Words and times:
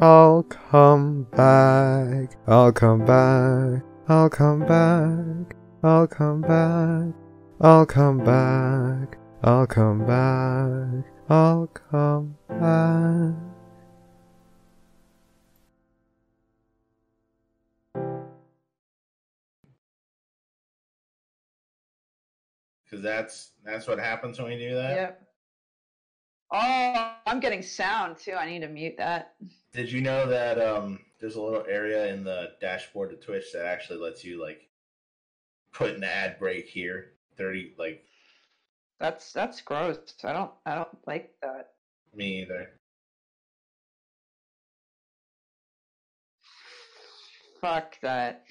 I'll 0.00 0.42
come 0.42 1.22
back. 1.30 2.36
I'll 2.48 2.72
come 2.72 3.04
back. 3.06 3.82
I'll 4.08 4.28
come 4.28 4.60
back. 4.66 5.54
I'll 5.84 6.08
come 6.08 6.40
back. 6.40 7.14
I'll 7.60 7.86
come 7.86 8.18
back. 8.24 9.16
I'll 9.44 9.66
come 9.68 10.04
back. 10.04 11.04
I'll 11.30 11.68
come 11.68 12.36
back. 12.48 13.34
Because 22.84 23.00
that's 23.00 23.52
that's 23.64 23.86
what 23.86 24.00
happens 24.00 24.40
when 24.40 24.48
we 24.48 24.58
do 24.58 24.74
that. 24.74 24.96
Yep. 24.96 25.20
Oh, 26.52 27.12
I'm 27.26 27.40
getting 27.40 27.62
sound 27.62 28.18
too. 28.18 28.34
I 28.34 28.46
need 28.48 28.60
to 28.60 28.68
mute 28.68 28.96
that. 28.98 29.34
Did 29.72 29.90
you 29.90 30.00
know 30.00 30.28
that 30.28 30.60
um, 30.60 31.00
there's 31.20 31.36
a 31.36 31.42
little 31.42 31.64
area 31.68 32.12
in 32.12 32.22
the 32.24 32.52
dashboard 32.60 33.12
of 33.12 33.20
Twitch 33.24 33.46
that 33.52 33.66
actually 33.66 33.98
lets 33.98 34.24
you 34.24 34.40
like 34.40 34.68
put 35.72 35.94
an 35.94 36.04
ad 36.04 36.38
break 36.38 36.66
here? 36.68 37.12
Thirty 37.36 37.74
like 37.78 38.04
That's 39.00 39.32
that's 39.32 39.60
gross. 39.60 39.98
I 40.22 40.32
don't 40.32 40.52
I 40.64 40.74
don't 40.76 40.88
like 41.06 41.32
that. 41.42 41.70
me 42.14 42.42
either. 42.42 42.68
Fuck 47.60 47.98
that. 48.02 48.44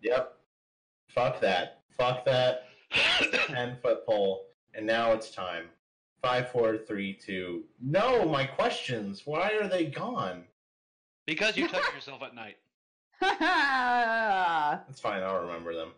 Yep. 0.00 0.34
Fuck 1.08 1.40
that. 1.40 1.82
Fuck 1.98 2.24
that. 2.24 2.68
Ten 3.48 3.76
foot 3.82 4.06
pole. 4.06 4.46
And 4.74 4.86
now 4.86 5.12
it's 5.12 5.30
time. 5.30 5.64
Five, 6.22 6.50
four, 6.52 6.78
three, 6.78 7.14
two. 7.14 7.64
No, 7.80 8.24
my 8.24 8.44
questions. 8.44 9.22
Why 9.24 9.50
are 9.60 9.66
they 9.66 9.86
gone? 9.86 10.44
Because 11.26 11.56
you 11.56 11.66
touch 11.66 11.82
yourself 11.94 12.22
at 12.22 12.32
night. 12.32 12.58
That's 13.20 15.00
fine. 15.00 15.24
I'll 15.24 15.40
remember 15.42 15.74
them. 15.74 15.90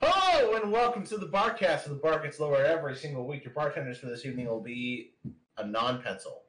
Hello 0.00 0.56
and 0.56 0.72
welcome 0.72 1.04
to 1.06 1.16
the 1.16 1.26
Barcast. 1.28 1.84
The 1.84 1.94
bar 1.94 2.18
gets 2.20 2.40
lower 2.40 2.56
every 2.64 2.96
single 2.96 3.24
week. 3.24 3.44
Your 3.44 3.54
bartenders 3.54 3.98
for 3.98 4.06
this 4.06 4.26
evening 4.26 4.46
will 4.46 4.60
be 4.60 5.12
Anon 5.58 6.02
Pencil, 6.02 6.42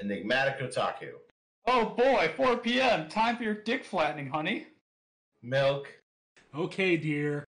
enigmatic 0.00 0.60
otaku, 0.60 1.14
Oh 1.66 1.86
boy, 1.96 2.30
4 2.36 2.58
p.m. 2.58 3.08
Time 3.08 3.36
for 3.36 3.42
your 3.42 3.54
dick 3.54 3.84
flattening, 3.84 4.28
honey. 4.28 4.68
milk, 5.42 5.88
Okay, 6.54 6.96
dear. 6.96 7.44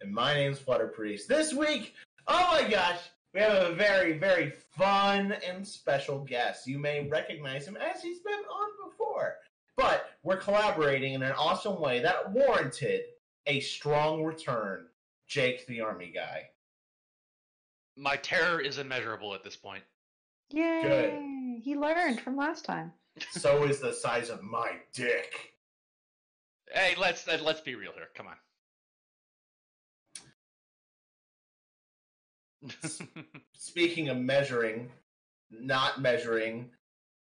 And 0.00 0.12
my 0.12 0.34
name's 0.34 0.58
Flutter 0.58 0.88
Priest. 0.88 1.28
This 1.28 1.52
week, 1.52 1.94
oh 2.26 2.48
my 2.52 2.68
gosh, 2.68 2.98
we 3.32 3.40
have 3.40 3.70
a 3.70 3.74
very, 3.74 4.18
very 4.18 4.50
fun 4.50 5.32
and 5.46 5.66
special 5.66 6.20
guest. 6.20 6.66
You 6.66 6.78
may 6.78 7.08
recognize 7.08 7.66
him 7.66 7.76
as 7.76 8.02
he's 8.02 8.20
been 8.20 8.32
on 8.32 8.90
before, 8.90 9.36
but 9.76 10.10
we're 10.22 10.36
collaborating 10.36 11.14
in 11.14 11.22
an 11.22 11.32
awesome 11.32 11.80
way 11.80 12.00
that 12.00 12.30
warranted 12.32 13.02
a 13.46 13.60
strong 13.60 14.22
return. 14.22 14.86
Jake, 15.26 15.66
the 15.66 15.80
Army 15.80 16.12
guy. 16.14 16.50
My 17.96 18.16
terror 18.16 18.60
is 18.60 18.78
immeasurable 18.78 19.34
at 19.34 19.42
this 19.42 19.56
point. 19.56 19.82
Yay! 20.50 21.60
He 21.62 21.76
learned 21.76 22.20
from 22.20 22.36
last 22.36 22.64
time. 22.64 22.92
So 23.30 23.64
is 23.64 23.80
the 23.80 23.92
size 23.92 24.28
of 24.28 24.42
my 24.42 24.72
dick. 24.92 25.54
Hey, 26.72 26.94
let's 26.98 27.26
uh, 27.28 27.38
let's 27.42 27.60
be 27.60 27.74
real 27.74 27.92
here. 27.94 28.08
Come 28.14 28.26
on. 28.26 28.34
Speaking 33.52 34.08
of 34.08 34.16
measuring, 34.18 34.90
not 35.50 36.00
measuring, 36.00 36.70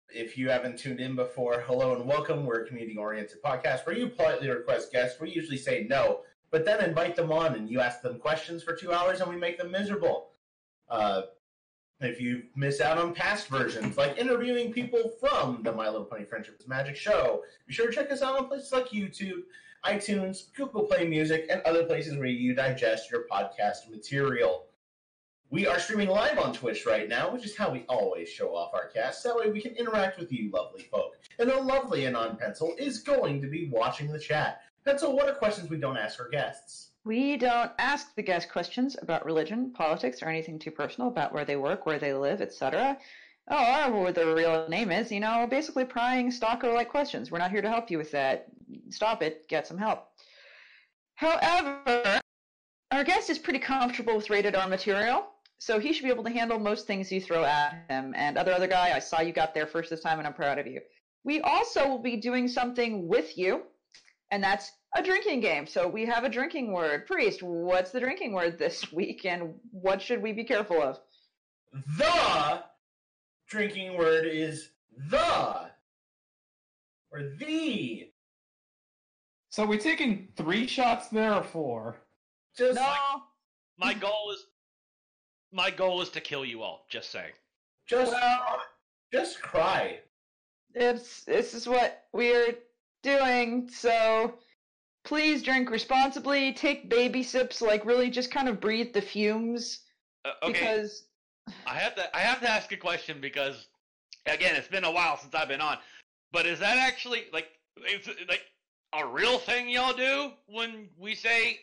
if 0.08 0.38
you 0.38 0.48
haven't 0.48 0.78
tuned 0.78 1.00
in 1.00 1.16
before, 1.16 1.62
hello 1.66 1.94
and 1.94 2.06
welcome. 2.06 2.46
We're 2.46 2.62
a 2.62 2.66
community 2.66 2.96
oriented 2.96 3.42
podcast 3.42 3.86
where 3.86 3.96
you 3.96 4.08
politely 4.08 4.48
request 4.48 4.92
guests. 4.92 5.20
We 5.20 5.30
usually 5.30 5.56
say 5.56 5.86
no, 5.88 6.20
but 6.50 6.64
then 6.64 6.84
invite 6.84 7.16
them 7.16 7.32
on 7.32 7.54
and 7.54 7.68
you 7.68 7.80
ask 7.80 8.00
them 8.00 8.18
questions 8.18 8.62
for 8.62 8.76
two 8.76 8.92
hours 8.92 9.20
and 9.20 9.30
we 9.30 9.36
make 9.36 9.58
them 9.58 9.70
miserable. 9.70 10.28
Uh, 10.88 11.22
if 12.00 12.20
you 12.20 12.42
miss 12.54 12.80
out 12.80 12.98
on 12.98 13.14
past 13.14 13.48
versions, 13.48 13.96
like 13.96 14.18
interviewing 14.18 14.72
people 14.72 15.12
from 15.20 15.62
the 15.62 15.72
My 15.72 15.88
Little 15.88 16.04
Pony 16.04 16.24
Friendship 16.24 16.56
is 16.60 16.68
Magic 16.68 16.96
show, 16.96 17.42
be 17.66 17.72
sure 17.72 17.86
to 17.86 17.92
check 17.92 18.10
us 18.12 18.22
out 18.22 18.38
on 18.38 18.46
places 18.46 18.72
like 18.72 18.88
YouTube, 18.90 19.42
iTunes, 19.84 20.52
Google 20.54 20.82
Play 20.82 21.06
Music, 21.08 21.46
and 21.50 21.60
other 21.62 21.84
places 21.84 22.16
where 22.16 22.26
you 22.26 22.54
digest 22.54 23.10
your 23.10 23.24
podcast 23.30 23.90
material. 23.90 24.66
We 25.54 25.68
are 25.68 25.78
streaming 25.78 26.08
live 26.08 26.40
on 26.40 26.52
Twitch 26.52 26.84
right 26.84 27.08
now, 27.08 27.32
which 27.32 27.44
is 27.44 27.56
how 27.56 27.70
we 27.70 27.84
always 27.88 28.28
show 28.28 28.56
off 28.56 28.74
our 28.74 28.88
casts. 28.88 29.22
That 29.22 29.36
way 29.36 29.52
we 29.52 29.60
can 29.60 29.76
interact 29.76 30.18
with 30.18 30.32
you, 30.32 30.50
lovely 30.50 30.82
folk. 30.82 31.16
And 31.38 31.48
the 31.48 31.54
lovely 31.54 32.08
Anon 32.08 32.34
Pencil 32.34 32.74
is 32.76 32.98
going 32.98 33.40
to 33.40 33.46
be 33.46 33.68
watching 33.70 34.10
the 34.10 34.18
chat. 34.18 34.62
Pencil, 34.84 35.14
what 35.14 35.28
are 35.28 35.34
questions 35.34 35.70
we 35.70 35.76
don't 35.76 35.96
ask 35.96 36.18
our 36.18 36.28
guests? 36.28 36.88
We 37.04 37.36
don't 37.36 37.70
ask 37.78 38.16
the 38.16 38.22
guest 38.22 38.50
questions 38.50 38.96
about 39.00 39.24
religion, 39.24 39.70
politics, 39.72 40.24
or 40.24 40.28
anything 40.28 40.58
too 40.58 40.72
personal 40.72 41.06
about 41.06 41.32
where 41.32 41.44
they 41.44 41.54
work, 41.54 41.86
where 41.86 42.00
they 42.00 42.14
live, 42.14 42.40
etc. 42.40 42.98
Or 43.48 43.92
what 43.92 44.16
their 44.16 44.34
real 44.34 44.66
name 44.68 44.90
is, 44.90 45.12
you 45.12 45.20
know, 45.20 45.46
basically 45.48 45.84
prying 45.84 46.32
stalker 46.32 46.72
like 46.72 46.88
questions. 46.88 47.30
We're 47.30 47.38
not 47.38 47.52
here 47.52 47.62
to 47.62 47.70
help 47.70 47.92
you 47.92 47.98
with 47.98 48.10
that. 48.10 48.46
Stop 48.90 49.22
it, 49.22 49.46
get 49.46 49.68
some 49.68 49.78
help. 49.78 50.08
However, 51.14 52.18
our 52.90 53.04
guest 53.04 53.30
is 53.30 53.38
pretty 53.38 53.60
comfortable 53.60 54.16
with 54.16 54.30
rated 54.30 54.56
R 54.56 54.66
material, 54.66 55.28
so 55.58 55.78
he 55.78 55.92
should 55.92 56.04
be 56.04 56.10
able 56.10 56.24
to 56.24 56.30
handle 56.30 56.58
most 56.58 56.86
things 56.86 57.10
you 57.10 57.20
throw 57.20 57.44
at 57.44 57.84
him. 57.88 58.14
And 58.16 58.36
other 58.36 58.52
other 58.52 58.66
guy, 58.66 58.92
I 58.94 58.98
saw 58.98 59.20
you 59.20 59.32
got 59.32 59.54
there 59.54 59.66
first 59.66 59.90
this 59.90 60.00
time, 60.00 60.18
and 60.18 60.26
I'm 60.26 60.34
proud 60.34 60.58
of 60.58 60.66
you. 60.66 60.80
We 61.24 61.40
also 61.40 61.88
will 61.88 62.02
be 62.02 62.16
doing 62.16 62.48
something 62.48 63.08
with 63.08 63.38
you, 63.38 63.62
and 64.30 64.42
that's 64.42 64.70
a 64.94 65.02
drinking 65.02 65.40
game. 65.40 65.66
So 65.66 65.88
we 65.88 66.04
have 66.06 66.24
a 66.24 66.28
drinking 66.28 66.72
word. 66.72 67.06
Priest, 67.06 67.42
what's 67.42 67.90
the 67.90 68.00
drinking 68.00 68.32
word 68.32 68.58
this 68.58 68.92
week, 68.92 69.24
and 69.24 69.54
what 69.70 70.02
should 70.02 70.22
we 70.22 70.32
be 70.32 70.44
careful 70.44 70.82
of? 70.82 70.98
The 71.98 72.62
drinking 73.48 73.96
word 73.96 74.26
is 74.26 74.70
the 75.10 75.70
or 77.10 77.22
the. 77.38 78.10
So 79.50 79.64
we 79.64 79.78
taking 79.78 80.28
three 80.36 80.66
shots 80.66 81.08
there 81.08 81.32
or 81.32 81.42
four? 81.42 81.96
Just 82.56 82.74
No, 82.74 83.22
my 83.78 83.94
goal 83.94 84.32
is 84.32 84.44
my 85.54 85.70
goal 85.70 86.02
is 86.02 86.08
to 86.10 86.20
kill 86.20 86.44
you 86.44 86.62
all. 86.62 86.84
Just 86.90 87.10
saying. 87.10 87.32
just 87.86 88.12
Well- 88.12 88.62
just 89.12 89.40
cry. 89.40 90.00
it's 90.74 91.22
this 91.24 91.54
is 91.54 91.68
what 91.68 92.06
we're 92.12 92.56
doing. 93.02 93.68
So 93.68 94.38
please 95.04 95.42
drink 95.42 95.70
responsibly. 95.70 96.52
Take 96.52 96.88
baby 96.90 97.22
sips, 97.22 97.62
like 97.62 97.84
really 97.84 98.10
just 98.10 98.30
kind 98.32 98.48
of 98.48 98.60
breathe 98.60 98.92
the 98.92 99.02
fumes 99.02 99.80
Uh, 100.24 100.32
okay. 100.42 100.52
because 100.52 101.04
I 101.66 101.74
have 101.78 101.94
to 101.96 102.16
I 102.16 102.20
have 102.20 102.40
to 102.40 102.48
ask 102.50 102.72
a 102.72 102.76
question 102.76 103.20
because 103.20 103.68
again, 104.26 104.56
it's 104.56 104.68
been 104.68 104.84
a 104.84 104.90
while 104.90 105.16
since 105.18 105.34
I've 105.34 105.48
been 105.48 105.60
on. 105.60 105.78
But 106.32 106.46
is 106.46 106.58
that 106.58 106.76
actually 106.78 107.26
like 107.32 107.48
is 107.88 108.08
like 108.28 108.42
a 108.94 109.06
real 109.06 109.38
thing 109.38 109.68
y'all 109.68 109.92
do 109.92 110.32
when 110.46 110.88
we 110.98 111.14
say 111.14 111.60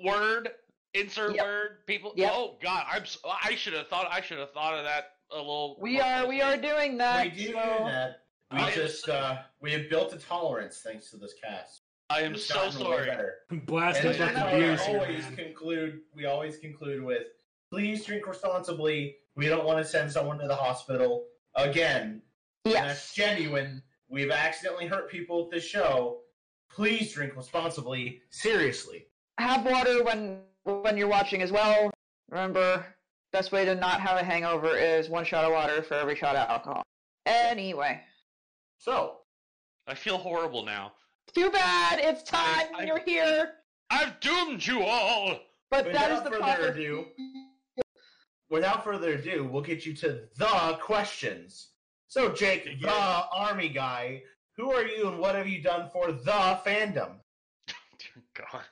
word 0.00 0.50
insert 0.94 1.34
Yep. 1.36 1.44
word 1.44 1.86
people? 1.86 2.12
Yep. 2.16 2.32
Oh 2.34 2.58
God, 2.62 2.86
I'm 2.90 3.02
s- 3.02 3.18
I 3.24 3.54
should 3.54 3.72
have 3.74 3.88
thought 3.88 4.08
I 4.10 4.20
should 4.20 4.38
have 4.38 4.52
thought 4.52 4.74
of 4.74 4.84
that 4.84 5.16
a 5.30 5.36
little. 5.38 5.76
we 5.80 6.00
are 6.00 6.26
we 6.26 6.40
are 6.42 6.56
doing 6.56 6.98
that. 6.98 7.24
we 7.24 7.30
do 7.30 7.46
do 7.48 7.52
so- 7.52 7.84
that. 7.86 8.18
We 8.50 8.58
I- 8.58 8.70
just 8.72 9.08
uh, 9.08 9.38
we 9.60 9.72
have 9.72 9.88
built 9.88 10.12
a 10.12 10.18
tolerance 10.18 10.80
thanks 10.84 11.10
to 11.10 11.16
this 11.16 11.34
cast. 11.42 11.82
I 12.10 12.20
am 12.20 12.34
It's 12.34 12.44
so 12.44 12.68
sorry. 12.70 13.06
better. 13.06 13.36
Blast 13.50 14.00
And 14.00 14.08
us 14.08 14.18
that's 14.18 14.34
the 14.34 14.40
why 14.40 14.58
we 14.58 14.94
always 14.98 15.22
man. 15.24 15.36
conclude. 15.36 16.00
We 16.14 16.26
always 16.26 16.58
conclude 16.58 17.02
with, 17.02 17.28
"Please 17.70 18.04
drink 18.04 18.26
responsibly. 18.26 19.16
We 19.34 19.46
don't 19.48 19.64
want 19.64 19.78
to 19.78 19.84
send 19.84 20.12
someone 20.12 20.38
to 20.40 20.46
the 20.46 20.54
hospital 20.54 21.26
again. 21.54 22.20
And 22.66 22.74
that's 22.74 22.84
Yes. 22.84 23.14
genuine. 23.14 23.82
We've 24.08 24.30
accidentally 24.30 24.86
hurt 24.86 25.10
people 25.10 25.44
at 25.44 25.50
this 25.50 25.64
show. 25.64 26.20
Please 26.68 27.12
drink 27.14 27.34
responsibly. 27.34 28.20
Seriously. 28.28 29.06
Have 29.38 29.64
water 29.64 30.04
when 30.04 30.42
when 30.64 30.96
you're 30.96 31.08
watching 31.08 31.42
as 31.42 31.52
well. 31.52 31.90
Remember, 32.30 32.84
best 33.32 33.52
way 33.52 33.64
to 33.64 33.74
not 33.74 34.00
have 34.00 34.18
a 34.18 34.24
hangover 34.24 34.76
is 34.76 35.08
one 35.08 35.24
shot 35.24 35.44
of 35.44 35.52
water 35.52 35.82
for 35.82 35.94
every 35.94 36.16
shot 36.16 36.36
of 36.36 36.48
alcohol. 36.48 36.82
Anyway, 37.26 38.00
So, 38.78 39.18
I 39.86 39.94
feel 39.94 40.18
horrible 40.18 40.64
now. 40.64 40.92
too 41.34 41.50
bad. 41.50 41.98
It's 42.00 42.22
time. 42.22 42.68
I- 42.76 42.84
You're 42.84 42.98
here. 43.00 43.54
I've 43.90 44.18
doomed 44.20 44.64
you 44.66 44.82
all. 44.82 45.38
But 45.70 45.92
that 45.92 46.10
is 46.10 46.18
without 46.18 46.24
the 46.24 46.30
further 46.30 46.42
proper. 46.42 46.66
ado, 46.68 47.06
without 48.50 48.84
further 48.84 49.12
ado, 49.14 49.44
we'll 49.50 49.62
get 49.62 49.86
you 49.86 49.94
to 49.96 50.28
the 50.36 50.78
questions. 50.82 51.68
So, 52.08 52.30
Jake, 52.32 52.80
the 52.82 52.90
army 52.90 53.68
guy, 53.70 54.22
who 54.56 54.72
are 54.72 54.84
you 54.86 55.08
and 55.08 55.18
what 55.18 55.34
have 55.34 55.48
you 55.48 55.62
done 55.62 55.88
for 55.90 56.12
the 56.12 56.60
fandom? 56.64 57.20
Dear 57.66 58.22
God. 58.34 58.64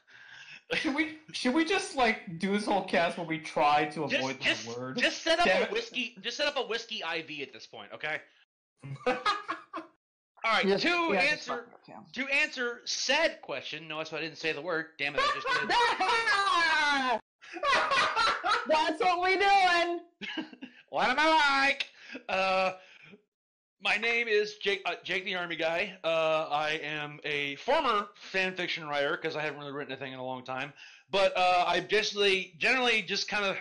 Should 0.75 0.95
we 0.95 1.19
should 1.33 1.53
we 1.55 1.65
just 1.65 1.97
like 1.97 2.39
do 2.39 2.53
this 2.53 2.67
whole 2.67 2.85
cast 2.85 3.19
where 3.19 3.27
we 3.27 3.39
try 3.39 3.87
to 3.87 4.07
Just, 4.09 4.15
avoid 4.15 4.41
just, 4.41 4.67
the 4.73 4.79
word? 4.81 4.99
just 4.99 5.23
set 5.23 5.41
up 5.41 5.47
Damn 5.47 5.63
a 5.63 5.65
it. 5.67 5.73
whiskey. 5.73 6.15
Just 6.21 6.37
set 6.37 6.47
up 6.47 6.57
a 6.57 6.63
whiskey 6.63 7.03
IV 7.03 7.41
at 7.43 7.53
this 7.53 7.67
point, 7.67 7.91
okay? 7.93 8.21
All 9.07 9.17
right. 10.47 10.65
Just- 10.67 10.83
to 10.85 10.89
yeah, 10.89 11.21
just 11.21 11.33
answer 11.33 11.67
fuck 11.87 12.13
to 12.13 12.27
answer 12.29 12.81
said 12.85 13.41
question. 13.43 13.89
No, 13.89 13.99
I 14.01 14.05
said 14.05 14.21
I 14.21 14.23
didn't 14.23 14.39
say 14.39 14.53
the 14.53 14.63
word. 14.63 14.87
Damn 14.99 15.15
it! 15.17 15.21
I 15.23 15.33
just 15.35 15.47
did. 15.61 15.71
That's 18.69 19.01
what 19.01 19.23
we 19.23 19.37
doing. 19.37 20.01
What 20.91 21.09
am 21.09 21.17
I 21.21 21.29
like? 21.69 21.87
Uh, 22.29 22.73
my 23.83 23.97
name 23.97 24.29
is 24.29 24.57
Jake, 24.57 24.83
uh, 24.85 24.95
Jake 25.03 25.25
the 25.25 25.35
Army 25.37 25.57
Guy. 25.57 25.97
Uh, 26.05 26.49
I 26.51 26.81
am 26.83 27.19
a 27.25 27.57
former 27.57 28.09
fan 28.15 28.55
fiction 28.55 28.87
writer 28.87 29.19
because 29.21 29.37
I 29.37 29.43
haven't 29.43 29.59
really 29.59 29.73
written 29.73 29.93
anything 29.93 30.13
in 30.13 30.19
a 30.19 30.25
long 30.25 30.45
time. 30.45 30.73
But 31.11 31.33
uh, 31.37 31.65
I 31.67 31.81
generally, 31.81 32.55
generally 32.59 33.03
just 33.03 33.29
kind 33.29 33.45
of 33.45 33.57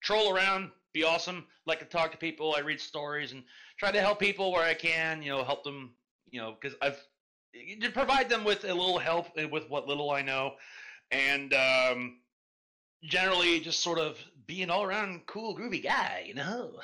troll 0.00 0.32
around, 0.32 0.70
be 0.92 1.02
awesome, 1.04 1.44
like 1.66 1.80
to 1.80 1.84
talk 1.84 2.12
to 2.12 2.18
people. 2.18 2.54
I 2.56 2.60
read 2.60 2.80
stories 2.80 3.32
and 3.32 3.42
try 3.78 3.90
to 3.90 4.00
help 4.00 4.20
people 4.20 4.52
where 4.52 4.62
I 4.62 4.74
can. 4.74 5.22
You 5.22 5.30
know, 5.30 5.44
help 5.44 5.64
them. 5.64 5.90
You 6.30 6.40
know, 6.40 6.56
because 6.60 6.76
I've 6.80 7.02
to 7.80 7.90
provide 7.90 8.28
them 8.28 8.44
with 8.44 8.64
a 8.64 8.74
little 8.74 8.98
help 8.98 9.26
with 9.50 9.68
what 9.68 9.88
little 9.88 10.10
I 10.10 10.22
know, 10.22 10.54
and 11.10 11.52
um, 11.54 12.18
generally 13.02 13.60
just 13.60 13.80
sort 13.80 13.98
of 13.98 14.18
be 14.46 14.62
an 14.62 14.70
all 14.70 14.84
around 14.84 15.26
cool, 15.26 15.56
groovy 15.56 15.82
guy. 15.82 16.24
You 16.26 16.34
know. 16.34 16.80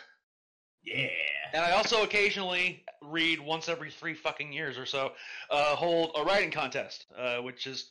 Yeah. 0.85 1.09
And 1.53 1.63
I 1.65 1.73
also 1.73 2.03
occasionally 2.03 2.85
read 3.03 3.41
once 3.41 3.69
every 3.69 3.91
three 3.91 4.15
fucking 4.15 4.53
years 4.53 4.79
or 4.79 4.87
so, 4.87 5.13
uh, 5.51 5.77
hold 5.77 6.13
a 6.17 6.25
writing 6.25 6.51
contest, 6.51 7.07
uh, 7.17 7.39
which 7.39 7.67
is, 7.67 7.91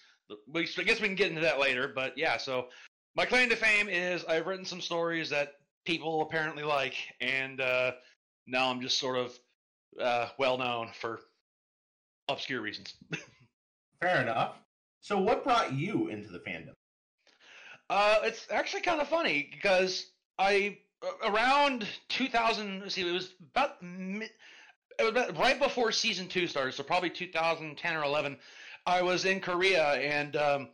we, 0.52 0.68
I 0.78 0.84
guess 0.84 1.00
we 1.00 1.08
can 1.08 1.16
get 1.16 1.30
into 1.30 1.42
that 1.42 1.60
later, 1.60 1.92
but 1.94 2.18
yeah, 2.18 2.38
so 2.38 2.68
my 3.16 3.26
claim 3.26 3.50
to 3.50 3.56
fame 3.56 3.90
is 3.90 4.26
I've 4.26 4.48
written 4.48 4.66
some 4.66 4.82
stories 4.82 5.30
that 5.30 5.54
people 5.86 6.22
apparently 6.22 6.64
like, 6.64 6.96
and 7.22 7.62
uh, 7.62 7.92
now 8.48 8.70
I'm 8.70 8.82
just 8.82 9.00
sort 9.00 9.18
of 9.18 9.40
uh, 10.00 10.30
well 10.38 10.58
known 10.58 10.90
for 11.00 11.20
obscure 12.28 12.62
reasons. 12.62 12.96
Fair 14.02 14.22
enough. 14.22 14.56
So, 15.02 15.20
what 15.20 15.44
brought 15.44 15.74
you 15.74 16.08
into 16.08 16.30
the 16.30 16.40
fandom? 16.40 16.74
Uh, 17.90 18.20
it's 18.24 18.48
actually 18.50 18.82
kind 18.82 19.02
of 19.02 19.08
funny 19.08 19.50
because 19.52 20.08
I 20.40 20.80
around 21.26 21.88
2000. 22.10 22.82
let's 22.82 22.96
See, 22.96 23.08
it 23.08 23.12
was 23.12 23.34
about 23.52 23.82
mid, 23.82 24.30
it 25.00 25.04
was 25.04 25.12
about 25.12 25.38
right 25.38 25.60
before 25.60 25.92
season 25.92 26.28
two 26.28 26.48
started, 26.48 26.74
so 26.74 26.84
probably 26.84 27.10
2010 27.10 27.96
or 27.96 28.04
11. 28.04 28.38
I 28.86 29.02
was 29.02 29.26
in 29.26 29.40
Korea, 29.40 29.94
and 29.94 30.36
um, 30.36 30.68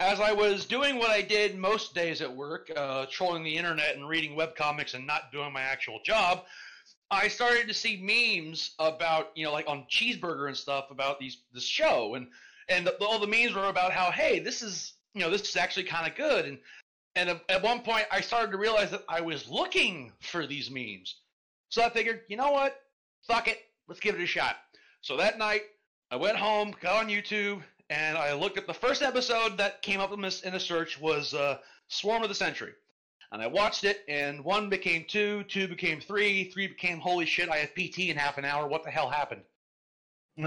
as 0.00 0.20
I 0.20 0.32
was 0.32 0.66
doing 0.66 0.98
what 0.98 1.10
I 1.10 1.22
did 1.22 1.56
most 1.56 1.94
days 1.94 2.20
at 2.20 2.34
work, 2.34 2.70
uh, 2.76 3.06
trolling 3.10 3.42
the 3.42 3.56
internet 3.56 3.96
and 3.96 4.06
reading 4.06 4.36
webcomics 4.36 4.94
and 4.94 5.06
not 5.06 5.32
doing 5.32 5.52
my 5.52 5.62
actual 5.62 5.98
job, 6.04 6.44
I 7.10 7.28
started 7.28 7.68
to 7.68 7.74
see 7.74 7.96
memes 7.96 8.74
about 8.78 9.30
you 9.34 9.44
know 9.44 9.52
like 9.52 9.68
on 9.68 9.86
Cheezburger 9.90 10.48
and 10.48 10.56
stuff 10.56 10.90
about 10.90 11.18
these 11.18 11.38
this 11.52 11.64
show 11.64 12.14
and 12.14 12.28
and 12.68 12.86
the, 12.86 12.92
all 13.04 13.18
the 13.18 13.26
memes 13.26 13.54
were 13.54 13.68
about 13.68 13.92
how 13.92 14.10
hey 14.10 14.40
this 14.40 14.62
is 14.62 14.94
you 15.14 15.20
know 15.20 15.30
this 15.30 15.42
is 15.42 15.56
actually 15.56 15.84
kind 15.84 16.10
of 16.10 16.16
good 16.16 16.44
and 16.44 16.58
and 17.16 17.40
at- 17.48 17.62
one 17.62 17.80
point 17.80 18.06
I 18.10 18.20
started 18.20 18.52
to 18.52 18.58
realize 18.58 18.90
that 18.90 19.04
I 19.08 19.20
was 19.20 19.48
looking 19.48 20.12
for 20.20 20.46
these 20.46 20.70
memes. 20.70 21.16
So 21.68 21.82
I 21.82 21.90
figured 21.90 22.22
you 22.28 22.36
know 22.36 22.50
what? 22.52 22.80
Fuck 23.26 23.48
it. 23.48 23.62
Let's 23.88 24.00
give 24.00 24.14
it 24.14 24.20
a 24.20 24.26
shot. 24.26 24.56
So 25.00 25.16
that 25.16 25.38
night 25.38 25.62
I 26.10 26.16
went 26.16 26.36
home 26.36 26.74
got 26.80 27.04
on 27.04 27.08
YouTube 27.10 27.62
and 27.90 28.16
I 28.16 28.32
looked 28.34 28.58
at 28.58 28.66
the 28.66 28.74
first 28.74 29.02
episode 29.02 29.58
that 29.58 29.82
came 29.82 30.00
up 30.00 30.12
in 30.12 30.20
this 30.20 30.42
in 30.42 30.54
a 30.54 30.60
search 30.60 31.00
was 31.00 31.34
uh, 31.34 31.58
Swarm 31.88 32.22
of 32.22 32.28
the 32.28 32.34
Century. 32.34 32.72
And 33.32 33.42
I 33.42 33.46
watched 33.48 33.82
it, 33.82 34.04
and 34.08 34.44
one 34.44 34.68
became 34.68 35.04
two, 35.08 35.42
two 35.44 35.66
became 35.66 36.00
three, 36.00 36.44
three 36.50 36.68
became 36.68 37.00
holy 37.00 37.26
shit, 37.26 37.48
I 37.48 37.56
have 37.56 37.74
PT 37.74 38.10
in 38.10 38.16
half 38.16 38.38
an 38.38 38.44
hour. 38.44 38.68
What 38.68 38.84
the 38.84 38.90
hell 38.90 39.10
happened? 39.10 39.42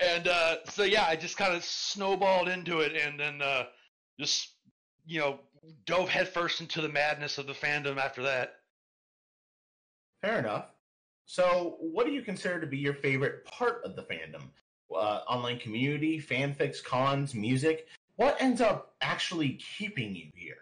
And 0.00 0.28
uh, 0.28 0.56
so 0.64 0.82
yeah, 0.82 1.06
I 1.08 1.16
just 1.16 1.36
kind 1.36 1.54
of 1.54 1.64
snowballed 1.64 2.48
into 2.48 2.80
it, 2.80 2.92
and 2.96 3.18
then 3.18 3.40
uh, 3.40 3.64
just 4.18 4.53
you 5.06 5.20
know 5.20 5.40
dove 5.86 6.08
headfirst 6.08 6.60
into 6.60 6.80
the 6.80 6.88
madness 6.88 7.38
of 7.38 7.46
the 7.46 7.52
fandom 7.52 7.96
after 7.96 8.22
that. 8.22 8.56
Fair 10.22 10.38
enough. 10.38 10.66
So, 11.26 11.76
what 11.80 12.06
do 12.06 12.12
you 12.12 12.22
consider 12.22 12.60
to 12.60 12.66
be 12.66 12.78
your 12.78 12.94
favorite 12.94 13.44
part 13.44 13.82
of 13.84 13.96
the 13.96 14.02
fandom? 14.02 14.42
Uh, 14.94 15.20
online 15.28 15.58
community, 15.58 16.20
fanfics, 16.20 16.84
cons, 16.84 17.34
music. 17.34 17.88
What 18.16 18.36
ends 18.40 18.60
up 18.60 18.94
actually 19.00 19.58
keeping 19.78 20.14
you 20.14 20.26
here? 20.34 20.56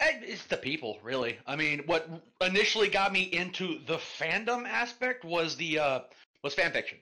Eh, 0.00 0.20
It's 0.22 0.44
the 0.46 0.56
people, 0.56 0.98
really. 1.02 1.38
I 1.46 1.56
mean, 1.56 1.82
what 1.86 2.08
initially 2.40 2.88
got 2.88 3.12
me 3.12 3.22
into 3.22 3.80
the 3.86 3.96
fandom 3.96 4.66
aspect 4.66 5.24
was 5.24 5.56
the 5.56 5.78
uh, 5.78 6.00
was 6.42 6.54
fan 6.54 6.72
fiction, 6.72 6.98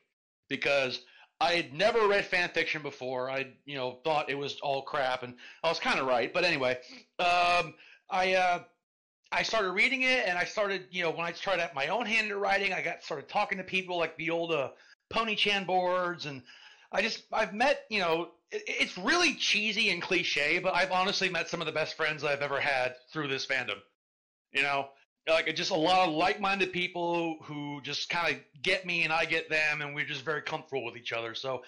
because 0.48 1.00
I 1.40 1.52
had 1.52 1.74
never 1.74 2.08
read 2.08 2.24
fan 2.24 2.48
fiction 2.50 2.82
before. 2.82 3.30
I, 3.30 3.48
you 3.66 3.76
know, 3.76 3.98
thought 4.04 4.30
it 4.30 4.38
was 4.38 4.58
all 4.60 4.82
crap, 4.82 5.22
and 5.22 5.34
I 5.62 5.68
was 5.68 5.78
kind 5.78 5.98
of 5.98 6.06
right. 6.06 6.32
But 6.32 6.44
anyway, 6.44 6.78
um, 7.18 7.74
I 8.10 8.34
uh, 8.34 8.60
I 9.32 9.42
started 9.42 9.72
reading 9.72 10.02
it, 10.02 10.26
and 10.26 10.38
I 10.38 10.44
started, 10.44 10.86
you 10.90 11.02
know, 11.02 11.10
when 11.10 11.26
I 11.26 11.32
started 11.32 11.62
at 11.62 11.74
my 11.74 11.88
own 11.88 12.06
handed 12.06 12.36
writing, 12.36 12.72
I 12.72 12.80
got 12.80 13.02
started 13.02 13.28
talking 13.28 13.58
to 13.58 13.64
people 13.64 13.98
like 13.98 14.16
the 14.16 14.30
old 14.30 14.52
uh, 14.52 14.70
Pony 15.10 15.34
Chan 15.34 15.64
boards, 15.64 16.26
and 16.26 16.42
I 16.90 17.02
just 17.02 17.24
I've 17.32 17.52
met, 17.52 17.84
you 17.90 18.00
know, 18.00 18.30
it, 18.50 18.62
it's 18.66 18.96
really 18.96 19.34
cheesy 19.34 19.90
and 19.90 20.00
cliche, 20.00 20.58
but 20.58 20.74
I've 20.74 20.92
honestly 20.92 21.28
met 21.28 21.50
some 21.50 21.60
of 21.60 21.66
the 21.66 21.72
best 21.72 21.96
friends 21.96 22.24
I've 22.24 22.42
ever 22.42 22.60
had 22.60 22.94
through 23.12 23.28
this 23.28 23.46
fandom. 23.46 23.78
You 24.52 24.62
know, 24.62 24.88
like 25.28 25.54
just 25.54 25.70
a 25.70 25.76
lot 25.76 26.08
of 26.08 26.14
like-minded 26.14 26.72
people 26.72 27.36
who 27.42 27.80
just 27.82 28.08
kind 28.08 28.36
of 28.36 28.62
get 28.62 28.86
me 28.86 29.02
and 29.02 29.12
I 29.12 29.24
get 29.24 29.50
them, 29.50 29.82
and 29.82 29.94
we're 29.94 30.04
just 30.06 30.24
very 30.24 30.42
comfortable 30.42 30.84
with 30.84 30.96
each 30.96 31.12
other. 31.12 31.34
So 31.34 31.62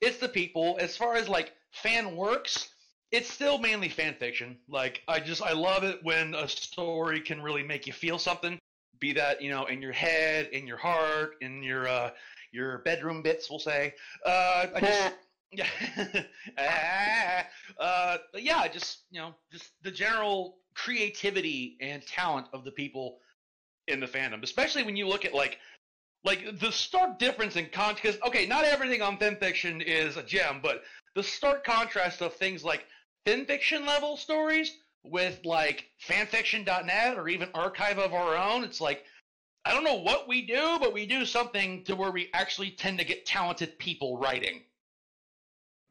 it's 0.00 0.18
the 0.18 0.28
people. 0.28 0.76
As 0.80 0.96
far 0.96 1.14
as 1.16 1.28
like 1.28 1.52
fan 1.70 2.16
works, 2.16 2.70
it's 3.10 3.30
still 3.30 3.58
mainly 3.58 3.88
fan 3.88 4.14
fiction. 4.14 4.56
Like 4.68 5.02
I 5.08 5.20
just 5.20 5.42
I 5.42 5.52
love 5.52 5.84
it 5.84 6.00
when 6.02 6.34
a 6.34 6.48
story 6.48 7.20
can 7.20 7.42
really 7.42 7.62
make 7.62 7.86
you 7.86 7.92
feel 7.92 8.18
something. 8.18 8.58
Be 9.00 9.12
that 9.14 9.42
you 9.42 9.50
know 9.50 9.66
in 9.66 9.82
your 9.82 9.92
head, 9.92 10.48
in 10.52 10.66
your 10.66 10.76
heart, 10.76 11.34
in 11.40 11.62
your 11.62 11.88
uh, 11.88 12.10
your 12.52 12.78
bedroom 12.78 13.22
bits, 13.22 13.50
we'll 13.50 13.58
say. 13.58 13.94
Uh, 14.24 14.66
I 14.74 14.80
just 14.80 15.14
yeah, 15.52 15.66
Ah, 16.58 17.46
uh, 17.78 18.18
but 18.32 18.42
yeah, 18.42 18.66
just 18.68 19.02
you 19.10 19.20
know, 19.20 19.34
just 19.50 19.70
the 19.82 19.90
general 19.90 20.58
creativity 20.74 21.76
and 21.80 22.06
talent 22.06 22.46
of 22.52 22.64
the 22.64 22.70
people 22.70 23.18
in 23.88 24.00
the 24.00 24.06
fandom, 24.06 24.42
especially 24.42 24.82
when 24.82 24.96
you 24.96 25.08
look 25.08 25.24
at 25.24 25.34
like 25.34 25.58
like 26.24 26.58
the 26.60 26.70
stark 26.70 27.18
difference 27.18 27.56
in 27.56 27.66
con 27.66 27.94
because 27.94 28.18
okay, 28.26 28.46
not 28.46 28.64
everything 28.64 29.02
on 29.02 29.16
fanfiction 29.18 29.82
is 29.82 30.16
a 30.16 30.22
gem, 30.22 30.60
but 30.62 30.82
the 31.14 31.22
stark 31.22 31.64
contrast 31.64 32.22
of 32.22 32.34
things 32.34 32.64
like 32.64 32.86
fanfiction 33.26 33.86
level 33.86 34.16
stories 34.16 34.76
with 35.04 35.40
like 35.44 35.86
fanfiction.net 36.06 37.18
or 37.18 37.28
even 37.28 37.48
archive 37.54 37.98
of 37.98 38.14
our 38.14 38.36
own, 38.36 38.62
it's 38.64 38.80
like 38.80 39.04
I 39.64 39.72
don't 39.72 39.84
know 39.84 40.00
what 40.00 40.26
we 40.26 40.46
do, 40.46 40.78
but 40.80 40.92
we 40.92 41.06
do 41.06 41.24
something 41.24 41.84
to 41.84 41.94
where 41.94 42.10
we 42.10 42.30
actually 42.34 42.70
tend 42.72 42.98
to 42.98 43.04
get 43.04 43.26
talented 43.26 43.78
people 43.78 44.18
writing. 44.18 44.62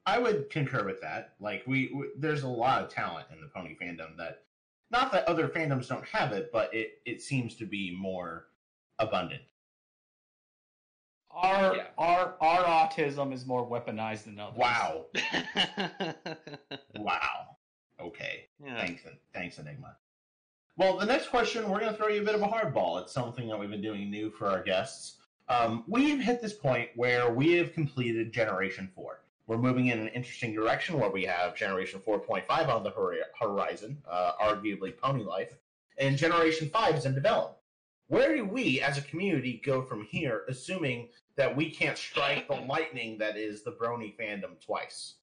I 0.06 0.20
would 0.20 0.50
concur 0.50 0.86
with 0.86 1.00
that. 1.02 1.34
Like, 1.40 1.64
we, 1.66 1.92
we 1.94 2.08
there's 2.18 2.44
a 2.44 2.50
lot 2.50 2.82
of 2.82 2.90
talent 2.90 3.28
in 3.32 3.40
the 3.40 3.48
pony 3.48 3.78
fandom 3.82 4.18
that, 4.18 4.44
not 4.92 5.12
that 5.14 5.28
other 5.28 5.48
fandoms 5.48 5.88
don't 5.88 6.06
have 6.06 6.32
it, 6.34 6.52
but 6.52 6.74
it 6.74 7.02
it 7.06 7.22
seems 7.22 7.56
to 7.56 7.66
be 7.66 7.96
more 7.98 8.48
abundant. 9.00 9.42
Our 11.32 11.76
Yeah. 11.78 11.88
our 11.98 12.36
our 12.42 12.64
autism 12.64 13.34
is 13.34 13.46
more 13.46 13.66
weaponized 13.68 14.26
than 14.26 14.40
others. 14.40 14.58
Wow, 14.58 15.06
wow. 16.96 17.58
Okay, 18.00 18.48
thanks, 18.64 19.04
thanks, 19.34 19.58
Enigma. 19.60 19.96
Well, 20.78 20.98
the 20.98 21.06
next 21.06 21.28
question, 21.28 21.70
we're 21.70 21.80
going 21.80 21.92
to 21.92 21.98
throw 21.98 22.08
you 22.08 22.22
a 22.22 22.26
bit 22.26 22.34
of 22.34 22.42
a 22.42 22.48
hardball. 22.48 23.00
It's 23.02 23.14
something 23.14 23.48
that 23.48 23.60
we've 23.60 23.70
been 23.70 23.82
doing 23.82 24.10
new 24.10 24.32
for 24.32 24.48
our 24.48 24.64
guests. 24.64 25.18
Um, 25.48 25.84
we've 25.88 26.20
hit 26.20 26.42
this 26.42 26.54
point 26.54 26.90
where 26.96 27.32
we 27.32 27.54
have 27.58 27.74
completed 27.74 28.32
Generation 28.34 28.90
4. 28.96 29.20
We're 29.48 29.58
moving 29.58 29.88
in 29.88 30.00
an 30.00 30.08
interesting 30.10 30.54
direction 30.54 31.00
where 31.00 31.10
we 31.10 31.26
have 31.26 31.56
Generation 31.56 32.00
4.5 32.00 32.70
on 32.70 32.84
the 32.84 32.92
horizon, 33.40 34.02
uh, 34.10 34.34
arguably 34.42 34.96
Pony 34.96 35.24
Life, 35.24 35.54
and 35.98 36.18
Generation 36.18 36.70
5 36.70 36.96
is 36.96 37.06
in 37.06 37.16
development. 37.16 37.58
Where 38.08 38.36
do 38.36 38.46
we, 38.46 38.82
as 38.82 38.98
a 38.98 39.02
community, 39.02 39.62
go 39.66 39.82
from 39.82 40.04
here, 40.04 40.44
assuming 40.50 41.10
that 41.38 41.56
we 41.56 41.70
can't 41.70 41.98
strike 41.98 42.48
the 42.48 42.56
lightning 42.56 43.18
that 43.20 43.38
is 43.38 43.64
the 43.64 43.72
Brony 43.72 44.16
fandom 44.18 44.60
twice? 44.64 45.16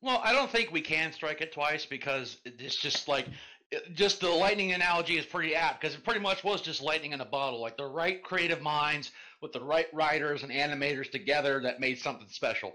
Well, 0.00 0.20
I 0.24 0.32
don't 0.32 0.50
think 0.50 0.72
we 0.72 0.80
can 0.80 1.12
strike 1.12 1.40
it 1.40 1.52
twice 1.52 1.84
because 1.84 2.38
it's 2.44 2.76
just 2.76 3.06
like 3.06 3.26
just 3.94 4.20
the 4.20 4.28
lightning 4.28 4.72
analogy 4.72 5.18
is 5.18 5.26
pretty 5.26 5.54
apt 5.54 5.80
because 5.80 5.94
it 5.94 6.04
pretty 6.04 6.20
much 6.20 6.42
was 6.42 6.60
just 6.60 6.82
lightning 6.82 7.12
in 7.12 7.20
a 7.20 7.24
bottle. 7.24 7.60
Like 7.60 7.76
the 7.76 7.86
right 7.86 8.22
creative 8.22 8.62
minds 8.62 9.12
with 9.40 9.52
the 9.52 9.60
right 9.60 9.86
writers 9.92 10.42
and 10.42 10.50
animators 10.50 11.10
together 11.10 11.60
that 11.62 11.80
made 11.80 11.98
something 11.98 12.26
special. 12.28 12.74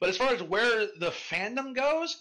But 0.00 0.08
as 0.08 0.16
far 0.16 0.32
as 0.32 0.42
where 0.42 0.86
the 0.98 1.10
fandom 1.10 1.74
goes, 1.74 2.20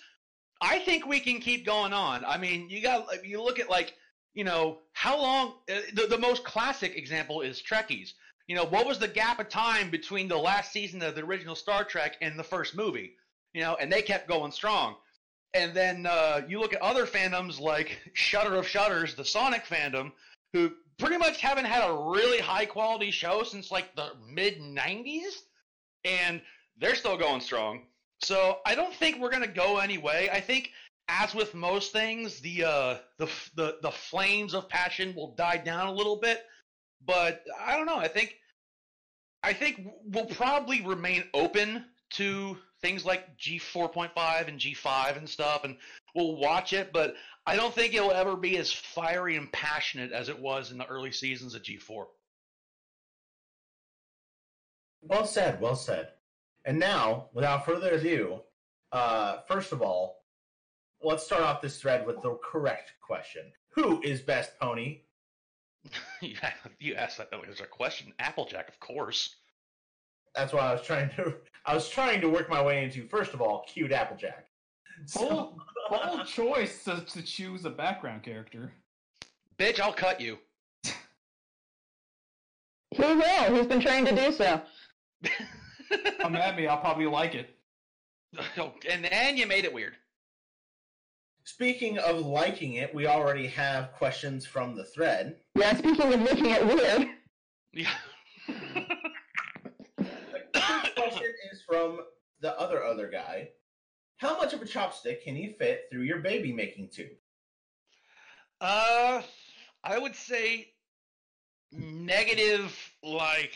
I 0.62 0.80
think 0.80 1.06
we 1.06 1.20
can 1.20 1.40
keep 1.40 1.66
going 1.66 1.94
on. 1.94 2.24
I 2.26 2.38
mean, 2.38 2.70
you 2.70 2.82
got 2.82 3.26
you 3.26 3.42
look 3.42 3.60
at 3.60 3.70
like 3.70 3.94
you 4.34 4.44
know 4.44 4.80
how 4.94 5.22
long 5.22 5.54
uh, 5.70 5.80
the 5.94 6.08
the 6.08 6.18
most 6.18 6.44
classic 6.44 6.96
example 6.96 7.42
is 7.42 7.62
Trekkies. 7.62 8.14
You 8.48 8.56
know 8.56 8.66
what 8.66 8.86
was 8.86 9.00
the 9.00 9.08
gap 9.08 9.40
of 9.40 9.50
time 9.50 9.90
between 9.90 10.28
the 10.28 10.38
last 10.38 10.72
season 10.72 11.02
of 11.02 11.16
the 11.16 11.24
original 11.24 11.56
Star 11.56 11.84
Trek 11.84 12.18
and 12.22 12.38
the 12.38 12.44
first 12.44 12.76
movie? 12.76 13.14
You 13.54 13.62
know, 13.62 13.76
and 13.80 13.92
they 13.92 14.02
kept 14.02 14.28
going 14.28 14.52
strong. 14.52 14.96
And 15.54 15.76
then 15.76 16.08
uh, 16.08 16.42
you 16.48 16.60
look 16.60 16.74
at 16.74 16.82
other 16.82 17.06
fandoms 17.06 17.60
like 17.60 18.00
Shutter 18.14 18.56
of 18.56 18.68
Shutters, 18.68 19.14
the 19.14 19.26
Sonic 19.26 19.66
fandom, 19.66 20.12
who 20.52 20.72
pretty 20.98 21.18
much 21.18 21.42
haven't 21.42 21.66
had 21.66 21.88
a 21.88 21.94
really 21.94 22.40
high 22.40 22.66
quality 22.66 23.12
show 23.12 23.44
since 23.44 23.72
like 23.72 23.96
the 23.96 24.14
mid 24.28 24.60
90s, 24.60 25.34
and 26.06 26.42
they're 26.78 26.96
still 26.96 27.18
going 27.18 27.42
strong. 27.42 27.84
So 28.22 28.60
I 28.66 28.76
don't 28.76 28.94
think 28.94 29.20
we're 29.20 29.32
gonna 29.32 29.48
go 29.48 29.78
anyway. 29.78 30.30
I 30.32 30.40
think, 30.40 30.72
as 31.08 31.36
with 31.36 31.54
most 31.54 31.92
things, 31.92 32.40
the 32.40 32.64
uh, 32.64 32.98
the 33.18 33.30
the 33.56 33.78
the 33.82 33.92
flames 33.92 34.54
of 34.54 34.70
passion 34.70 35.14
will 35.16 35.36
die 35.36 35.58
down 35.58 35.88
a 35.88 35.94
little 35.94 36.18
bit. 36.18 36.44
But 37.06 37.44
I 37.60 37.76
don't 37.76 37.86
know. 37.86 37.98
I 37.98 38.08
think 38.08 38.36
I 39.44 39.54
think 39.54 39.88
we'll 40.06 40.26
probably 40.26 40.82
remain 40.82 41.26
open 41.34 41.86
to 42.12 42.58
things 42.82 43.06
like 43.06 43.38
G4.5 43.38 44.48
and 44.48 44.60
G5 44.60 45.18
and 45.18 45.30
stuff, 45.30 45.64
and 45.64 45.78
we'll 46.16 46.38
watch 46.38 46.74
it. 46.74 46.94
But 46.94 47.16
I 47.46 47.56
don't 47.56 47.74
think 47.74 47.94
it'll 47.94 48.12
ever 48.12 48.38
be 48.38 48.58
as 48.58 48.72
fiery 48.72 49.36
and 49.36 49.52
passionate 49.52 50.12
as 50.12 50.30
it 50.30 50.40
was 50.40 50.72
in 50.72 50.78
the 50.78 50.86
early 50.86 51.12
seasons 51.12 51.56
of 51.56 51.64
G4. 51.64 52.06
Well 55.02 55.26
said, 55.26 55.60
well 55.60 55.76
said. 55.76 56.10
And 56.66 56.80
now, 56.80 57.30
without 57.34 57.66
further 57.66 57.92
ado, 57.92 58.42
uh, 58.92 59.38
first 59.48 59.72
of 59.72 59.82
all, 59.82 60.24
let's 61.02 61.24
start 61.24 61.42
off 61.42 61.62
this 61.62 61.80
thread 61.82 62.06
with 62.06 62.22
the 62.22 62.38
correct 62.44 62.94
question. 63.02 63.52
Who 63.76 64.02
is 64.02 64.22
best 64.22 64.58
pony? 64.60 65.02
you 66.22 66.36
you 66.80 66.96
asked 66.96 67.18
that 67.18 67.30
as 67.50 67.60
a 67.60 67.66
question. 67.66 68.14
Applejack, 68.20 68.70
of 68.70 68.80
course. 68.80 69.36
That's 70.36 70.54
what 70.54 70.64
I 70.64 70.72
was 70.74 70.84
trying 70.84 71.10
to 71.18 71.36
I 71.66 71.76
was 71.76 71.90
trying 71.90 72.22
to 72.22 72.30
work 72.30 72.50
my 72.50 72.64
way 72.64 72.84
into. 72.84 73.08
First 73.08 73.34
of 73.34 73.42
all, 73.42 73.66
cute 73.68 73.92
Applejack. 73.92 74.48
So, 75.06 75.28
Bold, 75.28 75.60
bold 75.90 76.28
choice 76.28 76.84
to, 76.86 77.02
to 77.02 77.22
choose 77.22 77.66
a 77.66 77.70
background 77.70 78.24
character. 78.24 78.72
Bitch, 79.58 79.80
I'll 79.80 79.94
cut 79.94 80.22
you. 80.22 80.38
He 82.92 83.02
will. 83.02 83.56
He's 83.56 83.66
been 83.66 83.82
trained 83.82 84.08
to 84.08 84.16
do 84.16 84.32
so. 84.32 84.62
Come 86.22 86.36
at 86.36 86.56
me, 86.56 86.68
I'll 86.68 86.78
probably 86.80 87.06
like 87.06 87.36
it. 87.36 87.50
Oh, 88.58 88.74
and 88.90 89.06
and 89.06 89.38
you 89.38 89.46
made 89.46 89.64
it 89.64 89.72
weird. 89.74 89.94
speaking 91.44 92.00
of 92.00 92.26
liking 92.26 92.74
it, 92.74 92.94
we 92.96 93.06
already 93.06 93.46
have 93.48 93.92
questions 93.94 94.44
from 94.46 94.76
the 94.76 94.84
thread. 94.86 95.36
Yeah, 95.56 95.76
speaking 95.76 96.12
of 96.14 96.20
looking 96.22 96.50
it 96.50 96.66
weird. 96.66 97.08
Yeah. 97.74 97.92
The 99.98 100.60
first 100.60 100.96
question 100.96 101.34
is 101.52 101.62
from 101.68 102.00
the 102.40 102.60
other 102.60 102.84
other 102.84 103.08
guy. 103.10 103.50
How 104.18 104.38
much 104.38 104.54
of 104.54 104.62
a 104.62 104.66
chopstick 104.66 105.24
can 105.24 105.36
you 105.36 105.54
fit 105.60 105.86
through 105.92 106.04
your 106.04 106.20
baby 106.20 106.52
making 106.54 106.90
tube? 106.90 107.12
Uh, 108.62 109.22
I 109.84 109.98
would 110.00 110.16
say 110.16 110.70
negative 111.72 112.76
like 113.04 113.54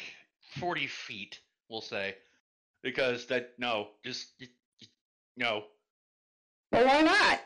forty 0.59 0.87
feet. 0.87 1.39
We'll 1.69 1.81
say 1.81 2.15
because 2.87 3.25
that 3.25 3.51
no, 3.57 3.89
just 4.05 4.27
y- 4.39 4.47
y- 4.81 4.87
no. 5.35 5.63
Well, 6.71 6.85
why 6.85 7.01
not? 7.01 7.41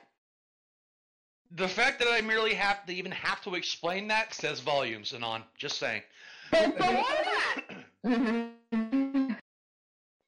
The 1.51 1.67
fact 1.67 1.97
that 1.99 2.07
I 2.11 2.21
merely 2.21 2.53
have 2.53 2.85
to 2.85 2.93
even 2.93 3.11
have 3.11 3.41
to 3.43 3.55
explain 3.55 4.07
that 4.09 4.33
says 4.35 4.59
volumes. 4.59 5.13
And 5.13 5.23
on, 5.23 5.43
just 5.57 5.79
saying. 5.79 6.03
But, 6.51 6.77
but 6.77 6.93
why 6.93 7.23
not? 8.03 8.51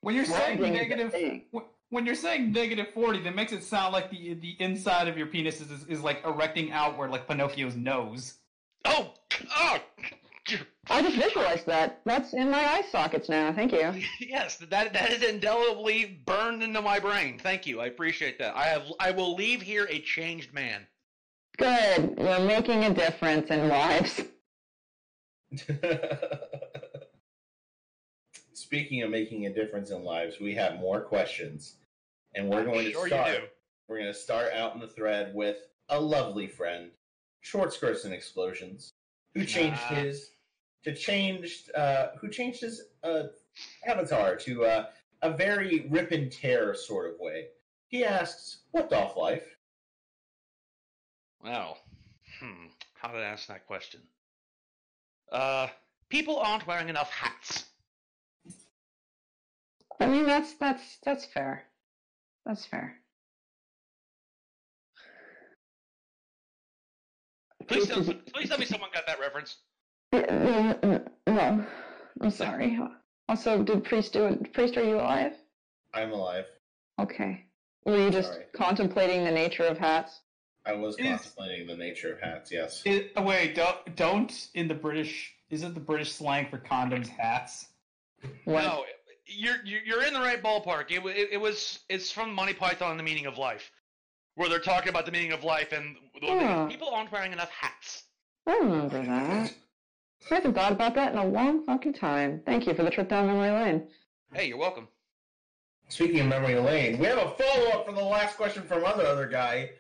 When 0.01 0.15
you're 0.15 0.25
saying 0.25 0.60
Wondering 0.60 0.74
negative, 0.74 1.13
when- 1.51 1.63
when 1.89 2.05
you're 2.08 2.15
saying 2.15 2.51
negative 2.51 2.88
forty, 2.93 3.20
that 3.22 3.36
makes 3.36 3.53
it 3.53 3.63
sound 3.63 3.93
like 3.93 4.10
the 4.10 4.34
the 4.34 4.55
inside 4.60 5.08
of 5.08 5.15
your 5.17 5.27
penis 5.27 5.62
is, 5.62 5.70
is, 5.72 5.86
is 5.86 6.01
like 6.01 6.25
erecting 6.25 6.72
outward, 6.72 7.12
like 7.12 7.27
Pinocchio's 7.27 7.75
nose. 7.75 8.34
Oh, 8.84 9.13
oh, 9.55 9.79
I 10.90 11.02
just 11.02 11.16
visualized 11.16 11.66
that. 11.68 12.02
That's 12.06 12.34
in 12.34 12.52
my 12.52 12.60
eye 12.60 12.84
sockets 12.92 13.30
now. 13.30 13.54
Thank 13.54 13.72
you. 13.72 13.94
yes, 14.20 14.58
that 14.58 14.92
that 14.94 15.12
is 15.12 15.24
indelibly 15.24 16.22
burned 16.26 16.62
into 16.64 16.82
my 16.82 17.00
brain. 17.00 17.40
Thank 17.40 17.66
you, 17.66 17.80
I 17.80 17.86
appreciate 17.88 18.38
that. 18.40 18.56
I 18.56 18.64
have 18.66 18.84
I 19.00 19.12
will 19.12 19.36
leave 19.36 19.62
here 19.62 19.88
a 19.90 20.00
changed 20.02 20.54
man. 20.54 20.86
Good. 21.58 22.16
You're 22.18 22.40
making 22.42 22.84
a 22.84 22.94
difference 22.94 23.50
in 23.52 23.70
lives. 23.70 24.22
Speaking 28.54 29.04
of 29.04 29.10
making 29.12 29.46
a 29.46 29.54
difference 29.54 29.92
in 29.92 30.04
lives, 30.04 30.40
we 30.40 30.54
have 30.56 30.80
more 30.80 31.02
questions, 31.02 31.76
and 32.36 32.50
we're 32.50 32.60
I'm 32.60 32.66
going 32.66 32.92
sure 32.92 33.08
to 33.08 33.16
you 33.16 33.22
start. 33.22 33.38
do. 33.38 33.44
We're 33.88 34.00
going 34.00 34.12
to 34.14 34.18
start 34.18 34.54
out 34.54 34.74
in 34.74 34.80
the 34.82 34.88
thread 34.88 35.34
with 35.36 35.58
a 35.90 36.00
lovely 36.00 36.48
friend, 36.48 36.90
short 37.42 37.74
skirts 37.74 38.06
and 38.06 38.14
explosions, 38.14 38.92
who 39.36 39.46
changed 39.46 39.80
Ah. 39.90 39.96
his 39.96 40.32
to 40.84 40.94
change 40.94 41.70
uh, 41.75 42.08
who 42.20 42.30
changed 42.30 42.62
his 42.62 42.82
uh, 43.04 43.24
avatar 43.86 44.36
to 44.36 44.66
uh, 44.66 44.86
a 45.22 45.32
very 45.32 45.88
rip 45.90 46.12
and 46.12 46.32
tear 46.32 46.74
sort 46.75 47.10
of 47.13 47.20
way. 47.20 47.48
He 47.88 48.04
asks, 48.04 48.60
"What 48.72 48.90
doth 48.90 49.16
life?" 49.16 49.46
Well, 51.44 51.78
hmm, 52.40 52.68
how 52.94 53.10
did 53.10 53.22
I 53.22 53.25
ask 53.25 53.48
that 53.48 53.68
question? 53.68 54.02
Uh, 55.32 55.68
people 56.10 56.38
aren't 56.38 56.68
wearing 56.68 56.90
enough 56.90 57.10
hats. 57.10 57.66
I 60.00 60.08
mean, 60.08 60.25
that's 60.25 60.54
that's 60.56 60.98
that's 61.04 61.25
fair. 61.25 61.63
That's 62.46 62.66
fair. 62.66 62.96
Please, 67.68 67.88
tell, 67.88 68.04
please 68.34 68.50
tell 68.50 68.58
me 68.58 68.66
someone 68.66 68.90
got 68.94 69.08
that 69.08 69.20
reference. 69.20 69.58
No, 70.13 70.77
no, 70.84 71.01
no. 71.27 71.65
I'm 72.22 72.29
sorry. 72.29 72.79
Also, 73.27 73.63
did 73.63 73.84
Priest 73.84 74.13
do 74.13 74.25
it? 74.25 74.53
Priest, 74.53 74.77
are 74.77 74.84
you 74.84 74.96
alive? 74.98 75.34
I'm 75.93 76.12
alive. 76.12 76.46
Okay. 77.00 77.46
Were 77.86 77.98
you 77.98 78.12
just 78.12 78.32
Sorry. 78.34 78.46
contemplating 78.55 79.24
the 79.24 79.32
nature 79.32 79.63
of 79.65 79.77
hats? 79.77 80.22
I 80.65 80.74
was 80.74 80.96
Is- 80.98 81.05
contemplating 81.08 81.67
the 81.67 81.75
nature 81.75 82.13
of 82.13 82.22
hats. 82.22 82.51
Yes. 82.51 82.82
It, 82.86 83.12
oh, 83.17 83.24
wait, 83.24 83.55
don't 83.55 83.96
don't 83.96 84.48
in 84.53 84.67
the 84.67 84.74
British 84.75 85.34
isn't 85.50 85.74
the 85.74 85.79
British 85.79 86.13
slang 86.13 86.48
for 86.50 86.58
condoms 86.60 87.08
hats? 87.08 87.67
What? 88.46 88.63
No, 88.63 88.86
you're 89.25 89.58
you're 89.65 89.82
you're 89.82 90.03
in 90.05 90.13
the 90.13 90.20
right 90.22 90.41
ballpark. 90.41 90.91
It, 90.91 91.03
wa- 91.03 91.10
it 91.10 91.29
it 91.34 91.41
was 91.41 91.79
it's 91.89 92.12
from 92.12 92.34
Monty 92.34 92.53
Python 92.53 92.91
and 92.91 93.00
the 93.00 93.03
Meaning 93.03 93.25
of 93.25 93.38
Life, 93.38 93.72
where 94.36 94.48
they're 94.48 94.60
talking 94.60 94.89
about 94.89 95.05
the 95.05 95.12
meaning 95.12 95.34
of 95.34 95.43
life 95.43 95.74
and 95.74 95.96
the- 96.22 96.27
Yeah. 96.27 96.67
people 96.70 96.89
aren't 96.89 97.12
wearing 97.12 97.34
enough 97.34 97.50
hats. 97.50 98.03
I 98.48 98.58
remember 98.60 99.01
that. 99.05 99.53
I 100.32 100.36
haven't 100.36 100.53
thought 100.53 100.72
about 100.72 100.96
that 100.96 101.12
in 101.12 101.18
a 101.18 101.25
long 101.25 101.65
fucking 101.65 101.94
time. 101.94 102.42
Thank 102.46 102.65
you 102.65 102.74
for 102.74 102.84
the 102.84 102.89
trip 102.89 103.10
down 103.10 103.27
memory 103.27 103.51
lane. 103.51 103.88
Hey, 104.34 104.48
you're 104.48 104.58
welcome. 104.58 104.88
Speaking 105.89 106.22
of 106.22 106.27
memory 106.27 106.56
lane, 106.56 106.98
we 106.98 107.06
have 107.06 107.18
a 107.18 107.32
follow 107.32 107.70
up 107.70 107.86
for 107.86 107.92
the 107.92 108.03
last 108.03 108.38
question 108.38 108.63
from 108.63 108.86
other 108.86 109.06
other 109.06 109.27
guy. 109.27 109.72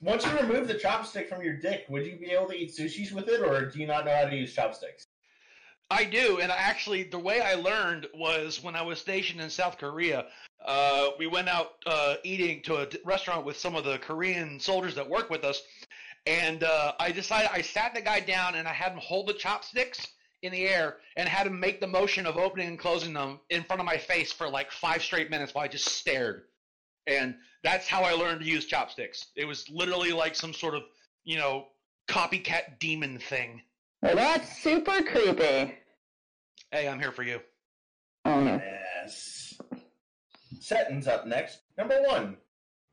Once 0.00 0.26
you 0.26 0.36
remove 0.36 0.66
the 0.66 0.74
chopstick 0.74 1.28
from 1.28 1.42
your 1.42 1.56
dick, 1.56 1.84
would 1.88 2.04
you 2.04 2.16
be 2.16 2.30
able 2.32 2.48
to 2.48 2.56
eat 2.56 2.76
sushis 2.76 3.12
with 3.12 3.28
it, 3.28 3.40
or 3.40 3.66
do 3.66 3.78
you 3.78 3.86
not 3.86 4.04
know 4.04 4.14
how 4.14 4.28
to 4.28 4.36
use 4.36 4.52
chopsticks? 4.52 5.06
I 5.90 6.04
do, 6.04 6.40
and 6.40 6.50
I 6.50 6.56
actually, 6.56 7.04
the 7.04 7.18
way 7.18 7.40
I 7.40 7.54
learned 7.54 8.08
was 8.14 8.62
when 8.62 8.74
I 8.74 8.82
was 8.82 8.98
stationed 8.98 9.40
in 9.40 9.48
South 9.50 9.78
Korea. 9.78 10.26
Uh, 10.64 11.10
we 11.18 11.26
went 11.26 11.48
out 11.48 11.74
uh, 11.86 12.16
eating 12.24 12.62
to 12.62 12.82
a 12.82 12.88
restaurant 13.04 13.44
with 13.44 13.56
some 13.56 13.76
of 13.76 13.84
the 13.84 13.98
Korean 13.98 14.58
soldiers 14.58 14.94
that 14.94 15.08
work 15.08 15.30
with 15.30 15.44
us, 15.44 15.62
and 16.26 16.62
uh, 16.62 16.92
I 16.98 17.12
decided 17.12 17.50
I 17.52 17.62
sat 17.62 17.94
the 17.94 18.00
guy 18.00 18.20
down 18.20 18.54
and 18.54 18.68
I 18.68 18.72
had 18.72 18.92
him 18.92 18.98
hold 18.98 19.26
the 19.28 19.34
chopsticks 19.34 20.06
in 20.42 20.52
the 20.52 20.66
air 20.68 20.96
and 21.16 21.28
had 21.28 21.46
him 21.46 21.58
make 21.58 21.80
the 21.80 21.86
motion 21.86 22.26
of 22.26 22.36
opening 22.36 22.68
and 22.68 22.78
closing 22.78 23.12
them 23.12 23.40
in 23.50 23.62
front 23.62 23.80
of 23.80 23.86
my 23.86 23.96
face 23.96 24.32
for 24.32 24.48
like 24.48 24.70
five 24.70 25.02
straight 25.02 25.30
minutes 25.30 25.54
while 25.54 25.64
I 25.64 25.68
just 25.68 25.88
stared, 25.88 26.42
and 27.06 27.34
that's 27.62 27.88
how 27.88 28.02
I 28.02 28.12
learned 28.12 28.40
to 28.40 28.46
use 28.46 28.66
chopsticks. 28.66 29.26
It 29.36 29.44
was 29.44 29.68
literally 29.70 30.12
like 30.12 30.34
some 30.34 30.52
sort 30.52 30.74
of 30.74 30.82
you 31.24 31.36
know 31.38 31.66
copycat 32.08 32.78
demon 32.80 33.18
thing. 33.18 33.62
Well, 34.02 34.16
that's 34.16 34.58
super 34.58 35.02
creepy. 35.02 35.74
Hey, 36.70 36.88
I'm 36.88 36.98
here 36.98 37.12
for 37.12 37.22
you. 37.22 37.40
Oh 38.24 38.40
no. 38.40 38.60
Yes. 39.02 39.54
Setton's 40.60 41.08
up 41.08 41.26
next. 41.26 41.60
Number 41.76 42.00
one. 42.02 42.36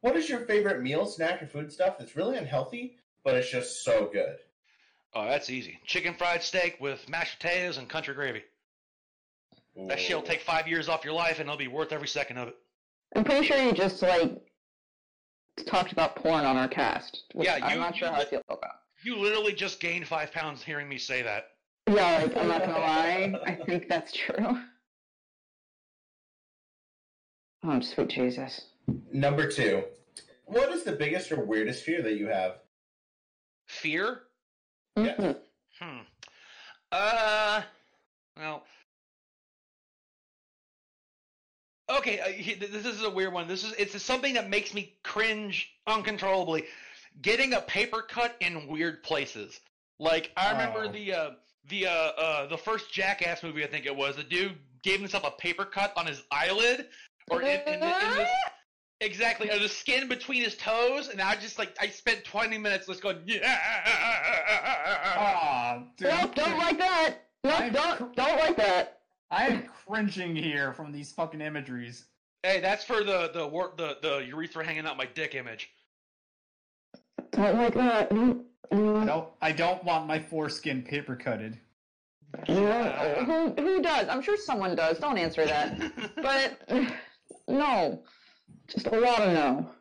What 0.02 0.16
is 0.16 0.30
your 0.30 0.42
favorite 0.42 0.82
meal, 0.82 1.06
snack, 1.06 1.44
or 1.44 1.48
food 1.48 1.72
stuff 1.72 1.98
that's 1.98 2.16
really 2.16 2.38
unhealthy, 2.38 2.98
but 3.30 3.38
it's 3.38 3.52
just 3.52 3.84
so 3.84 4.10
good? 4.12 4.38
Oh, 5.14 5.26
that's 5.26 5.52
easy. 5.52 5.80
Chicken 5.86 6.16
fried 6.16 6.42
steak 6.42 6.78
with 6.80 7.08
mashed 7.08 7.40
potatoes 7.40 7.78
and 7.78 7.88
country 7.88 8.16
gravy. 8.16 8.42
That 9.88 10.00
shit'll 10.00 10.24
take 10.24 10.42
five 10.42 10.68
years 10.68 10.90
off 10.90 11.06
your 11.06 11.14
life, 11.14 11.40
and 11.40 11.48
it'll 11.48 11.56
be 11.56 11.68
worth 11.68 11.92
every 11.92 12.08
second 12.08 12.38
of 12.38 12.48
it. 12.48 12.56
I'm 13.16 13.24
pretty 13.24 13.46
sure 13.46 13.62
you 13.64 13.72
just 13.72 14.02
like 14.02 14.42
talked 15.68 15.92
about 15.92 16.16
porn 16.16 16.44
on 16.44 16.58
our 16.58 16.68
cast. 16.68 17.24
Which 17.34 17.48
Yeah, 17.48 17.60
I'm 17.62 17.80
not 17.80 17.96
sure 17.96 18.08
how 18.08 18.16
I 18.16 18.26
feel 18.26 18.42
about. 18.50 18.80
You 19.04 19.16
literally 19.18 19.54
just 19.54 19.80
gained 19.80 20.08
five 20.08 20.32
pounds 20.32 20.64
hearing 20.64 20.90
me 20.90 20.98
say 20.98 21.22
that. 21.22 21.52
Yeah, 21.88 22.24
like 22.24 22.36
I'm 22.36 22.48
not 22.48 22.62
gonna 22.62 22.80
lie. 22.80 23.34
I 23.46 23.54
think 23.54 23.88
that's 23.88 24.12
true. 24.12 24.58
Oh, 27.64 27.80
sweet 27.80 28.10
Jesus. 28.10 28.66
Number 29.14 29.52
two. 29.52 29.84
What 30.46 30.70
is 30.72 30.84
the 30.84 30.94
biggest 30.94 31.32
or 31.32 31.46
weirdest 31.46 31.84
fear 31.84 32.02
that 32.02 32.16
you 32.16 32.26
have? 32.28 32.56
Fear? 33.70 34.24
Yes. 34.98 35.20
Mhm. 35.20 35.38
Hmm. 35.80 36.00
Uh, 36.92 37.62
well. 38.36 38.66
Okay, 41.90 42.20
uh, 42.20 42.56
this 42.60 42.86
is 42.86 43.04
a 43.04 43.10
weird 43.10 43.32
one. 43.32 43.48
This 43.48 43.64
is 43.64 43.74
it's 43.74 44.02
something 44.04 44.34
that 44.34 44.50
makes 44.50 44.74
me 44.74 44.96
cringe 45.04 45.72
uncontrollably. 45.88 46.66
Getting 47.22 47.54
a 47.54 47.62
paper 47.62 48.02
cut 48.02 48.36
in 48.42 48.68
weird 48.68 49.04
places. 49.04 49.60
Like 50.00 50.32
I 50.36 50.52
remember 50.52 50.86
Oh. 50.86 50.92
the 50.92 51.14
uh 51.14 51.32
the 51.68 51.86
uh, 51.88 51.92
uh 51.92 52.46
the 52.48 52.58
first 52.58 52.92
Jackass 52.92 53.44
movie 53.44 53.64
I 53.64 53.68
think 53.68 53.86
it 53.86 53.96
was. 53.96 54.16
The 54.16 54.24
dude 54.24 54.58
gave 54.82 55.00
himself 55.00 55.24
a 55.26 55.32
paper 55.32 55.66
cut 55.66 55.94
on 55.96 56.06
his 56.08 56.24
eyelid 56.32 56.88
or 57.30 57.42
in, 57.44 57.60
in, 57.68 57.74
in 57.76 57.80
this 57.82 58.30
Exactly, 59.02 59.50
or 59.50 59.60
the 59.60 59.70
skin 59.70 60.10
between 60.10 60.44
his 60.44 60.56
toes, 60.58 61.08
and 61.08 61.22
I 61.22 61.36
just 61.36 61.58
like 61.58 61.76
I 61.80 61.88
spent 61.88 62.26
twenty 62.26 62.58
minutes 62.58 62.88
just 62.88 63.02
going 63.02 63.18
yeah. 63.26 63.58
Aw, 65.18 65.84
dude. 65.98 66.10
Nope, 66.10 66.36
don't 66.36 66.58
like 66.58 66.78
that. 66.80 67.16
Nope, 67.46 67.60
I'm 67.60 67.72
don't 67.72 68.16
don't 68.16 68.38
like 68.40 68.58
that. 68.58 69.00
I 69.32 69.48
am 69.48 69.64
cringing 69.88 70.36
here 70.36 70.74
from 70.74 70.92
these 70.92 71.12
fucking 71.14 71.40
imageries. 71.40 72.06
Hey, 72.44 72.60
that's 72.60 72.84
for 72.84 73.04
the 73.04 73.32
the 73.34 73.48
wor- 73.48 73.74
the 73.78 73.98
the 74.02 74.18
urethra 74.28 74.66
hanging 74.66 74.86
out 74.86 74.98
my 74.98 75.06
dick 75.06 75.34
image. 75.34 75.70
Don't 77.32 77.56
like 77.58 77.74
that. 77.76 78.12
I 78.12 79.06
don't. 79.06 79.28
I 79.42 79.52
don't 79.54 79.84
want 79.84 80.08
my 80.08 80.20
foreskin 80.20 80.84
paper 80.84 81.16
cutted. 81.16 81.58
mm. 82.48 83.26
Who 83.26 83.62
who 83.62 83.82
does? 83.82 84.08
I'm 84.10 84.22
sure 84.22 84.36
someone 84.38 84.76
does. 84.76 85.00
Don't 85.00 85.18
answer 85.18 85.46
that. 85.46 85.80
But 86.16 86.70
no, 87.48 88.04
just 88.68 88.88
a 88.88 89.00
lot 89.00 89.22
of 89.22 89.34
no. 89.34 89.72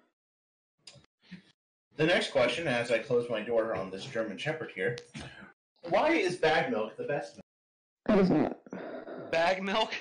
The 1.96 2.06
next 2.06 2.30
question, 2.30 2.68
as 2.68 2.90
I 2.90 2.98
close 2.98 3.28
my 3.28 3.40
door 3.40 3.74
on 3.74 3.90
this 3.90 4.04
German 4.04 4.38
Shepherd 4.38 4.70
here, 4.74 4.96
why 5.88 6.10
is 6.10 6.36
bag 6.36 6.70
milk 6.70 6.96
the 6.96 7.02
best 7.04 7.36
milk? 7.36 7.44
That 8.06 8.18
is 8.18 8.30
not. 8.30 9.30
Bag 9.32 9.62
milk. 9.62 9.92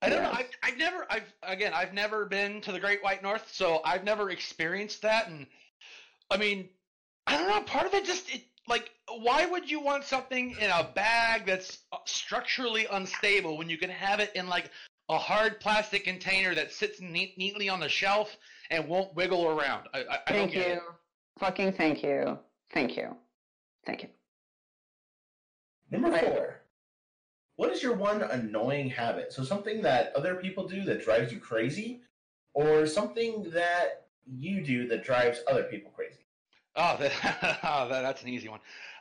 I 0.00 0.08
don't 0.08 0.22
know. 0.22 0.30
I've, 0.32 0.50
I've 0.62 0.78
never. 0.78 1.06
I've 1.10 1.34
again. 1.42 1.72
I've 1.74 1.92
never 1.92 2.24
been 2.24 2.60
to 2.62 2.72
the 2.72 2.80
Great 2.80 3.02
White 3.02 3.22
North, 3.22 3.52
so 3.52 3.80
I've 3.84 4.04
never 4.04 4.30
experienced 4.30 5.02
that. 5.02 5.28
And 5.28 5.46
I 6.30 6.36
mean, 6.36 6.68
I 7.26 7.36
don't 7.36 7.48
know. 7.48 7.60
Part 7.62 7.86
of 7.86 7.94
it 7.94 8.04
just 8.04 8.32
it, 8.32 8.42
like, 8.68 8.90
why 9.08 9.44
would 9.44 9.70
you 9.70 9.80
want 9.80 10.04
something 10.04 10.54
in 10.60 10.70
a 10.70 10.88
bag 10.94 11.46
that's 11.46 11.78
uh, 11.92 11.96
structurally 12.04 12.86
unstable 12.90 13.58
when 13.58 13.68
you 13.68 13.76
can 13.76 13.90
have 13.90 14.20
it 14.20 14.32
in 14.34 14.48
like 14.48 14.70
a 15.08 15.18
hard 15.18 15.60
plastic 15.60 16.04
container 16.04 16.54
that 16.54 16.72
sits 16.72 17.00
neat, 17.00 17.36
neatly 17.38 17.68
on 17.68 17.80
the 17.80 17.88
shelf 17.88 18.36
and 18.70 18.86
won't 18.88 19.14
wiggle 19.14 19.46
around? 19.46 19.86
I, 19.94 20.00
I, 20.00 20.02
I 20.02 20.32
don't 20.32 20.40
Thank 20.42 20.52
get 20.52 20.68
you. 20.68 20.74
it. 20.74 20.82
Fucking 21.38 21.72
thank 21.72 22.02
you. 22.02 22.38
Thank 22.72 22.96
you. 22.96 23.16
Thank 23.86 24.02
you. 24.02 24.08
Number 25.90 26.10
Right. 26.10 26.24
four. 26.24 26.60
What 27.56 27.72
is 27.72 27.82
your 27.82 27.94
one 27.94 28.22
annoying 28.22 28.90
habit? 28.90 29.32
So 29.32 29.42
something 29.42 29.82
that 29.82 30.14
other 30.14 30.36
people 30.36 30.68
do 30.68 30.82
that 30.84 31.02
drives 31.02 31.32
you 31.32 31.40
crazy, 31.40 32.02
or 32.54 32.86
something 32.86 33.50
that 33.50 34.06
you 34.26 34.62
do 34.62 34.86
that 34.88 35.02
drives 35.04 35.40
other 35.48 35.64
people 35.64 35.90
crazy? 35.90 36.26
Oh, 36.76 36.96
that, 36.98 37.58
oh, 37.64 37.88
that 37.88 38.02
that's 38.02 38.22
an 38.22 38.28
easy 38.28 38.48
one. 38.48 38.60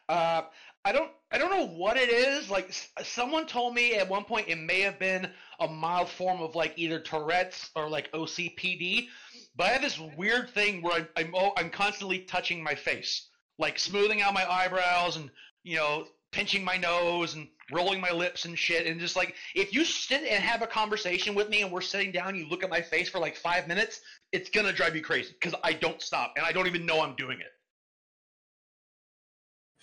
Uh, 0.10 0.44
I 0.88 0.94
don't 0.94 1.12
I 1.34 1.38
don't 1.38 1.52
know 1.52 1.68
what 1.68 1.98
it 1.98 2.10
is. 2.10 2.50
Like 2.50 2.72
someone 3.04 3.46
told 3.46 3.74
me 3.74 3.96
at 3.96 4.08
one 4.08 4.24
point 4.24 4.48
it 4.48 4.58
may 4.58 4.80
have 4.80 4.98
been 4.98 5.30
a 5.60 5.68
mild 5.68 6.08
form 6.08 6.40
of 6.42 6.56
like 6.56 6.76
either 6.78 6.98
Tourette's 6.98 7.72
or 7.76 7.90
like 7.90 8.10
OCPD. 8.14 9.10
But 9.58 9.66
I 9.66 9.70
have 9.72 9.82
this 9.82 10.00
weird 10.16 10.50
thing 10.52 10.82
where 10.82 10.94
I'm 10.94 11.08
I'm, 11.18 11.36
oh, 11.36 11.52
I'm 11.58 11.70
constantly 11.72 12.20
touching 12.20 12.64
my 12.64 12.74
face, 12.74 13.28
like 13.60 13.78
smoothing 13.80 14.22
out 14.22 14.34
my 14.34 14.50
eyebrows 14.50 15.18
and 15.18 15.30
you 15.64 15.76
know 15.76 16.08
pinching 16.32 16.64
my 16.64 16.78
nose 16.78 17.34
and 17.34 17.50
rolling 17.74 18.00
my 18.00 18.12
lips 18.12 18.46
and 18.46 18.58
shit. 18.58 18.88
And 18.88 18.98
just 18.98 19.18
like 19.18 19.36
if 19.56 19.74
you 19.74 19.84
sit 19.84 20.22
and 20.22 20.42
have 20.42 20.62
a 20.62 20.68
conversation 20.68 21.36
with 21.36 21.50
me 21.50 21.64
and 21.64 21.72
we're 21.72 21.82
sitting 21.82 22.14
down, 22.14 22.34
you 22.38 22.48
look 22.48 22.64
at 22.64 22.70
my 22.70 22.82
face 22.82 23.10
for 23.10 23.20
like 23.20 23.36
five 23.36 23.68
minutes, 23.68 24.00
it's 24.32 24.50
gonna 24.50 24.72
drive 24.72 24.96
you 24.96 25.02
crazy 25.02 25.34
because 25.38 25.60
I 25.66 25.74
don't 25.74 26.02
stop 26.02 26.36
and 26.38 26.46
I 26.46 26.54
don't 26.54 26.68
even 26.68 26.86
know 26.86 27.02
I'm 27.02 27.18
doing 27.18 27.42
it. 27.42 27.57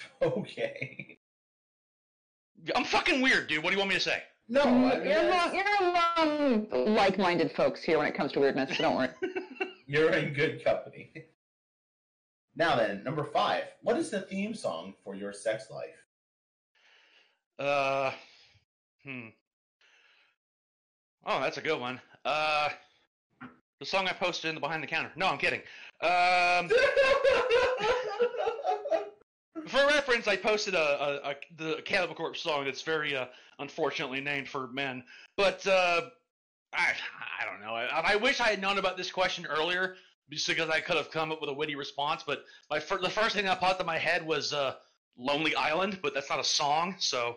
Okay. 0.23 1.19
I'm 2.75 2.85
fucking 2.85 3.21
weird, 3.21 3.49
dude. 3.49 3.63
What 3.63 3.71
do 3.71 3.75
you 3.75 3.79
want 3.79 3.91
me 3.91 3.97
to 3.97 4.01
say? 4.01 4.23
No, 4.49 4.63
I 4.63 4.71
mean, 4.71 4.83
Mm, 4.91 5.05
you're, 5.05 5.15
that's- 5.15 5.53
among, 5.53 6.67
you're 6.71 6.77
among 6.81 6.95
like-minded 6.95 7.53
folks 7.53 7.83
here 7.83 7.99
when 7.99 8.07
it 8.07 8.15
comes 8.15 8.33
to 8.33 8.41
weirdness, 8.41 8.77
so 8.77 8.83
don't 8.85 8.97
worry. 8.97 9.09
you're 9.87 10.11
in 10.13 10.33
good 10.35 10.65
company. 10.65 11.13
Now 12.57 12.77
then, 12.77 13.03
number 13.05 13.25
five. 13.25 13.65
What 13.83 13.97
is 13.99 14.11
the 14.11 14.21
theme 14.23 14.55
song 14.55 14.95
for 15.03 15.15
your 15.15 15.33
sex 15.33 15.65
life? 15.71 15.89
Uh, 17.59 18.13
hmm. 19.05 19.29
Oh, 21.27 21.41
that's 21.41 21.57
a 21.59 21.63
good 21.63 21.81
one. 21.81 22.01
Uh, 22.25 22.69
the 23.81 23.87
song 23.87 24.07
I 24.09 24.13
posted 24.13 24.51
in 24.51 24.55
the 24.55 24.61
behind 24.61 24.83
the 24.83 24.87
counter. 24.87 25.11
No, 25.17 25.27
I'm 25.27 25.39
kidding. 25.39 25.61
Um, 26.01 26.71
for 29.67 29.87
reference, 29.87 30.27
I 30.29 30.37
posted 30.37 30.75
a, 30.75 30.79
a, 30.79 31.31
a 31.31 31.35
the 31.57 31.83
Cannibal 31.85 32.15
Corpse 32.15 32.41
song 32.41 32.65
that's 32.65 32.83
very 32.83 33.17
uh, 33.17 33.27
unfortunately 33.59 34.21
named 34.21 34.49
for 34.49 34.69
men. 34.69 35.05
But 35.37 35.67
uh, 35.67 36.03
I 36.73 36.93
I 37.41 37.45
don't 37.45 37.61
know. 37.61 37.75
I, 37.75 38.13
I 38.13 38.17
wish 38.17 38.41
I 38.41 38.49
had 38.49 38.61
known 38.61 38.79
about 38.79 38.97
this 38.97 39.11
question 39.11 39.47
earlier, 39.47 39.97
just 40.31 40.47
because 40.49 40.69
I 40.71 40.81
could 40.81 40.97
have 40.97 41.11
come 41.11 41.33
up 41.33 41.41
with 41.41 41.51
a 41.51 41.55
witty 41.55 41.75
response. 41.77 42.23
But 42.27 42.45
my 42.71 42.81
fir- 42.81 42.99
the 43.01 43.11
first 43.11 43.35
thing 43.35 43.45
that 43.47 43.61
popped 43.61 43.81
in 43.81 43.87
my 43.87 43.99
head 43.99 44.27
was 44.27 44.53
uh, 44.53 44.75
"Lonely 45.17 45.55
Island," 45.55 46.01
but 46.03 46.15
that's 46.15 46.31
not 46.31 46.41
a 46.41 46.45
song, 46.45 46.97
so. 46.99 47.37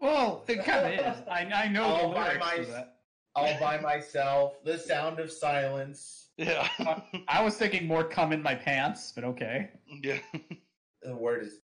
Well, 0.00 0.42
it 0.48 0.64
kind 0.64 0.84
of 0.86 0.92
is. 1.16 1.22
I, 1.30 1.44
I 1.54 1.68
know 1.68 1.84
All 1.84 2.08
the 2.08 2.14
by 2.16 2.24
lyrics 2.28 2.44
my- 2.46 2.56
to 2.56 2.64
that. 2.72 2.96
All 3.34 3.56
by 3.60 3.78
myself. 3.80 4.62
The 4.64 4.76
sound 4.76 5.18
of 5.20 5.32
silence. 5.32 6.18
Yeah. 6.36 6.68
I 7.28 7.42
was 7.42 7.56
thinking 7.56 7.86
more 7.86 8.04
"Come 8.04 8.32
in 8.32 8.42
My 8.42 8.54
Pants," 8.54 9.12
but 9.14 9.22
okay. 9.24 9.70
yeah. 10.02 10.18
The 11.02 11.14
word 11.14 11.42
is 11.44 11.58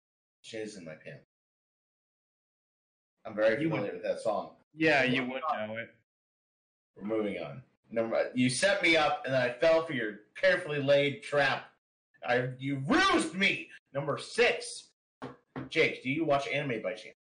jizz 0.44 0.79
in 0.79 0.85
my 0.85 0.94
pants. 0.94 1.27
I'm 3.24 3.35
very 3.35 3.62
You 3.62 3.68
would- 3.70 3.77
familiar 3.77 3.94
with 3.94 4.03
that 4.05 4.20
song. 4.20 4.57
Yeah, 4.74 5.03
you 5.05 5.22
would 5.24 5.42
know 5.53 5.77
it. 5.77 5.94
We're 6.96 7.05
moving 7.05 7.40
on. 7.42 7.62
Number, 7.90 8.31
you 8.35 8.51
set 8.51 8.83
me 8.83 8.96
up, 8.96 9.24
and 9.24 9.33
then 9.35 9.40
I 9.42 9.53
fell 9.53 9.85
for 9.87 9.92
your 9.92 10.20
carefully 10.37 10.81
laid 10.83 11.22
trap. 11.22 11.70
I, 12.27 12.51
you 12.59 12.83
rused 12.87 13.35
me. 13.35 13.70
Number 13.92 14.18
six. 14.18 14.88
Jake, 15.70 16.03
do 16.03 16.11
you 16.11 16.24
watch 16.24 16.46
anime 16.48 16.83
by 16.83 16.92
chance? 16.94 17.16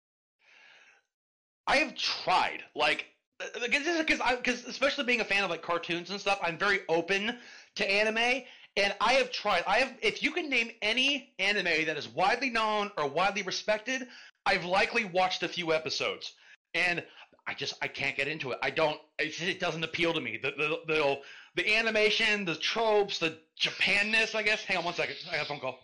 I 1.66 1.76
have 1.76 1.94
tried. 1.96 2.62
Like, 2.74 3.06
uh, 3.40 3.46
because 3.60 4.20
I 4.20 4.36
because 4.36 4.64
especially 4.64 5.04
being 5.04 5.20
a 5.20 5.24
fan 5.24 5.44
of 5.44 5.50
like 5.50 5.62
cartoons 5.62 6.10
and 6.10 6.20
stuff, 6.20 6.38
I'm 6.42 6.58
very 6.58 6.80
open 6.88 7.38
to 7.76 7.90
anime, 7.90 8.44
and 8.76 8.94
I 9.00 9.14
have 9.14 9.30
tried. 9.30 9.64
I 9.66 9.78
have. 9.78 9.92
If 10.02 10.22
you 10.22 10.30
can 10.32 10.48
name 10.48 10.70
any 10.80 11.34
anime 11.38 11.86
that 11.86 11.96
is 11.96 12.08
widely 12.08 12.50
known 12.50 12.90
or 12.96 13.08
widely 13.08 13.42
respected, 13.42 14.06
I've 14.46 14.64
likely 14.64 15.04
watched 15.04 15.42
a 15.42 15.48
few 15.48 15.72
episodes, 15.72 16.32
and 16.74 17.04
I 17.46 17.54
just 17.54 17.74
I 17.82 17.88
can't 17.88 18.16
get 18.16 18.28
into 18.28 18.52
it. 18.52 18.58
I 18.62 18.70
don't. 18.70 18.98
It, 19.18 19.26
just- 19.28 19.42
it 19.42 19.60
doesn't 19.60 19.84
appeal 19.84 20.12
to 20.14 20.20
me. 20.20 20.38
The 20.42 20.50
the 20.52 20.78
the, 20.86 21.18
the 21.56 21.74
animation, 21.76 22.44
the 22.44 22.54
tropes, 22.54 23.18
the 23.18 23.38
Japanness. 23.60 24.34
I 24.34 24.42
guess. 24.42 24.64
Hang 24.64 24.78
on 24.78 24.84
one 24.84 24.94
second. 24.94 25.16
I 25.30 25.36
got 25.36 25.44
a 25.44 25.48
phone 25.48 25.60
call. 25.60 25.78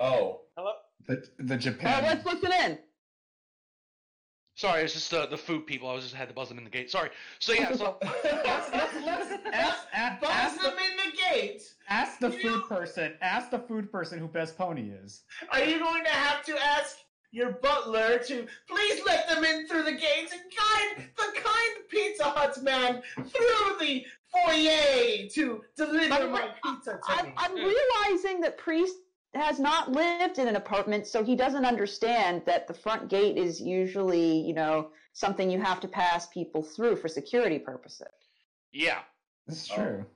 Oh, 0.00 0.40
Hello. 0.56 0.72
The 1.06 1.16
the 1.38 1.44
Well, 1.54 1.58
Japan. 1.58 2.02
let's 2.04 2.24
listen 2.26 2.52
in. 2.64 2.78
Sorry, 4.58 4.82
it's 4.82 4.92
just 4.92 5.14
uh, 5.14 5.24
the 5.26 5.36
food 5.36 5.68
people. 5.68 5.88
I 5.88 5.94
was 5.94 6.02
just 6.02 6.16
had 6.16 6.26
to 6.26 6.34
buzz 6.34 6.48
them 6.48 6.58
in 6.58 6.64
the 6.64 6.70
gate. 6.70 6.90
Sorry. 6.90 7.10
So 7.38 7.52
yeah. 7.52 7.72
So 7.76 7.96
ask, 8.02 8.74
ask, 8.74 9.40
ask, 9.52 10.20
Buzz 10.20 10.30
ask, 10.30 10.60
them 10.60 10.72
the, 10.74 10.82
in 10.82 11.10
the 11.12 11.16
gate. 11.16 11.62
ask 11.88 12.18
the 12.18 12.30
You- 12.30 12.40
food 12.42 12.68
person. 12.68 13.12
Ask 13.22 13.50
the 13.52 13.60
food 13.60 13.92
person 13.92 14.18
who 14.18 14.26
Best 14.26 14.58
Pony 14.58 14.90
is. 14.90 15.22
Are 15.52 15.62
you 15.62 15.78
going 15.78 16.02
to 16.02 16.10
have 16.10 16.44
to 16.46 16.58
ask 16.60 16.96
your 17.30 17.52
butler 17.52 18.18
to 18.18 18.48
please 18.68 19.00
let 19.06 19.28
them 19.28 19.44
in 19.44 19.68
through 19.68 19.84
the 19.84 19.92
gates 19.92 20.32
and 20.32 20.40
guide 20.50 21.04
the 21.16 21.40
kind 21.40 21.88
Pizza 21.88 22.24
Hut 22.24 22.60
man 22.64 23.00
through 23.14 23.76
the 23.78 24.04
foyer 24.32 25.28
to 25.34 25.62
deliver 25.76 26.14
I'm- 26.14 26.32
my 26.32 26.48
pizza 26.64 26.94
to 26.94 26.98
I'm, 27.06 27.26
me. 27.26 27.32
I'm 27.36 27.54
realizing 27.54 28.40
that 28.40 28.58
Priest 28.58 28.96
has 29.34 29.60
not 29.60 29.92
lived 29.92 30.38
in 30.38 30.48
an 30.48 30.56
apartment, 30.56 31.06
so 31.06 31.22
he 31.22 31.36
doesn't 31.36 31.64
understand 31.66 32.44
that 32.46 32.66
the 32.66 32.74
front 32.74 33.08
gate 33.08 33.36
is 33.36 33.60
usually, 33.60 34.40
you 34.40 34.54
know, 34.54 34.92
something 35.12 35.50
you 35.50 35.60
have 35.60 35.80
to 35.80 35.88
pass 35.88 36.26
people 36.28 36.62
through 36.62 36.96
for 36.96 37.08
security 37.08 37.58
purposes. 37.58 38.08
Yeah. 38.72 39.04
It's 39.46 39.70
Oh. 39.70 39.74
true. 39.76 40.10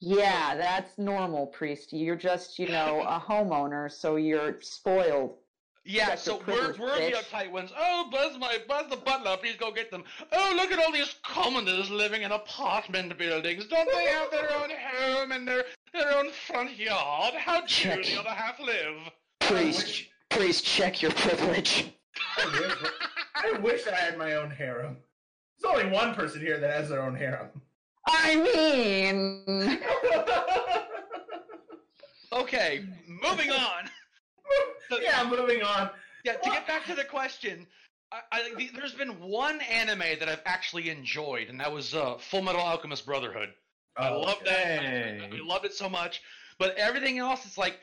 Yeah, 0.00 0.56
that's 0.56 0.98
normal, 0.98 1.46
Priest. 1.46 1.92
You're 1.92 2.16
just, 2.16 2.58
you 2.58 2.66
know, 2.68 3.02
a 3.02 3.20
homeowner, 3.20 3.90
so 3.90 4.16
you're 4.16 4.60
spoiled. 4.60 5.41
Yeah, 5.84 6.14
so 6.14 6.40
your 6.46 6.56
we're, 6.56 6.74
we're 6.78 7.10
the 7.10 7.16
uptight 7.16 7.50
ones. 7.50 7.72
Oh, 7.76 8.06
bless 8.10 8.38
my, 8.38 8.58
bless 8.68 8.88
the 8.88 8.96
butler, 8.96 9.36
please 9.36 9.56
go 9.56 9.72
get 9.72 9.90
them. 9.90 10.04
Oh, 10.30 10.52
look 10.56 10.70
at 10.70 10.78
all 10.78 10.92
these 10.92 11.16
commoners 11.24 11.90
living 11.90 12.22
in 12.22 12.30
apartment 12.30 13.18
buildings. 13.18 13.66
Don't 13.66 13.90
they 13.90 14.04
have 14.04 14.30
their 14.30 14.52
own 14.54 14.70
home 14.94 15.32
and 15.32 15.46
their, 15.46 15.64
their 15.92 16.16
own 16.16 16.30
front 16.30 16.76
yard? 16.78 17.34
How 17.34 17.62
do 17.62 17.66
Check. 17.66 18.04
the 18.04 18.20
other 18.20 18.30
half 18.30 18.60
live? 18.60 19.10
Priest, 19.40 20.04
priest, 20.30 20.64
check 20.64 21.02
your 21.02 21.10
privilege. 21.12 21.92
I 22.38 22.46
wish, 22.60 22.72
I 23.34 23.58
wish 23.58 23.86
I 23.88 23.94
had 23.96 24.16
my 24.16 24.34
own 24.34 24.50
harem. 24.50 24.96
There's 25.60 25.74
only 25.74 25.92
one 25.92 26.14
person 26.14 26.40
here 26.40 26.60
that 26.60 26.70
has 26.70 26.90
their 26.90 27.02
own 27.02 27.16
harem. 27.16 27.48
I 28.06 28.36
mean, 28.36 29.80
Okay, 32.32 32.84
moving 33.06 33.50
on. 33.50 33.90
So- 34.96 35.00
yeah, 35.00 35.24
moving 35.28 35.62
on. 35.62 35.90
Yeah, 36.24 36.34
to 36.34 36.50
get 36.50 36.66
back 36.66 36.84
to 36.86 36.94
the 36.94 37.04
question, 37.04 37.66
I, 38.12 38.20
I, 38.30 38.54
the- 38.56 38.70
there's 38.74 38.94
been 38.94 39.18
one 39.20 39.60
anime 39.62 40.18
that 40.20 40.28
I've 40.28 40.42
actually 40.44 40.90
enjoyed, 40.90 41.48
and 41.48 41.58
that 41.60 41.72
was 41.72 41.94
uh, 41.94 42.16
Full 42.18 42.42
Metal 42.42 42.60
Alchemist 42.60 43.06
Brotherhood. 43.06 43.50
I 43.96 44.08
Oh, 44.10 44.20
love 44.20 44.36
okay. 44.42 44.44
that. 44.44 44.82
Hey. 44.82 45.30
I 45.32 45.46
loved 45.46 45.64
it 45.64 45.74
so 45.74 45.88
much. 45.88 46.22
But 46.58 46.76
everything 46.76 47.18
else, 47.18 47.44
it's 47.44 47.58
like 47.58 47.78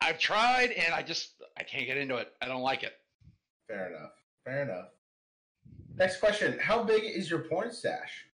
I've 0.00 0.18
tried, 0.18 0.72
and 0.72 0.92
I 0.92 1.02
just 1.02 1.34
I 1.56 1.62
can't 1.62 1.86
get 1.86 1.96
into 1.96 2.16
it. 2.16 2.32
I 2.42 2.46
don't 2.46 2.62
like 2.62 2.82
it. 2.82 2.94
Fair 3.68 3.88
enough. 3.94 4.12
Fair 4.44 4.62
enough. 4.62 4.88
Next 5.96 6.18
question: 6.18 6.58
How 6.60 6.82
big 6.82 7.04
is 7.04 7.30
your 7.30 7.40
porn 7.40 7.72
stash? 7.72 8.26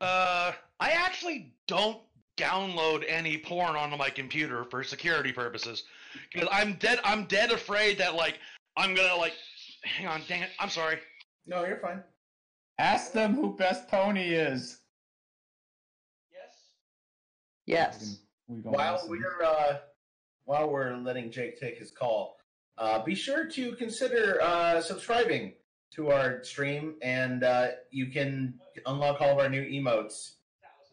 Uh, 0.00 0.52
I 0.80 0.90
actually 0.90 1.52
don't 1.68 2.00
download 2.36 3.04
any 3.08 3.38
porn 3.38 3.76
onto 3.76 3.96
my 3.96 4.10
computer 4.10 4.64
for 4.64 4.82
security 4.84 5.32
purposes 5.32 5.84
because 6.32 6.48
I'm 6.52 6.74
dead. 6.74 7.00
I'm 7.04 7.24
dead 7.26 7.52
afraid 7.52 7.98
that 7.98 8.14
like 8.14 8.38
I'm 8.76 8.94
gonna 8.94 9.16
like. 9.16 9.32
Hang 9.84 10.06
on, 10.08 10.22
dang 10.28 10.42
it! 10.42 10.50
I'm 10.58 10.68
sorry. 10.70 10.98
No, 11.46 11.64
you're 11.64 11.78
fine. 11.78 12.02
Ask 12.78 13.12
them 13.12 13.34
who 13.34 13.56
best 13.56 13.88
pony 13.88 14.28
is. 14.34 14.80
Yes. 17.66 17.92
yes. 18.00 18.18
We 18.48 18.60
go 18.62 18.70
While 18.70 18.94
listen. 18.94 19.10
we're 19.10 19.42
uh, 19.44 19.78
while 20.44 20.70
we're 20.70 20.96
letting 20.96 21.30
Jake 21.30 21.58
take 21.58 21.78
his 21.78 21.90
call, 21.90 22.36
uh, 22.78 23.02
be 23.02 23.14
sure 23.14 23.46
to 23.50 23.72
consider 23.76 24.40
uh, 24.42 24.80
subscribing 24.80 25.54
to 25.94 26.10
our 26.10 26.42
stream, 26.44 26.96
and 27.02 27.42
uh, 27.44 27.68
you 27.90 28.06
can 28.06 28.54
unlock 28.86 29.20
all 29.20 29.30
of 29.30 29.38
our 29.38 29.48
new 29.48 29.62
emotes. 29.62 30.32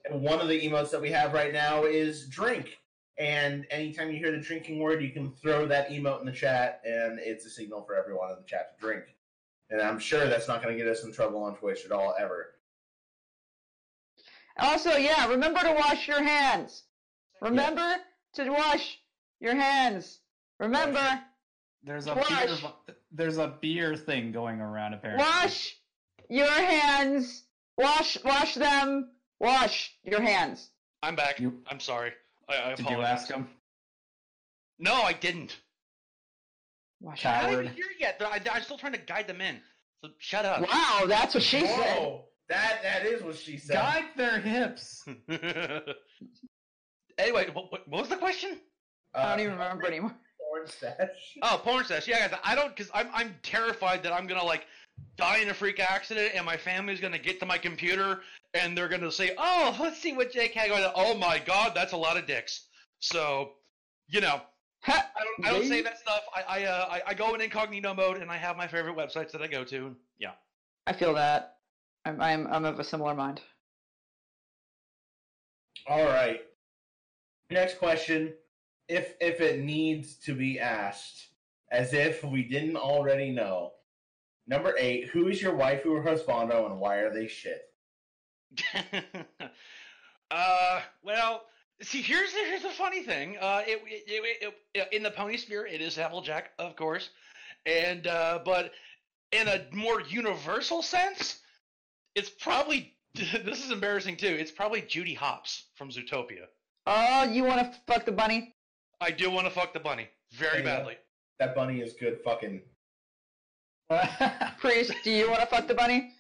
And 0.10 0.22
one 0.22 0.40
of 0.42 0.48
the 0.48 0.62
emotes 0.62 0.92
that 0.92 1.02
we 1.02 1.12
have 1.12 1.34
right 1.34 1.54
now 1.54 1.84
is 1.86 2.28
drink. 2.28 2.78
And 3.17 3.65
anytime 3.69 4.12
you 4.12 4.17
hear 4.17 4.32
the 4.32 4.39
drinking 4.39 4.80
word, 4.80 5.02
you 5.04 5.12
can 5.12 5.32
throw 5.34 5.67
that 5.67 5.89
emote 5.89 6.19
in 6.21 6.26
the 6.26 6.32
chat, 6.32 6.82
and 6.84 7.19
it's 7.19 7.45
a 7.45 7.49
signal 7.49 7.84
for 7.84 7.95
everyone 7.95 8.32
in 8.32 8.38
the 8.38 8.43
chat 8.47 8.76
to 8.76 8.82
drink. 8.82 9.04
And 9.69 9.82
I'm 9.82 9.99
sure 9.99 10.28
that's 10.28 10.47
not 10.47 10.63
going 10.63 10.76
to 10.78 10.84
get 10.84 10.91
us 10.91 11.04
in 11.04 11.13
trouble 11.13 11.43
on 11.43 11.56
Twitch 11.56 11.86
at 11.86 11.91
all, 11.91 12.15
ever. 12.19 12.56
Also, 14.58 14.91
yeah, 14.97 15.28
remember 15.28 15.60
to 15.62 15.73
wash 15.73 16.08
your 16.08 16.21
hands. 16.23 16.84
Remember 17.41 17.95
to 18.36 18.49
wash 18.49 18.99
your 19.39 19.56
hands. 19.56 20.19
Remember, 20.60 21.21
there's 21.84 22.08
a 22.08 22.15
Wash. 22.15 22.62
beer, 22.62 22.95
there's 23.12 23.38
a 23.38 23.58
beer 23.62 23.95
thing 23.95 24.32
going 24.32 24.62
around 24.62 24.93
apparently. 24.93 25.26
wash 25.26 25.76
your 26.30 26.47
hands. 26.49 27.43
Wash, 27.78 28.17
wash 28.23 28.54
them. 28.56 29.12
Wash 29.39 29.97
your 30.04 30.21
hands. 30.21 30.69
I'm 31.02 31.15
back. 31.15 31.39
You- 31.39 31.62
I'm 31.67 31.80
sorry. 31.80 32.13
I, 32.50 32.72
I 32.72 32.76
Did 32.76 32.90
you 32.90 33.02
ask 33.02 33.30
him? 33.32 33.48
No, 34.80 34.94
I 34.94 35.14
didn't. 35.14 35.58
Wash. 37.02 37.22
Cat- 37.22 37.44
I 37.46 37.48
Coward. 37.48 37.66
haven't 37.66 37.76
here 37.76 37.86
yet. 38.00 38.20
They're- 38.20 38.28
I, 38.28 38.40
I'm 38.52 38.64
still 38.64 38.78
trying 38.78 38.94
to 38.94 39.00
guide 39.00 39.28
them 39.28 39.42
in. 39.42 39.60
So 40.04 40.10
shut 40.20 40.46
up. 40.46 40.62
Wow, 40.62 41.06
that's 41.08 41.34
what 41.34 41.44
she 41.44 41.62
said. 41.62 41.98
Whoa, 42.00 42.26
that 42.50 42.82
that 42.84 43.06
is 43.06 43.22
what 43.24 43.38
she 43.38 43.58
said. 43.58 43.74
Guide 43.76 44.06
their 44.18 44.40
hips. 44.40 45.06
anyway, 47.18 47.50
what, 47.54 47.72
what 47.72 47.88
what 47.88 48.02
was 48.02 48.10
the 48.10 48.18
question? 48.18 48.58
I 49.14 49.22
don't 49.30 49.40
Uh, 49.40 49.42
even 49.44 49.54
remember 49.54 49.86
anymore. 49.88 50.14
Porn 50.50 50.68
stash. 50.68 51.38
Oh, 51.42 51.62
porn 51.64 51.86
stash. 51.86 52.08
Yeah, 52.08 52.28
guys, 52.28 52.40
I 52.44 52.56
don't 52.56 52.76
because 52.76 52.92
I'm 52.94 53.08
I'm 53.14 53.36
terrified 53.44 54.04
that 54.04 54.12
I'm 54.14 54.28
gonna 54.28 54.44
like 54.44 54.66
die 55.18 55.38
in 55.38 55.50
a 55.50 55.54
freak 55.54 55.80
accident 55.80 56.32
and 56.36 56.46
my 56.46 56.58
family's 56.58 57.00
gonna 57.00 57.20
get 57.20 57.39
to 57.39 57.46
my 57.46 57.58
computer 57.58 58.22
and 58.54 58.78
they're 58.78 58.88
gonna 58.88 59.12
say, 59.12 59.34
"Oh, 59.38 59.76
let's 59.80 60.00
see 60.00 60.13
what 60.13 60.32
Jake 60.32 60.54
had 60.54 60.70
going." 60.70 60.84
on." 60.84 60.92
Oh 60.96 61.16
my 61.16 61.39
God, 61.39 61.74
that's 61.76 61.94
a 61.94 61.98
lot 61.98 62.18
of 62.18 62.26
dicks. 62.26 62.68
So, 63.00 63.54
you 64.08 64.22
know, 64.22 64.42
I 64.88 65.04
don't 65.24 65.48
I 65.48 65.52
don't 65.52 65.68
say 65.68 65.82
that 65.82 66.00
stuff. 66.00 66.22
I 66.36 66.62
I, 66.62 66.63
uh, 66.66 66.88
I 66.89 67.02
I 67.08 67.13
go 67.13 67.34
in 67.36 67.42
incognito 67.42 67.94
mode 67.94 68.18
and 68.18 68.32
I 68.32 68.38
have 68.38 68.58
my 68.58 68.68
favorite 68.68 68.96
websites 68.96 69.32
that 69.32 69.42
I 69.42 69.48
go 69.48 69.63
to. 69.66 69.96
Yeah. 70.20 70.32
I 70.86 70.94
feel 70.94 71.13
that. 71.13 71.58
I'm, 72.06 72.20
I'm, 72.20 72.48
I'm 72.48 72.66
of 72.66 72.80
a 72.80 72.84
similar 72.84 73.16
mind. 73.16 73.42
All 75.88 76.04
right. 76.06 76.42
Next 77.50 77.78
question, 77.78 78.34
if 78.88 79.16
if 79.20 79.42
it 79.42 79.60
needs 79.60 80.16
to 80.18 80.34
be 80.34 80.60
asked, 80.60 81.30
as 81.72 81.94
if 81.94 82.24
we 82.24 82.44
didn't 82.44 82.78
already 82.78 83.32
know. 83.32 83.72
Number 84.48 84.76
eight, 84.78 85.08
who 85.10 85.28
is 85.30 85.42
your 85.42 85.54
waifu 85.54 85.86
or 85.88 86.04
husbando 86.04 86.66
and 86.70 86.80
why 86.80 86.98
are 86.98 87.14
they 87.14 87.28
shit? 87.28 87.62
uh, 90.32 90.82
well, 91.04 91.44
see, 91.82 92.02
here's 92.02 92.32
here's 92.34 92.62
the 92.64 92.70
funny 92.70 93.04
thing. 93.04 93.38
Uh, 93.40 93.62
it, 93.66 93.82
it, 93.86 94.04
it, 94.42 94.54
it- 94.74 94.88
in 94.94 95.04
the 95.04 95.12
pony 95.12 95.38
sphere, 95.38 95.66
it 95.66 95.82
is 95.82 95.98
Applejack, 95.98 96.52
of 96.60 96.76
course, 96.76 97.10
and 97.66 98.06
uh, 98.08 98.40
but 98.44 98.72
in 99.32 99.48
a 99.48 99.66
more 99.72 100.02
universal 100.02 100.82
sense, 100.82 101.40
it's 102.16 102.30
probably 102.30 102.96
this 103.14 103.64
is 103.64 103.72
embarrassing 103.72 104.18
too. 104.18 104.28
It's 104.28 104.52
probably 104.52 104.82
Judy 104.82 105.14
Hopps 105.14 105.66
from 105.76 105.90
Zootopia. 105.90 106.46
Oh, 106.86 107.24
you 107.24 107.44
want 107.44 107.62
to 107.62 107.80
fuck 107.88 108.06
the 108.06 108.12
bunny? 108.12 108.56
I 109.00 109.12
do 109.12 109.30
want 109.32 109.48
to 109.48 109.52
fuck 109.52 109.74
the 109.74 109.80
bunny 109.80 110.10
very 110.32 110.62
There 110.62 110.76
badly. 110.76 110.98
That 111.40 111.56
bunny 111.56 111.80
is 111.82 111.94
good 111.94 112.20
fucking 112.24 112.62
Priest, 114.60 114.94
do 115.04 115.12
you 115.12 115.30
want 115.30 115.42
to 115.42 115.46
fuck 115.48 115.68
the 115.68 115.74
bunny? 115.76 116.12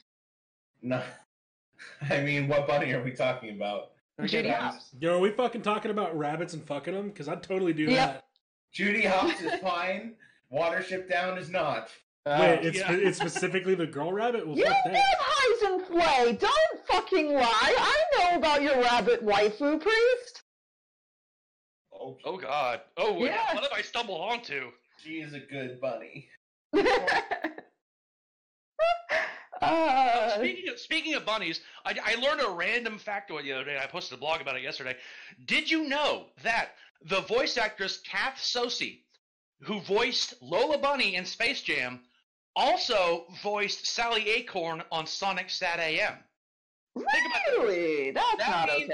no. 0.81 1.01
I 2.09 2.21
mean, 2.21 2.47
what 2.47 2.67
bunny 2.67 2.91
are 2.93 3.03
we 3.03 3.11
talking 3.11 3.49
about? 3.51 3.91
Judy 4.25 4.49
Hopps. 4.49 4.91
Yo, 4.99 5.17
are 5.17 5.19
we 5.19 5.31
fucking 5.31 5.63
talking 5.63 5.91
about 5.91 6.17
rabbits 6.17 6.53
and 6.53 6.63
fucking 6.65 6.93
them? 6.93 7.09
Because 7.09 7.27
I'd 7.27 7.43
totally 7.43 7.73
do 7.73 7.83
Yeah. 7.83 8.05
that. 8.05 8.25
Judy 8.71 9.05
Hopps 9.05 9.41
is 9.41 9.53
fine. 9.61 10.13
Watership 10.53 11.09
Down 11.09 11.37
is 11.37 11.49
not. 11.49 11.89
Wait, 12.25 12.33
uh, 12.33 12.57
it's 12.61 12.77
Yeah. 12.77 12.91
it's 12.93 13.17
specifically 13.17 13.75
the 13.75 13.87
girl 13.87 14.13
rabbit? 14.13 14.47
Well, 14.47 14.57
You 14.57 14.65
fuck 14.65 14.85
live 14.85 14.93
that. 14.93 15.19
Heisen 15.19 15.87
play. 15.87 16.33
Don't 16.39 16.85
fucking 16.87 17.33
lie. 17.33 17.41
I 17.77 18.03
know 18.17 18.37
about 18.37 18.61
your 18.61 18.79
rabbit 18.81 19.25
waifu, 19.25 19.81
Priest. 19.81 20.43
Oh, 21.91 22.17
Oh 22.23 22.37
God. 22.37 22.81
Oh, 22.97 23.23
Yeah. 23.25 23.53
what 23.53 23.63
have 23.63 23.73
I 23.73 23.81
stumbled 23.81 24.21
onto? 24.21 24.71
she 25.03 25.19
is 25.21 25.33
a 25.33 25.39
good 25.39 25.81
bunny. 25.81 26.29
Uh, 29.63 30.35
Speaking 30.37 30.69
of 30.69 30.79
speaking 30.79 31.13
of 31.15 31.25
bunnies, 31.25 31.61
I, 31.85 31.97
I 32.03 32.15
learned 32.15 32.41
a 32.41 32.49
random 32.49 32.99
factoid 32.99 33.43
the 33.43 33.53
other 33.53 33.65
day. 33.65 33.79
I 33.81 33.87
posted 33.87 34.17
a 34.17 34.19
blog 34.19 34.41
about 34.41 34.55
it 34.57 34.63
yesterday. 34.63 34.95
Did 35.45 35.69
you 35.69 35.87
know 35.87 36.27
that 36.43 36.69
the 37.05 37.21
voice 37.21 37.57
actress 37.57 37.99
Kath 37.99 38.37
Soucie, 38.37 39.01
who 39.61 39.79
voiced 39.81 40.35
Lola 40.41 40.77
Bunny 40.77 41.15
in 41.15 41.25
Space 41.25 41.61
Jam, 41.61 42.01
also 42.55 43.25
voiced 43.41 43.85
Sally 43.87 44.29
Acorn 44.29 44.83
on 44.91 45.05
Sonic 45.07 45.47
SatAM? 45.47 46.17
Really? 46.95 48.11
That's 48.11 48.37
That 48.37 48.67
not 48.67 48.69
okay. 48.69 48.89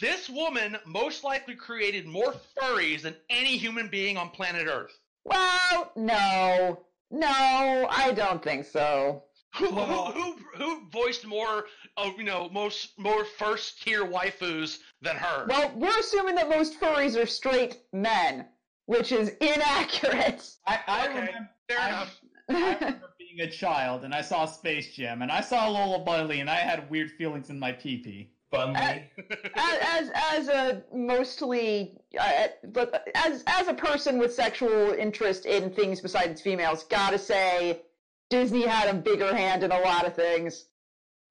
This 0.00 0.28
woman 0.28 0.76
most 0.84 1.24
likely 1.24 1.54
created 1.54 2.06
more 2.06 2.34
furries 2.56 3.02
than 3.02 3.16
any 3.30 3.56
human 3.56 3.88
being 3.88 4.16
on 4.16 4.28
planet 4.30 4.66
Earth. 4.68 4.92
Well, 5.24 5.90
no. 5.96 6.84
No, 7.10 7.86
I 7.90 8.12
don't 8.12 8.42
think 8.42 8.66
so. 8.66 9.22
Who, 9.56 9.70
Well- 9.74 10.12
who, 10.12 10.22
who, 10.22 10.38
who 10.56 10.88
voiced 10.90 11.26
more, 11.26 11.64
of 11.96 12.16
you 12.18 12.24
know, 12.24 12.48
most 12.50 12.98
more 12.98 13.24
first 13.24 13.82
tier 13.82 14.04
waifus 14.04 14.78
than 15.00 15.16
her? 15.16 15.46
Well, 15.48 15.72
we're 15.74 15.98
assuming 15.98 16.34
that 16.36 16.48
most 16.48 16.78
furries 16.80 17.20
are 17.20 17.26
straight 17.26 17.78
men, 17.92 18.46
which 18.86 19.12
is 19.12 19.30
inaccurate. 19.40 20.48
I, 20.66 20.78
I 20.86 21.08
Okay. 21.08 21.20
remember, 21.20 21.50
Fair 21.68 21.78
I, 21.80 21.88
enough. 21.88 22.20
I 22.48 22.74
remember 22.74 23.12
being 23.18 23.40
a 23.40 23.50
child 23.50 24.04
and 24.04 24.14
I 24.14 24.20
saw 24.20 24.44
Space 24.44 24.94
Jam 24.94 25.22
and 25.22 25.32
I 25.32 25.40
saw 25.40 25.68
Lola 25.68 26.04
Bunny 26.04 26.40
and 26.40 26.48
I 26.50 26.56
had 26.56 26.88
weird 26.90 27.10
feelings 27.12 27.50
in 27.50 27.58
my 27.58 27.72
pee 27.72 27.98
pee. 27.98 28.30
Bunley. 28.52 29.10
as, 29.56 29.78
as 29.82 30.10
as 30.14 30.48
a 30.48 30.84
mostly 30.94 31.98
uh, 32.18 32.46
but 32.68 33.08
as 33.16 33.42
as 33.48 33.66
a 33.66 33.74
person 33.74 34.18
with 34.18 34.32
sexual 34.32 34.92
interest 34.92 35.46
in 35.46 35.70
things 35.74 36.00
besides 36.00 36.40
females, 36.40 36.84
gotta 36.84 37.18
say 37.18 37.82
Disney 38.30 38.66
had 38.66 38.88
a 38.88 38.94
bigger 38.98 39.34
hand 39.34 39.62
in 39.62 39.70
a 39.72 39.78
lot 39.80 40.06
of 40.06 40.14
things. 40.14 40.66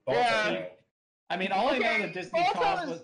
Balto. 0.05 0.19
yeah. 0.21 0.65
I 1.29 1.37
mean, 1.37 1.51
all 1.51 1.69
I 1.69 1.77
know 1.77 1.99
that 1.99 2.13
Disney 2.13 2.39
Balto's- 2.39 2.53
caused 2.63 2.89
was 2.89 3.01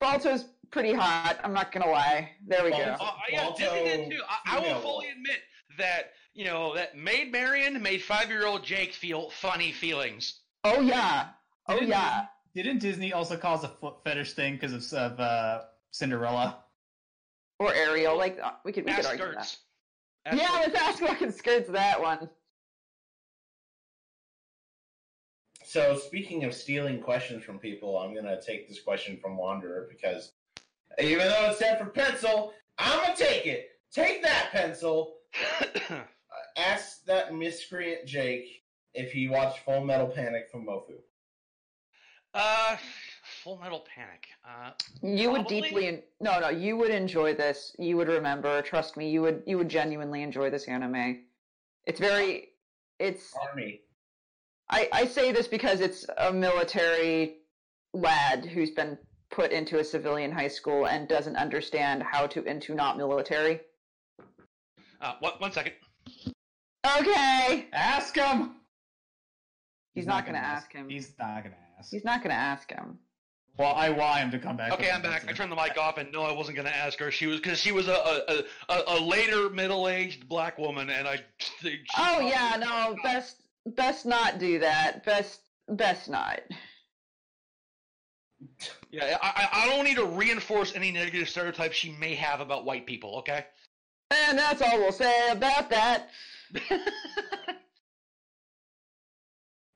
Balto's 0.00 0.44
pretty 0.70 0.92
hot. 0.92 1.38
I'm 1.44 1.52
not 1.52 1.70
gonna 1.72 1.90
lie. 1.90 2.30
There 2.46 2.64
we 2.64 2.70
go. 2.70 2.76
Uh, 2.76 3.12
yeah, 3.30 3.50
Disney 3.56 3.84
did 3.84 4.10
too. 4.10 4.20
I, 4.28 4.56
I 4.56 4.60
will 4.60 4.80
fully 4.80 5.08
admit 5.10 5.38
that 5.78 6.12
you 6.32 6.44
know 6.46 6.74
that 6.74 6.96
Maid 6.96 7.30
Marian 7.30 7.80
made 7.82 8.02
five-year-old 8.02 8.64
Jake 8.64 8.92
feel 8.92 9.30
funny 9.30 9.70
feelings. 9.72 10.40
Oh 10.64 10.80
yeah. 10.80 11.28
Oh 11.68 11.74
Didn't 11.74 11.90
yeah. 11.90 12.26
Didn't 12.54 12.78
Disney 12.78 13.12
also 13.12 13.36
cause 13.36 13.64
a 13.64 13.68
foot 13.68 13.96
fetish 14.04 14.32
thing 14.32 14.54
because 14.54 14.92
of, 14.92 15.12
of 15.12 15.20
uh, 15.20 15.62
Cinderella? 15.90 16.58
Or 17.58 17.72
Ariel. 17.74 18.16
Like 18.16 18.38
uh, 18.42 18.52
we 18.64 18.72
could 18.72 18.84
we 18.86 18.92
could 18.92 19.04
Ass 19.04 19.10
argue 19.10 19.24
that. 19.34 19.44
skirts. 19.44 19.58
Ass 20.26 20.38
Yeah, 20.38 20.46
skirts. 20.48 20.66
with 20.66 20.76
ass 20.82 21.00
fucking 21.00 21.30
skirts. 21.32 21.68
That 21.70 22.00
one. 22.00 22.28
So 25.74 25.96
speaking 25.96 26.44
of 26.44 26.54
stealing 26.54 27.00
questions 27.00 27.42
from 27.42 27.58
people, 27.58 27.98
I'm 27.98 28.14
gonna 28.14 28.40
take 28.40 28.68
this 28.68 28.80
question 28.80 29.16
from 29.16 29.36
Wanderer 29.36 29.88
because 29.90 30.30
even 31.02 31.26
though 31.26 31.50
it 31.50 31.58
said 31.58 31.80
for 31.80 31.86
pencil, 31.86 32.52
I'm 32.78 33.02
gonna 33.02 33.16
take 33.16 33.44
it. 33.46 33.70
Take 33.92 34.22
that 34.22 34.50
pencil. 34.52 35.16
Uh, 35.90 36.60
ask 36.60 37.04
that 37.04 37.32
miscreant 37.34 38.06
Jake 38.06 38.64
if 38.92 39.12
he 39.12 39.28
watched 39.28 39.60
Full 39.64 39.84
Metal 39.84 40.06
Panic 40.08 40.48
from 40.50 40.66
Mofu. 40.66 40.94
uh, 42.34 42.76
Full 43.42 43.58
Metal 43.58 43.84
Panic. 43.92 44.26
Uh, 44.44 44.70
You 45.02 45.30
would 45.30 45.42
Probably. 45.42 45.60
deeply 45.60 45.86
en- 45.88 46.02
no 46.20 46.40
no 46.40 46.48
you 46.50 46.76
would 46.76 46.90
enjoy 46.90 47.34
this. 47.34 47.74
You 47.78 47.96
would 47.96 48.08
remember. 48.08 48.62
Trust 48.62 48.96
me. 48.96 49.10
You 49.10 49.22
would 49.22 49.42
you 49.46 49.58
would 49.58 49.68
genuinely 49.68 50.22
enjoy 50.22 50.50
this 50.50 50.66
anime. 50.68 51.24
It's 51.84 52.00
very. 52.00 52.50
It's 52.98 53.32
Army. 53.48 53.80
I, 54.70 54.88
I 54.92 55.06
say 55.06 55.32
this 55.32 55.46
because 55.46 55.80
it's 55.80 56.06
a 56.18 56.32
military 56.32 57.36
lad 57.92 58.44
who's 58.44 58.70
been 58.70 58.98
put 59.30 59.52
into 59.52 59.78
a 59.78 59.84
civilian 59.84 60.32
high 60.32 60.48
school 60.48 60.86
and 60.86 61.08
doesn't 61.08 61.36
understand 61.36 62.02
how 62.02 62.26
to 62.28 62.42
into 62.44 62.74
not 62.74 62.96
military. 62.96 63.60
uh, 65.00 65.14
one, 65.20 65.32
one 65.38 65.52
second. 65.52 65.74
Okay. 66.98 67.66
Ask 67.72 68.14
him. 68.16 68.56
He's 69.94 70.06
not 70.06 70.26
gonna 70.26 70.38
ask 70.38 70.72
him. 70.72 70.88
He's 70.88 71.12
not 71.18 71.44
gonna 71.44 71.56
ask. 71.78 71.90
He's 71.90 72.04
not 72.04 72.22
gonna 72.22 72.34
ask 72.34 72.70
him. 72.70 72.98
Well, 73.56 73.72
I 73.76 73.90
want 73.90 74.18
him 74.18 74.30
to 74.32 74.38
come 74.40 74.56
back. 74.56 74.72
Okay, 74.72 74.90
I'm 74.90 75.04
an 75.04 75.10
back. 75.10 75.28
I 75.28 75.32
turned 75.32 75.52
the 75.52 75.56
mic 75.56 75.78
off, 75.78 75.96
and 75.96 76.10
no, 76.10 76.22
I 76.24 76.32
wasn't 76.32 76.56
going 76.56 76.66
to 76.66 76.74
ask 76.74 76.98
her. 76.98 77.12
She 77.12 77.28
was 77.28 77.38
because 77.38 77.60
she 77.60 77.70
was 77.70 77.86
a 77.86 77.92
a, 77.92 78.44
a, 78.68 78.82
a 78.88 79.00
later 79.00 79.48
middle-aged 79.48 80.28
black 80.28 80.58
woman, 80.58 80.90
and 80.90 81.06
I. 81.06 81.20
She 81.38 81.78
Oh 81.96 82.18
yeah, 82.18 82.56
no, 82.58 82.96
best 83.04 83.43
best 83.66 84.06
not 84.06 84.38
do 84.38 84.58
that. 84.60 85.04
Best 85.04 85.40
best 85.68 86.08
not. 86.08 86.40
Yeah, 88.90 89.16
I, 89.22 89.48
I 89.52 89.62
I 89.62 89.66
don't 89.74 89.84
need 89.84 89.96
to 89.96 90.04
reinforce 90.06 90.74
any 90.74 90.90
negative 90.92 91.28
stereotypes 91.28 91.76
she 91.76 91.92
may 91.92 92.14
have 92.14 92.40
about 92.40 92.64
white 92.64 92.86
people. 92.86 93.16
Okay. 93.18 93.44
And 94.10 94.38
that's 94.38 94.60
all 94.62 94.78
we'll 94.78 94.92
say 94.92 95.30
about 95.30 95.70
that. 95.70 96.10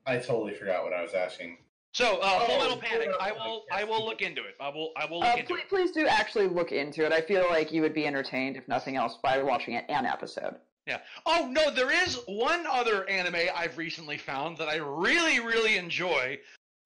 I 0.06 0.16
totally 0.18 0.54
forgot 0.54 0.84
what 0.84 0.92
I 0.92 1.02
was 1.02 1.12
asking. 1.14 1.58
so, 1.92 2.18
uh, 2.18 2.40
Full 2.46 2.54
Oh, 2.56 2.58
Metal 2.60 2.76
Panic. 2.78 3.08
I 3.20 3.32
will 3.32 3.64
I 3.72 3.84
will 3.84 4.04
look 4.04 4.22
into 4.22 4.42
it. 4.44 4.54
I 4.60 4.68
will 4.68 4.92
I 4.96 5.04
will 5.06 5.20
look 5.20 5.28
Uh, 5.28 5.36
into 5.38 5.46
please, 5.54 5.60
it. 5.62 5.68
please 5.68 5.90
do 5.92 6.06
actually 6.06 6.46
look 6.46 6.72
into 6.72 7.04
it. 7.04 7.12
I 7.12 7.20
feel 7.20 7.46
like 7.50 7.72
you 7.72 7.82
would 7.82 7.94
be 7.94 8.06
entertained, 8.06 8.56
if 8.56 8.66
nothing 8.68 8.96
else, 8.96 9.18
by 9.22 9.42
watching 9.42 9.74
it 9.74 9.84
an 9.88 10.06
episode. 10.06 10.56
Yeah. 10.88 11.00
Oh 11.26 11.48
no, 11.52 11.70
there 11.70 11.92
is 11.92 12.18
one 12.26 12.66
other 12.66 13.06
anime 13.08 13.36
I've 13.54 13.76
recently 13.76 14.16
found 14.16 14.56
that 14.56 14.68
I 14.68 14.76
really 14.76 15.38
really 15.38 15.76
enjoy. 15.76 16.38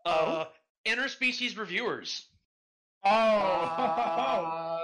Uh, 0.05 0.47
Interspecies 0.85 1.57
Reviewers. 1.57 2.27
Oh. 3.05 3.11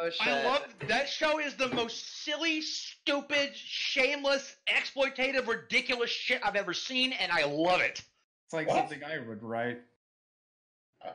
Oh, 0.05 0.11
shit. 0.21 0.29
I 0.29 0.45
love 0.45 0.63
that 0.87 1.09
show. 1.09 1.41
Is 1.41 1.55
the 1.55 1.67
most 1.69 2.23
silly, 2.25 2.61
stupid, 2.63 3.51
shameless, 3.57 4.55
exploitative, 4.69 5.49
ridiculous 5.49 6.11
shit 6.11 6.41
I've 6.45 6.55
ever 6.55 6.73
seen, 6.73 7.13
and 7.15 7.33
I 7.33 7.45
love 7.45 7.81
it. 7.81 8.01
it's 8.47 8.53
like 8.55 8.69
What? 8.69 8.77
something 8.77 9.03
I 9.03 9.19
would 9.19 9.43
write. 9.43 9.81
Yeah, 11.05 11.13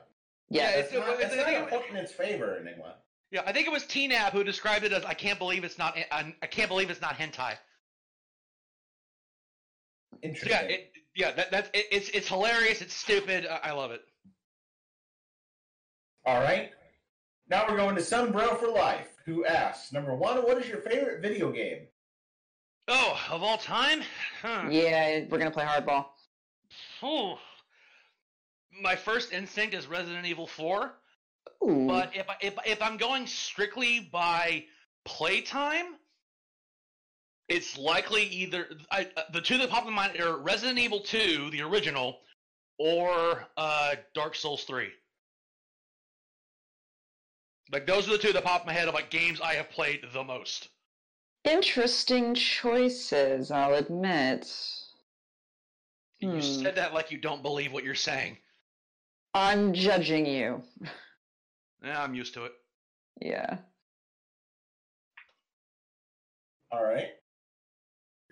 Yeah, 0.49 0.69
It's 0.71 0.91
it's- 0.91 1.07
not, 1.07 1.13
it's 1.21 1.33
it's- 1.33 1.37
not 1.37 1.47
I 1.47 1.51
a 1.53 1.69
think- 1.69 1.89
in 1.91 1.95
its 1.95 2.11
favor, 2.11 2.57
Enigma. 2.57 2.95
Yeah, 3.31 3.41
I 3.45 3.53
think 3.53 3.65
it 3.67 3.71
was 3.71 3.83
TNAB 3.85 4.31
who 4.33 4.43
described 4.43 4.83
it 4.85 4.91
as 4.93 5.03
"I 5.05 5.13
can't 5.13 5.39
believe 5.39 5.63
it's 5.63 5.77
not 5.77 5.97
I, 6.11 6.35
I 6.41 6.47
can't 6.47 6.67
believe 6.69 6.89
it's 6.91 7.01
not 7.01 7.15
hentai." 7.17 7.57
Interesting. 10.21 10.51
Yeah, 10.51 10.75
it, 10.75 10.91
yeah, 11.15 11.31
that, 11.31 11.51
that's 11.51 11.69
it, 11.73 11.85
it's 11.91 12.09
it's 12.09 12.27
hilarious. 12.27 12.81
It's 12.81 12.93
stupid. 12.93 13.45
I, 13.45 13.69
I 13.69 13.71
love 13.71 13.91
it. 13.91 14.01
All 16.25 16.39
right. 16.41 16.71
Now 17.49 17.65
we're 17.67 17.77
going 17.77 17.95
to 17.95 18.01
Sunbro 18.01 18.57
for 18.57 18.67
Life, 18.69 19.09
who 19.25 19.45
asks 19.45 19.91
number 19.91 20.15
one, 20.15 20.37
what 20.37 20.57
is 20.57 20.67
your 20.67 20.79
favorite 20.79 21.21
video 21.21 21.51
game? 21.51 21.87
Oh, 22.87 23.19
of 23.31 23.43
all 23.43 23.57
time, 23.57 24.01
huh. 24.41 24.67
yeah, 24.69 25.21
we're 25.29 25.37
gonna 25.37 25.51
play 25.51 25.65
hardball. 25.65 26.05
Ooh. 27.03 27.35
My 28.81 28.95
first 28.95 29.31
instinct 29.31 29.73
is 29.75 29.87
Resident 29.87 30.25
Evil 30.25 30.47
4, 30.47 30.93
Ooh. 31.63 31.87
but 31.87 32.15
if 32.15 32.29
I, 32.29 32.35
if 32.41 32.55
if 32.65 32.81
I'm 32.81 32.97
going 32.97 33.27
strictly 33.27 34.09
by 34.11 34.65
playtime, 35.05 35.95
it's 37.49 37.77
likely 37.77 38.23
either 38.23 38.67
I, 38.91 39.07
uh, 39.17 39.23
the 39.31 39.41
two 39.41 39.57
that 39.57 39.69
pop 39.69 39.87
in 39.87 39.93
mind 39.93 40.19
are 40.19 40.37
Resident 40.37 40.79
Evil 40.79 40.99
2, 41.01 41.49
the 41.51 41.61
original, 41.61 42.19
or 42.79 43.45
uh, 43.57 43.95
Dark 44.13 44.35
Souls 44.35 44.63
3. 44.63 44.87
Like 47.71 47.87
those 47.87 48.07
are 48.07 48.11
the 48.11 48.17
two 48.17 48.33
that 48.33 48.43
pop 48.43 48.61
in 48.61 48.67
my 48.67 48.73
head 48.73 48.87
of 48.87 48.93
like 48.93 49.09
games 49.09 49.41
I 49.41 49.53
have 49.55 49.69
played 49.69 50.01
the 50.13 50.23
most. 50.23 50.69
Interesting 51.43 52.33
choices, 52.35 53.51
I'll 53.51 53.75
admit. 53.75 54.47
You 56.19 56.29
Hmm. 56.29 56.39
said 56.39 56.75
that 56.75 56.93
like 56.93 57.11
you 57.11 57.17
don't 57.17 57.41
believe 57.41 57.73
what 57.73 57.83
you're 57.83 57.95
saying. 57.95 58.37
I'm 59.33 59.73
judging 59.73 60.25
you. 60.25 60.63
Yeah, 61.83 62.01
I'm 62.01 62.13
used 62.13 62.33
to 62.35 62.45
it. 62.45 62.53
Yeah. 63.19 63.57
All 66.71 66.81
right. 66.81 67.09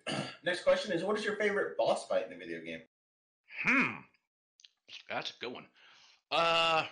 Next 0.44 0.64
question 0.64 0.92
is, 0.92 1.04
what 1.04 1.18
is 1.18 1.24
your 1.26 1.36
favorite 1.36 1.78
boss 1.78 2.08
fight 2.08 2.26
in 2.28 2.34
a 2.34 2.38
video 2.38 2.62
game? 2.62 2.82
Hmm. 3.64 3.92
That's 5.10 5.32
a 5.32 5.34
good 5.40 5.54
one. 5.54 5.66
Uh, 6.32 6.86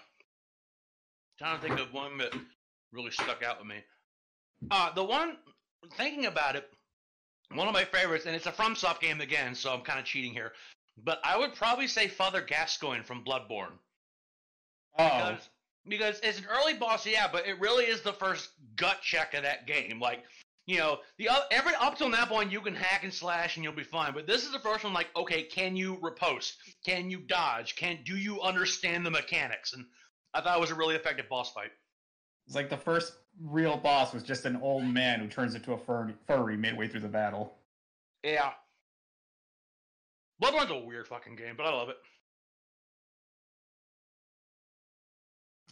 trying 1.38 1.60
to 1.60 1.68
think 1.68 1.80
of 1.80 1.94
one 1.94 2.18
that 2.20 2.34
really 2.92 3.12
stuck 3.12 3.44
out 3.44 3.60
with 3.60 3.68
me. 3.68 3.78
Uh, 4.72 4.94
the 4.94 5.04
one 5.04 5.38
thinking 5.96 6.26
about 6.26 6.56
it, 6.56 6.70
one 7.54 7.68
of 7.68 7.74
my 7.74 7.86
favorites, 7.86 8.26
and 8.26 8.36
it's 8.36 8.46
a 8.46 8.52
FromSoft 8.52 9.00
game 9.00 9.22
again, 9.22 9.56
so 9.56 9.74
I'm 9.74 9.82
kind 9.82 10.00
of 10.00 10.06
cheating 10.06 10.32
here. 10.34 10.52
But 11.04 11.20
I 11.24 11.38
would 11.38 11.56
probably 11.56 11.88
say 11.88 12.08
Father 12.08 12.42
Gascoigne 12.42 13.04
from 13.04 13.24
Bloodborne 13.24 13.74
Oh. 14.98 15.06
because 15.08 15.50
because 15.88 16.20
it's 16.22 16.40
an 16.40 16.46
early 16.52 16.74
boss, 16.74 17.06
yeah, 17.06 17.28
but 17.32 17.48
it 17.48 17.60
really 17.60 17.86
is 17.86 18.02
the 18.02 18.14
first 18.14 18.50
gut 18.76 19.02
check 19.02 19.34
of 19.34 19.44
that 19.44 19.66
game. 19.66 20.00
Like, 20.00 20.24
you 20.70 20.78
know, 20.78 21.00
the 21.18 21.30
every 21.50 21.74
up 21.82 21.98
till 21.98 22.12
that 22.12 22.30
point 22.30 22.52
you 22.52 22.62
can 22.62 22.76
hack 22.76 23.04
and 23.04 23.12
slash 23.12 23.56
and 23.58 23.64
you'll 23.64 23.74
be 23.74 23.84
fine. 23.84 24.14
But 24.14 24.28
this 24.28 24.46
is 24.46 24.52
the 24.52 24.60
first 24.60 24.84
one. 24.84 24.94
Like, 24.94 25.08
okay, 25.16 25.42
can 25.42 25.76
you 25.76 25.98
riposte? 26.00 26.58
Can 26.86 27.10
you 27.10 27.22
dodge? 27.22 27.76
Can 27.76 27.98
do 28.06 28.16
you 28.16 28.40
understand 28.42 29.04
the 29.04 29.10
mechanics? 29.10 29.74
And 29.74 29.86
I 30.32 30.42
thought 30.42 30.56
it 30.56 30.62
was 30.62 30.70
a 30.70 30.76
really 30.76 30.94
effective 30.94 31.28
boss 31.28 31.52
fight. 31.52 31.72
It's 32.46 32.56
like 32.56 32.70
the 32.70 32.78
first 32.78 33.14
real 33.42 33.78
boss 33.78 34.14
was 34.14 34.22
just 34.22 34.46
an 34.46 34.58
old 34.58 34.84
man 34.84 35.20
who 35.20 35.28
turns 35.28 35.56
into 35.56 35.74
a 35.74 35.78
furry, 35.78 36.14
furry 36.28 36.56
midway 36.56 36.88
through 36.88 37.00
the 37.00 37.08
battle. 37.08 37.56
Yeah. 38.24 38.52
Bloodborne's 40.40 40.70
a 40.70 40.78
weird 40.78 41.08
fucking 41.08 41.36
game, 41.36 41.56
but 41.58 41.66
I 41.66 41.72
love 41.72 41.90
it. 41.90 41.98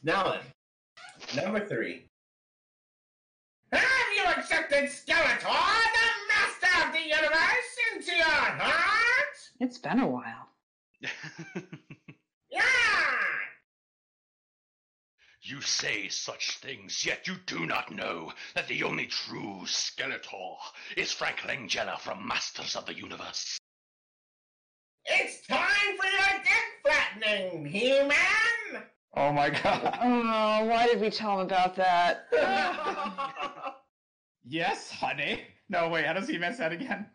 Now 0.01 0.31
then, 0.31 1.43
number 1.43 1.63
three. 1.63 2.05
Have 3.71 3.83
you 4.27 4.33
accepted 4.33 4.85
Skeletor, 4.85 5.41
the 5.41 6.09
master 6.29 6.87
of 6.87 6.93
the 6.93 7.01
universe, 7.01 7.77
into 7.95 8.15
your 8.15 8.25
heart? 8.25 9.37
It's 9.59 9.77
been 9.77 9.99
a 9.99 10.07
while. 10.07 10.49
Yeah! 12.49 12.63
You 15.41 15.59
say 15.59 16.07
such 16.07 16.59
things, 16.59 17.05
yet 17.05 17.27
you 17.27 17.35
do 17.45 17.65
not 17.65 17.91
know 17.91 18.31
that 18.55 18.69
the 18.69 18.83
only 18.83 19.05
true 19.07 19.61
Skeletor 19.65 20.55
is 20.95 21.11
Frank 21.11 21.39
Langella 21.39 21.99
from 21.99 22.25
Masters 22.25 22.77
of 22.77 22.85
the 22.85 22.93
Universe. 22.93 23.59
It's 25.05 25.45
time 25.45 25.97
for 25.99 26.07
your 26.07 26.41
dick 26.43 26.81
flattening, 26.83 27.65
He-Man! 27.65 28.83
Oh 29.15 29.31
my 29.31 29.49
god. 29.49 29.97
Oh, 30.01 30.65
why 30.65 30.87
did 30.87 31.01
we 31.01 31.09
tell 31.09 31.39
him 31.39 31.47
about 31.47 31.75
that? 31.75 32.27
yes, 34.47 34.91
honey. 34.91 35.41
No, 35.69 35.89
wait, 35.89 36.05
how 36.05 36.13
does 36.13 36.27
he 36.27 36.37
mess 36.37 36.57
that 36.57 36.71
again? 36.71 37.07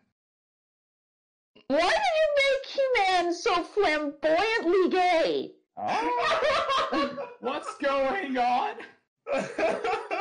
Why 1.67 1.79
did 1.79 1.89
you 1.89 2.29
make 2.37 2.65
He-Man 2.67 3.33
so 3.33 3.63
flamboyantly 3.63 4.89
gay? 4.89 5.51
Oh, 5.77 7.17
what's 7.39 7.75
going 7.77 8.37
on? 8.37 8.75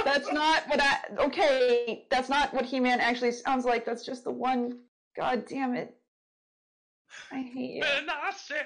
That's 0.05 0.33
not 0.33 0.67
what 0.69 0.81
I. 0.81 0.99
Okay, 1.19 2.07
that's 2.11 2.29
not 2.29 2.55
what 2.55 2.65
He-Man 2.65 3.01
actually 3.01 3.33
sounds 3.33 3.65
like. 3.65 3.85
That's 3.85 4.05
just 4.05 4.23
the 4.25 4.31
one. 4.31 4.79
God 5.17 5.45
damn 5.49 5.75
it! 5.75 5.97
I 7.31 7.43
hate 7.43 7.75
you. 7.75 7.81
When 7.81 8.09
I 8.09 8.31
say 8.35 8.63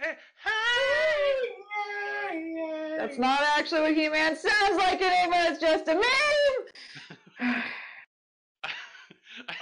hey, 2.30 2.96
That's 2.98 3.18
not 3.18 3.40
actually 3.56 3.80
what 3.80 3.94
He-Man 3.94 4.36
sounds 4.36 4.76
like 4.76 5.00
anymore. 5.00 5.40
It's 5.44 5.60
just 5.60 5.88
a 5.88 5.94
meme. 5.94 7.62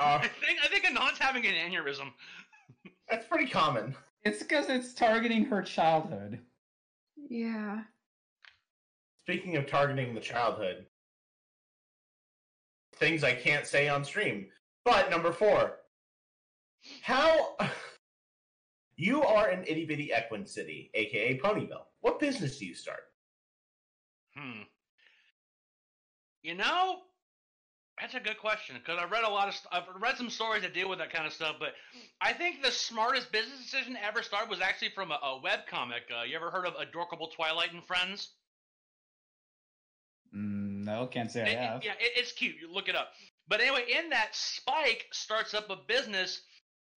I 0.00 0.28
think 0.44 0.58
I 0.64 0.68
think 0.68 0.84
Anon's 0.88 1.18
having 1.18 1.46
an 1.46 1.54
aneurysm. 1.54 2.12
That's 3.10 3.26
pretty 3.26 3.50
common. 3.50 3.94
It's 4.24 4.42
because 4.42 4.68
it's 4.68 4.94
targeting 4.94 5.44
her 5.46 5.62
childhood. 5.62 6.38
yeah. 7.28 7.82
Speaking 9.26 9.56
of 9.56 9.66
targeting 9.66 10.14
the 10.14 10.20
childhood, 10.20 10.84
things 12.96 13.24
I 13.24 13.34
can't 13.34 13.66
say 13.66 13.88
on 13.88 14.04
stream. 14.04 14.46
But 14.84 15.10
number 15.10 15.32
four, 15.32 15.76
how 17.02 17.56
you 18.96 19.22
are 19.22 19.50
in 19.50 19.64
itty 19.64 19.86
bitty 19.86 20.10
Equin 20.14 20.46
City, 20.46 20.90
aka 20.94 21.38
Ponyville. 21.38 21.84
What 22.00 22.20
business 22.20 22.58
do 22.58 22.66
you 22.66 22.74
start? 22.74 23.04
Hmm. 24.36 24.62
You 26.42 26.54
know, 26.54 26.98
that's 28.00 28.14
a 28.14 28.20
good 28.20 28.38
question 28.38 28.76
because 28.78 28.98
I've 29.02 29.10
read 29.10 29.24
a 29.24 29.28
lot 29.30 29.48
of. 29.48 29.54
St- 29.54 29.72
I've 29.72 29.84
read 30.00 30.16
some 30.16 30.30
stories 30.30 30.62
that 30.62 30.74
deal 30.74 30.88
with 30.88 30.98
that 30.98 31.12
kind 31.12 31.26
of 31.26 31.32
stuff, 31.32 31.56
but 31.60 31.74
I 32.20 32.32
think 32.32 32.62
the 32.62 32.70
smartest 32.72 33.30
business 33.30 33.58
decision 33.62 33.96
ever 34.04 34.22
started 34.22 34.50
was 34.50 34.60
actually 34.60 34.90
from 34.90 35.10
a, 35.12 35.18
a 35.22 35.40
web 35.42 35.60
comic. 35.68 36.02
Uh, 36.10 36.24
you 36.24 36.34
ever 36.36 36.50
heard 36.50 36.66
of 36.66 36.74
Adorkable 36.78 37.28
Twilight 37.28 37.72
and 37.72 37.84
Friends? 37.84 38.30
Mm, 40.34 40.84
no, 40.84 41.06
can't 41.06 41.30
say 41.30 41.42
I 41.42 41.46
It- 41.46 41.52
it- 41.52 41.58
have. 41.58 41.84
yeah, 41.84 41.92
it, 41.92 42.12
it's 42.16 42.32
cute. 42.32 42.56
You 42.60 42.72
look 42.72 42.88
it 42.88 42.96
up. 42.96 43.12
But 43.46 43.60
anyway, 43.60 43.84
in 43.90 44.08
that, 44.10 44.34
Spike 44.34 45.06
starts 45.12 45.54
up 45.54 45.70
a 45.70 45.76
business, 45.76 46.42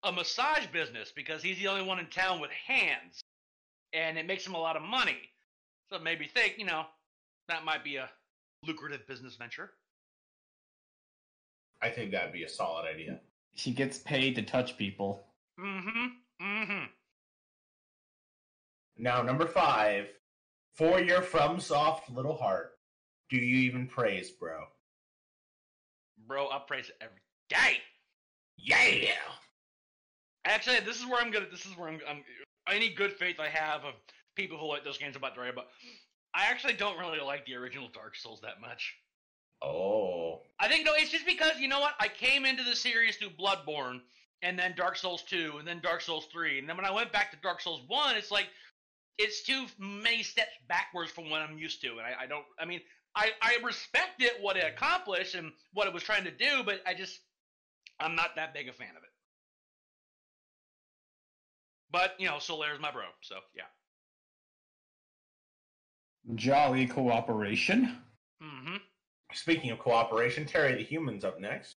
a 0.04 0.12
massage 0.12 0.66
business, 0.68 1.12
because 1.16 1.44
he's 1.44 1.58
the 1.58 1.68
only 1.68 1.84
one 1.86 2.00
in 2.00 2.08
town 2.08 2.40
with 2.40 2.52
hands, 2.52 3.22
and 3.94 4.18
it 4.18 4.26
makes 4.26 4.48
him 4.48 4.56
a 4.56 4.60
lot 4.60 4.76
of 4.78 4.82
money. 4.82 5.30
So 5.90 5.98
it 5.98 6.04
made 6.04 6.20
me 6.20 6.28
think, 6.28 6.56
you 6.58 6.66
know, 6.66 6.86
that 7.50 7.66
might 7.66 7.84
be 7.84 7.98
a 7.98 8.10
lucrative 8.64 9.06
business 9.08 9.36
venture. 9.36 9.72
I 11.82 11.90
think 11.90 12.12
that'd 12.12 12.34
be 12.34 12.44
a 12.44 12.50
solid 12.50 12.86
idea. 12.88 13.20
She 13.56 13.72
gets 13.72 13.98
paid 14.00 14.36
to 14.36 14.42
touch 14.42 14.78
people. 14.78 15.26
Mm-hmm. 15.60 16.08
Mm-hmm. 16.42 16.86
Now, 18.98 19.22
number 19.22 19.46
five, 19.46 20.08
for 20.74 21.00
your 21.00 21.22
from 21.22 21.60
soft 21.60 22.10
little 22.10 22.36
heart, 22.36 22.78
do 23.30 23.38
you 23.38 23.58
even 23.70 23.88
praise, 23.88 24.32
bro? 24.32 24.64
Bro, 26.28 26.50
I 26.50 26.60
praise 26.68 26.90
it 26.90 26.96
every 27.02 27.22
day. 27.50 27.78
Yeah. 28.58 29.12
Actually, 30.46 30.80
this 30.80 31.00
is 31.00 31.06
where 31.06 31.22
I'm 31.22 31.32
gonna. 31.32 31.48
This 31.50 31.66
is 31.66 31.78
where 31.78 31.90
I'm. 31.90 32.00
I'm 32.08 32.24
any 32.70 32.90
good 32.90 33.14
faith 33.14 33.40
I 33.40 33.50
have 33.50 33.86
of 33.86 33.94
people 34.36 34.58
who 34.58 34.68
like 34.68 34.84
those 34.84 34.98
games 34.98 35.16
about 35.16 35.36
Dre, 35.36 35.52
but 35.54 35.68
I 36.34 36.46
actually 36.50 36.74
don't 36.74 36.98
really 36.98 37.20
like 37.20 37.46
the 37.46 37.56
original 37.56 37.90
Dark 37.94 38.16
Souls 38.16 38.42
that 38.42 38.62
much. 38.62 38.96
Oh, 39.62 40.42
I 40.60 40.68
think 40.68 40.86
no, 40.86 40.94
it's 40.96 41.12
just 41.12 41.26
because 41.26 41.60
you 41.60 41.68
know 41.68 41.80
what? 41.80 41.94
I 42.00 42.08
came 42.08 42.46
into 42.46 42.64
the 42.64 42.76
series 42.76 43.18
through 43.18 43.32
Bloodborne, 43.40 44.02
and 44.42 44.58
then 44.58 44.74
Dark 44.76 44.98
Souls 44.98 45.24
two, 45.24 45.56
and 45.58 45.68
then 45.68 45.80
Dark 45.82 46.02
Souls 46.02 46.28
three, 46.32 46.60
and 46.60 46.70
then 46.70 46.78
when 46.78 46.86
I 46.86 46.92
went 46.92 47.12
back 47.12 47.32
to 47.32 47.38
Dark 47.42 47.62
Souls 47.62 47.82
one, 47.88 48.16
it's 48.16 48.32
like 48.32 48.48
it's 49.18 49.44
too 49.44 49.66
many 49.80 50.24
steps 50.24 50.52
backwards 50.68 51.12
from 51.12 51.30
what 51.30 51.42
I'm 51.42 51.58
used 51.58 51.82
to, 51.82 51.90
and 51.90 52.02
I, 52.02 52.24
I 52.24 52.28
don't. 52.28 52.46
I 52.60 52.66
mean, 52.66 52.82
I 53.16 53.32
I 53.42 53.58
respect 53.64 54.22
it 54.22 54.34
what 54.42 54.58
it 54.58 54.64
accomplished 54.64 55.36
and 55.36 55.52
what 55.74 55.88
it 55.88 55.94
was 55.94 56.04
trying 56.04 56.26
to 56.26 56.32
do, 56.32 56.64
but 56.64 56.82
I 56.86 56.94
just 56.94 57.20
I'm 58.00 58.16
not 58.16 58.36
that 58.36 58.54
big 58.54 58.68
a 58.68 58.74
fan 58.74 58.92
of 58.92 59.04
it. 59.04 59.10
But 61.92 62.14
you 62.20 62.28
know, 62.28 62.38
Solaire's 62.38 62.80
my 62.80 62.92
bro, 62.92 63.04
so 63.22 63.36
yeah. 63.56 63.64
Jolly 66.36 66.88
cooperation. 66.88 67.98
Mm-hmm. 68.44 68.76
Speaking 69.34 69.72
of 69.72 69.80
cooperation, 69.80 70.46
Terry 70.46 70.76
the 70.76 70.84
Human's 70.84 71.26
up 71.26 71.40
next. 71.40 71.76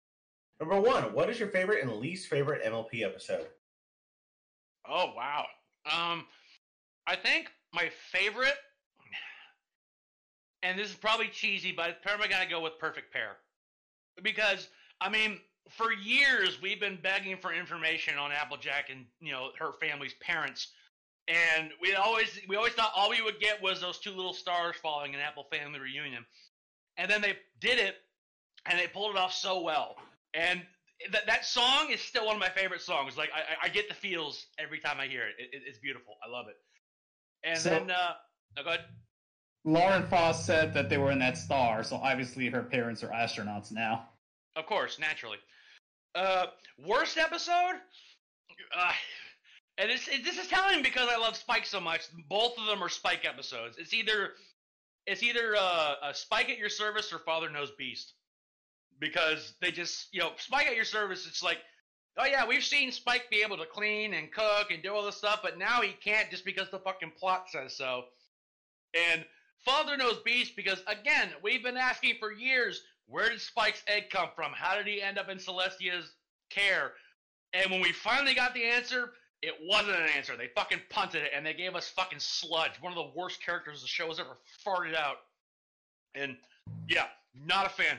Number 0.61 0.81
one, 0.81 1.13
what 1.13 1.31
is 1.31 1.39
your 1.39 1.49
favorite 1.49 1.83
and 1.83 1.93
least 1.93 2.29
favorite 2.29 2.65
MLP 2.65 3.05
episode? 3.05 3.47
Oh 4.89 5.13
wow. 5.17 5.47
Um, 5.91 6.27
I 7.07 7.17
think 7.17 7.51
my 7.73 7.91
favorite, 8.11 8.57
and 10.63 10.79
this 10.79 10.91
is 10.91 10.97
probably 10.97 11.29
cheesy, 11.29 11.73
but 11.73 12.03
probably 12.03 12.29
gotta 12.29 12.49
go 12.49 12.61
with 12.61 12.79
Perfect 12.79 13.13
Pear, 13.13 13.37
because 14.23 14.69
I 15.01 15.09
mean, 15.09 15.39
for 15.71 15.93
years 15.93 16.61
we've 16.61 16.81
been 16.81 16.99
begging 17.03 17.37
for 17.37 17.53
information 17.53 18.19
on 18.19 18.33
Applejack 18.33 18.91
and 18.91 19.05
you 19.21 19.33
know 19.33 19.51
her 19.59 19.73
family's 19.81 20.15
parents, 20.21 20.73
and 21.29 21.71
we 21.81 21.95
always 21.95 22.41
we 22.49 22.57
always 22.57 22.73
thought 22.73 22.93
all 22.97 23.11
we 23.11 23.23
would 23.23 23.39
get 23.39 23.63
was 23.63 23.81
those 23.81 23.99
two 23.99 24.13
little 24.13 24.35
stars 24.35 24.77
falling 24.83 25.15
in 25.15 25.21
Apple 25.21 25.47
Family 25.53 25.79
Reunion, 25.79 26.25
and 26.99 27.11
then 27.11 27.23
they 27.23 27.37
did 27.61 27.79
it, 27.79 27.97
and 28.67 28.79
they 28.79 28.87
pulled 28.87 29.15
it 29.15 29.19
off 29.19 29.33
so 29.33 29.63
well, 29.63 29.97
and 30.35 30.61
that 31.13 31.27
that 31.27 31.45
song 31.47 31.89
is 31.91 32.01
still 32.01 32.27
one 32.27 32.35
of 32.37 32.41
my 32.41 32.49
favorite 32.51 32.81
songs. 32.83 33.17
Like 33.17 33.31
I, 33.35 33.67
I- 33.67 33.69
get 33.71 33.89
the 33.89 33.95
feels 33.95 34.47
every 34.59 34.81
time 34.81 34.99
I 35.01 35.07
hear 35.07 35.23
it. 35.23 35.35
it, 35.39 35.49
it 35.57 35.63
it's 35.67 35.79
beautiful. 35.79 36.15
I 36.27 36.31
love 36.31 36.47
it. 36.49 36.57
And 37.45 37.59
So- 37.59 37.71
then 37.71 37.91
uh, 37.91 38.15
no, 38.57 38.63
go 38.65 38.69
ahead. 38.71 38.85
Lauren 39.65 40.07
Faust 40.07 40.47
said 40.47 40.73
that 40.75 40.89
they 40.89 40.99
were 40.99 41.11
in 41.11 41.19
that 41.19 41.37
star, 41.37 41.83
so 41.83 41.97
obviously 41.97 42.49
her 42.49 42.63
parents 42.63 43.03
are 43.05 43.09
astronauts 43.11 43.71
now. 43.73 44.09
Of 44.57 44.67
course, 44.67 44.99
naturally. 44.99 45.39
Uh, 46.15 46.47
worst 46.87 47.19
episode. 47.19 47.75
Uh, 48.77 48.93
and 49.77 49.91
it, 49.91 50.01
this 50.25 50.39
is 50.39 50.47
telling 50.49 50.83
because 50.83 51.09
I 51.13 51.17
love 51.19 51.37
Spike 51.37 51.67
so 51.67 51.81
much. 51.81 52.03
Both 52.29 52.57
of 52.59 52.67
them 52.67 52.83
are 52.83 52.89
Spike 52.89 53.25
episodes. 53.25 53.77
It's 53.79 53.93
either 53.93 54.31
it's 55.09 55.23
either 55.23 55.57
uh, 55.57 55.95
a 56.03 56.15
Spike 56.15 56.51
at 56.51 56.59
your 56.59 56.69
service 56.69 57.13
or 57.13 57.19
Father 57.19 57.51
Knows 57.51 57.71
Beast, 57.79 58.15
because 59.01 59.55
they 59.61 59.71
just 59.71 60.09
you 60.13 60.21
know 60.21 60.33
Spike 60.37 60.67
at 60.67 60.77
your 60.77 60.85
service. 60.85 61.27
It's 61.27 61.43
like, 61.43 61.59
oh 62.17 62.27
yeah, 62.27 62.47
we've 62.47 62.65
seen 62.65 62.93
Spike 62.93 63.31
be 63.31 63.43
able 63.43 63.57
to 63.57 63.67
clean 63.67 64.15
and 64.15 64.31
cook 64.33 64.71
and 64.71 64.83
do 64.83 64.93
all 64.95 65.05
this 65.05 65.17
stuff, 65.17 65.41
but 65.43 65.59
now 65.59 65.81
he 65.81 65.93
can't 65.93 66.31
just 66.31 66.45
because 66.45 66.71
the 66.71 66.79
fucking 66.79 67.13
plot 67.19 67.47
says 67.51 67.77
so. 67.77 68.05
And 68.95 69.25
Father 69.65 69.97
Knows 69.97 70.19
Beast 70.25 70.57
because 70.57 70.83
again, 70.87 71.31
we've 71.43 71.63
been 71.63 71.77
asking 71.77 72.17
for 72.21 72.33
years, 72.33 72.83
where 73.07 73.29
did 73.31 73.41
Spike's 73.41 73.83
egg 73.87 74.11
come 74.11 74.29
from? 74.37 74.53
How 74.53 74.77
did 74.77 74.87
he 74.87 75.03
end 75.03 75.19
up 75.19 75.29
in 75.29 75.39
Celestia's 75.39 76.13
care? 76.51 76.93
And 77.53 77.71
when 77.71 77.81
we 77.81 77.93
finally 77.93 78.35
got 78.35 78.55
the 78.55 78.65
answer, 78.65 79.13
it 79.43 79.55
wasn't 79.63 79.97
an 79.97 80.09
answer. 80.17 80.37
They 80.37 80.49
fucking 80.55 80.81
punted 80.91 81.23
it 81.23 81.33
and 81.35 81.45
they 81.45 81.55
gave 81.55 81.75
us 81.75 81.89
fucking 81.89 82.19
Sludge, 82.19 82.73
one 82.81 82.93
of 82.93 82.97
the 82.97 83.11
worst 83.15 83.45
characters 83.45 83.83
the 83.83 83.89
show 83.89 84.09
has 84.09 84.19
ever 84.19 84.39
farted 84.67 84.97
out. 84.97 85.17
And 86.15 86.37
yeah, 86.89 87.07
not 87.47 87.67
a 87.67 87.69
fan. 87.69 87.99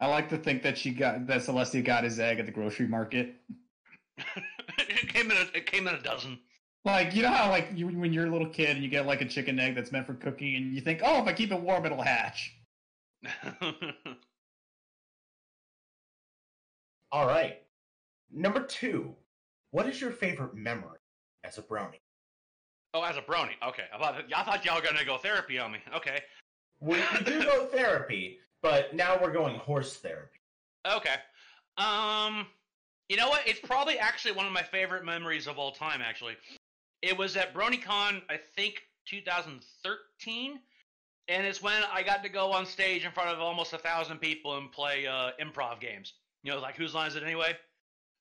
I 0.00 0.06
like 0.06 0.28
to 0.30 0.36
think 0.36 0.62
that 0.62 0.76
she 0.78 0.90
got 0.90 1.26
that 1.28 1.42
Celestia 1.42 1.84
got 1.84 2.04
his 2.04 2.18
egg 2.18 2.40
at 2.40 2.46
the 2.46 2.52
grocery 2.52 2.86
market. 2.88 3.34
it 4.78 5.08
came 5.08 5.30
in 5.30 5.36
a, 5.36 5.46
it 5.56 5.66
came 5.66 5.86
in 5.86 5.94
a 5.94 6.02
dozen. 6.02 6.38
Like 6.84 7.14
you 7.14 7.22
know 7.22 7.30
how 7.30 7.50
like 7.50 7.68
you 7.74 7.86
when 7.86 8.12
you're 8.12 8.26
a 8.26 8.30
little 8.30 8.48
kid 8.48 8.70
and 8.70 8.82
you 8.82 8.90
get 8.90 9.06
like 9.06 9.20
a 9.20 9.28
chicken 9.28 9.60
egg 9.60 9.76
that's 9.76 9.92
meant 9.92 10.06
for 10.06 10.14
cooking 10.14 10.56
and 10.56 10.74
you 10.74 10.80
think, 10.80 11.00
oh, 11.04 11.22
if 11.22 11.28
I 11.28 11.32
keep 11.32 11.52
it 11.52 11.60
warm, 11.60 11.86
it'll 11.86 12.02
hatch. 12.02 12.52
All 17.12 17.26
right. 17.26 17.58
Number 18.32 18.64
two, 18.64 19.14
what 19.72 19.86
is 19.88 20.00
your 20.00 20.12
favorite 20.12 20.54
memory 20.54 20.98
as 21.44 21.58
a 21.58 21.62
brownie? 21.62 22.00
oh, 22.94 23.02
as 23.02 23.16
a 23.16 23.22
brony. 23.22 23.52
Okay, 23.66 23.84
I 23.92 23.98
thought 23.98 24.22
I 24.36 24.42
thought 24.44 24.64
y'all 24.64 24.76
were 24.76 24.82
gonna 24.82 25.04
go 25.04 25.16
therapy 25.16 25.58
on 25.58 25.72
me. 25.72 25.78
Okay, 25.96 26.20
We, 26.80 26.96
we 26.96 27.24
do 27.24 27.42
go 27.42 27.66
therapy, 27.72 28.38
but 28.60 28.94
now 28.94 29.18
we're 29.20 29.32
going 29.32 29.56
horse 29.56 29.96
therapy. 29.96 30.38
okay. 30.86 31.14
Um, 31.78 32.46
you 33.08 33.16
know 33.16 33.30
what? 33.30 33.42
It's 33.46 33.60
probably 33.60 33.98
actually 33.98 34.32
one 34.32 34.44
of 34.46 34.52
my 34.52 34.62
favorite 34.62 35.04
memories 35.04 35.46
of 35.46 35.58
all 35.58 35.72
time. 35.72 36.02
Actually, 36.02 36.36
it 37.00 37.16
was 37.16 37.34
at 37.36 37.54
BronyCon, 37.54 38.22
I 38.28 38.38
think 38.56 38.82
2013, 39.06 40.60
and 41.28 41.46
it's 41.46 41.62
when 41.62 41.82
I 41.90 42.02
got 42.02 42.22
to 42.24 42.28
go 42.28 42.52
on 42.52 42.66
stage 42.66 43.04
in 43.06 43.12
front 43.12 43.30
of 43.30 43.40
almost 43.40 43.72
a 43.72 43.78
thousand 43.78 44.18
people 44.18 44.58
and 44.58 44.70
play 44.70 45.06
uh, 45.06 45.30
improv 45.40 45.80
games. 45.80 46.12
You 46.42 46.52
know, 46.52 46.60
like 46.60 46.76
whose 46.76 46.94
line 46.94 47.08
is 47.08 47.16
it 47.16 47.22
anyway? 47.22 47.56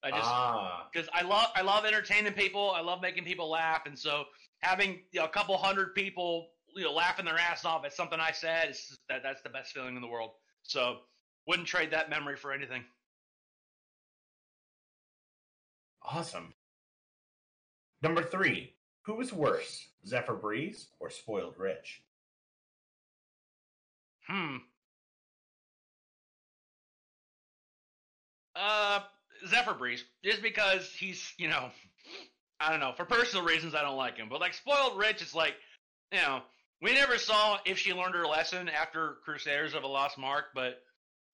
I 0.03 0.09
just 0.09 0.23
ah, 0.23 0.87
because 0.91 1.07
I 1.13 1.21
love 1.21 1.47
I 1.55 1.61
love 1.61 1.85
entertaining 1.85 2.33
people. 2.33 2.71
I 2.71 2.81
love 2.81 3.01
making 3.01 3.23
people 3.23 3.49
laugh, 3.49 3.85
and 3.85 3.97
so 3.97 4.25
having 4.59 5.01
you 5.11 5.19
know, 5.19 5.25
a 5.25 5.29
couple 5.29 5.55
hundred 5.57 5.93
people 5.93 6.49
you 6.75 6.83
know 6.83 6.93
laughing 6.93 7.25
their 7.25 7.37
ass 7.37 7.65
off 7.65 7.85
at 7.85 7.93
something 7.93 8.19
I 8.19 8.31
said. 8.31 8.69
Just 8.69 8.99
that 9.09 9.21
that's 9.21 9.41
the 9.41 9.49
best 9.49 9.73
feeling 9.73 9.95
in 9.95 10.01
the 10.01 10.07
world. 10.07 10.31
So 10.63 10.99
wouldn't 11.47 11.67
trade 11.67 11.91
that 11.91 12.09
memory 12.09 12.35
for 12.35 12.51
anything. 12.51 12.83
Awesome. 16.03 16.53
Number 18.01 18.23
three. 18.23 18.73
Who 19.03 19.15
was 19.15 19.33
worse, 19.33 19.87
Zephyr 20.05 20.35
Breeze 20.35 20.87
or 20.99 21.09
Spoiled 21.09 21.55
Rich? 21.57 22.03
Hmm. 24.27 24.57
Uh, 28.55 28.99
Zephyr 29.47 29.73
Breeze, 29.73 30.03
just 30.23 30.41
because 30.41 30.91
he's, 30.91 31.33
you 31.37 31.47
know, 31.47 31.69
I 32.59 32.69
don't 32.69 32.79
know, 32.79 32.93
for 32.95 33.05
personal 33.05 33.45
reasons 33.45 33.75
I 33.75 33.81
don't 33.81 33.97
like 33.97 34.17
him. 34.17 34.27
But 34.29 34.39
like 34.41 34.53
Spoiled 34.53 34.97
Rich, 34.97 35.21
it's 35.21 35.35
like, 35.35 35.55
you 36.11 36.19
know, 36.19 36.41
we 36.81 36.93
never 36.93 37.17
saw 37.17 37.59
if 37.65 37.77
she 37.77 37.93
learned 37.93 38.15
her 38.15 38.25
lesson 38.25 38.69
after 38.69 39.17
Crusaders 39.23 39.73
of 39.73 39.83
a 39.83 39.87
Lost 39.87 40.17
Mark, 40.17 40.45
but 40.53 40.81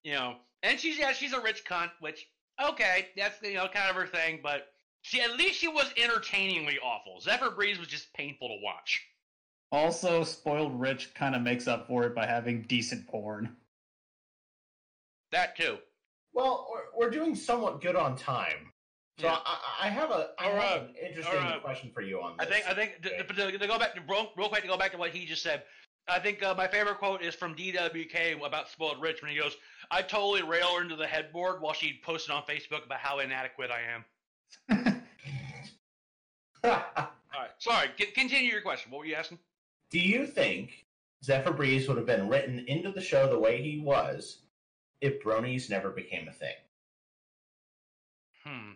you 0.03 0.13
know, 0.13 0.35
and 0.63 0.79
she's 0.79 0.97
yeah, 0.97 1.13
she's 1.13 1.33
a 1.33 1.41
rich 1.41 1.63
cunt, 1.65 1.91
which 1.99 2.27
okay, 2.63 3.07
that's 3.15 3.41
you 3.41 3.55
know 3.55 3.67
kind 3.67 3.89
of 3.89 3.95
her 3.95 4.07
thing, 4.07 4.39
but 4.43 4.67
she 5.01 5.21
at 5.21 5.37
least 5.37 5.59
she 5.59 5.67
was 5.67 5.91
entertainingly 5.97 6.77
awful. 6.79 7.19
Zephyr 7.21 7.51
Breeze 7.51 7.79
was 7.79 7.87
just 7.87 8.13
painful 8.13 8.49
to 8.49 8.57
watch. 8.63 9.01
Also, 9.71 10.23
spoiled 10.23 10.79
rich 10.79 11.13
kind 11.13 11.35
of 11.35 11.41
makes 11.41 11.67
up 11.67 11.87
for 11.87 12.05
it 12.05 12.15
by 12.15 12.25
having 12.25 12.63
decent 12.63 13.07
porn. 13.07 13.55
That 15.31 15.57
too. 15.57 15.77
Well, 16.37 16.67
we're, 16.71 17.05
we're 17.05 17.09
doing 17.09 17.33
somewhat 17.33 17.81
good 17.81 17.95
on 17.95 18.15
time. 18.15 18.71
So 19.19 19.25
Yeah. 19.25 19.39
I, 19.43 19.87
I 19.87 19.89
have 19.89 20.11
a 20.11 20.29
I 20.37 20.43
have 20.43 20.55
right. 20.55 20.81
an 20.81 20.93
interesting 21.03 21.33
right. 21.33 21.63
question 21.63 21.89
for 21.91 22.01
you 22.01 22.21
on 22.21 22.37
this. 22.37 22.47
I 22.47 22.49
think 22.51 22.69
I 22.69 22.73
think 22.75 23.01
to, 23.01 23.33
to, 23.51 23.57
to 23.57 23.67
go 23.67 23.79
back 23.79 23.95
to 23.95 24.01
real 24.07 24.47
quick 24.47 24.61
to 24.61 24.67
go 24.67 24.77
back 24.77 24.91
to 24.91 24.99
what 24.99 25.09
he 25.09 25.25
just 25.25 25.41
said. 25.41 25.63
I 26.07 26.19
think 26.19 26.43
uh, 26.43 26.53
my 26.55 26.67
favorite 26.67 26.99
quote 26.99 27.23
is 27.23 27.33
from 27.33 27.55
DWK 27.55 28.45
about 28.45 28.69
spoiled 28.69 29.01
rich 29.01 29.23
when 29.23 29.31
he 29.31 29.37
goes, 29.39 29.57
"I 29.89 30.03
totally 30.03 30.43
rail 30.43 30.75
her 30.75 30.83
into 30.83 30.95
the 30.95 31.07
headboard 31.07 31.59
while 31.59 31.73
she 31.73 31.99
posted 32.03 32.29
on 32.29 32.43
Facebook 32.43 32.85
about 32.85 32.99
how 32.99 33.17
inadequate 33.17 33.71
I 33.71 33.81
am." 33.95 35.03
All 36.63 36.69
right, 36.69 37.49
sorry. 37.57 37.89
C- 37.97 38.11
continue 38.11 38.51
your 38.51 38.61
question. 38.61 38.91
What 38.91 38.99
were 38.99 39.05
you 39.05 39.15
asking? 39.15 39.39
Do 39.89 39.99
you 39.99 40.27
think 40.27 40.85
Zephyr 41.23 41.51
Breeze 41.51 41.87
would 41.87 41.97
have 41.97 42.05
been 42.05 42.29
written 42.29 42.59
into 42.67 42.91
the 42.91 43.01
show 43.01 43.27
the 43.27 43.39
way 43.39 43.59
he 43.59 43.79
was 43.79 44.43
if 45.01 45.21
bronies 45.23 45.69
never 45.69 45.89
became 45.89 46.27
a 46.27 46.31
thing? 46.31 46.55
Hmm. 48.43 48.71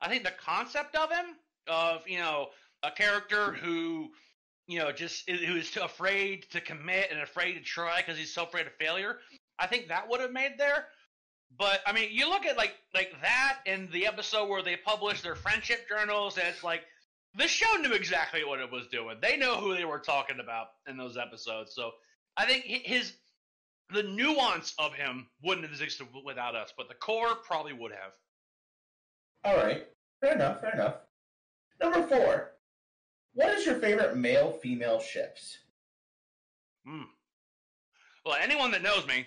I 0.00 0.08
think 0.08 0.24
the 0.24 0.32
concept 0.32 0.96
of 0.96 1.10
him, 1.10 1.36
of 1.68 2.06
you 2.08 2.18
know, 2.18 2.48
a 2.82 2.90
character 2.90 3.52
who, 3.52 4.10
you 4.66 4.78
know, 4.78 4.90
just 4.90 5.28
who 5.28 5.56
is 5.56 5.70
too 5.70 5.82
afraid 5.82 6.46
to 6.50 6.60
commit 6.60 7.08
and 7.10 7.20
afraid 7.20 7.54
to 7.54 7.60
try 7.60 7.98
because 7.98 8.18
he's 8.18 8.34
so 8.34 8.44
afraid 8.44 8.66
of 8.66 8.72
failure. 8.74 9.18
I 9.58 9.66
think 9.66 9.88
that 9.88 10.08
would 10.08 10.20
have 10.20 10.32
made 10.32 10.54
there. 10.58 10.86
But 11.56 11.80
I 11.86 11.92
mean, 11.92 12.08
you 12.10 12.28
look 12.28 12.46
at 12.46 12.56
like 12.56 12.74
like 12.94 13.12
that 13.20 13.58
and 13.66 13.90
the 13.92 14.06
episode 14.06 14.48
where 14.48 14.62
they 14.62 14.76
published 14.76 15.22
their 15.22 15.36
friendship 15.36 15.88
journals, 15.88 16.38
and 16.38 16.48
it's 16.48 16.64
like 16.64 16.82
the 17.34 17.46
show 17.46 17.76
knew 17.76 17.92
exactly 17.92 18.44
what 18.44 18.60
it 18.60 18.70
was 18.70 18.86
doing. 18.88 19.18
They 19.20 19.36
know 19.36 19.56
who 19.56 19.76
they 19.76 19.84
were 19.84 19.98
talking 19.98 20.40
about 20.40 20.68
in 20.88 20.96
those 20.96 21.16
episodes. 21.16 21.74
So 21.74 21.92
I 22.36 22.46
think 22.46 22.64
his 22.64 23.14
the 23.90 24.02
nuance 24.02 24.74
of 24.78 24.94
him 24.94 25.26
wouldn't 25.42 25.64
have 25.64 25.72
existed 25.72 26.06
without 26.24 26.54
us, 26.54 26.72
but 26.76 26.88
the 26.88 26.94
core 26.94 27.34
probably 27.34 27.72
would 27.72 27.92
have. 27.92 28.12
All 29.44 29.56
right, 29.56 29.86
fair 30.20 30.34
enough, 30.34 30.60
fair 30.60 30.72
enough. 30.72 30.96
Number 31.80 32.02
four. 32.02 32.52
What 33.34 33.50
is 33.54 33.64
your 33.64 33.76
favorite 33.76 34.16
male 34.16 34.52
female 34.52 35.00
ships? 35.00 35.58
Hmm. 36.86 37.04
Well, 38.24 38.36
anyone 38.40 38.70
that 38.72 38.82
knows 38.82 39.06
me 39.06 39.26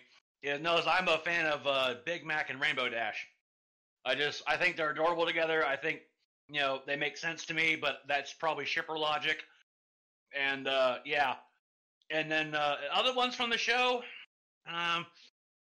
knows 0.62 0.86
I'm 0.88 1.08
a 1.08 1.18
fan 1.18 1.48
of 1.48 1.66
uh, 1.66 1.96
Big 2.06 2.26
Mac 2.26 2.50
and 2.50 2.62
Rainbow 2.62 2.88
Dash. 2.88 3.28
I 4.06 4.16
just 4.16 4.44
I 4.48 4.58
think 4.58 4.78
they're 4.78 4.92
adorable 4.92 5.26
together. 5.26 5.66
I 5.66 5.76
think 5.76 6.02
you 6.50 6.60
know 6.60 6.82
they 6.86 6.96
make 6.96 7.18
sense 7.18 7.46
to 7.48 7.54
me, 7.54 7.76
but 7.76 8.04
that's 8.08 8.34
probably 8.34 8.66
shipper 8.66 8.98
logic. 8.98 9.44
And 10.40 10.68
uh, 10.68 10.98
yeah, 11.06 11.36
and 12.12 12.32
then 12.32 12.54
uh, 12.54 12.76
other 12.94 13.14
ones 13.14 13.36
from 13.36 13.50
the 13.50 13.58
show. 13.58 14.04
Um, 14.68 15.06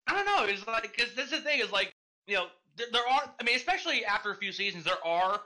I 0.06 0.14
don't 0.14 0.26
know. 0.26 0.44
It's 0.44 0.66
like 0.66 0.94
because 0.96 1.14
this 1.14 1.26
is 1.26 1.30
the 1.32 1.40
thing 1.40 1.60
is 1.60 1.72
like 1.72 1.94
you 2.26 2.36
know 2.36 2.46
th- 2.78 2.90
there 2.92 3.06
are. 3.06 3.34
I 3.40 3.44
mean, 3.44 3.56
especially 3.56 4.04
after 4.04 4.30
a 4.30 4.36
few 4.36 4.52
seasons, 4.52 4.84
there 4.84 5.04
are 5.04 5.40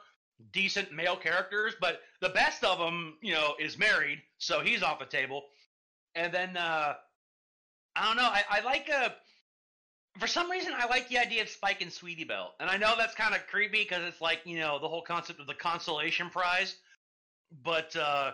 decent 0.53 0.92
male 0.92 1.16
characters, 1.16 1.74
but 1.80 2.01
the 2.20 2.30
best 2.30 2.64
of 2.64 2.78
them, 2.78 3.18
you 3.22 3.32
know, 3.34 3.55
is 3.59 3.78
married, 3.78 4.22
so 4.38 4.61
he's 4.61 4.82
off 4.82 4.98
the 4.98 5.07
table. 5.07 5.44
And 6.14 6.32
then 6.32 6.57
uh 6.57 6.94
I 7.96 8.05
don't 8.07 8.16
know, 8.16 8.22
I, 8.24 8.44
I 8.51 8.61
like 8.62 8.88
a. 8.88 9.14
for 10.18 10.26
some 10.26 10.51
reason 10.51 10.72
I 10.76 10.86
like 10.86 11.09
the 11.09 11.18
idea 11.18 11.42
of 11.42 11.48
Spike 11.48 11.82
and 11.82 11.92
Sweetie 11.92 12.24
Belle. 12.24 12.55
And 12.61 12.68
I 12.70 12.76
know 12.76 12.94
that's 12.96 13.14
kind 13.14 13.34
of 13.34 13.46
creepy 13.46 13.82
because 13.84 14.03
it's 14.05 14.20
like, 14.20 14.40
you 14.44 14.59
know, 14.59 14.78
the 14.78 14.88
whole 14.88 15.03
concept 15.03 15.40
of 15.40 15.46
the 15.46 15.55
consolation 15.55 16.30
prize. 16.30 16.76
But 17.64 17.94
uh 17.96 18.32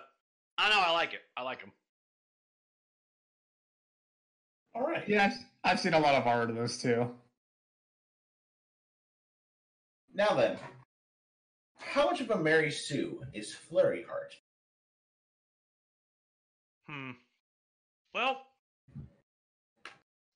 I 0.59 0.71
know, 0.71 0.81
I 0.81 0.93
like 0.93 1.13
it. 1.15 1.23
I 1.37 1.43
like 1.43 1.61
them. 1.61 1.73
All 4.77 4.87
right. 4.87 5.09
Yeah, 5.09 5.25
I've, 5.25 5.73
I've 5.73 5.81
seen 5.81 5.95
a 5.95 5.99
lot 5.99 6.15
of 6.17 6.27
art 6.27 6.51
of 6.51 6.57
those 6.57 6.77
too. 6.77 7.11
Now 10.15 10.35
then, 10.35 10.59
how 11.79 12.07
much 12.07 12.21
of 12.21 12.31
a 12.31 12.37
Mary 12.37 12.71
Sue 12.71 13.23
is 13.33 13.55
Flurry 13.55 14.05
Heart? 14.07 14.35
Hmm. 16.87 17.13
Well, 18.15 18.43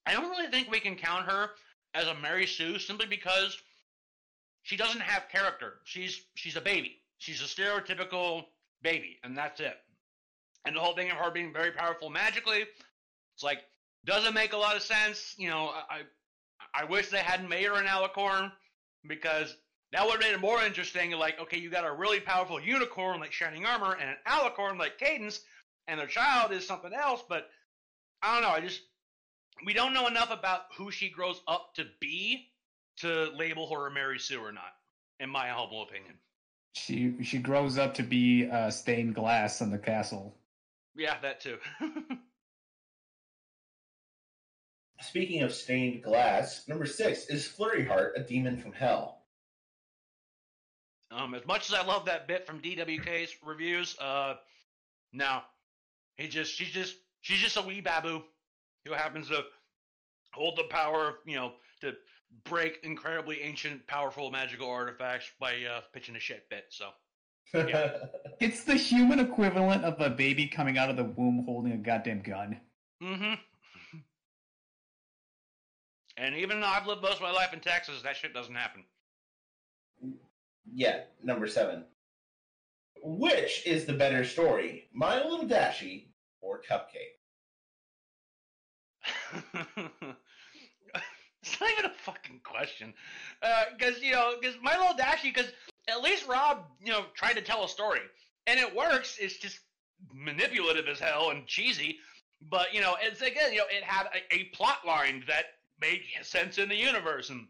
I 0.07 0.12
don't 0.12 0.30
really 0.30 0.51
think 0.51 0.70
we 0.70 0.80
can 0.80 0.97
count 0.97 1.26
her 1.26 1.51
as 1.93 2.07
a 2.07 2.14
Mary 2.14 2.47
Sue 2.47 2.78
simply 2.78 3.07
because 3.07 3.59
she 4.62 4.76
doesn't 4.76 5.01
have 5.03 5.28
character. 5.28 5.74
She's 5.84 6.22
she's 6.34 6.57
a 6.57 6.62
baby. 6.62 6.97
She's 7.18 7.43
a 7.43 7.45
stereotypical 7.45 8.45
baby, 8.82 9.18
and 9.22 9.36
that's 9.36 9.61
it. 9.61 9.76
And 10.64 10.76
the 10.76 10.80
whole 10.80 10.95
thing 10.95 11.11
of 11.11 11.18
her 11.18 11.30
being 11.30 11.53
very 11.53 11.72
powerful 11.72 12.09
magically, 12.09 12.64
it's 13.34 13.43
like 13.43 13.61
doesn't 14.05 14.34
make 14.34 14.53
a 14.53 14.57
lot 14.57 14.76
of 14.76 14.82
sense. 14.82 15.34
You 15.36 15.51
know, 15.51 15.72
I 15.90 16.03
I 16.74 16.84
wish 16.84 17.09
they 17.09 17.18
hadn't 17.18 17.48
made 17.48 17.64
her 17.64 17.74
an 17.74 17.86
alicorn 17.86 18.53
because 19.07 19.57
that 19.92 20.05
would 20.05 20.12
have 20.12 20.20
made 20.20 20.34
it 20.34 20.40
more 20.40 20.62
interesting. 20.62 21.11
Like, 21.12 21.40
okay, 21.40 21.59
you 21.59 21.70
got 21.70 21.84
a 21.84 21.92
really 21.92 22.20
powerful 22.20 22.61
unicorn 22.61 23.20
like 23.20 23.32
Shining 23.32 23.66
Armor 23.66 23.96
and 24.01 24.11
an 24.11 24.16
alicorn 24.26 24.78
like 24.78 24.98
Cadance, 24.98 25.40
and 25.88 25.98
their 25.98 26.07
child 26.07 26.53
is 26.53 26.66
something 26.66 26.92
else. 26.92 27.22
But 27.28 27.51
I 28.22 28.34
don't 28.34 28.42
know. 28.42 28.55
I 28.55 28.61
just 28.61 28.82
we 29.64 29.72
don't 29.72 29.92
know 29.92 30.07
enough 30.07 30.30
about 30.30 30.62
who 30.76 30.90
she 30.90 31.11
grows 31.11 31.40
up 31.48 31.74
to 31.74 31.86
be 32.01 32.48
to 32.98 33.30
label 33.36 33.72
her 33.74 33.86
a 33.86 33.90
Mary 33.90 34.18
Sue 34.18 34.40
or 34.40 34.53
not. 34.53 34.74
In 35.18 35.28
my 35.28 35.48
humble 35.48 35.82
opinion. 35.82 36.14
She 36.72 37.14
she 37.22 37.38
grows 37.38 37.76
up 37.76 37.94
to 37.94 38.03
be 38.03 38.48
uh, 38.48 38.70
stained 38.70 39.14
glass 39.14 39.61
in 39.61 39.70
the 39.70 39.78
castle. 39.78 40.36
Yeah, 40.96 41.16
that 41.20 41.40
too. 41.40 41.59
Speaking 45.03 45.42
of 45.42 45.53
stained 45.55 46.03
glass, 46.03 46.68
number 46.68 46.86
six 46.86 47.26
is 47.26 47.46
Flurry 47.46 47.84
Heart 47.86 48.14
a 48.16 48.22
demon 48.22 48.57
from 48.59 48.72
hell? 48.72 49.16
um, 51.11 51.34
as 51.34 51.44
much 51.46 51.68
as 51.68 51.74
I 51.74 51.84
love 51.84 52.05
that 52.07 52.28
bit 52.28 52.46
from 52.46 52.61
DWK's 52.61 53.34
reviews, 53.44 53.98
uh, 53.98 54.34
no, 55.12 55.40
he 56.16 56.28
just 56.28 56.53
she's 56.53 56.70
just 56.70 56.96
she's 57.20 57.38
just 57.38 57.57
a 57.57 57.62
wee 57.62 57.80
babu 57.80 58.22
who 58.86 58.92
happens 58.92 59.28
to 59.28 59.42
hold 60.32 60.57
the 60.57 60.64
power, 60.64 61.16
you 61.26 61.34
know, 61.34 61.53
to 61.80 61.92
break 62.44 62.78
incredibly 62.84 63.40
ancient, 63.42 63.86
powerful 63.86 64.30
magical 64.30 64.70
artifacts 64.70 65.30
by 65.40 65.55
uh, 65.64 65.80
pitching 65.92 66.14
a 66.16 66.20
shit 66.20 66.48
bit. 66.48 66.66
So 66.70 66.90
Yeah. 67.55 67.92
It's 68.40 68.64
the 68.64 68.74
human 68.74 69.20
equivalent 69.20 69.84
of 69.84 70.01
a 70.01 70.09
baby 70.09 70.46
coming 70.46 70.78
out 70.78 70.88
of 70.88 70.96
the 70.96 71.05
womb 71.05 71.44
holding 71.44 71.72
a 71.72 71.76
goddamn 71.76 72.22
gun. 72.22 72.59
Mm-hmm. 73.03 73.34
And 76.21 76.37
even 76.37 76.61
though 76.61 76.66
I've 76.66 76.87
lived 76.87 77.01
most 77.01 77.16
of 77.16 77.23
my 77.23 77.31
life 77.31 77.55
in 77.55 77.61
Texas, 77.61 78.03
that 78.03 78.14
shit 78.14 78.35
doesn't 78.35 78.55
happen. 78.55 78.85
yeah, 80.71 81.01
number 81.23 81.47
seven. 81.47 81.85
Which 83.03 83.66
is 83.66 83.87
the 83.87 83.95
better 83.95 84.23
story, 84.25 84.91
My 84.93 85.16
Little 85.25 85.47
Dashie 85.47 86.09
or 86.43 86.61
Cupcake? 86.61 87.16
it's 91.43 91.59
not 91.59 91.71
even 91.71 91.87
a 91.87 91.95
fucking 92.05 92.43
question. 92.45 92.93
Uh, 93.43 93.64
because, 93.79 94.03
you 94.03 94.12
know, 94.12 94.35
because 94.39 94.57
my 94.62 94.77
little 94.77 94.95
Dashie, 94.95 95.33
because 95.35 95.51
at 95.89 96.03
least 96.03 96.29
Rob, 96.29 96.66
you 96.85 96.93
know, 96.93 97.07
tried 97.14 97.37
to 97.37 97.41
tell 97.41 97.64
a 97.64 97.68
story. 97.68 98.01
And 98.47 98.61
it 98.61 98.77
works. 98.77 99.16
It's 99.18 99.39
just 99.39 99.61
manipulative 100.12 100.87
as 100.87 100.99
hell 100.99 101.31
and 101.31 101.47
cheesy. 101.47 101.99
But, 102.51 102.75
you 102.75 102.83
know, 102.83 102.97
it's 103.01 103.23
again, 103.23 103.53
you 103.53 103.61
know, 103.61 103.64
it 103.71 103.83
had 103.83 104.09
a, 104.14 104.35
a 104.35 104.45
plot 104.53 104.87
line 104.87 105.25
that 105.27 105.45
made 105.81 106.03
sense 106.22 106.59
in 106.59 106.68
the 106.68 106.76
universe. 106.76 107.31
And 107.31 107.47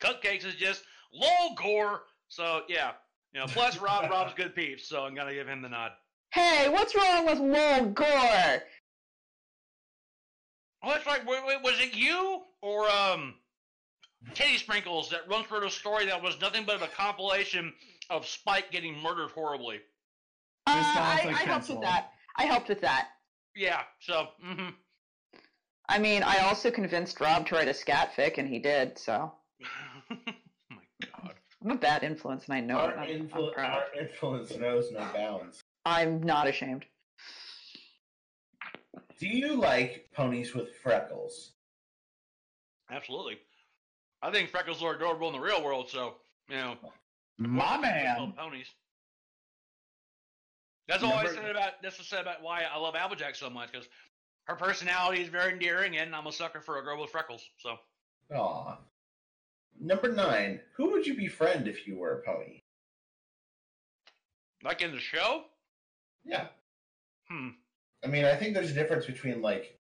Cupcakes 0.00 0.44
is 0.44 0.54
just 0.54 0.84
lol 1.12 1.54
gore. 1.56 2.02
So, 2.28 2.62
yeah. 2.68 2.92
You 3.32 3.40
know, 3.40 3.46
plus 3.46 3.78
Rob, 3.78 4.10
Rob's 4.10 4.34
good 4.34 4.54
peeps. 4.54 4.88
So 4.88 5.04
I'm 5.04 5.14
going 5.14 5.28
to 5.28 5.34
give 5.34 5.48
him 5.48 5.62
the 5.62 5.68
nod. 5.68 5.92
Hey, 6.32 6.68
what's 6.68 6.94
wrong 6.94 7.26
with 7.26 7.38
Lowell 7.38 7.86
Gore? 7.86 8.62
Oh, 10.82 10.90
that's 10.90 11.06
right. 11.06 11.26
Wait, 11.26 11.46
wait, 11.46 11.62
was 11.62 11.80
it 11.80 11.94
you 11.94 12.42
or 12.62 12.88
um, 12.90 13.34
Teddy 14.34 14.58
Sprinkles 14.58 15.08
that 15.10 15.28
once 15.28 15.50
wrote 15.50 15.64
a 15.64 15.70
story 15.70 16.06
that 16.06 16.22
was 16.22 16.40
nothing 16.40 16.64
but 16.66 16.82
a 16.82 16.88
compilation 16.88 17.72
of 18.10 18.26
Spike 18.26 18.70
getting 18.70 19.00
murdered 19.00 19.30
horribly? 19.30 19.76
Uh, 20.66 20.72
I, 20.72 21.22
like 21.24 21.36
I 21.36 21.38
helped 21.44 21.68
with 21.68 21.80
that. 21.80 22.10
I 22.36 22.44
helped 22.44 22.68
with 22.68 22.80
that. 22.82 23.08
Yeah. 23.54 23.80
So, 24.00 24.28
hmm 24.42 24.68
I 25.88 25.98
mean, 25.98 26.22
I 26.22 26.38
also 26.38 26.70
convinced 26.70 27.20
Rob 27.20 27.46
to 27.48 27.54
write 27.54 27.68
a 27.68 27.74
scat 27.74 28.12
fic, 28.16 28.38
and 28.38 28.48
he 28.48 28.58
did. 28.58 28.98
So 28.98 29.32
oh 30.10 30.16
my 30.70 30.78
god. 31.00 31.34
I'm 31.64 31.70
a 31.70 31.76
bad 31.76 32.02
influence, 32.02 32.46
and 32.46 32.54
I 32.54 32.60
know 32.60 32.78
Our, 32.78 32.90
it. 32.92 32.98
I'm, 32.98 33.30
I'm 33.32 33.52
proud. 33.52 33.82
our 33.94 34.00
influence 34.00 34.56
knows 34.56 34.90
no 34.92 35.06
bounds. 35.14 35.60
I'm 35.84 36.22
not 36.22 36.46
ashamed. 36.48 36.84
Do 39.18 39.26
you 39.28 39.54
like 39.54 40.08
ponies 40.14 40.54
with 40.54 40.74
freckles? 40.82 41.52
Absolutely. 42.90 43.38
I 44.22 44.30
think 44.30 44.50
freckles 44.50 44.82
are 44.82 44.94
adorable 44.94 45.28
in 45.28 45.34
the 45.34 45.40
real 45.40 45.62
world. 45.62 45.88
So, 45.88 46.14
you 46.48 46.56
know, 46.56 46.74
My 47.38 47.78
man. 47.78 48.32
ponies. 48.36 48.66
That's 50.88 51.02
all 51.02 51.14
I 51.14 51.26
said 51.26 51.50
about. 51.50 51.72
That's 51.82 51.98
what 51.98 52.06
I 52.12 52.16
said 52.16 52.22
about 52.22 52.42
why 52.42 52.62
I 52.62 52.78
love 52.78 52.94
Applejack 52.94 53.34
so 53.34 53.50
much 53.50 53.72
because 53.72 53.88
her 54.46 54.54
personality 54.56 55.22
is 55.22 55.28
very 55.28 55.52
endearing, 55.52 55.96
and 55.98 56.14
I'm 56.14 56.26
a 56.26 56.32
sucker 56.32 56.60
for 56.60 56.78
a 56.78 56.82
girl 56.82 57.00
with 57.00 57.10
freckles. 57.10 57.42
So, 57.58 57.76
Aw. 58.34 58.78
Number 59.80 60.10
nine. 60.12 60.60
Who 60.76 60.90
would 60.92 61.06
you 61.06 61.14
befriend 61.14 61.68
if 61.68 61.86
you 61.86 61.96
were 61.96 62.18
a 62.20 62.22
pony? 62.24 62.62
like 64.64 64.82
in 64.82 64.90
the 64.90 64.98
show, 64.98 65.44
Yeah. 66.24 66.46
hmm. 67.28 67.50
I 68.02 68.08
mean, 68.08 68.24
I 68.24 68.34
think 68.34 68.54
there's 68.54 68.70
a 68.70 68.74
difference 68.74 69.06
between 69.06 69.40
like. 69.42 69.78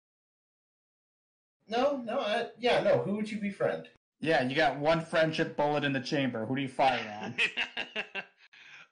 No, 1.68 1.98
no, 2.06 2.20
I, 2.20 2.48
yeah, 2.60 2.84
no. 2.84 3.00
Who 3.00 3.16
would 3.16 3.32
you 3.32 3.40
befriend? 3.40 3.88
Yeah, 4.20 4.44
you 4.48 4.56
got 4.56 4.78
one 4.78 5.02
friendship 5.02 5.58
bullet 5.58 5.84
in 5.84 5.94
the 5.94 6.00
chamber. 6.02 6.46
Who 6.46 6.56
do 6.56 6.62
you 6.62 6.68
fire 6.68 7.00
on? 7.22 7.36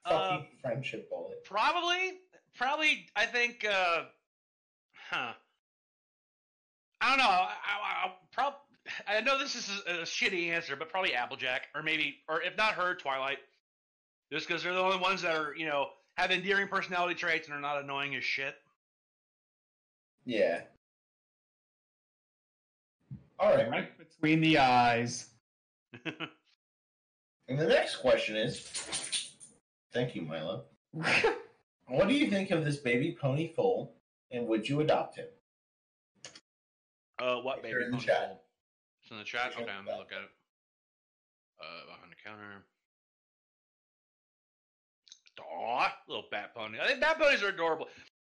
uh, 0.05 0.29
Fucking 0.29 0.47
friendship 0.61 1.09
bullet. 1.09 1.43
probably, 1.45 2.13
probably. 2.55 3.05
I 3.15 3.25
think. 3.25 3.65
uh 3.69 4.03
Huh. 5.11 5.33
I 7.03 7.09
don't 7.09 7.17
know. 7.17 7.25
I, 7.25 7.49
I, 7.65 8.07
I, 8.07 8.11
prob- 8.31 8.53
I 9.07 9.19
know 9.21 9.37
this 9.37 9.55
is 9.55 9.69
a, 9.85 10.01
a 10.01 10.03
shitty 10.03 10.49
answer, 10.49 10.75
but 10.77 10.89
probably 10.89 11.13
Applejack, 11.13 11.67
or 11.75 11.83
maybe, 11.83 12.15
or 12.29 12.41
if 12.41 12.55
not 12.55 12.73
her, 12.73 12.95
Twilight. 12.95 13.39
Just 14.31 14.47
because 14.47 14.63
they're 14.63 14.73
the 14.73 14.79
only 14.79 14.97
ones 14.97 15.21
that 15.21 15.35
are, 15.35 15.53
you 15.55 15.65
know, 15.65 15.89
have 16.15 16.31
endearing 16.31 16.67
personality 16.69 17.13
traits 17.13 17.47
and 17.47 17.55
are 17.55 17.61
not 17.61 17.83
annoying 17.83 18.15
as 18.15 18.23
shit. 18.23 18.55
Yeah. 20.25 20.61
All 23.37 23.53
right. 23.53 23.69
right 23.69 23.97
between 23.97 24.39
the 24.39 24.57
eyes. 24.59 25.27
And 27.49 27.59
the 27.59 27.67
next 27.67 27.97
question 27.97 28.37
is 28.37 28.61
Thank 29.91 30.15
you, 30.15 30.21
Milo. 30.21 30.63
What 31.89 32.07
do 32.07 32.15
you 32.15 32.29
think 32.29 32.49
of 32.51 32.63
this 32.63 32.77
baby 32.77 33.15
pony 33.19 33.51
foal, 33.53 33.93
and 34.31 34.47
would 34.47 34.67
you 34.67 34.79
adopt 34.79 35.17
him? 35.17 35.27
Uh, 37.19 37.37
what 37.37 37.57
If 37.57 37.63
baby? 37.63 37.71
you're 37.73 37.81
in 37.83 37.91
the 37.91 37.97
chat. 37.97 38.27
fold? 38.27 38.39
It's 39.01 39.11
in 39.11 39.17
the 39.17 39.23
chat. 39.23 39.47
It's 39.47 39.57
in 39.57 39.63
Okay, 39.63 39.71
I'm 39.71 39.85
gonna 39.85 39.97
look 39.97 40.11
at 40.11 40.21
it. 40.21 40.29
Uh, 41.61 41.85
behind 41.85 42.11
the 42.11 42.15
counter. 42.29 42.63
Aw, 45.39 45.93
little 46.07 46.25
bat 46.31 46.53
pony. 46.55 46.79
I 46.79 46.87
think 46.87 46.99
bat 47.01 47.17
ponies 47.19 47.43
are 47.43 47.49
adorable. 47.49 47.87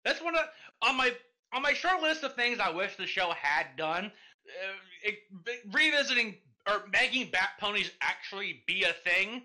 That's 0.05 0.21
one 0.21 0.35
of 0.35 0.43
on 0.83 0.97
my 0.97 1.13
on 1.53 1.63
my 1.63 1.73
short 1.73 2.03
list 2.03 2.23
of 2.25 2.35
things 2.35 2.59
I 2.61 2.71
wish 2.71 2.97
the 2.97 3.07
show 3.07 3.33
had 3.41 3.77
done. 3.77 4.07
Uh, 4.07 4.73
it, 5.03 5.19
revisiting 5.73 6.37
or 6.67 6.85
making 6.93 7.31
bat 7.31 7.51
ponies 7.61 7.91
actually 8.01 8.63
be 8.67 8.85
a 8.85 8.93
thing 8.93 9.43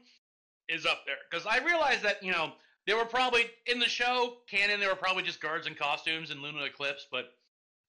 is 0.70 0.86
up 0.86 1.02
there 1.06 1.16
because 1.30 1.46
I 1.46 1.64
realized 1.64 2.02
that 2.04 2.24
you 2.24 2.32
know 2.32 2.54
they 2.88 2.94
were 2.94 3.06
probably 3.06 3.46
in 3.68 3.80
the 3.80 3.90
show 3.90 4.38
canon. 4.50 4.80
They 4.80 4.88
were 4.88 4.96
probably 4.96 5.24
just 5.24 5.42
guards 5.42 5.68
in 5.68 5.76
costumes 5.76 6.32
and 6.32 6.42
Lunar 6.42 6.66
Eclipse, 6.66 7.08
but 7.12 7.34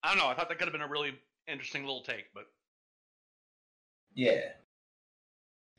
I 0.02 0.08
don't 0.08 0.18
know. 0.18 0.28
I 0.28 0.34
thought 0.34 0.48
that 0.48 0.58
could 0.58 0.66
have 0.68 0.72
been 0.72 0.82
a 0.82 0.88
really 0.88 1.14
interesting 1.48 1.82
little 1.82 2.02
take, 2.02 2.26
but 2.34 2.44
Yeah. 4.14 4.52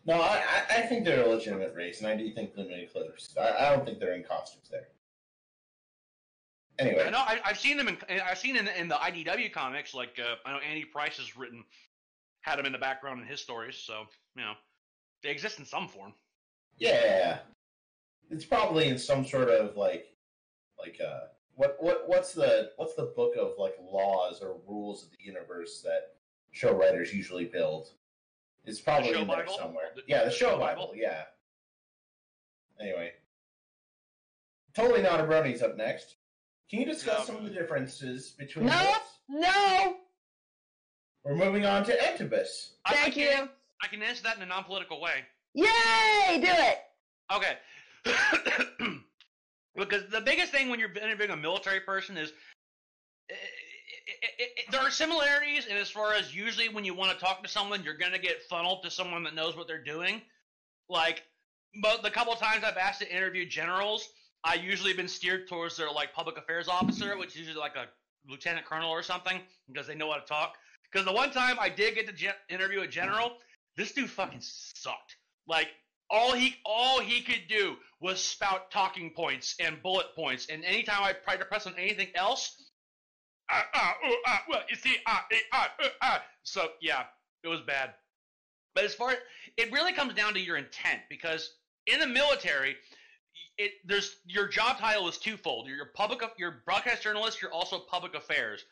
No, 0.06 0.22
I, 0.22 0.44
I, 0.70 0.82
think 0.82 1.04
they're 1.04 1.26
a 1.26 1.28
legitimate 1.28 1.74
race, 1.76 2.00
and 2.00 2.08
I 2.08 2.16
do 2.16 2.30
think 2.32 2.52
Lunar 2.56 2.78
Eclipse. 2.78 3.36
I, 3.42 3.66
I 3.66 3.76
don't 3.76 3.86
think 3.86 4.00
they're 4.00 4.14
in 4.14 4.24
costumes 4.24 4.70
there. 4.70 4.90
Anyway, 6.78 7.04
I 7.08 7.10
know 7.10 7.20
I, 7.20 7.40
I've 7.44 7.58
seen 7.58 7.78
them 7.78 7.88
in 7.88 7.98
I've 8.22 8.38
seen 8.38 8.56
in, 8.56 8.68
in 8.68 8.88
the 8.88 8.96
IDW 8.96 9.52
comics. 9.52 9.96
Like 9.96 10.20
uh, 10.20 10.36
I 10.46 10.52
know 10.52 10.60
Andy 10.60 10.86
Price 10.86 11.18
has 11.18 11.36
written 11.36 11.64
had 12.42 12.60
them 12.60 12.68
in 12.68 12.72
the 12.72 12.78
background 12.78 13.20
in 13.20 13.26
his 13.26 13.42
stories, 13.42 13.78
so 13.78 14.04
you 14.36 14.44
know 14.44 14.54
they 15.24 15.30
exist 15.30 15.58
in 15.58 15.66
some 15.66 15.88
form. 15.88 16.14
yeah, 16.78 17.40
it's 18.30 18.46
probably 18.46 18.88
in 18.88 18.98
some 18.98 19.26
sort 19.26 19.50
of 19.50 19.78
like, 19.78 20.08
like 20.80 21.00
uh, 21.04 21.28
what 21.56 21.78
what 21.80 22.04
what's 22.08 22.34
the 22.34 22.72
what's 22.78 22.96
the 22.96 23.12
book 23.16 23.36
of 23.40 23.54
like 23.58 23.76
laws 23.82 24.42
or 24.42 24.58
rules 24.68 25.04
of 25.04 25.10
the 25.12 25.18
universe 25.20 25.82
that 25.84 26.16
show 26.52 26.74
writers 26.74 27.14
usually 27.14 27.46
build? 27.46 27.90
It's 28.66 28.82
probably 28.82 29.14
show 29.14 29.22
in 29.22 29.28
there 29.28 29.38
Bible? 29.38 29.58
somewhere. 29.58 29.86
The- 29.96 30.02
yeah, 30.08 30.24
the 30.26 30.32
show, 30.32 30.52
show 30.52 30.60
Bible. 30.60 30.88
Bible? 30.88 30.94
Yeah. 30.96 31.24
Anyway, 32.80 33.12
totally 34.76 35.02
not 35.02 35.20
a 35.20 35.24
bronies 35.24 35.62
up 35.64 35.78
next. 35.78 36.16
Can 36.70 36.80
you 36.80 36.86
discuss 36.86 37.20
No. 37.20 37.26
some 37.26 37.36
of 37.38 37.44
the 37.44 37.52
differences 37.52 38.32
between? 38.32 38.66
No, 38.66 38.78
those? 38.78 38.96
no. 39.30 39.98
We're 41.24 41.36
moving 41.36 41.66
on 41.66 41.84
to 41.86 41.92
Entibus. 41.98 42.72
I- 42.86 42.92
I 42.92 42.96
Thank 42.98 43.14
can- 43.16 43.44
you. 43.44 43.50
I 43.82 43.88
can 43.88 44.02
answer 44.02 44.24
that 44.24 44.36
in 44.38 44.42
a 44.44 44.46
non-political 44.46 45.00
way. 45.00 45.26
Yay! 45.54 46.40
Do 46.42 46.48
it. 46.48 46.80
Okay. 47.32 47.58
because 49.76 50.08
the 50.10 50.22
biggest 50.22 50.52
thing 50.52 50.70
when 50.70 50.80
you're 50.80 50.92
interviewing 50.92 51.32
a 51.32 51.38
military 51.38 51.80
person 51.82 52.18
is 52.18 52.32
i- 53.30 53.34
i- 53.34 54.36
i- 54.40 54.52
i- 54.60 54.72
there 54.72 54.82
are 54.82 54.92
similarities, 54.92 55.68
and 55.68 55.78
as 55.78 55.90
far 55.90 56.14
as 56.14 56.34
usually 56.36 56.70
when 56.70 56.86
you 56.86 56.94
want 56.94 57.18
to 57.18 57.24
talk 57.24 57.42
to 57.44 57.50
someone, 57.50 57.84
you're 57.84 57.98
going 57.98 58.12
to 58.12 58.20
get 58.20 58.44
funneled 58.44 58.84
to 58.84 58.92
someone 58.92 59.24
that 59.24 59.34
knows 59.34 59.56
what 59.56 59.68
they're 59.68 59.84
doing. 59.84 60.22
Like, 60.88 61.24
but 61.82 62.04
the 62.04 62.12
couple 62.12 62.36
times 62.36 62.64
I've 62.64 62.78
asked 62.78 63.00
to 63.02 63.12
interview 63.14 63.46
generals, 63.46 64.10
I 64.44 64.54
usually 64.56 64.94
been 64.94 65.08
steered 65.08 65.48
towards 65.48 65.76
their 65.76 65.92
like 65.92 66.14
public 66.14 66.38
affairs 66.38 66.68
officer, 66.68 67.18
which 67.18 67.30
is 67.30 67.38
usually 67.38 67.58
like 67.58 67.76
a 67.76 67.90
lieutenant 68.28 68.66
colonel 68.66 68.92
or 68.92 69.04
something, 69.04 69.42
because 69.68 69.88
they 69.88 69.96
know 69.96 70.12
how 70.12 70.20
to 70.20 70.26
talk. 70.26 70.58
Because 70.92 71.06
the 71.06 71.12
one 71.12 71.32
time 71.32 71.58
I 71.60 71.68
did 71.68 71.96
get 71.96 72.16
to 72.16 72.36
interview 72.50 72.82
a 72.82 72.88
general, 72.88 73.42
this 73.76 73.92
dude 73.92 74.10
fucking 74.10 74.42
sucked. 74.42 75.18
Like 75.48 75.70
all 76.10 76.34
he 76.34 76.56
all 76.66 77.00
he 77.00 77.22
could 77.22 77.48
do 77.48 77.76
was 78.00 78.22
spout 78.22 78.72
talking 78.72 79.12
points 79.12 79.56
and 79.60 79.82
bullet 79.82 80.08
points, 80.16 80.48
and 80.50 80.64
anytime 80.64 81.04
I 81.04 81.14
tried 81.14 81.38
to 81.38 81.46
press 81.46 81.66
on 81.68 81.76
anything 81.78 82.10
else, 82.16 82.62
ah, 83.50 83.66
ah, 83.74 83.96
ooh, 84.08 84.18
ah, 84.28 84.44
well, 84.50 84.62
you 84.70 84.76
see, 84.76 84.98
ah, 85.08 85.26
eh, 85.32 85.38
ah, 85.54 85.74
uh, 85.84 85.88
ah. 86.02 86.24
So 86.44 86.70
yeah, 86.82 87.04
it 87.44 87.48
was 87.48 87.62
bad. 87.62 87.94
But 88.76 88.84
as 88.84 88.94
far 88.94 89.12
as, 89.12 89.18
it 89.58 89.72
really 89.72 89.94
comes 89.94 90.14
down 90.14 90.34
to 90.34 90.40
your 90.40 90.58
intent 90.58 91.02
because 91.10 91.50
in 91.88 92.00
the 92.00 92.08
military, 92.08 92.76
it 93.58 93.72
there's 93.86 94.18
your 94.26 94.48
job 94.48 94.78
title 94.78 95.08
is 95.08 95.18
twofold. 95.18 95.68
You're 95.68 95.86
public, 95.96 96.22
you're 96.38 96.62
broadcast 96.66 97.04
journalist. 97.04 97.42
You're 97.42 97.54
also 97.54 97.80
public 97.80 98.16
affairs, 98.16 98.66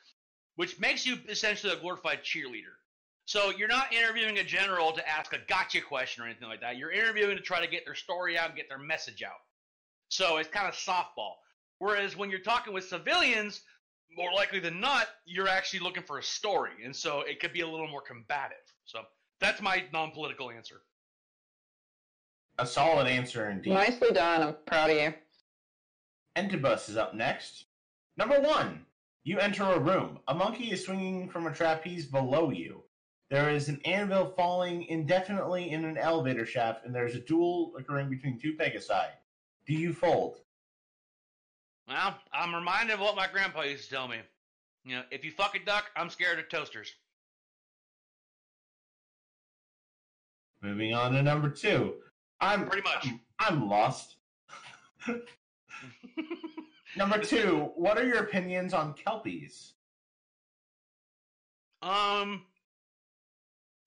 which 0.55 0.79
makes 0.79 1.05
you 1.05 1.17
essentially 1.29 1.73
a 1.73 1.77
glorified 1.77 2.23
cheerleader. 2.23 2.75
So 3.25 3.51
you're 3.51 3.69
not 3.69 3.93
interviewing 3.93 4.39
a 4.39 4.43
general 4.43 4.91
to 4.91 5.09
ask 5.09 5.33
a 5.33 5.39
gotcha 5.47 5.81
question 5.81 6.23
or 6.23 6.27
anything 6.27 6.49
like 6.49 6.61
that. 6.61 6.77
You're 6.77 6.91
interviewing 6.91 7.37
to 7.37 7.41
try 7.41 7.61
to 7.61 7.71
get 7.71 7.85
their 7.85 7.95
story 7.95 8.37
out 8.37 8.47
and 8.47 8.55
get 8.55 8.67
their 8.67 8.79
message 8.79 9.23
out. 9.23 9.39
So 10.09 10.37
it's 10.37 10.49
kind 10.49 10.67
of 10.67 10.73
softball. 10.73 11.35
Whereas 11.79 12.17
when 12.17 12.29
you're 12.29 12.39
talking 12.39 12.73
with 12.73 12.85
civilians, 12.85 13.61
more 14.15 14.31
likely 14.33 14.59
than 14.59 14.79
not, 14.79 15.07
you're 15.25 15.47
actually 15.47 15.79
looking 15.79 16.03
for 16.03 16.19
a 16.19 16.23
story, 16.23 16.85
and 16.85 16.95
so 16.95 17.21
it 17.21 17.39
could 17.39 17.51
be 17.51 17.61
a 17.61 17.67
little 17.67 17.87
more 17.87 18.01
combative. 18.01 18.57
So 18.85 18.99
that's 19.39 19.61
my 19.61 19.83
non-political 19.91 20.51
answer. 20.51 20.81
A 22.59 22.65
solid 22.65 23.07
answer 23.07 23.49
indeed. 23.49 23.73
Nicely 23.73 24.11
done. 24.11 24.43
I'm 24.43 24.55
proud 24.67 24.91
of 24.91 24.97
you. 24.97 25.13
Entibus 26.35 26.89
is 26.89 26.97
up 26.97 27.15
next. 27.15 27.65
Number 28.17 28.39
one, 28.39 28.85
you 29.23 29.39
enter 29.39 29.63
a 29.63 29.79
room. 29.79 30.19
A 30.27 30.35
monkey 30.35 30.71
is 30.71 30.85
swinging 30.85 31.29
from 31.29 31.47
a 31.47 31.53
trapeze 31.53 32.05
below 32.05 32.51
you. 32.51 32.83
There 33.29 33.49
is 33.49 33.69
an 33.69 33.81
anvil 33.85 34.33
falling 34.35 34.83
indefinitely 34.85 35.71
in 35.71 35.85
an 35.85 35.97
elevator 35.97 36.45
shaft, 36.45 36.85
and 36.85 36.93
there's 36.93 37.15
a 37.15 37.19
duel 37.19 37.73
occurring 37.77 38.09
between 38.09 38.39
two 38.39 38.53
Pegasi. 38.53 39.07
Do 39.65 39.73
you 39.73 39.93
fold? 39.93 40.37
Well, 41.87 42.15
I'm 42.31 42.53
reminded 42.53 42.93
of 42.93 42.99
what 42.99 43.15
my 43.15 43.27
grandpa 43.27 43.61
used 43.61 43.85
to 43.85 43.95
tell 43.95 44.07
me. 44.07 44.17
You 44.85 44.97
know, 44.97 45.03
if 45.11 45.23
you 45.23 45.31
fuck 45.31 45.55
a 45.55 45.63
duck, 45.63 45.85
I'm 45.95 46.09
scared 46.09 46.39
of 46.39 46.49
toasters. 46.49 46.93
Moving 50.61 50.93
on 50.93 51.13
to 51.13 51.23
number 51.23 51.49
two. 51.49 51.95
I'm 52.39 52.67
Pretty 52.67 52.83
much. 52.83 53.07
I'm, 53.07 53.19
I'm 53.39 53.69
lost. 53.69 54.15
Number 56.95 57.17
two, 57.17 57.71
what 57.75 57.97
are 57.97 58.05
your 58.05 58.19
opinions 58.19 58.73
on 58.73 58.93
kelpies? 58.93 59.73
Um, 61.81 62.43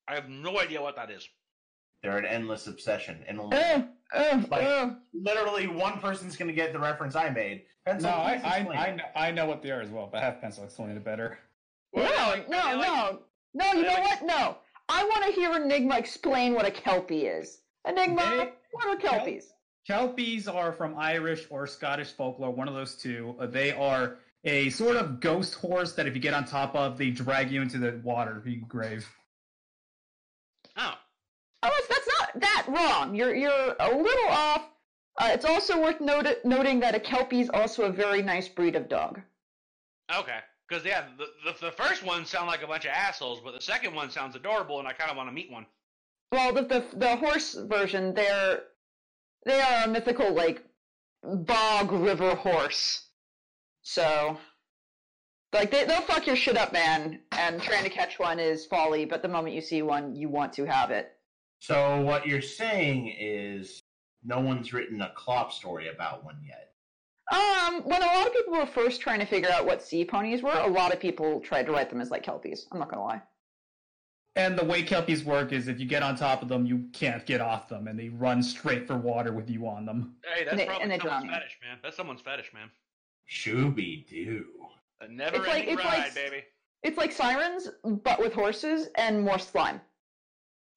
I 0.09 0.15
have 0.15 0.29
no 0.29 0.59
idea 0.61 0.81
what 0.81 0.97
that 0.97 1.11
is. 1.11 1.29
They're 2.03 2.19
an 2.19 2.27
endless 2.27 2.67
obsession, 2.67 3.25
and 3.27 3.41
Uh, 3.41 3.83
uh, 4.15 4.43
Like- 4.51 4.63
uh. 4.65 4.91
literally 5.13 5.67
one 5.67 5.99
person's 6.01 6.37
going 6.37 6.49
to 6.49 6.55
get 6.55 6.73
the 6.73 6.79
reference 6.79 7.17
I 7.17 7.31
made. 7.31 7.65
Pencil, 7.85 8.11
No, 8.11 8.17
I, 8.17 8.35
I. 8.45 8.57
I, 8.89 8.95
know, 8.95 9.05
I 9.15 9.31
know 9.31 9.47
what 9.47 9.63
they 9.63 9.71
are 9.71 9.81
as 9.81 9.91
well, 9.91 10.09
but 10.11 10.23
have 10.23 10.41
pencil 10.41 10.65
explain 10.65 10.91
it 10.91 11.05
better. 11.05 11.39
What 11.93 12.05
No, 12.05 12.09
like- 12.29 12.49
no, 12.49 12.59
are 12.59 12.77
like- 12.77 12.87
no, 12.87 13.23
no. 13.55 13.73
You 13.73 13.83
know 13.83 13.89
like- 13.95 14.03
what? 14.05 14.23
No, 14.25 14.59
I 14.89 15.05
want 15.05 15.25
to 15.27 15.33
hear 15.33 15.53
Enigma 15.57 15.97
explain 15.99 16.55
what 16.55 16.67
a 16.67 16.71
kelpie 16.71 17.27
is. 17.27 17.63
Enigma, 17.87 18.23
They- 18.23 18.53
what 18.73 18.87
are 18.87 18.97
kelpies? 18.97 19.53
Kelpies 19.89 20.47
are 20.53 20.73
from 20.73 20.99
Irish 20.99 21.47
or 21.51 21.67
Scottish 21.67 22.13
folklore, 22.13 22.51
one 22.51 22.69
of 22.69 22.75
those 22.75 22.97
two. 22.97 23.37
Uh, 23.41 23.47
They 23.47 23.73
are 23.73 24.19
a 24.45 24.69
sort 24.71 24.97
of 24.97 25.21
ghost 25.21 25.55
horse 25.55 25.95
that 25.95 26.07
if 26.07 26.15
you 26.15 26.21
get 26.21 26.35
on 26.35 26.45
top 26.45 26.75
of, 26.77 26.99
they 26.99 27.11
drag 27.11 27.51
you 27.51 27.63
into 27.63 27.79
the 27.79 28.01
water, 28.05 28.43
you 28.45 28.61
grave. 28.67 29.09
Oh, 30.77 30.95
Oh, 31.63 31.69
that's, 31.71 31.89
that's 31.89 32.19
not 32.19 32.41
that 32.41 32.56
wrong. 32.69 33.15
You're 33.15 33.35
you're 33.35 33.75
a 33.79 33.89
little 33.97 34.29
off. 34.29 34.69
Uh, 35.19 35.31
it's 35.33 35.45
also 35.45 35.81
worth 35.81 36.01
noti- 36.01 36.37
noting 36.45 36.81
that 36.81 36.95
a 36.95 37.01
kelpie 37.01 37.41
is 37.41 37.51
also 37.51 37.85
a 37.85 37.93
very 37.93 38.23
nice 38.23 38.49
breed 38.49 38.77
of 38.77 38.89
dog. 38.89 39.21
okay. 40.15 40.41
Because 40.69 40.85
yeah, 40.85 41.05
the, 41.17 41.27
the 41.53 41.67
the 41.67 41.73
first 41.73 42.03
one 42.05 42.27
sound 42.27 42.49
like 42.49 42.63
a 42.63 42.67
bunch 42.67 42.85
of 42.85 42.91
assholes, 42.91 43.41
but 43.41 43.55
the 43.55 43.61
second 43.61 43.95
one 43.95 44.11
sounds 44.11 44.35
adorable, 44.35 44.81
and 44.81 44.89
I 44.89 44.93
kind 44.93 45.11
of 45.11 45.17
want 45.17 45.29
to 45.29 45.33
meet 45.33 45.51
one. 45.51 45.67
Well, 46.33 46.53
the, 46.53 46.63
the 46.63 46.85
the 46.97 47.17
horse 47.17 47.55
version, 47.55 48.15
they're 48.15 48.63
they 49.45 49.61
are 49.61 49.85
a 49.85 49.89
mythical 49.89 50.33
like 50.35 50.65
bog 51.23 51.93
river 51.93 52.35
horse. 52.35 53.09
So, 53.83 54.39
like 55.53 55.71
they 55.71 55.85
they'll 55.85 56.03
fuck 56.03 56.27
your 56.27 56.35
shit 56.37 56.57
up, 56.57 56.73
man. 56.73 57.21
And 57.31 57.63
trying 57.63 57.85
to 57.85 57.91
catch 57.91 58.19
one 58.19 58.41
is 58.41 58.67
folly. 58.67 59.05
But 59.05 59.23
the 59.23 59.29
moment 59.29 59.55
you 59.55 59.61
see 59.61 59.83
one, 59.83 60.17
you 60.17 60.29
want 60.29 60.53
to 60.55 60.65
have 60.67 60.91
it. 60.91 61.16
So 61.59 62.01
what 62.01 62.27
you're 62.27 62.43
saying 62.43 63.15
is 63.19 63.83
no 64.25 64.41
one's 64.41 64.73
written 64.73 65.01
a 65.03 65.13
clop 65.17 65.53
story 65.53 65.89
about 65.89 66.25
one 66.25 66.39
yet. 66.47 66.73
Um, 67.33 67.83
when 67.83 68.03
a 68.03 68.07
lot 68.07 68.27
of 68.27 68.33
people 68.33 68.53
were 68.55 68.67
first 68.67 69.01
trying 69.01 69.19
to 69.19 69.27
figure 69.27 69.51
out 69.51 69.67
what 69.67 69.83
sea 69.83 70.05
ponies 70.05 70.43
were, 70.43 70.53
a 70.53 70.67
lot 70.69 70.93
of 70.93 71.01
people 71.01 71.41
tried 71.41 71.67
to 71.67 71.73
write 71.73 71.91
them 71.91 72.01
as 72.01 72.11
like 72.11 72.23
kelpies. 72.25 72.67
I'm 72.71 72.79
not 72.79 72.89
gonna 72.89 73.03
lie. 73.03 73.23
And 74.37 74.57
the 74.57 74.65
way 74.65 74.83
Kelpies 74.83 75.25
work 75.25 75.53
is 75.53 75.67
if 75.67 75.81
you 75.81 75.87
get 75.87 76.03
on 76.03 76.15
top 76.15 76.43
of 76.43 76.49
them, 76.49 76.67
you 76.67 76.91
can't 76.93 77.25
get 77.25 77.41
off 77.41 77.69
them, 77.71 77.89
and 77.89 77.99
they 77.99 78.11
run 78.11 78.43
straight 78.43 78.87
for 78.87 78.95
water 78.99 79.33
with 79.33 79.49
you 79.49 79.67
on 79.67 79.87
them. 79.87 80.15
Hey, 80.23 80.45
that's 80.45 80.51
And 80.53 80.61
they- 80.61 80.67
probably 80.67 80.83
and 80.93 81.03
someone's 81.03 81.25
drown 81.25 81.35
fetish, 81.35 81.59
man. 81.63 81.79
That's 81.83 81.97
someone's 81.97 82.21
fetish, 82.21 82.53
man. 82.53 82.71
Shooby 83.31 84.07
doo. 84.07 84.45
A 85.01 85.09
never-ending 85.09 85.49
like- 85.51 85.69
it's 85.69 85.83
ride, 85.83 85.99
like- 85.99 86.15
baby. 86.15 86.45
It's 86.83 86.99
like 86.99 87.13
sirens, 87.13 87.71
but 87.83 88.21
with 88.21 88.35
horses 88.35 88.89
and 88.97 89.25
more 89.25 89.39
slime. 89.39 89.81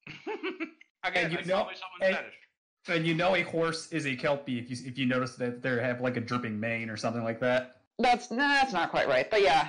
Again, 1.04 1.24
And 1.24 1.32
you 1.32 1.36
that's 1.38 1.48
know- 1.48 1.68
and- 2.02 2.16
fetish. 2.16 2.34
And 2.88 3.06
you 3.06 3.14
know 3.14 3.36
a 3.36 3.42
horse 3.42 3.92
is 3.92 4.06
a 4.06 4.16
Kelpie 4.16 4.58
if 4.58 4.70
you 4.70 4.76
if 4.88 4.96
you 4.98 5.04
notice 5.04 5.36
that 5.36 5.62
they 5.62 5.68
have 5.82 6.00
like 6.00 6.16
a 6.16 6.20
dripping 6.20 6.58
mane 6.58 6.88
or 6.88 6.96
something 6.96 7.22
like 7.22 7.38
that. 7.40 7.82
That's 7.98 8.30
nah, 8.30 8.38
that's 8.54 8.72
not 8.72 8.90
quite 8.90 9.06
right, 9.06 9.30
but 9.30 9.42
yeah, 9.42 9.68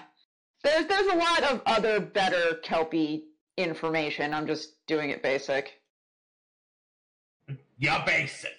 there's 0.63 0.87
there's 0.87 1.07
a 1.07 1.17
lot 1.17 1.43
of 1.43 1.61
other 1.65 1.99
better 1.99 2.55
kelpie 2.63 3.25
information. 3.57 4.33
I'm 4.33 4.47
just 4.47 4.85
doing 4.87 5.09
it 5.09 5.21
basic. 5.21 5.81
Yeah, 7.77 8.03
basic. 8.05 8.57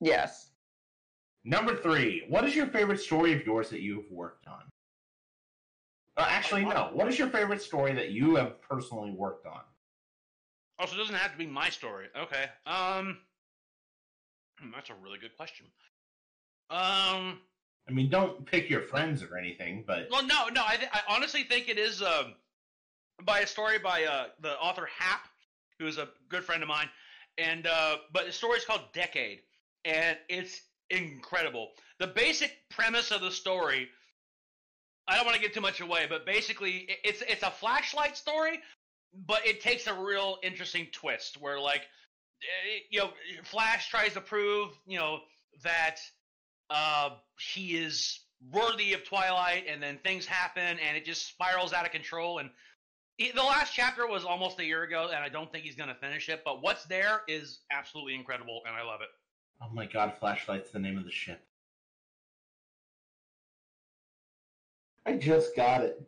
Yes. 0.00 0.50
Number 1.44 1.76
three, 1.76 2.24
what 2.28 2.44
is 2.44 2.56
your 2.56 2.66
favorite 2.66 3.00
story 3.00 3.32
of 3.32 3.46
yours 3.46 3.70
that 3.70 3.80
you've 3.80 4.10
worked 4.10 4.48
on? 4.48 4.62
Uh, 6.16 6.26
actually, 6.28 6.64
no. 6.64 6.90
What 6.92 7.06
is 7.08 7.16
your 7.18 7.28
favorite 7.28 7.62
story 7.62 7.94
that 7.94 8.10
you 8.10 8.34
have 8.34 8.60
personally 8.60 9.12
worked 9.12 9.46
on? 9.46 9.60
Also, 10.78 10.94
it 10.94 10.98
doesn't 10.98 11.14
have 11.14 11.32
to 11.32 11.38
be 11.38 11.46
my 11.46 11.70
story. 11.70 12.06
Okay. 12.16 12.44
Um, 12.66 13.18
hmm, 14.60 14.70
that's 14.74 14.90
a 14.90 14.94
really 15.02 15.18
good 15.18 15.36
question. 15.36 15.66
Um, 16.70 17.40
I 17.88 17.92
mean, 17.92 18.10
don't 18.10 18.44
pick 18.44 18.68
your 18.68 18.82
friends 18.82 19.22
or 19.22 19.36
anything, 19.36 19.84
but 19.86 20.08
well, 20.10 20.24
no, 20.24 20.48
no. 20.48 20.62
I, 20.66 20.76
th- 20.76 20.90
I 20.92 21.00
honestly 21.08 21.42
think 21.44 21.68
it 21.68 21.78
is 21.78 22.02
um, 22.02 22.34
by 23.24 23.40
a 23.40 23.46
story 23.46 23.78
by 23.78 24.04
uh, 24.04 24.26
the 24.40 24.52
author 24.58 24.86
Hap, 24.98 25.26
who 25.78 25.86
is 25.86 25.96
a 25.96 26.08
good 26.28 26.44
friend 26.44 26.62
of 26.62 26.68
mine, 26.68 26.88
and 27.38 27.66
uh, 27.66 27.96
but 28.12 28.26
the 28.26 28.32
story 28.32 28.58
is 28.58 28.64
called 28.64 28.82
Decade, 28.92 29.40
and 29.84 30.18
it's 30.28 30.60
incredible. 30.90 31.70
The 31.98 32.08
basic 32.08 32.52
premise 32.70 33.10
of 33.10 33.22
the 33.22 33.30
story. 33.30 33.88
I 35.10 35.16
don't 35.16 35.24
want 35.24 35.36
to 35.36 35.42
give 35.42 35.52
too 35.52 35.62
much 35.62 35.80
away, 35.80 36.04
but 36.06 36.26
basically, 36.26 36.86
it's 37.02 37.22
it's 37.22 37.42
a 37.42 37.50
flashlight 37.50 38.18
story, 38.18 38.60
but 39.26 39.46
it 39.46 39.60
takes 39.60 39.86
a 39.86 39.94
real 39.94 40.38
interesting 40.42 40.88
twist 40.92 41.40
where, 41.40 41.58
like, 41.58 41.82
eh, 42.42 42.80
you 42.90 43.00
know, 43.00 43.10
Flash 43.44 43.88
tries 43.88 44.14
to 44.14 44.20
prove, 44.20 44.70
you 44.86 44.98
know, 44.98 45.20
that 45.62 45.96
uh, 46.70 47.10
he 47.38 47.76
is 47.76 48.20
worthy 48.52 48.92
of 48.92 49.04
Twilight, 49.04 49.64
and 49.68 49.82
then 49.82 49.98
things 50.04 50.26
happen, 50.26 50.78
and 50.78 50.96
it 50.96 51.04
just 51.04 51.26
spirals 51.26 51.72
out 51.72 51.84
of 51.84 51.92
control. 51.92 52.38
And 52.38 52.50
it, 53.18 53.34
the 53.34 53.42
last 53.42 53.74
chapter 53.74 54.06
was 54.06 54.24
almost 54.24 54.58
a 54.60 54.64
year 54.64 54.84
ago, 54.84 55.10
and 55.12 55.22
I 55.22 55.28
don't 55.28 55.50
think 55.50 55.64
he's 55.64 55.76
going 55.76 55.88
to 55.88 55.94
finish 55.96 56.28
it. 56.28 56.42
But 56.44 56.62
what's 56.62 56.84
there 56.84 57.22
is 57.26 57.60
absolutely 57.72 58.14
incredible, 58.14 58.62
and 58.66 58.76
I 58.76 58.82
love 58.82 59.00
it. 59.00 59.08
oh 59.62 59.74
my 59.74 59.86
god, 59.86 60.14
Flashlight's 60.18 60.70
the 60.70 60.78
name 60.78 60.98
of 60.98 61.04
the 61.04 61.10
ship. 61.10 61.40
I 65.04 65.16
just 65.16 65.56
got 65.56 65.82
it. 65.82 66.06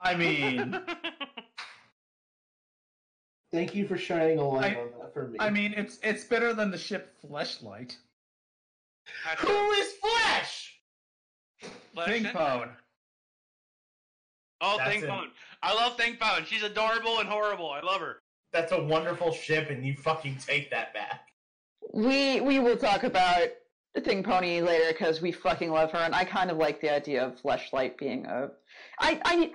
I 0.00 0.14
mean, 0.14 0.78
Thank 3.54 3.76
you 3.76 3.86
for 3.86 3.96
shining 3.96 4.40
a 4.40 4.48
light 4.48 4.76
I- 4.76 4.80
on 4.80 4.88
that 4.98 5.14
for 5.14 5.28
me. 5.28 5.36
I 5.38 5.48
mean 5.48 5.74
it's 5.76 6.00
it's 6.02 6.24
better 6.24 6.52
than 6.54 6.72
the 6.72 6.78
ship 6.78 7.14
Fleshlight. 7.24 7.96
Who 9.38 9.70
is 9.70 9.92
Flash? 9.92 10.80
Flash 11.94 12.08
Think 12.08 12.26
Phone. 12.28 12.70
Oh, 14.60 14.78
That's 14.78 14.90
Think. 14.90 15.04
Phone. 15.06 15.30
I 15.62 15.72
love 15.72 15.96
Think 15.96 16.18
Phone. 16.18 16.44
She's 16.46 16.64
adorable 16.64 17.20
and 17.20 17.28
horrible. 17.28 17.70
I 17.70 17.80
love 17.80 18.00
her. 18.00 18.22
That's 18.52 18.72
a 18.72 18.82
wonderful 18.82 19.32
ship, 19.32 19.70
and 19.70 19.84
you 19.84 19.94
fucking 19.94 20.38
take 20.44 20.70
that 20.70 20.92
back. 20.92 21.28
We 21.92 22.40
we 22.40 22.58
will 22.58 22.76
talk 22.76 23.04
about 23.04 23.48
Thing 24.02 24.24
Pony 24.24 24.62
later 24.62 24.92
because 24.92 25.20
we 25.20 25.30
fucking 25.30 25.70
love 25.70 25.92
her, 25.92 25.98
and 25.98 26.14
I 26.14 26.24
kind 26.24 26.50
of 26.50 26.56
like 26.56 26.80
the 26.80 26.92
idea 26.92 27.24
of 27.24 27.40
Fleshlight 27.40 27.98
being 27.98 28.26
a. 28.26 28.48
I 28.98 29.20
I 29.24 29.52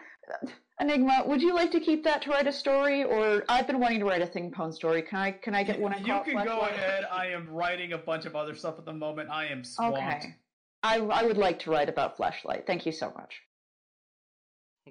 Enigma, 0.82 1.24
would 1.26 1.42
you 1.42 1.54
like 1.54 1.72
to 1.72 1.80
keep 1.80 2.04
that 2.06 2.22
to 2.22 2.30
write 2.30 2.48
a 2.48 2.54
story, 2.54 3.04
or 3.04 3.44
I've 3.50 3.68
been 3.68 3.80
wanting 3.80 4.00
to 4.00 4.06
write 4.06 4.22
a 4.22 4.26
Thing 4.26 4.50
Pone 4.50 4.72
story. 4.72 5.02
Can 5.02 5.18
I 5.20 5.32
can 5.32 5.54
I 5.54 5.62
get 5.64 5.78
one? 5.78 5.94
I 5.94 5.98
you 5.98 6.04
can 6.06 6.46
go 6.46 6.60
Fleshlight? 6.62 6.72
ahead. 6.76 7.06
I 7.12 7.28
am 7.28 7.50
writing 7.50 7.92
a 7.94 7.98
bunch 7.98 8.26
of 8.26 8.36
other 8.36 8.56
stuff 8.56 8.80
at 8.80 8.86
the 8.86 8.94
moment. 8.94 9.30
I 9.30 9.48
am 9.48 9.64
swamped. 9.66 9.98
Okay. 9.98 10.36
I 10.84 11.00
I 11.00 11.24
would 11.24 11.38
like 11.38 11.60
to 11.60 11.72
write 11.72 11.90
about 11.90 12.16
flashlight. 12.16 12.66
Thank 12.66 12.86
you 12.86 12.94
so 12.94 13.12
much. 13.18 13.42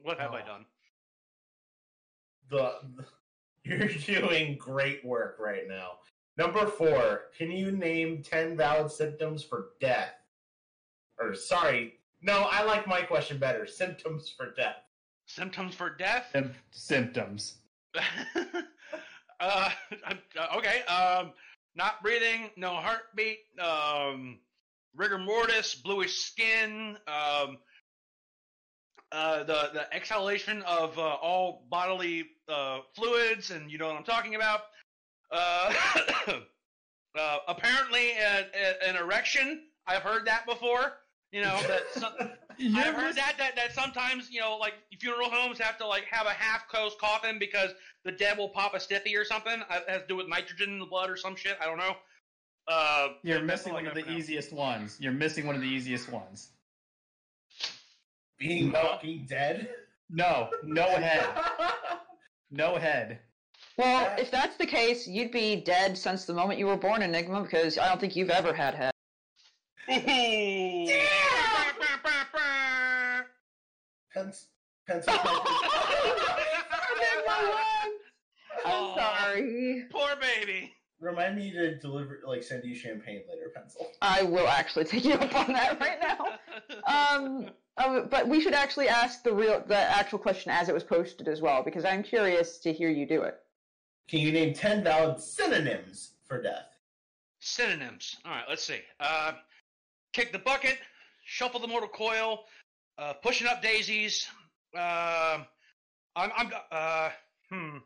What 0.03 0.21
have 0.21 0.33
I 0.33 0.43
Oh. 0.43 0.47
done? 0.47 0.67
The, 2.51 2.73
the 2.97 3.07
you're 3.65 3.89
doing 4.21 4.57
great 4.59 5.03
work 5.05 5.37
right 5.39 5.67
now. 5.67 5.93
Number 6.37 6.67
four, 6.67 7.23
can 7.37 7.51
you 7.51 7.71
name 7.73 8.23
ten 8.23 8.59
valid 8.59 8.93
symptoms 8.93 9.43
for 9.43 9.71
death? 9.81 10.13
Or 11.19 11.35
sorry, 11.35 11.95
no, 12.23 12.47
I 12.51 12.63
like 12.63 12.87
my 12.87 13.01
question 13.01 13.39
better. 13.39 13.67
Symptoms 13.67 14.29
for 14.37 14.53
death. 14.55 14.77
Symptoms 15.29 15.75
for 15.75 15.91
death? 15.91 16.27
Sym- 16.33 16.55
Symptoms. 16.71 17.55
uh, 17.95 18.01
uh, 19.41 19.71
okay. 20.57 20.83
Um, 20.85 21.33
not 21.77 22.03
breathing, 22.03 22.51
no 22.57 22.75
heartbeat, 22.75 23.41
um, 23.61 24.39
rigor 24.97 25.19
mortis, 25.19 25.75
bluish 25.75 26.17
skin, 26.17 26.97
um, 27.07 27.59
uh, 29.13 29.45
the 29.45 29.71
the 29.75 29.95
exhalation 29.95 30.63
of 30.63 30.99
uh, 30.99 31.03
all 31.03 31.67
bodily 31.71 32.27
uh, 32.49 32.81
fluids, 32.95 33.51
and 33.51 33.71
you 33.71 33.77
know 33.79 33.89
what 33.89 33.97
I'm 33.97 34.05
talking 34.05 34.35
about. 34.35 34.61
Uh, 35.31 35.75
uh, 37.19 37.39
apparently, 37.49 38.13
an, 38.13 38.47
an 38.87 38.97
erection. 38.97 39.65
I've 39.87 40.03
heard 40.03 40.27
that 40.27 40.47
before. 40.47 40.95
You 41.33 41.43
know 41.43 41.59
that. 41.69 41.83
Some, 41.93 42.13
You're 42.59 42.79
I've 42.85 42.95
heard 42.95 43.07
mis- 43.07 43.17
that, 43.17 43.35
that 43.39 43.57
that 43.57 43.73
sometimes 43.73 44.31
you 44.31 44.41
know 44.41 44.57
like 44.59 44.75
funeral 44.99 45.31
homes 45.31 45.59
have 45.59 45.79
to 45.79 45.87
like 45.87 46.05
have 46.11 46.27
a 46.27 46.31
half 46.33 46.67
closed 46.69 46.99
coffin 46.99 47.39
because 47.39 47.71
the 48.05 48.13
dead 48.13 48.37
will 48.37 48.49
pop 48.49 48.75
a 48.75 48.81
stiffy 48.81 49.17
or 49.17 49.25
something. 49.25 49.61
It 49.71 49.85
has 49.89 50.03
to 50.03 50.09
do 50.09 50.17
with 50.17 50.29
nitrogen 50.29 50.71
in 50.71 50.79
the 50.79 50.87
blood 50.87 51.09
or 51.11 51.17
some 51.17 51.37
shit. 51.37 51.57
I 51.61 51.67
don't 51.67 51.79
know. 51.79 51.97
Uh, 52.67 53.09
You're 53.23 53.43
missing 53.43 53.73
one 53.73 53.87
of 53.87 53.95
the 53.95 54.03
now. 54.03 54.13
easiest 54.17 54.53
ones. 54.53 54.97
You're 55.01 55.13
missing 55.13 55.47
one 55.47 55.55
of 55.55 55.63
the 55.63 55.69
easiest 55.69 56.11
ones. 56.11 56.51
Being 58.39 58.73
Walking 58.73 59.25
Dead. 59.29 59.71
No, 60.11 60.51
no 60.63 60.87
head. 60.87 61.27
No 62.51 62.77
head. 62.77 63.19
Well, 63.77 64.01
Yeah. 64.05 64.17
if 64.23 64.31
that's 64.31 64.57
the 64.57 64.65
case, 64.65 65.07
you'd 65.07 65.31
be 65.31 65.57
dead 65.57 65.99
since 65.99 66.25
the 66.25 66.33
moment 66.33 66.59
you 66.59 66.65
were 66.67 66.79
born, 66.79 67.03
Enigma, 67.03 67.43
because 67.43 67.77
I 67.77 67.87
don't 67.89 68.01
think 68.01 68.17
you've 68.17 68.31
ever 68.31 68.55
had 68.55 68.75
head. 68.75 68.93
Ooh. 69.91 70.87
Pens- 74.19 74.47
pencil 74.87 75.13
typist. 75.15 75.47
I'm 78.67 78.95
sorry. 78.97 79.85
Poor 79.91 80.09
baby. 80.21 80.73
Remind 81.01 81.37
me 81.37 81.53
to 81.53 81.79
deliver, 81.79 82.21
like, 82.27 82.43
send 82.43 82.65
you 82.65 82.75
champagne 82.75 83.23
later, 83.29 83.53
pencil. 83.55 83.93
I 84.03 84.25
will 84.25 84.49
actually 84.49 84.85
take 84.85 85.05
you 85.05 85.15
up 85.15 85.33
on 85.35 85.53
that 85.53 85.81
right 85.81 85.99
now. 86.01 86.19
Um, 86.87 87.51
uh, 87.77 88.01
but 88.03 88.29
we 88.29 88.41
should 88.41 88.53
actually 88.53 88.89
ask 88.89 89.23
the 89.23 89.33
real, 89.33 89.63
the 89.67 89.77
actual 89.77 90.19
question 90.19 90.51
as 90.51 90.69
it 90.69 90.75
was 90.75 90.83
posted 90.83 91.29
as 91.29 91.41
well, 91.41 91.63
because 91.63 91.85
I'm 91.85 92.03
curious 92.03 92.59
to 92.59 92.73
hear 92.73 92.91
you 92.91 93.07
do 93.07 93.23
it. 93.23 93.39
Can 94.09 94.21
you 94.21 94.33
name 94.33 94.53
10 94.55 94.83
valid 94.83 95.21
synonyms 95.21 96.13
for 96.27 96.43
death? 96.43 96.67
Synonyms. 97.41 98.17
All 98.25 98.33
right, 98.33 98.45
let's 98.49 98.65
see. 98.65 98.81
Uh, 99.01 99.33
kick 100.13 100.33
the 100.33 100.39
bucket, 100.39 100.79
shuffle 101.25 101.61
the 101.61 101.69
mortal 101.69 101.89
coil, 101.89 102.45
uh, 102.99 103.13
pushing 103.15 103.47
up 103.47 103.63
daisies. 103.63 104.27
Uh, 104.77 105.39
I'm, 106.17 106.31
I'm, 106.37 106.51
uh, 106.71 107.11
hmm. 107.51 107.77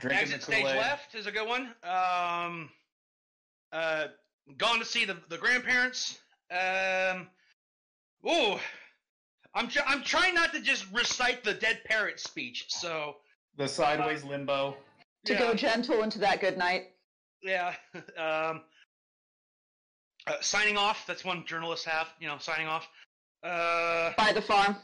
Drinking 0.00 0.18
Exit 0.18 0.40
the 0.40 0.46
stage 0.46 0.64
left 0.64 1.14
is 1.14 1.26
a 1.26 1.32
good 1.32 1.46
one. 1.46 1.68
Um, 1.84 2.70
uh, 3.72 4.06
gone 4.58 4.80
to 4.80 4.84
see 4.84 5.04
the 5.04 5.16
the 5.28 5.38
grandparents. 5.38 6.18
Um, 6.50 7.28
ooh, 8.28 8.58
I'm 9.54 9.68
tr- 9.68 9.86
I'm 9.86 10.02
trying 10.02 10.34
not 10.34 10.52
to 10.54 10.60
just 10.60 10.86
recite 10.92 11.44
the 11.44 11.54
dead 11.54 11.80
parrot 11.84 12.18
speech. 12.18 12.66
So 12.68 13.16
The 13.56 13.68
sideways 13.68 14.24
limbo. 14.24 14.76
To 15.26 15.32
yeah. 15.32 15.38
go 15.38 15.54
gentle 15.54 16.02
into 16.02 16.18
that 16.20 16.40
good 16.40 16.58
night. 16.58 16.90
Yeah. 17.42 17.74
Um, 18.18 18.62
uh, 20.26 20.40
signing 20.40 20.76
off. 20.76 21.06
That's 21.06 21.24
one 21.24 21.44
journalists 21.46 21.86
have. 21.86 22.08
You 22.18 22.26
know, 22.26 22.38
signing 22.38 22.66
off. 22.66 22.88
Uh, 23.42 24.12
By 24.16 24.32
the 24.32 24.42
farm. 24.42 24.76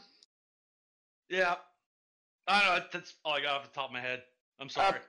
yeah. 1.29 1.55
I 2.47 2.59
don't 2.61 2.75
know. 2.77 2.83
That's 2.91 3.13
all 3.23 3.33
I 3.33 3.41
got 3.41 3.55
off 3.61 3.63
the 3.63 3.73
top 3.73 3.87
of 3.89 3.93
my 3.93 4.01
head. 4.01 4.23
I'm 4.59 4.67
sorry. 4.69 4.99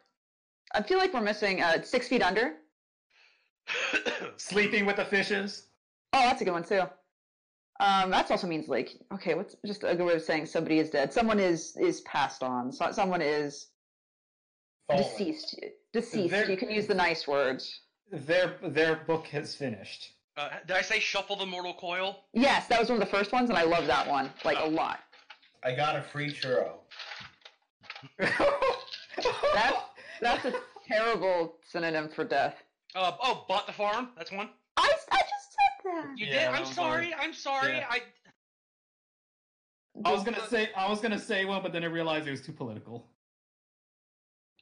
I 0.72 0.82
feel 0.82 0.98
like 0.98 1.12
we're 1.12 1.20
missing 1.20 1.62
uh, 1.62 1.82
six 1.82 2.06
feet 2.08 2.22
under. 2.22 2.54
Sleeping 4.36 4.86
with 4.86 4.96
the 4.96 5.04
fishes. 5.04 5.66
Oh, 6.12 6.20
that's 6.20 6.40
a 6.42 6.44
good 6.44 6.52
one 6.52 6.64
too. 6.64 6.82
Um, 7.80 8.10
that 8.10 8.30
also 8.30 8.46
means 8.46 8.68
like 8.68 8.96
okay, 9.12 9.34
what's 9.34 9.56
just 9.66 9.82
a 9.82 9.96
good 9.96 10.06
way 10.06 10.14
of 10.14 10.22
saying 10.22 10.46
somebody 10.46 10.78
is 10.78 10.90
dead. 10.90 11.12
Someone 11.12 11.40
is 11.40 11.76
is 11.76 12.02
passed 12.02 12.42
on. 12.42 12.70
So, 12.72 12.92
someone 12.92 13.20
is 13.22 13.68
Fallen. 14.86 15.02
deceased. 15.02 15.56
Deceased. 15.92 16.30
There- 16.30 16.48
You 16.50 16.56
can 16.56 16.70
use 16.70 16.86
the 16.86 16.94
nice 16.94 17.26
words. 17.26 17.80
Their 18.12 18.58
their 18.62 18.96
book 18.96 19.26
has 19.28 19.56
finished. 19.56 20.12
Uh, 20.36 20.48
did 20.66 20.76
I 20.76 20.82
say 20.82 20.98
shuffle 21.00 21.36
the 21.36 21.46
mortal 21.46 21.74
coil? 21.74 22.24
Yes, 22.32 22.66
that 22.68 22.80
was 22.80 22.88
one 22.88 23.00
of 23.00 23.06
the 23.08 23.10
first 23.16 23.32
ones, 23.32 23.50
and 23.50 23.58
I 23.58 23.62
love 23.64 23.86
that 23.86 24.08
one 24.08 24.30
like 24.44 24.58
a 24.60 24.68
lot. 24.68 25.00
I 25.62 25.74
got 25.74 25.96
a 25.96 26.02
free 26.02 26.32
churro. 26.32 26.72
That's 28.18 29.76
that's 30.20 30.44
a 30.44 30.54
terrible 30.86 31.56
synonym 31.66 32.08
for 32.08 32.24
death. 32.24 32.56
Uh, 32.94 33.12
oh, 33.22 33.44
bought 33.48 33.66
the 33.66 33.72
farm. 33.72 34.10
That's 34.16 34.30
one. 34.32 34.50
I, 34.76 34.92
I 35.12 35.18
just 35.18 35.56
said 35.56 35.92
that. 35.92 36.18
You 36.18 36.26
Yeah, 36.26 36.32
did. 36.32 36.54
that 36.54 36.60
I'm 36.60 36.66
sorry. 36.66 37.10
one. 37.10 37.18
I'm 37.20 37.32
sorry. 37.32 37.76
Yeah. 37.78 37.86
I. 37.90 38.02
I 40.04 40.12
was 40.12 40.24
gonna 40.24 40.46
say 40.48 40.70
I 40.76 40.88
was 40.88 41.00
gonna 41.00 41.18
say 41.18 41.44
one, 41.44 41.62
but 41.62 41.72
then 41.72 41.84
I 41.84 41.86
realized 41.86 42.26
it 42.26 42.32
was 42.32 42.42
too 42.42 42.52
political. 42.52 43.06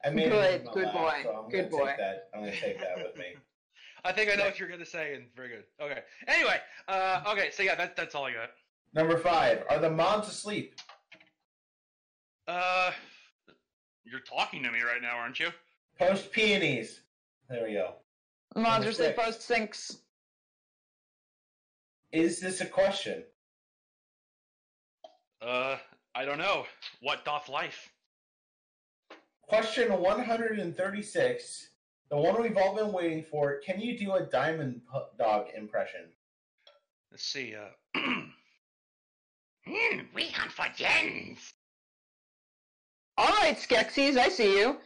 I 0.05 0.09
made 0.11 0.29
Good, 0.29 0.61
it 0.61 0.65
good 0.73 0.85
laugh, 0.85 0.93
boy, 0.93 1.19
So 1.23 1.43
I'm 1.43 1.49
good 1.49 1.69
boy. 1.69 1.87
Take 1.87 1.97
that. 1.97 2.29
I'm 2.33 2.39
gonna 2.41 2.51
take 2.55 2.79
that 2.79 2.97
with 2.97 3.17
me. 3.17 3.25
I 4.05 4.11
think 4.11 4.31
I 4.31 4.35
know 4.35 4.45
what 4.45 4.59
you're 4.59 4.69
gonna 4.69 4.85
say, 4.85 5.15
and 5.15 5.25
very 5.35 5.49
good. 5.49 5.63
Okay. 5.81 6.01
Anyway. 6.27 6.57
Uh. 6.87 7.21
Okay. 7.27 7.49
So 7.51 7.63
yeah, 7.63 7.75
that, 7.75 7.95
that's 7.95 8.15
all 8.15 8.25
I 8.25 8.33
got. 8.33 8.51
Number 8.93 9.17
five. 9.17 9.63
Are 9.69 9.79
the 9.79 9.89
moms 9.89 10.27
asleep? 10.27 10.75
Uh. 12.47 12.91
You're 14.05 14.19
talking 14.19 14.61
to 14.63 14.71
me 14.71 14.81
right 14.81 15.01
now, 15.01 15.15
aren't 15.15 15.39
you? 15.39 15.49
Post 15.97 16.31
peonies. 16.31 17.01
There 17.49 17.63
we 17.65 17.73
go. 17.73 17.93
Monsters 18.55 18.97
six. 18.97 19.15
that 19.15 19.25
post 19.25 19.41
sinks. 19.41 19.97
Is 22.11 22.39
this 22.39 22.61
a 22.61 22.65
question? 22.65 23.23
Uh. 25.41 25.77
I 26.15 26.25
don't 26.25 26.37
know. 26.37 26.65
What 27.01 27.25
doth 27.25 27.49
life? 27.49 27.91
Question 29.41 29.91
136. 29.99 31.69
The 32.09 32.17
one 32.17 32.41
we've 32.41 32.57
all 32.57 32.75
been 32.75 32.91
waiting 32.91 33.23
for. 33.29 33.59
Can 33.65 33.79
you 33.79 33.97
do 33.97 34.13
a 34.13 34.21
diamond 34.23 34.81
Pu- 34.91 35.17
dog 35.17 35.47
impression? 35.55 36.01
Let's 37.11 37.25
see. 37.25 37.55
Uh. 37.55 37.99
Hmm, 39.65 39.99
we 40.13 40.27
hunt 40.27 40.51
for 40.51 40.65
gems. 40.75 41.53
All 43.17 43.29
right, 43.29 43.55
Skeksis, 43.57 44.17
I 44.17 44.27
see 44.27 44.59
you. 44.59 44.77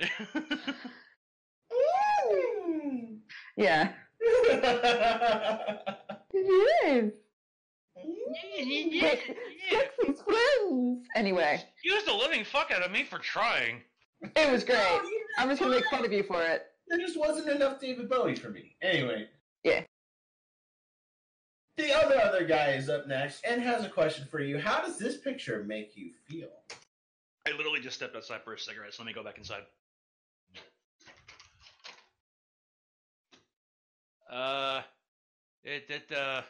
Yeah. 3.56 3.92
Yes. 6.32 7.12
Skeksis 9.70 10.24
friends. 10.24 11.06
Anyway, 11.16 11.62
Used 11.84 12.06
the 12.06 12.12
living 12.12 12.44
fuck 12.44 12.70
out 12.70 12.82
of 12.82 12.90
me 12.90 13.04
for 13.04 13.18
trying. 13.18 13.80
it 14.22 14.50
was 14.52 14.64
great. 14.64 15.00
No, 15.36 15.42
you- 15.44 15.44
I'm 15.44 15.48
just 15.50 15.60
gonna 15.60 15.74
make 15.74 15.86
fun 15.90 16.04
of 16.04 16.12
you 16.12 16.22
for 16.22 16.42
it. 16.42 16.66
There 16.88 16.98
just 16.98 17.18
wasn't 17.18 17.48
enough 17.48 17.80
David 17.80 18.08
Bowie 18.08 18.36
for 18.36 18.50
me. 18.50 18.76
Anyway. 18.80 19.28
Yeah. 19.64 19.84
The 21.76 21.92
other 21.92 22.20
other 22.20 22.44
guy 22.46 22.70
is 22.72 22.88
up 22.88 23.06
next 23.06 23.44
and 23.44 23.60
has 23.60 23.84
a 23.84 23.88
question 23.88 24.26
for 24.30 24.40
you. 24.40 24.58
How 24.58 24.80
does 24.80 24.98
this 24.98 25.18
picture 25.18 25.62
make 25.64 25.96
you 25.96 26.12
feel? 26.26 26.48
I 27.46 27.50
literally 27.52 27.80
just 27.80 27.96
stepped 27.96 28.16
outside 28.16 28.42
for 28.44 28.54
a 28.54 28.58
cigarette, 28.58 28.94
so 28.94 29.02
let 29.02 29.06
me 29.08 29.12
go 29.12 29.22
back 29.22 29.36
inside. 29.38 29.62
Uh, 34.30 34.82
it, 35.62 35.84
it, 35.88 36.16
uh, 36.16 36.42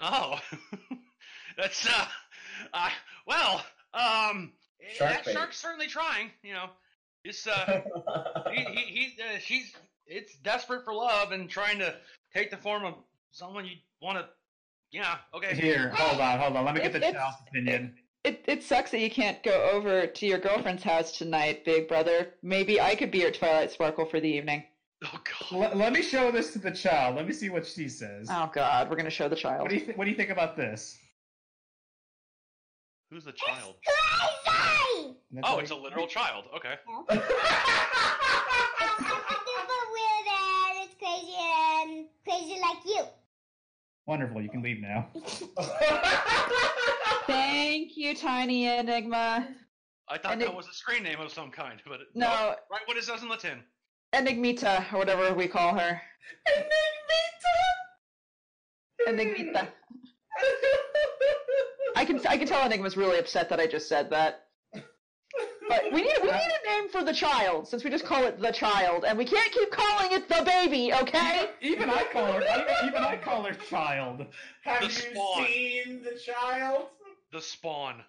oh, 0.00 0.40
that's, 1.58 1.86
uh, 1.86 2.06
uh, 2.72 2.88
well, 3.26 3.64
um, 3.92 4.52
Shark 4.94 5.12
that 5.12 5.24
bait. 5.26 5.32
shark's 5.34 5.58
certainly 5.58 5.86
trying, 5.88 6.30
you 6.42 6.54
know. 6.54 6.70
It's, 7.24 7.46
uh, 7.46 7.82
he, 8.52 8.64
he, 8.64 8.80
he, 8.82 9.22
uh, 9.22 9.38
she's, 9.38 9.72
it's 10.06 10.36
desperate 10.38 10.84
for 10.84 10.94
love 10.94 11.32
and 11.32 11.48
trying 11.50 11.78
to 11.78 11.94
take 12.32 12.50
the 12.50 12.56
form 12.56 12.84
of 12.84 12.94
someone 13.32 13.66
you 13.66 13.76
want 14.00 14.18
to, 14.18 14.26
yeah, 14.90 15.16
okay. 15.34 15.54
Here, 15.54 15.90
hold 15.90 16.20
on, 16.20 16.38
hold 16.38 16.56
on. 16.56 16.64
Let 16.64 16.74
me 16.74 16.80
get 16.80 16.92
the 16.92 17.00
child's 17.00 17.36
opinion. 17.48 17.94
It 18.24 18.44
it 18.48 18.62
sucks 18.62 18.90
that 18.90 19.00
you 19.00 19.10
can't 19.10 19.42
go 19.42 19.70
over 19.70 20.06
to 20.06 20.26
your 20.26 20.38
girlfriend's 20.38 20.82
house 20.82 21.16
tonight, 21.16 21.64
big 21.64 21.86
brother. 21.88 22.34
Maybe 22.42 22.80
I 22.80 22.94
could 22.94 23.10
be 23.10 23.18
your 23.18 23.30
Twilight 23.30 23.70
Sparkle 23.70 24.06
for 24.06 24.18
the 24.18 24.28
evening. 24.28 24.64
Oh, 25.04 25.20
God. 25.50 25.60
Let, 25.60 25.76
let 25.76 25.92
me 25.92 26.02
show 26.02 26.32
this 26.32 26.52
to 26.54 26.58
the 26.58 26.72
child. 26.72 27.16
Let 27.16 27.26
me 27.26 27.32
see 27.32 27.48
what 27.50 27.66
she 27.66 27.88
says. 27.88 28.28
Oh 28.30 28.50
God, 28.52 28.90
we're 28.90 28.96
gonna 28.96 29.10
show 29.10 29.28
the 29.28 29.36
child. 29.36 29.62
What 29.62 29.70
do 29.70 29.76
you 29.76 29.84
th- 29.84 29.96
What 29.96 30.04
do 30.04 30.10
you 30.10 30.16
think 30.16 30.30
about 30.30 30.56
this? 30.56 30.98
Who's 33.10 33.24
the 33.24 33.32
child? 33.32 33.76
Crazy! 35.30 35.40
That's 35.42 35.48
Oh, 35.54 35.58
it's 35.58 35.70
a 35.70 35.74
literal 35.76 36.06
child. 36.06 36.44
Okay. 36.56 36.74
I'm 36.88 36.96
weird 37.08 37.18
and 40.28 40.84
it's 40.84 40.94
crazy 40.98 41.36
and 41.38 42.06
crazy 42.24 42.60
like 42.60 42.78
you. 42.86 43.04
Wonderful. 44.06 44.40
You 44.40 44.48
can 44.48 44.62
leave 44.62 44.80
now. 44.80 45.08
Thank 47.26 47.96
you, 47.96 48.14
Tiny 48.16 48.66
Enigma. 48.66 49.48
I 50.08 50.16
thought 50.16 50.32
And 50.32 50.40
that 50.40 50.48
it- 50.48 50.54
was 50.54 50.66
a 50.68 50.72
screen 50.72 51.02
name 51.02 51.20
of 51.20 51.30
some 51.30 51.50
kind, 51.50 51.80
but 51.86 52.00
it, 52.00 52.06
No, 52.14 52.54
right 52.70 52.80
what 52.86 52.96
it 52.96 53.04
says 53.04 53.22
on 53.22 53.28
the. 53.28 53.36
Enigmita 54.14 54.90
or 54.94 54.98
whatever 54.98 55.34
we 55.34 55.46
call 55.46 55.74
her. 55.78 56.00
Enigmita. 59.06 59.68
I 61.96 62.04
can 62.06 62.26
I 62.26 62.38
can 62.38 62.46
tell 62.48 62.64
Enigma's 62.64 62.96
really 62.96 63.18
upset 63.18 63.50
that 63.50 63.60
I 63.60 63.66
just 63.66 63.86
said 63.88 64.08
that. 64.10 64.46
But 65.68 65.92
we 65.92 66.02
need 66.02 66.16
we 66.22 66.30
need 66.30 66.52
a 66.64 66.68
name 66.70 66.88
for 66.88 67.04
the 67.04 67.12
child 67.12 67.68
since 67.68 67.84
we 67.84 67.90
just 67.90 68.04
call 68.04 68.24
it 68.24 68.40
the 68.40 68.50
child, 68.52 69.04
and 69.04 69.16
we 69.18 69.24
can't 69.24 69.52
keep 69.52 69.70
calling 69.70 70.12
it 70.12 70.28
the 70.28 70.42
baby, 70.44 70.92
okay? 70.94 71.50
Even 71.60 71.90
I 71.90 72.04
call 72.12 72.26
her. 72.32 72.42
I, 72.42 72.86
even 72.86 73.02
I 73.02 73.16
call 73.16 73.42
her 73.44 73.54
child. 73.54 74.26
Have 74.62 74.80
The 74.80 74.86
you 74.86 74.92
spawn. 74.92 75.46
seen 75.46 76.02
the 76.02 76.18
child? 76.18 76.86
The 77.32 77.40
spawn. 77.40 78.02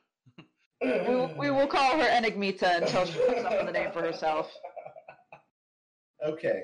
We 0.82 0.88
will, 0.88 1.34
we 1.38 1.52
will 1.52 1.68
call 1.68 1.98
her 1.98 2.08
Enigmita 2.08 2.82
until 2.82 3.06
she 3.06 3.20
comes 3.26 3.44
up 3.44 3.52
with 3.60 3.68
a 3.68 3.72
name 3.74 3.92
for 3.92 4.02
herself. 4.02 4.50
Okay. 6.26 6.64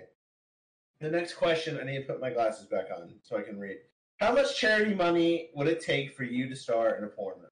The 1.02 1.10
next 1.12 1.34
question, 1.34 1.78
I 1.78 1.84
need 1.84 1.98
to 2.00 2.06
put 2.06 2.22
my 2.22 2.30
glasses 2.30 2.68
back 2.68 2.86
on 2.96 3.14
so 3.24 3.38
I 3.38 3.42
can 3.42 3.60
read. 3.60 3.78
How 4.22 4.34
much 4.34 4.58
charity 4.58 4.94
money 4.96 5.50
would 5.54 5.68
it 5.68 5.82
take 5.82 6.16
for 6.16 6.24
you 6.24 6.48
to 6.48 6.56
star 6.56 6.96
in 6.96 7.04
a 7.04 7.08
porn 7.08 7.36
movie? 7.38 7.50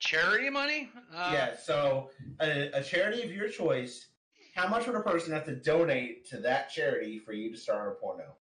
Charity 0.00 0.50
money? 0.50 0.90
Uh, 1.14 1.30
yeah, 1.32 1.56
so 1.56 2.10
a, 2.40 2.70
a 2.72 2.82
charity 2.82 3.22
of 3.22 3.30
your 3.30 3.48
choice, 3.48 4.08
how 4.54 4.66
much 4.66 4.86
would 4.86 4.96
a 4.96 5.00
person 5.00 5.32
have 5.32 5.44
to 5.44 5.54
donate 5.54 6.28
to 6.30 6.38
that 6.38 6.70
charity 6.70 7.18
for 7.18 7.32
you 7.32 7.50
to 7.52 7.56
start 7.56 7.86
a 7.88 8.00
porno? 8.00 8.34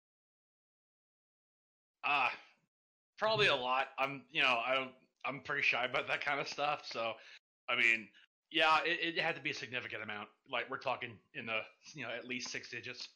Uh, 2.04 2.30
probably 3.18 3.48
a 3.48 3.56
lot. 3.56 3.88
I'm, 3.98 4.22
you 4.32 4.42
know, 4.42 4.60
I 4.66 4.76
don't. 4.76 4.92
I'm 5.26 5.42
pretty 5.42 5.64
shy 5.64 5.84
about 5.84 6.08
that 6.08 6.24
kind 6.24 6.40
of 6.40 6.48
stuff. 6.48 6.84
So, 6.86 7.14
I 7.68 7.76
mean, 7.76 8.08
yeah, 8.52 8.78
it, 8.86 9.18
it 9.18 9.20
had 9.20 9.36
to 9.36 9.42
be 9.42 9.50
a 9.50 9.54
significant 9.54 10.04
amount. 10.04 10.30
Like 10.50 10.70
we're 10.70 10.78
talking 10.78 11.12
in 11.34 11.48
the 11.48 11.60
you 11.94 12.04
know 12.04 12.10
at 12.16 12.26
least 12.26 12.50
six 12.50 12.70
digits. 12.70 13.10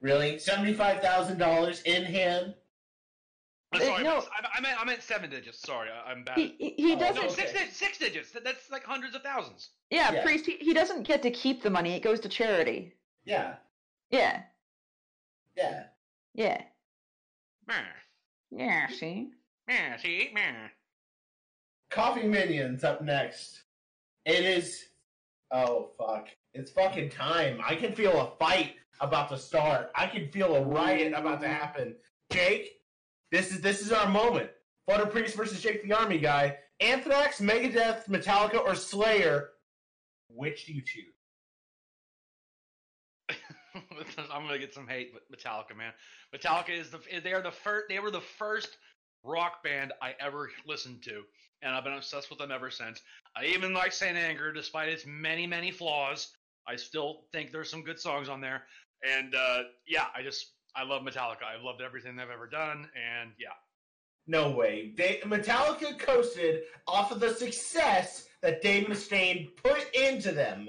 Really? 0.00 0.38
Seventy-five 0.38 1.02
thousand 1.02 1.38
dollars 1.38 1.82
in 1.82 2.04
hand? 2.04 2.54
I'm 3.72 3.80
Uh, 3.80 3.84
sorry, 3.84 4.04
no. 4.04 4.16
I, 4.18 4.58
I 4.58 4.60
meant 4.60 4.80
I 4.80 4.84
meant 4.84 5.02
seven 5.02 5.30
digits. 5.30 5.58
Sorry, 5.60 5.88
I, 5.90 6.10
I'm 6.10 6.24
bad. 6.24 6.36
He, 6.38 6.54
he, 6.58 6.70
he 6.76 6.92
Oh, 6.94 6.98
doesn't. 6.98 7.14
no, 7.22 7.28
okay. 7.30 7.34
six, 7.46 7.52
di- 7.52 7.70
six 7.70 7.98
digits. 7.98 8.30
That, 8.32 8.44
that's 8.44 8.70
like 8.70 8.84
hundreds 8.84 9.14
of 9.14 9.22
thousands. 9.22 9.70
Yeah, 9.90 10.12
Yeah. 10.12 10.22
priest. 10.22 10.44
He, 10.46 10.56
he 10.56 10.74
doesn't 10.74 11.04
get 11.04 11.22
to 11.22 11.30
keep 11.30 11.62
the 11.62 11.70
money. 11.70 11.94
It 11.94 12.02
goes 12.02 12.20
to 12.20 12.28
charity. 12.28 12.94
Yeah. 13.24 13.54
Yeah, 14.10 14.42
Yeah. 15.56 15.84
yeah, 16.34 16.62
Meh, 17.66 17.74
yeah. 18.50 18.88
See. 18.88 19.30
meh, 19.66 19.96
see, 19.96 20.30
meh. 20.34 20.68
Coffee 21.90 22.26
Minions 22.26 22.84
up 22.84 23.02
next. 23.02 23.62
It 24.26 24.44
is. 24.44 24.84
Oh 25.50 25.90
fuck! 25.98 26.28
It's 26.54 26.70
fucking 26.70 27.10
time. 27.10 27.60
I 27.66 27.74
can 27.74 27.92
feel 27.92 28.20
a 28.20 28.36
fight 28.42 28.74
about 29.00 29.28
to 29.30 29.38
start. 29.38 29.90
I 29.94 30.06
can 30.06 30.28
feel 30.30 30.56
a 30.56 30.62
riot 30.62 31.12
about 31.14 31.40
to 31.42 31.48
happen. 31.48 31.94
Jake, 32.30 32.80
this 33.32 33.50
is 33.50 33.60
this 33.60 33.80
is 33.80 33.90
our 33.90 34.08
moment. 34.08 34.50
Flutter 34.86 35.06
Priest 35.06 35.34
versus 35.34 35.60
Jake 35.60 35.82
the 35.82 35.92
Army 35.92 36.18
Guy. 36.18 36.58
Anthrax, 36.80 37.40
Megadeth, 37.40 38.06
Metallica, 38.08 38.60
or 38.62 38.74
Slayer. 38.74 39.50
Which 40.28 40.66
do 40.66 40.74
you 40.74 40.82
choose? 40.82 41.14
I'm 44.30 44.46
gonna 44.46 44.58
get 44.58 44.74
some 44.74 44.86
hate, 44.86 45.12
but 45.14 45.22
Metallica, 45.32 45.76
man. 45.76 45.92
Metallica 46.34 46.70
is 46.70 46.90
the 46.90 47.00
they 47.24 47.32
are 47.32 47.42
the 47.42 47.50
first 47.50 47.86
they 47.88 47.98
were 47.98 48.10
the 48.10 48.20
first 48.20 48.76
rock 49.24 49.62
band 49.64 49.92
I 50.02 50.14
ever 50.20 50.50
listened 50.66 51.02
to, 51.04 51.22
and 51.62 51.74
I've 51.74 51.84
been 51.84 51.94
obsessed 51.94 52.28
with 52.28 52.38
them 52.38 52.50
ever 52.50 52.70
since. 52.70 53.00
I 53.34 53.46
even 53.46 53.72
like 53.72 53.92
Saint 53.92 54.18
Anger, 54.18 54.52
despite 54.52 54.90
its 54.90 55.04
many 55.06 55.46
many 55.46 55.70
flaws. 55.70 56.28
I 56.68 56.76
still 56.76 57.22
think 57.32 57.50
there's 57.50 57.70
some 57.70 57.82
good 57.82 57.98
songs 57.98 58.28
on 58.28 58.40
there, 58.40 58.64
and 59.08 59.34
uh, 59.34 59.62
yeah, 59.86 60.06
I 60.14 60.22
just 60.22 60.52
I 60.74 60.84
love 60.84 61.02
Metallica. 61.02 61.44
I've 61.44 61.62
loved 61.62 61.80
everything 61.82 62.16
they've 62.16 62.30
ever 62.30 62.46
done, 62.46 62.88
and 62.96 63.30
yeah, 63.38 63.48
No 64.26 64.50
way. 64.50 64.92
They, 64.96 65.20
Metallica 65.24 65.98
coasted 65.98 66.62
off 66.86 67.12
of 67.12 67.20
the 67.20 67.34
success 67.34 68.26
that 68.40 68.62
Dave 68.62 68.86
Mustaine 68.86 69.54
put 69.56 69.92
into 69.94 70.32
them. 70.32 70.68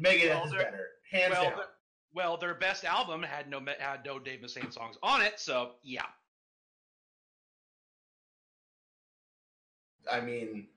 Megadeth 0.00 0.28
Well, 0.34 0.44
is 0.44 0.52
better, 0.52 0.88
hands 1.10 1.32
well, 1.32 1.44
down. 1.50 1.60
well, 2.14 2.36
their 2.36 2.54
best 2.54 2.84
album 2.84 3.22
had 3.22 3.48
no 3.50 3.60
had 3.80 4.04
no 4.04 4.18
Dave 4.18 4.40
Mustaine 4.40 4.72
songs 4.72 4.96
on 5.02 5.22
it, 5.22 5.40
so 5.40 5.72
yeah, 5.82 6.02
I 10.10 10.20
mean, 10.20 10.68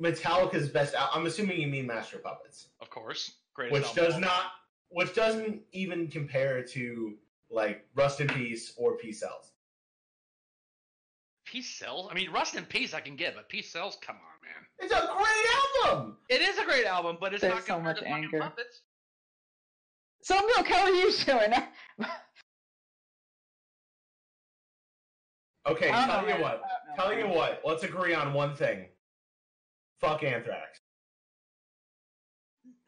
Metallica's 0.00 0.68
best. 0.68 0.94
Al- 0.94 1.10
I'm 1.14 1.26
assuming 1.26 1.60
you 1.60 1.66
mean 1.68 1.86
Master 1.86 2.18
Puppets, 2.18 2.68
of 2.80 2.90
course, 2.90 3.32
greatest 3.54 3.72
which 3.82 3.94
does 3.94 4.18
not, 4.18 4.52
which 4.90 5.14
doesn't 5.14 5.60
even 5.72 6.08
compare 6.08 6.62
to 6.62 7.14
like 7.50 7.86
Rust 7.94 8.20
in 8.20 8.28
Peace 8.28 8.72
or 8.76 8.96
Peace 8.96 9.20
Sells. 9.20 9.52
Peace 11.44 11.68
Sells. 11.78 12.08
I 12.10 12.14
mean, 12.14 12.30
Rust 12.30 12.54
in 12.56 12.64
Peace 12.64 12.94
I 12.94 13.00
can 13.00 13.16
get, 13.16 13.34
but 13.34 13.48
Peace 13.48 13.70
Sells, 13.70 13.96
come 14.00 14.16
on, 14.16 14.22
man. 14.42 14.66
It's 14.80 14.92
a 14.92 15.06
great 15.16 15.92
album. 15.92 16.16
It 16.28 16.40
is 16.40 16.58
a 16.58 16.64
great 16.64 16.86
album, 16.86 17.18
but 17.20 17.32
it's 17.32 17.42
There's 17.42 17.54
not 17.54 17.64
so 17.66 17.74
compared 17.74 17.96
much 17.96 18.02
to 18.02 18.08
fucking 18.08 18.24
anger. 18.24 18.40
Puppets. 18.40 18.82
So 20.22 20.34
Milk, 20.34 20.66
how 20.66 20.84
are 20.84 20.90
you 20.90 21.12
doing? 21.12 21.52
Okay, 25.66 25.88
I 25.88 26.06
don't 26.06 26.08
tell 26.08 26.22
know, 26.22 26.28
you 26.28 26.34
man. 26.34 26.42
what. 26.42 26.62
I 26.62 26.96
know, 26.96 27.02
Tell 27.02 27.14
you 27.18 27.24
man. 27.26 27.34
what. 27.36 27.62
Let's 27.64 27.84
agree 27.84 28.14
on 28.14 28.34
one 28.34 28.54
thing. 28.54 28.86
Fuck 30.00 30.22
Anthrax. 30.22 30.78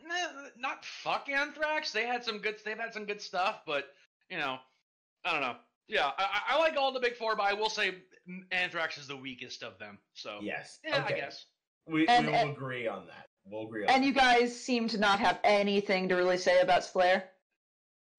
Nah, 0.07 0.49
not 0.57 0.85
fuck 0.85 1.29
Anthrax. 1.29 1.93
They 1.93 2.07
had 2.07 2.25
some 2.25 2.39
good. 2.39 2.57
They've 2.65 2.79
had 2.79 2.93
some 2.93 3.05
good 3.05 3.21
stuff, 3.21 3.63
but 3.67 3.87
you 4.31 4.39
know, 4.39 4.59
I 5.25 5.33
don't 5.33 5.41
know. 5.41 5.57
Yeah, 5.89 6.11
I, 6.19 6.25
I 6.51 6.55
I 6.55 6.59
like 6.59 6.77
all 6.77 6.93
the 6.93 7.01
big 7.01 7.17
four, 7.17 7.37
but 7.37 7.45
I 7.45 7.53
will 7.55 7.71
say 7.71 7.95
Anthrax 8.51 8.99
is 8.99 9.07
the 9.07 9.17
weakest 9.17 9.63
of 9.63 9.79
them. 9.79 9.99
So 10.15 10.39
Yes. 10.43 10.79
yeah, 10.85 11.03
okay. 11.05 11.15
I 11.15 11.17
guess. 11.19 11.47
We, 11.87 12.07
And- 12.09 12.27
we 12.27 12.33
will 12.33 12.39
and- 12.39 12.51
agree 12.51 12.87
on 12.89 13.07
that. 13.07 13.29
We'll 13.49 13.67
agree 13.67 13.85
on 13.85 13.91
And 13.91 14.03
that. 14.03 14.07
you 14.09 14.13
guys 14.13 14.61
seem 14.61 14.89
to 14.89 14.99
not 14.99 15.21
have 15.21 15.39
anything 15.45 16.09
to 16.09 16.17
really 16.17 16.37
say 16.39 16.61
about 16.61 16.83
Slayer. 16.83 17.23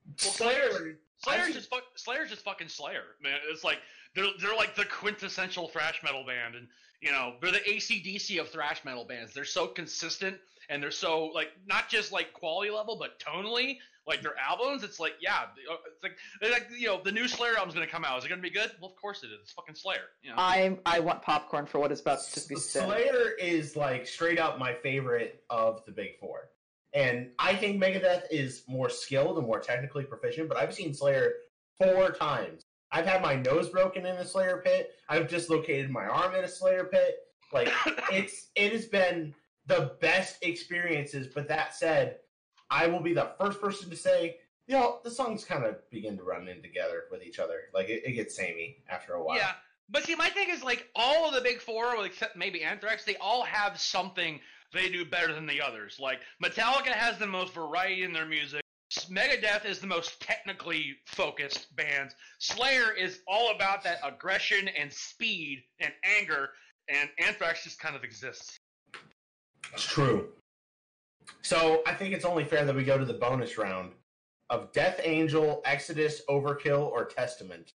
Well, 0.06 0.16
Slayer. 0.34 0.98
Slayer's 1.18 1.48
I've 1.48 1.54
just 1.54 1.70
fuck, 1.70 1.84
Slayer's 1.96 2.30
just 2.30 2.44
fucking 2.44 2.70
Slayer, 2.70 3.04
man. 3.22 3.40
It's 3.50 3.64
like 3.64 3.80
they're 4.16 4.28
they're 4.40 4.56
like 4.56 4.76
the 4.76 4.86
quintessential 4.86 5.68
thrash 5.68 6.02
metal 6.04 6.24
band, 6.24 6.56
and 6.56 6.68
you 7.02 7.12
know 7.12 7.36
they're 7.41 7.52
the 7.52 7.60
ACDC 7.60 8.39
of 8.39 8.50
thrash 8.50 8.84
metal 8.86 9.06
bands. 9.06 9.34
They're 9.34 9.45
so 9.45 9.68
consistent, 9.68 10.38
and 10.70 10.82
they're 10.82 10.91
so 10.91 11.26
like 11.28 11.50
not 11.68 11.89
just 11.89 12.12
like 12.12 12.34
quality 12.34 12.72
level, 12.72 12.98
but 12.98 13.20
tonally. 13.20 13.78
Like 14.08 14.22
their 14.22 14.36
albums, 14.38 14.84
it's 14.84 15.02
like 15.02 15.16
yeah, 15.20 15.48
uh, 15.70 15.76
it's 15.93 16.02
like 16.02 16.18
they're 16.39 16.52
like 16.52 16.68
you 16.78 16.88
know 16.88 17.02
the 17.04 17.12
new 17.12 17.28
Slayer 17.28 17.58
album's 17.58 17.74
gonna 17.74 17.88
come 17.88 18.06
out. 18.06 18.18
Is 18.18 18.24
it 18.24 18.30
gonna 18.30 18.41
be 18.41 18.50
good? 18.50 18.72
Well, 18.80 18.89
of 18.89 18.95
course 18.95 19.22
it 19.22 19.28
is. 19.28 19.39
It's 19.41 19.52
fucking 19.52 19.76
Slayer. 19.76 20.00
You 20.22 20.30
know. 20.30 20.38
I 20.38 20.78
I 20.86 21.02
want 21.02 21.22
popcorn 21.22 21.66
for 21.66 21.80
what 21.80 21.91
is 21.91 22.00
about 22.00 22.24
to 22.24 22.48
be 22.48 22.56
said. 22.56 22.86
Slayer 22.86 23.32
is 23.38 23.76
like 23.76 24.08
straight 24.08 24.39
up 24.39 24.58
my 24.58 24.74
favorite 24.74 25.43
of 25.50 25.84
the 25.86 25.91
big 25.91 26.18
four. 26.22 26.50
And 26.93 27.32
I 27.38 27.54
think 27.54 27.82
Megadeth 27.82 28.24
is 28.32 28.64
more 28.68 28.89
skilled 28.89 29.38
and 29.38 29.45
more 29.45 29.60
technically 29.60 30.06
proficient, 30.06 30.48
but 30.48 30.58
I've 30.58 30.74
seen 30.74 30.93
Slayer 30.93 31.34
four 31.78 32.12
times. 32.12 32.64
I've 32.92 33.06
had 33.06 33.22
my 33.22 33.36
nose 33.36 33.70
broken 33.70 34.06
in 34.06 34.16
a 34.16 34.26
Slayer 34.26 34.62
pit. 34.64 34.92
I've 35.10 35.28
dislocated 35.28 35.90
my 35.90 36.06
arm 36.06 36.36
in 36.36 36.44
a 36.44 36.48
Slayer 36.48 36.86
pit. 36.86 37.20
Like 37.54 37.72
it's 38.12 38.48
it 38.56 38.72
has 38.72 38.86
been 38.86 39.34
the 39.66 39.96
best 40.00 40.38
experiences, 40.42 41.28
but 41.34 41.48
that 41.50 41.76
said, 41.76 42.18
I 42.70 42.88
will 42.88 43.02
be 43.02 43.14
the 43.14 43.32
first 43.40 43.62
person 43.62 43.90
to 43.90 43.96
say, 43.96 44.38
you 44.68 44.76
know, 44.76 45.00
the 45.04 45.12
songs 45.12 45.46
kind 45.46 45.64
of 45.64 45.78
begin 45.90 46.18
to 46.18 46.24
run 46.24 46.48
in 46.48 46.62
together 46.62 47.04
with 47.12 47.24
each 47.24 47.40
other. 47.40 47.64
Like 47.74 47.90
it, 47.90 48.04
it 48.06 48.14
gets 48.14 48.36
samey 48.36 48.78
after 48.90 49.14
a 49.14 49.24
while. 49.24 49.38
Yeah, 49.38 49.52
but 49.90 50.04
see, 50.04 50.16
my 50.16 50.30
thing 50.30 50.50
is 50.50 50.64
like 50.64 50.90
all 50.96 51.28
of 51.28 51.34
the 51.34 51.42
big 51.42 51.62
four, 51.62 52.06
except 52.06 52.36
maybe 52.36 52.64
Anthrax, 52.64 53.06
they 53.06 53.16
all 53.18 53.44
have 53.44 53.80
something 53.80 54.40
they 54.74 54.90
do 54.90 55.06
better 55.06 55.34
than 55.34 55.46
the 55.46 55.62
others. 55.62 55.98
Like 56.00 56.20
Metallica 56.44 56.88
has 56.88 57.18
the 57.18 57.28
most 57.28 57.54
variety 57.54 58.04
in 58.04 58.12
their 58.12 58.26
music. 58.26 58.62
Megadeth 59.06 59.66
is 59.66 59.80
the 59.80 59.88
most 59.88 60.20
technically 60.22 60.95
focused 61.06 61.76
band. 61.76 62.16
Slayer 62.39 62.91
is 62.91 63.20
all 63.28 63.52
about 63.52 63.84
that 63.84 64.00
aggression 64.04 64.68
and 64.68 64.91
speed 64.91 65.64
and 65.80 65.93
anger, 66.20 66.50
and 66.89 67.10
Anthrax 67.20 67.64
just 67.64 67.80
kind 67.80 67.95
of 67.95 68.04
exists. 68.04 68.58
It's 69.74 69.86
true. 69.86 70.30
So 71.41 71.82
I 71.86 71.93
think 71.93 72.14
it's 72.14 72.26
only 72.26 72.43
fair 72.43 72.66
that 72.66 72.76
we 72.76 72.84
go 72.84 72.98
to 72.98 73.06
the 73.06 73.14
bonus 73.14 73.58
round 73.58 73.93
of 74.50 74.72
Death 74.72 75.02
Angel, 75.04 75.62
Exodus, 75.66 76.22
Overkill, 76.30 76.88
or 76.89 77.06
Testament. 77.06 77.74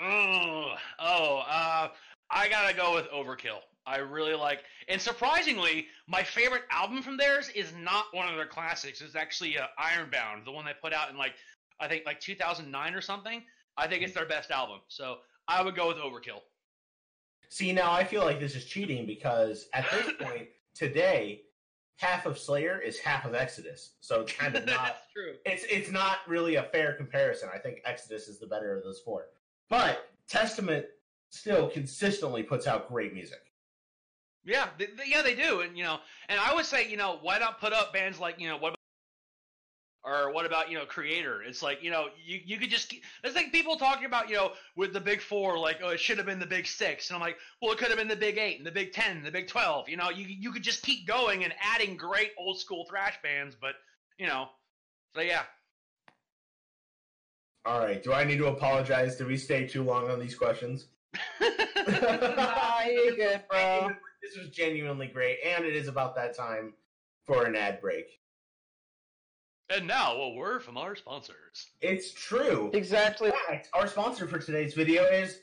Oh, 0.00 0.74
oh, 0.98 1.42
uh, 1.48 1.88
I 2.30 2.48
gotta 2.48 2.74
go 2.74 2.94
with 2.94 3.06
Overkill. 3.10 3.60
I 3.86 3.98
really 3.98 4.34
like, 4.34 4.60
and 4.88 5.00
surprisingly, 5.00 5.86
my 6.06 6.22
favorite 6.22 6.62
album 6.70 7.02
from 7.02 7.16
theirs 7.16 7.50
is 7.54 7.72
not 7.78 8.06
one 8.12 8.28
of 8.28 8.36
their 8.36 8.46
classics. 8.46 9.00
It's 9.00 9.14
actually 9.14 9.58
uh, 9.58 9.66
Ironbound, 9.78 10.46
the 10.46 10.52
one 10.52 10.64
they 10.64 10.72
put 10.82 10.92
out 10.92 11.10
in 11.10 11.16
like, 11.16 11.34
I 11.80 11.88
think 11.88 12.04
like 12.06 12.20
2009 12.20 12.94
or 12.94 13.00
something. 13.00 13.42
I 13.76 13.86
think 13.86 14.02
it's 14.02 14.14
their 14.14 14.26
best 14.26 14.50
album, 14.50 14.80
so 14.88 15.16
I 15.48 15.62
would 15.62 15.74
go 15.74 15.88
with 15.88 15.96
Overkill. 15.96 16.40
See, 17.48 17.72
now 17.72 17.92
I 17.92 18.04
feel 18.04 18.24
like 18.24 18.40
this 18.40 18.54
is 18.54 18.64
cheating 18.64 19.06
because 19.06 19.68
at 19.74 19.90
this 19.90 20.12
point 20.20 20.48
today, 20.74 21.42
half 21.96 22.26
of 22.26 22.38
Slayer 22.38 22.78
is 22.78 22.98
half 22.98 23.24
of 23.24 23.34
Exodus. 23.34 23.92
So 24.00 24.22
it's 24.22 24.32
kind 24.32 24.54
of 24.56 24.66
not. 24.66 24.96
True. 25.12 25.34
It's 25.44 25.64
it's 25.64 25.90
not 25.90 26.18
really 26.26 26.56
a 26.56 26.64
fair 26.64 26.94
comparison. 26.94 27.48
I 27.52 27.58
think 27.58 27.80
Exodus 27.84 28.28
is 28.28 28.38
the 28.38 28.46
better 28.46 28.76
of 28.76 28.84
those 28.84 29.00
four, 29.00 29.26
but 29.68 30.08
Testament 30.28 30.86
still 31.30 31.68
consistently 31.68 32.42
puts 32.42 32.66
out 32.66 32.88
great 32.88 33.12
music. 33.12 33.40
Yeah, 34.44 34.68
they, 34.78 34.86
they- 34.86 35.04
yeah, 35.08 35.22
they 35.22 35.34
do, 35.34 35.60
and 35.60 35.76
you 35.76 35.84
know, 35.84 35.98
and 36.28 36.38
I 36.38 36.54
would 36.54 36.66
say, 36.66 36.88
you 36.88 36.96
know, 36.96 37.18
why 37.22 37.38
not 37.38 37.60
put 37.60 37.72
up 37.72 37.92
bands 37.92 38.18
like, 38.18 38.38
you 38.38 38.48
know, 38.48 38.56
what 38.56 38.68
about, 38.68 38.78
or 40.06 40.32
what 40.34 40.44
about, 40.44 40.70
you 40.70 40.76
know, 40.76 40.84
Kreator? 40.84 41.38
It's 41.46 41.62
like, 41.62 41.82
you 41.82 41.90
know, 41.90 42.08
you 42.22 42.38
you 42.44 42.58
could 42.58 42.68
just, 42.68 42.90
keep- 42.90 43.04
it's 43.22 43.34
like 43.34 43.52
people 43.52 43.76
talking 43.76 44.04
about, 44.04 44.28
you 44.28 44.36
know, 44.36 44.52
with 44.76 44.92
the 44.92 45.00
Big 45.00 45.22
Four, 45.22 45.58
like, 45.58 45.78
oh, 45.82 45.88
it 45.90 46.00
should 46.00 46.18
have 46.18 46.26
been 46.26 46.38
the 46.38 46.44
Big 46.46 46.66
Six, 46.66 47.08
and 47.08 47.14
I'm 47.16 47.22
like, 47.22 47.38
well, 47.62 47.72
it 47.72 47.78
could 47.78 47.88
have 47.88 47.96
been 47.96 48.08
the 48.08 48.16
Big 48.16 48.36
Eight, 48.36 48.58
and 48.58 48.66
the 48.66 48.70
Big 48.70 48.92
Ten, 48.92 49.16
and 49.16 49.24
the 49.26 49.30
Big 49.30 49.48
Twelve. 49.48 49.88
You 49.88 49.96
know, 49.96 50.10
you 50.10 50.26
you 50.26 50.52
could 50.52 50.62
just 50.62 50.82
keep 50.82 51.06
going 51.06 51.42
and 51.44 51.54
adding 51.62 51.96
great 51.96 52.32
old 52.38 52.60
school 52.60 52.84
thrash 52.88 53.14
bands, 53.22 53.56
but 53.58 53.76
you 54.18 54.26
know, 54.26 54.48
so 55.14 55.22
yeah. 55.22 55.42
All 57.66 57.78
right, 57.78 58.02
do 58.02 58.12
I 58.12 58.24
need 58.24 58.36
to 58.38 58.48
apologize? 58.48 59.16
Did 59.16 59.26
we 59.26 59.38
stay 59.38 59.66
too 59.66 59.82
long 59.84 60.10
on 60.10 60.20
these 60.20 60.34
questions? 60.34 60.88
Nah, 61.86 62.80
you're 62.86 63.14
good, 63.14 63.42
bro. 63.50 63.90
This 64.24 64.38
was 64.38 64.48
genuinely 64.48 65.06
great, 65.06 65.38
and 65.44 65.66
it 65.66 65.76
is 65.76 65.86
about 65.86 66.14
that 66.16 66.34
time 66.34 66.72
for 67.26 67.44
an 67.44 67.54
ad 67.54 67.80
break. 67.80 68.06
and 69.70 69.86
now 69.86 70.14
a 70.14 70.34
word 70.34 70.62
from 70.62 70.76
our 70.78 70.94
sponsors. 70.96 71.68
It's 71.80 72.12
true. 72.12 72.70
Exactly. 72.74 73.28
In 73.28 73.34
fact, 73.48 73.68
our 73.74 73.86
sponsor 73.86 74.26
for 74.26 74.38
today's 74.38 74.72
video 74.74 75.04
is 75.04 75.40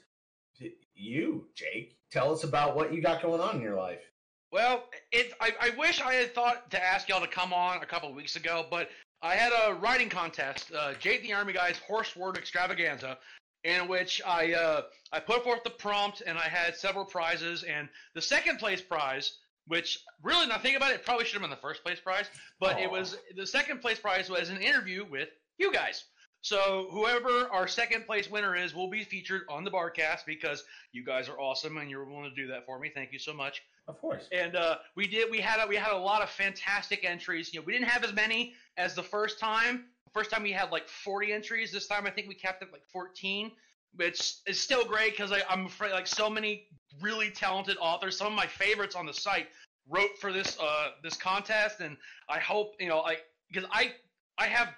you, 0.95 1.47
Jake. 1.55 1.97
Tell 2.11 2.31
us 2.33 2.43
about 2.43 2.75
what 2.75 2.93
you 2.93 3.01
got 3.01 3.21
going 3.21 3.41
on 3.41 3.55
in 3.57 3.61
your 3.61 3.75
life. 3.75 4.01
Well, 4.51 4.83
it. 5.11 5.33
I, 5.39 5.51
I 5.59 5.69
wish 5.77 6.01
I 6.01 6.13
had 6.13 6.35
thought 6.35 6.69
to 6.71 6.83
ask 6.83 7.07
y'all 7.09 7.21
to 7.21 7.27
come 7.27 7.53
on 7.53 7.81
a 7.81 7.85
couple 7.85 8.09
of 8.09 8.15
weeks 8.15 8.35
ago, 8.35 8.65
but 8.69 8.89
I 9.23 9.35
had 9.35 9.51
a 9.53 9.73
writing 9.75 10.09
contest, 10.09 10.71
uh, 10.77 10.93
Jake 10.99 11.23
the 11.23 11.33
Army 11.33 11.53
Guy's 11.53 11.77
Horse 11.79 12.15
Word 12.15 12.37
Extravaganza, 12.37 13.17
in 13.63 13.87
which 13.87 14.21
I 14.25 14.53
uh, 14.53 14.81
I 15.11 15.19
put 15.19 15.43
forth 15.43 15.63
the 15.63 15.69
prompt 15.69 16.21
and 16.25 16.37
I 16.37 16.47
had 16.47 16.75
several 16.75 17.05
prizes, 17.05 17.63
and 17.63 17.89
the 18.15 18.21
second 18.21 18.57
place 18.57 18.81
prize, 18.81 19.37
which 19.67 19.99
really 20.23 20.47
now 20.47 20.57
think 20.57 20.77
about 20.77 20.91
it, 20.91 21.05
probably 21.05 21.25
should 21.25 21.33
have 21.33 21.41
been 21.41 21.49
the 21.51 21.55
first 21.57 21.83
place 21.83 21.99
prize, 21.99 22.25
but 22.59 22.79
it 22.79 22.89
was 22.89 23.17
the 23.35 23.45
second 23.47 23.81
place 23.81 23.99
prize 23.99 24.29
was 24.29 24.49
an 24.49 24.57
interview 24.57 25.05
with 25.09 25.29
you 25.57 25.71
guys. 25.71 26.05
So 26.43 26.87
whoever 26.89 27.47
our 27.51 27.67
second 27.67 28.07
place 28.07 28.27
winner 28.31 28.55
is 28.55 28.73
will 28.73 28.89
be 28.89 29.03
featured 29.03 29.43
on 29.47 29.63
the 29.63 29.69
barcast 29.69 30.25
because 30.25 30.63
you 30.91 31.05
guys 31.05 31.29
are 31.29 31.39
awesome 31.39 31.77
and 31.77 31.87
you're 31.87 32.03
willing 32.03 32.31
to 32.31 32.35
do 32.35 32.47
that 32.47 32.65
for 32.65 32.79
me. 32.79 32.89
Thank 32.91 33.11
you 33.13 33.19
so 33.19 33.31
much 33.31 33.61
Of 33.87 34.01
course. 34.01 34.23
and 34.31 34.55
uh, 34.55 34.77
we 34.95 35.05
did 35.05 35.29
we 35.29 35.37
had 35.39 35.63
a, 35.63 35.67
we 35.67 35.75
had 35.75 35.93
a 35.93 35.97
lot 35.97 36.23
of 36.23 36.31
fantastic 36.31 37.05
entries. 37.05 37.53
You 37.53 37.59
know, 37.59 37.65
we 37.67 37.73
didn't 37.73 37.89
have 37.89 38.03
as 38.03 38.13
many 38.13 38.55
as 38.75 38.95
the 38.95 39.03
first 39.03 39.39
time. 39.39 39.85
First 40.13 40.31
time 40.31 40.43
we 40.43 40.51
had 40.51 40.71
like 40.71 40.87
40 40.87 41.31
entries. 41.31 41.71
This 41.71 41.87
time 41.87 42.05
I 42.05 42.09
think 42.11 42.27
we 42.27 42.35
capped 42.35 42.61
it 42.63 42.69
like 42.71 42.85
14, 42.91 43.51
which 43.95 44.35
is 44.45 44.59
still 44.59 44.85
great 44.85 45.11
because 45.11 45.33
I'm 45.49 45.65
afraid 45.65 45.91
like 45.91 46.07
so 46.07 46.29
many 46.29 46.67
really 47.01 47.29
talented 47.29 47.77
authors, 47.79 48.17
some 48.17 48.27
of 48.27 48.33
my 48.33 48.47
favorites 48.47 48.95
on 48.95 49.05
the 49.05 49.13
site 49.13 49.47
wrote 49.89 50.17
for 50.19 50.31
this 50.31 50.57
uh, 50.61 50.89
this 51.03 51.15
contest, 51.15 51.79
and 51.79 51.97
I 52.29 52.39
hope 52.39 52.75
you 52.79 52.87
know 52.87 53.01
I 53.01 53.17
because 53.51 53.67
I 53.71 53.91
I 54.37 54.47
have 54.47 54.69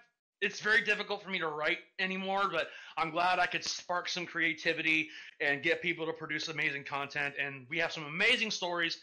it's 0.44 0.60
very 0.60 0.82
difficult 0.82 1.24
for 1.24 1.30
me 1.30 1.40
to 1.40 1.48
write 1.48 1.78
anymore, 2.00 2.50
but 2.52 2.68
I'm 2.98 3.12
glad 3.12 3.40
I 3.40 3.46
could 3.46 3.64
spark 3.64 4.10
some 4.10 4.26
creativity 4.26 5.10
and 5.40 5.64
get 5.64 5.82
people 5.82 6.06
to 6.06 6.12
produce 6.12 6.50
amazing 6.50 6.84
content. 6.84 7.36
And 7.40 7.66
we 7.70 7.78
have 7.78 7.94
some 7.94 8.04
amazing 8.04 8.52
stories. 8.52 9.00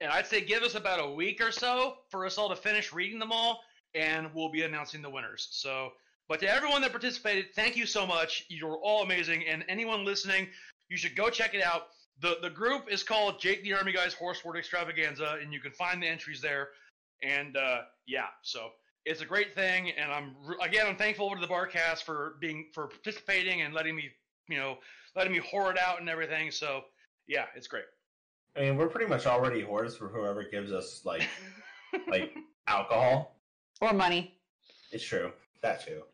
And 0.00 0.12
I'd 0.12 0.26
say 0.26 0.40
give 0.40 0.62
us 0.62 0.76
about 0.76 1.00
a 1.00 1.10
week 1.10 1.40
or 1.40 1.50
so 1.50 1.96
for 2.10 2.24
us 2.24 2.38
all 2.38 2.48
to 2.48 2.54
finish 2.54 2.92
reading 2.92 3.18
them 3.18 3.32
all, 3.32 3.60
and 3.94 4.28
we'll 4.34 4.50
be 4.50 4.62
announcing 4.62 5.02
the 5.02 5.10
winners. 5.10 5.48
So, 5.50 5.92
but 6.28 6.40
to 6.40 6.52
everyone 6.52 6.82
that 6.82 6.90
participated, 6.90 7.54
thank 7.54 7.76
you 7.76 7.86
so 7.86 8.06
much. 8.06 8.44
You're 8.48 8.76
all 8.76 9.02
amazing. 9.02 9.46
And 9.46 9.64
anyone 9.68 10.04
listening, 10.04 10.48
you 10.88 10.96
should 10.96 11.16
go 11.16 11.28
check 11.30 11.54
it 11.54 11.62
out. 11.62 11.88
The 12.20 12.38
the 12.42 12.50
group 12.50 12.86
is 12.90 13.02
called 13.02 13.40
Jake 13.40 13.62
the 13.62 13.74
Army 13.74 13.92
Guy's 13.92 14.14
Horse 14.14 14.44
Word 14.44 14.56
Extravaganza, 14.56 15.38
and 15.42 15.52
you 15.52 15.60
can 15.60 15.72
find 15.72 16.02
the 16.02 16.06
entries 16.06 16.40
there. 16.40 16.68
And 17.22 17.56
uh, 17.56 17.82
yeah, 18.06 18.26
so 18.42 18.70
it's 19.04 19.20
a 19.20 19.26
great 19.26 19.54
thing, 19.54 19.90
and 19.90 20.12
I'm 20.12 20.36
again 20.62 20.86
I'm 20.86 20.96
thankful 20.96 21.34
to 21.34 21.40
the 21.40 21.48
Barcast 21.48 22.04
for 22.04 22.36
being 22.40 22.68
for 22.72 22.86
participating 22.86 23.62
and 23.62 23.74
letting 23.74 23.96
me 23.96 24.10
you 24.48 24.56
know 24.56 24.78
letting 25.16 25.32
me 25.32 25.40
whore 25.40 25.70
it 25.70 25.78
out 25.78 26.00
and 26.00 26.08
everything. 26.08 26.50
So 26.50 26.82
yeah, 27.26 27.46
it's 27.56 27.66
great. 27.66 27.84
I 28.56 28.60
mean, 28.60 28.76
we're 28.76 28.88
pretty 28.88 29.08
much 29.08 29.26
already 29.26 29.62
whores 29.62 29.96
for 29.98 30.08
whoever 30.08 30.44
gives 30.44 30.72
us 30.72 31.02
like 31.04 31.28
like 32.08 32.32
alcohol. 32.66 33.33
Or 33.84 33.92
money. 33.92 34.38
It's 34.92 35.04
true. 35.04 35.30
That 35.60 35.84
too. 35.84 36.04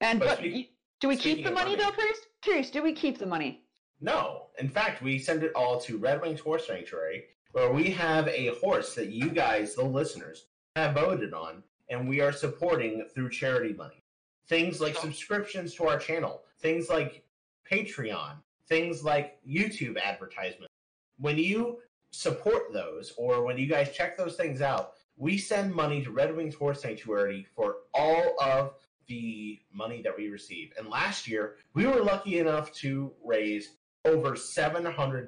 And 0.00 0.18
But 0.18 0.26
but 0.26 0.38
speak- 0.38 0.74
do 1.00 1.06
we 1.06 1.16
keep 1.16 1.44
the 1.44 1.52
money, 1.52 1.76
money- 1.76 1.82
though, 1.84 1.92
Priest? 1.92 2.26
Priest, 2.42 2.72
do 2.72 2.82
we 2.82 2.92
keep 2.92 3.18
the 3.18 3.26
money? 3.26 3.62
No. 4.00 4.48
In 4.58 4.68
fact, 4.68 5.00
we 5.00 5.20
send 5.20 5.44
it 5.44 5.52
all 5.54 5.80
to 5.82 5.96
Red 5.96 6.20
Wings 6.20 6.40
Horse 6.40 6.66
Sanctuary, 6.66 7.26
where 7.52 7.70
we 7.72 7.90
have 7.90 8.26
a 8.26 8.48
horse 8.56 8.96
that 8.96 9.10
you 9.10 9.28
guys, 9.30 9.76
the 9.76 9.84
listeners, 9.84 10.46
have 10.74 10.94
voted 10.94 11.32
on, 11.32 11.62
and 11.88 12.08
we 12.08 12.20
are 12.20 12.32
supporting 12.32 13.06
through 13.14 13.30
charity 13.30 13.72
money. 13.72 14.02
Things 14.48 14.80
like 14.80 14.96
subscriptions 14.96 15.72
to 15.76 15.86
our 15.86 15.98
channel, 16.00 16.42
things 16.58 16.88
like 16.88 17.24
Patreon, 17.70 18.42
things 18.68 19.04
like 19.04 19.38
YouTube 19.46 20.00
advertisements. 20.00 20.74
When 21.18 21.38
you 21.38 21.80
support 22.10 22.72
those, 22.72 23.12
or 23.16 23.44
when 23.44 23.56
you 23.56 23.66
guys 23.68 23.94
check 23.94 24.16
those 24.16 24.34
things 24.36 24.60
out, 24.62 24.94
we 25.16 25.38
send 25.38 25.74
money 25.74 26.02
to 26.04 26.10
Red 26.10 26.36
Wings 26.36 26.54
Horse 26.54 26.82
Sanctuary 26.82 27.46
for 27.54 27.76
all 27.94 28.36
of 28.40 28.74
the 29.08 29.60
money 29.72 30.02
that 30.02 30.16
we 30.16 30.28
receive. 30.28 30.72
And 30.78 30.88
last 30.88 31.26
year, 31.26 31.56
we 31.74 31.86
were 31.86 32.02
lucky 32.02 32.38
enough 32.38 32.72
to 32.74 33.12
raise 33.24 33.76
over 34.04 34.32
$700 34.32 35.26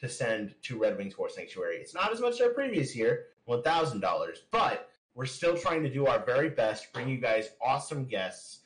to 0.00 0.08
send 0.08 0.54
to 0.62 0.78
Red 0.78 0.96
Wings 0.98 1.14
Horse 1.14 1.34
Sanctuary. 1.34 1.76
It's 1.76 1.94
not 1.94 2.12
as 2.12 2.20
much 2.20 2.34
as 2.34 2.40
our 2.42 2.50
previous 2.50 2.94
year, 2.96 3.26
$1,000, 3.48 4.36
but 4.50 4.90
we're 5.14 5.26
still 5.26 5.56
trying 5.56 5.82
to 5.82 5.92
do 5.92 6.06
our 6.06 6.24
very 6.24 6.50
best, 6.50 6.92
bring 6.92 7.08
you 7.08 7.18
guys 7.18 7.50
awesome 7.64 8.04
guests, 8.04 8.60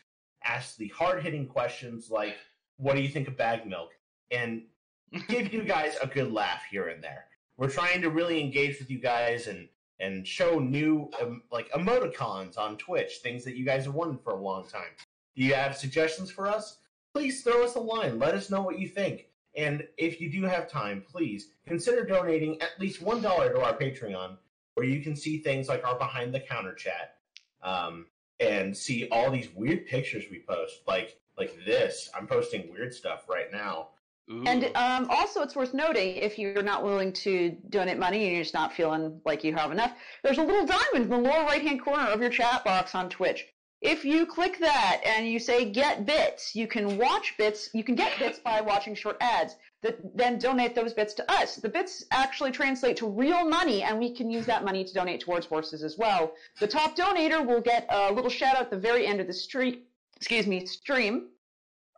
ask 0.44 0.76
the 0.76 0.88
hard 0.88 1.22
hitting 1.22 1.46
questions 1.46 2.10
like, 2.10 2.36
what 2.76 2.96
do 2.96 3.02
you 3.02 3.08
think 3.08 3.28
of 3.28 3.36
bag 3.36 3.66
milk? 3.66 3.90
And 4.30 4.62
give 5.28 5.52
you 5.52 5.64
guys 5.64 5.96
a 6.02 6.06
good 6.06 6.32
laugh 6.32 6.62
here 6.70 6.88
and 6.88 7.02
there. 7.02 7.26
We're 7.56 7.70
trying 7.70 8.00
to 8.02 8.10
really 8.10 8.40
engage 8.40 8.78
with 8.78 8.90
you 8.90 8.98
guys 8.98 9.46
and 9.46 9.68
and 10.00 10.26
show 10.26 10.58
new 10.58 11.10
um, 11.20 11.42
like 11.52 11.70
emoticons 11.72 12.58
on 12.58 12.76
Twitch, 12.76 13.18
things 13.22 13.44
that 13.44 13.56
you 13.56 13.64
guys 13.64 13.84
have 13.84 13.94
wanted 13.94 14.20
for 14.20 14.32
a 14.32 14.40
long 14.40 14.66
time. 14.66 14.90
Do 15.36 15.44
you 15.44 15.54
have 15.54 15.76
suggestions 15.76 16.30
for 16.30 16.48
us? 16.48 16.78
Please 17.14 17.42
throw 17.42 17.64
us 17.64 17.74
a 17.74 17.80
line. 17.80 18.18
Let 18.18 18.34
us 18.34 18.50
know 18.50 18.62
what 18.62 18.78
you 18.78 18.88
think. 18.88 19.26
And 19.56 19.86
if 19.98 20.20
you 20.20 20.30
do 20.30 20.42
have 20.44 20.70
time, 20.70 21.04
please 21.10 21.48
consider 21.66 22.04
donating 22.04 22.60
at 22.62 22.78
least 22.78 23.02
one 23.02 23.20
dollar 23.20 23.52
to 23.52 23.60
our 23.60 23.76
Patreon, 23.76 24.36
where 24.74 24.86
you 24.86 25.00
can 25.00 25.16
see 25.16 25.38
things 25.38 25.68
like 25.68 25.84
our 25.84 25.98
behind 25.98 26.32
the 26.32 26.40
counter 26.40 26.74
chat, 26.74 27.16
um, 27.62 28.06
and 28.38 28.76
see 28.76 29.08
all 29.10 29.30
these 29.30 29.48
weird 29.54 29.86
pictures 29.86 30.24
we 30.30 30.44
post, 30.48 30.82
like 30.86 31.18
like 31.36 31.56
this. 31.66 32.08
I'm 32.14 32.26
posting 32.26 32.70
weird 32.70 32.94
stuff 32.94 33.28
right 33.28 33.50
now. 33.52 33.88
Ooh. 34.30 34.44
And 34.46 34.64
um, 34.76 35.08
also, 35.10 35.42
it's 35.42 35.56
worth 35.56 35.74
noting 35.74 36.16
if 36.16 36.38
you're 36.38 36.62
not 36.62 36.84
willing 36.84 37.12
to 37.14 37.56
donate 37.68 37.98
money 37.98 38.24
and 38.24 38.32
you're 38.32 38.42
just 38.42 38.54
not 38.54 38.72
feeling 38.72 39.20
like 39.24 39.42
you 39.42 39.54
have 39.54 39.72
enough, 39.72 39.92
there's 40.22 40.38
a 40.38 40.42
little 40.42 40.66
diamond 40.66 41.04
in 41.04 41.08
the 41.08 41.18
lower 41.18 41.44
right 41.44 41.62
hand 41.62 41.82
corner 41.82 42.04
of 42.04 42.20
your 42.20 42.30
chat 42.30 42.64
box 42.64 42.94
on 42.94 43.08
Twitch. 43.08 43.46
If 43.80 44.04
you 44.04 44.26
click 44.26 44.58
that 44.60 45.00
and 45.04 45.26
you 45.26 45.38
say 45.38 45.64
get 45.64 46.04
bits, 46.04 46.54
you 46.54 46.66
can 46.66 46.98
watch 46.98 47.34
bits, 47.38 47.70
you 47.72 47.82
can 47.82 47.94
get 47.94 48.18
bits 48.18 48.38
by 48.38 48.60
watching 48.60 48.94
short 48.94 49.16
ads 49.20 49.56
that 49.82 49.98
then 50.14 50.38
donate 50.38 50.74
those 50.74 50.92
bits 50.92 51.14
to 51.14 51.32
us. 51.32 51.56
The 51.56 51.70
bits 51.70 52.04
actually 52.10 52.52
translate 52.52 52.98
to 52.98 53.08
real 53.08 53.48
money 53.48 53.82
and 53.82 53.98
we 53.98 54.14
can 54.14 54.30
use 54.30 54.44
that 54.46 54.64
money 54.64 54.84
to 54.84 54.92
donate 54.92 55.20
towards 55.20 55.46
horses 55.46 55.82
as 55.82 55.96
well. 55.96 56.34
The 56.60 56.68
top 56.68 56.94
donator 56.94 57.44
will 57.44 57.62
get 57.62 57.86
a 57.88 58.12
little 58.12 58.30
shout 58.30 58.56
out 58.56 58.62
at 58.62 58.70
the 58.70 58.76
very 58.76 59.06
end 59.06 59.18
of 59.18 59.26
the 59.26 59.32
street, 59.32 59.86
excuse 60.14 60.46
me, 60.46 60.66
stream. 60.66 61.30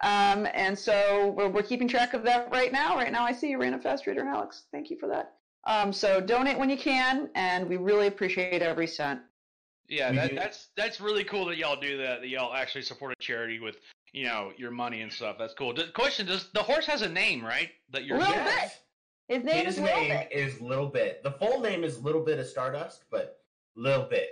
Um, 0.03 0.48
and 0.53 0.76
so 0.78 1.32
we're, 1.36 1.48
we're 1.48 1.62
keeping 1.62 1.86
track 1.88 2.12
of 2.14 2.22
that 2.24 2.50
right 2.50 2.72
now. 2.72 2.96
Right 2.96 3.12
now, 3.12 3.24
I 3.24 3.32
see 3.32 3.50
you 3.50 3.59
ran 3.59 3.74
a 3.74 3.78
fast 3.78 4.07
reader, 4.07 4.24
Alex. 4.26 4.64
Thank 4.72 4.90
you 4.90 4.96
for 4.98 5.09
that. 5.09 5.34
Um, 5.64 5.92
so 5.92 6.20
donate 6.20 6.59
when 6.59 6.68
you 6.70 6.76
can, 6.76 7.30
and 7.36 7.68
we 7.68 7.76
really 7.76 8.09
appreciate 8.09 8.62
every 8.62 8.86
cent. 8.88 9.20
Yeah, 9.88 10.11
that, 10.12 10.34
that's 10.34 10.68
that's 10.76 11.00
really 11.00 11.22
cool 11.22 11.44
that 11.46 11.57
y'all 11.59 11.78
do 11.78 11.98
that. 11.98 12.20
That 12.22 12.28
y'all 12.28 12.53
actually 12.55 12.82
support 12.82 13.12
a 13.12 13.22
charity 13.22 13.61
with 13.61 13.76
you 14.12 14.24
know 14.24 14.53
your 14.57 14.70
money 14.70 15.03
and 15.03 15.12
stuff. 15.12 15.36
That's 15.38 15.55
cool. 15.55 15.72
The 15.74 15.84
question: 15.94 16.26
Does 16.26 16.48
the 16.53 16.62
horse 16.62 16.86
has 16.86 17.03
a 17.03 17.09
name, 17.09 17.44
right? 17.44 17.68
That 17.90 18.05
you're 18.05 18.18
Little 18.18 18.34
Yes. 18.34 18.78
Bit. 19.28 19.36
His 19.36 19.44
name 19.44 19.66
His 19.66 19.74
is 19.76 19.80
Little 19.82 20.00
name 20.00 20.09
Bit. 20.11 20.28
is 20.32 20.61
Little 20.61 20.88
Bit. 20.88 21.22
The 21.22 21.30
full 21.32 21.61
name 21.61 21.84
is 21.84 22.03
Little 22.03 22.24
Bit 22.24 22.38
of 22.40 22.46
Stardust, 22.46 23.05
but 23.11 23.40
Little 23.76 24.05
Bit. 24.05 24.30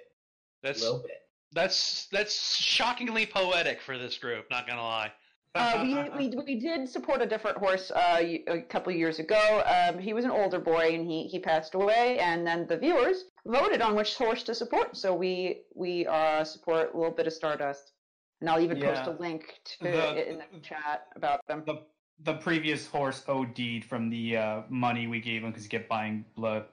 that's 0.63 0.83
Little 0.83 0.99
Bit. 0.99 1.23
that's 1.53 2.07
that's 2.11 2.57
shockingly 2.57 3.27
poetic 3.27 3.81
for 3.83 3.99
this 3.99 4.19
group. 4.19 4.47
Not 4.51 4.67
gonna 4.67 4.83
lie. 4.83 5.13
Uh, 5.55 6.11
we, 6.19 6.29
we, 6.29 6.37
we 6.45 6.55
did 6.61 6.89
support 6.89 7.21
a 7.23 7.27
different 7.27 7.59
horse 7.59 7.91
uh, 7.91 8.19
y- 8.21 8.43
a 8.47 8.61
couple 8.63 8.93
of 8.93 8.99
years 8.99 9.19
ago. 9.19 9.63
Um, 9.67 9.99
he 9.99 10.13
was 10.13 10.25
an 10.25 10.31
older 10.31 10.59
boy 10.61 10.95
and 10.95 11.11
he, 11.11 11.25
he 11.27 11.39
passed 11.39 11.75
away, 11.75 12.19
and 12.21 12.47
then 12.47 12.67
the 12.69 12.77
viewers 12.77 13.25
voted 13.47 13.81
on 13.83 13.95
which 13.95 14.15
horse 14.15 14.43
to 14.45 14.55
support. 14.55 14.97
So 14.97 15.15
we 15.15 15.63
we 15.75 16.07
uh, 16.07 16.45
support 16.45 16.95
a 16.95 16.97
little 16.97 17.13
bit 17.13 17.27
of 17.27 17.33
Stardust, 17.33 17.93
and 18.41 18.49
I'll 18.49 18.61
even 18.61 18.81
post 18.81 19.07
a 19.07 19.13
link 19.21 19.61
to 19.79 19.85
The- 19.85 20.17
it 20.19 20.29
in 20.29 20.39
the 20.39 20.61
chat 20.63 21.09
about 21.17 21.47
them. 21.49 21.65
The 21.67 21.83
the 22.23 22.35
previous 22.35 22.87
horse 22.87 23.25
OD'd 23.27 23.83
from 23.85 24.11
the 24.11 24.37
uh, 24.37 24.63
money 24.69 25.07
we 25.07 25.21
gave 25.21 25.43
him 25.43 25.51
because 25.51 25.65
you 25.65 25.71
kept 25.71 25.89
buying 25.89 26.25
blood. 26.37 26.67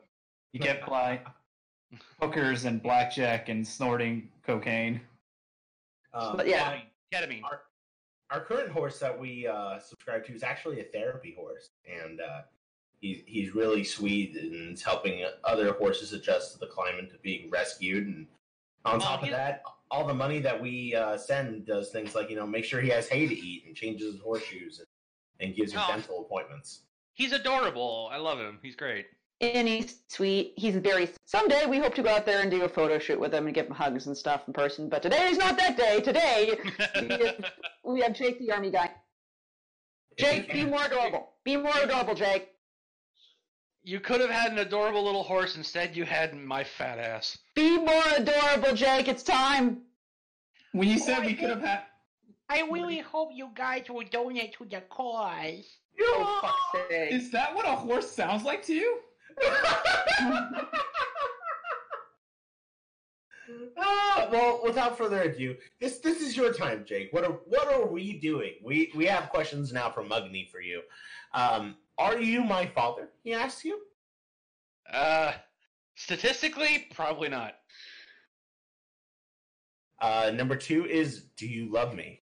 You 0.51 0.59
kept 0.59 0.85
buying 0.89 1.19
hookers 2.21 2.65
and 2.65 2.83
blackjack 2.83 3.47
and 3.47 3.65
snorting 3.65 4.29
cocaine. 4.45 4.99
Um, 6.13 6.35
But 6.35 6.47
yeah. 6.47 6.81
Ketamine. 7.13 7.43
Our, 7.45 7.61
our 8.31 8.41
current 8.41 8.69
horse 8.69 8.99
that 8.99 9.17
we 9.17 9.47
uh, 9.47 9.79
subscribe 9.79 10.25
to 10.25 10.33
is 10.33 10.43
actually 10.43 10.79
a 10.81 10.83
therapy 10.83 11.33
horse, 11.37 11.69
and 11.87 12.19
uh, 12.21 12.41
he's 12.99 13.21
he's 13.25 13.55
really 13.55 13.83
sweet 13.83 14.35
and 14.35 14.73
is 14.73 14.83
helping 14.83 15.25
other 15.43 15.73
horses 15.73 16.13
adjust 16.13 16.53
to 16.53 16.59
the 16.59 16.67
climate 16.67 17.11
of 17.13 17.21
being 17.21 17.49
rescued. 17.49 18.07
And 18.07 18.27
on 18.85 18.95
Oh, 18.95 18.99
top 18.99 19.23
of 19.23 19.29
that, 19.29 19.63
all 19.91 20.05
the 20.07 20.13
money 20.13 20.39
that 20.39 20.59
we 20.61 20.93
uh, 20.95 21.17
send 21.17 21.65
does 21.65 21.89
things 21.91 22.15
like 22.15 22.29
you 22.29 22.35
know 22.35 22.45
make 22.47 22.65
sure 22.65 22.81
he 22.81 22.89
has 22.89 23.07
hay 23.07 23.27
to 23.27 23.35
eat 23.35 23.63
and 23.65 23.75
changes 23.75 24.13
his 24.13 24.21
horseshoes 24.21 24.79
and, 24.79 24.87
and 25.47 25.55
gives 25.55 25.71
him 25.73 25.79
Oh. 25.83 25.87
dental 25.91 26.21
appointments. 26.21 26.81
He's 27.13 27.31
adorable. 27.31 28.09
I 28.11 28.17
love 28.17 28.39
him. 28.39 28.59
He's 28.61 28.75
great. 28.75 29.07
And 29.39 29.67
he's 29.67 29.99
sweet. 30.07 30.53
He's 30.57 30.75
very. 30.75 31.09
Someday 31.25 31.67
we 31.67 31.77
hope 31.77 31.93
to 31.95 32.03
go 32.03 32.09
out 32.09 32.25
there 32.25 32.41
and 32.41 32.49
do 32.49 32.63
a 32.63 32.69
photo 32.69 32.97
shoot 32.97 33.19
with 33.19 33.33
him 33.33 33.45
and 33.45 33.53
give 33.53 33.67
him 33.67 33.73
hugs 33.73 34.07
and 34.07 34.17
stuff 34.17 34.41
in 34.47 34.53
person. 34.53 34.89
But 34.89 35.03
today 35.03 35.27
is 35.27 35.37
not 35.37 35.57
that 35.57 35.77
day. 35.77 36.01
Today 36.01 36.57
we 37.01 37.07
have, 37.07 37.45
we 37.83 38.01
have 38.01 38.13
Jake 38.13 38.39
the 38.39 38.51
Army 38.51 38.71
guy. 38.71 38.91
Jake, 40.17 40.51
be 40.51 40.65
more 40.65 40.83
adorable. 40.83 41.29
Be 41.43 41.55
more 41.55 41.77
adorable, 41.83 42.15
Jake. 42.15 42.49
You 43.83 43.99
could 43.99 44.19
have 44.19 44.31
had 44.31 44.51
an 44.51 44.57
adorable 44.57 45.03
little 45.03 45.23
horse. 45.23 45.55
Instead, 45.55 45.95
you 45.95 46.03
had 46.03 46.35
my 46.35 46.63
fat 46.63 46.97
ass. 46.97 47.37
Be 47.55 47.77
more 47.77 48.03
adorable, 48.17 48.73
Jake. 48.73 49.07
It's 49.07 49.23
time. 49.23 49.83
When 50.71 50.89
you 50.89 50.97
said 50.97 51.19
oh, 51.19 51.25
we 51.25 51.35
could 51.35 51.49
have 51.49 51.61
had, 51.61 51.81
I 52.49 52.61
really 52.71 52.99
hope 52.99 53.29
you 53.33 53.49
guys 53.55 53.83
will 53.89 54.05
donate 54.11 54.53
to 54.57 54.65
the 54.65 54.81
cause. 54.89 55.65
Oh, 55.99 56.39
fuck's 56.41 56.87
sake. 56.89 57.11
is 57.11 57.31
that 57.31 57.55
what 57.55 57.65
a 57.65 57.71
horse 57.71 58.09
sounds 58.11 58.43
like 58.43 58.63
to 58.65 58.73
you? 58.73 58.99
Ah, 63.79 64.27
well, 64.31 64.61
without 64.63 64.97
further 64.97 65.21
ado, 65.21 65.55
this 65.79 65.99
this 65.99 66.21
is 66.21 66.35
your 66.35 66.51
time, 66.51 66.83
Jake. 66.85 67.13
What 67.13 67.23
are 67.23 67.39
what 67.45 67.71
are 67.71 67.85
we 67.85 68.17
doing? 68.19 68.53
We 68.63 68.91
we 68.95 69.05
have 69.05 69.29
questions 69.29 69.71
now 69.71 69.89
from 69.89 70.09
Mugni 70.09 70.49
for 70.49 70.59
you. 70.59 70.81
Um, 71.33 71.75
are 71.97 72.19
you 72.19 72.43
my 72.43 72.65
father? 72.65 73.09
He 73.23 73.33
asks 73.33 73.63
you. 73.63 73.79
Uh, 74.91 75.33
statistically, 75.95 76.87
probably 76.93 77.29
not. 77.29 77.55
Uh, 79.99 80.31
number 80.33 80.55
two 80.55 80.85
is, 80.85 81.23
do 81.37 81.47
you 81.47 81.71
love 81.71 81.95
me? 81.95 82.21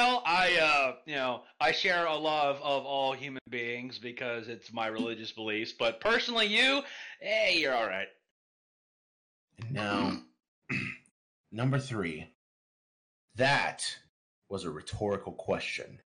Well, 0.00 0.22
I, 0.24 0.56
uh, 0.56 0.94
you 1.04 1.14
know, 1.14 1.42
I 1.60 1.72
share 1.72 2.06
a 2.06 2.16
love 2.16 2.56
of 2.62 2.86
all 2.86 3.12
human 3.12 3.42
beings 3.50 3.98
because 3.98 4.48
it's 4.48 4.72
my 4.72 4.86
religious 4.86 5.30
beliefs. 5.30 5.74
But 5.78 6.00
personally, 6.00 6.46
you, 6.46 6.82
hey, 7.20 7.58
you're 7.58 7.74
all 7.74 7.86
right. 7.86 8.08
And 9.60 9.72
Now, 9.74 10.18
number 11.52 11.78
three. 11.78 12.32
That 13.34 13.84
was 14.48 14.64
a 14.64 14.70
rhetorical 14.70 15.32
question. 15.32 16.00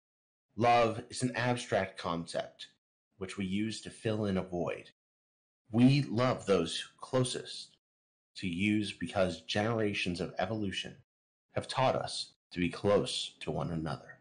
Love 0.56 1.04
is 1.10 1.22
an 1.22 1.36
abstract 1.36 2.00
concept 2.00 2.68
which 3.18 3.38
we 3.38 3.46
use 3.46 3.82
to 3.82 3.90
fill 3.90 4.26
in 4.26 4.38
a 4.38 4.42
void. 4.42 4.90
We 5.70 6.02
love 6.04 6.46
those 6.46 6.84
closest 7.00 7.78
to 8.38 8.48
use 8.48 8.94
because 8.94 9.42
generations 9.42 10.22
of 10.22 10.34
evolution 10.40 10.96
have 11.56 11.68
taught 11.68 11.96
us 11.96 12.34
to 12.52 12.60
be 12.60 12.70
close 12.70 13.32
to 13.42 13.52
one 13.52 13.72
another. 13.72 14.18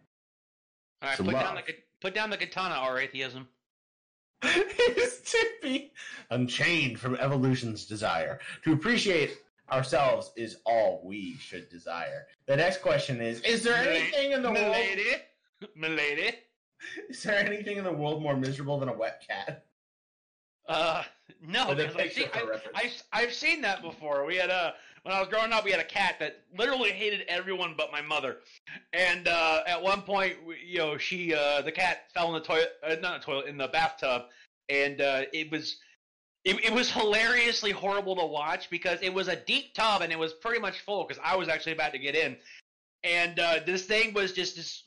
All 1.02 1.08
right, 1.08 1.18
So 1.18 1.24
put 1.24 1.32
down 1.32 1.56
the 1.56 1.74
put 2.00 2.14
down 2.14 2.30
the 2.30 2.36
katana, 2.36 2.80
or 2.86 2.98
atheism. 2.98 3.48
is 4.44 5.20
to 5.20 5.46
be 5.62 5.92
unchained 6.30 6.98
from 6.98 7.16
evolution's 7.16 7.84
desire. 7.84 8.40
To 8.64 8.72
appreciate 8.72 9.38
ourselves 9.70 10.32
is 10.36 10.56
all 10.64 11.02
we 11.04 11.36
should 11.36 11.68
desire. 11.68 12.26
The 12.46 12.56
next 12.56 12.80
question 12.80 13.20
is 13.20 13.40
Is 13.42 13.62
there 13.62 13.76
anything 13.76 14.32
in 14.32 14.42
the 14.42 14.50
world 14.50 14.60
Milady, 14.60 15.04
milady. 15.76 16.32
is 17.08 17.22
there 17.22 17.36
anything 17.36 17.76
in 17.76 17.84
the 17.84 17.92
world 17.92 18.22
more 18.22 18.36
miserable 18.36 18.78
than 18.78 18.88
a 18.88 18.96
wet 18.96 19.22
cat? 19.26 19.64
Uh, 20.70 21.02
no, 21.44 21.70
a 21.70 21.74
because 21.74 21.96
I've 21.96 22.12
seen, 22.12 22.28
I, 22.74 22.90
I've 23.12 23.32
seen 23.34 23.60
that 23.62 23.82
before. 23.82 24.24
We 24.24 24.36
had 24.36 24.50
a 24.50 24.74
when 25.02 25.14
I 25.14 25.18
was 25.18 25.28
growing 25.28 25.52
up, 25.52 25.64
we 25.64 25.70
had 25.72 25.80
a 25.80 25.84
cat 25.84 26.16
that 26.20 26.42
literally 26.56 26.90
hated 26.90 27.22
everyone 27.26 27.74
but 27.76 27.90
my 27.90 28.02
mother. 28.02 28.36
And 28.92 29.26
uh, 29.26 29.62
at 29.66 29.82
one 29.82 30.02
point, 30.02 30.36
you 30.64 30.78
know, 30.78 30.96
she 30.96 31.34
uh, 31.34 31.62
the 31.62 31.72
cat 31.72 32.04
fell 32.14 32.28
in 32.28 32.34
the 32.34 32.46
toilet, 32.46 32.72
uh, 32.86 32.94
not 33.00 33.20
the 33.20 33.24
toilet, 33.24 33.46
in 33.46 33.56
the 33.56 33.68
bathtub, 33.68 34.24
and 34.68 35.00
uh, 35.00 35.22
it 35.32 35.50
was. 35.50 35.76
It, 36.42 36.64
it 36.64 36.72
was 36.72 36.90
hilariously 36.90 37.70
horrible 37.70 38.16
to 38.16 38.24
watch 38.24 38.70
because 38.70 38.98
it 39.02 39.12
was 39.12 39.28
a 39.28 39.36
deep 39.36 39.74
tub 39.74 40.00
and 40.00 40.10
it 40.10 40.18
was 40.18 40.32
pretty 40.32 40.58
much 40.58 40.80
full 40.80 41.04
because 41.04 41.22
I 41.22 41.36
was 41.36 41.50
actually 41.50 41.72
about 41.72 41.92
to 41.92 41.98
get 41.98 42.14
in, 42.14 42.34
and 43.02 43.38
uh, 43.38 43.60
this 43.64 43.84
thing 43.84 44.12
was 44.12 44.32
just, 44.32 44.56
just 44.56 44.84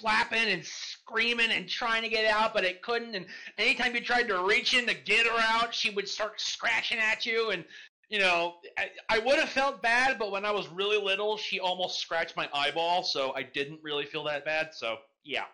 flapping 0.00 0.48
and 0.48 0.64
screaming 0.64 1.50
and 1.50 1.68
trying 1.68 2.02
to 2.02 2.08
get 2.08 2.24
out, 2.24 2.54
but 2.54 2.64
it 2.64 2.82
couldn't. 2.82 3.14
And 3.14 3.26
anytime 3.58 3.94
you 3.94 4.00
tried 4.00 4.28
to 4.28 4.42
reach 4.42 4.74
in 4.74 4.86
to 4.86 4.94
get 4.94 5.26
her 5.26 5.38
out, 5.38 5.74
she 5.74 5.90
would 5.90 6.08
start 6.08 6.40
scratching 6.40 6.98
at 6.98 7.26
you. 7.26 7.50
And, 7.50 7.64
you 8.08 8.18
know, 8.18 8.54
I, 8.78 8.90
I 9.08 9.18
would 9.18 9.38
have 9.38 9.50
felt 9.50 9.82
bad, 9.82 10.18
but 10.18 10.30
when 10.30 10.44
I 10.44 10.50
was 10.50 10.68
really 10.68 11.02
little, 11.02 11.36
she 11.36 11.60
almost 11.60 11.98
scratched 12.00 12.36
my 12.36 12.48
eyeball, 12.54 13.02
so 13.02 13.34
I 13.34 13.42
didn't 13.42 13.80
really 13.82 14.06
feel 14.06 14.24
that 14.24 14.44
bad. 14.44 14.70
So, 14.72 14.96
yeah. 15.24 15.44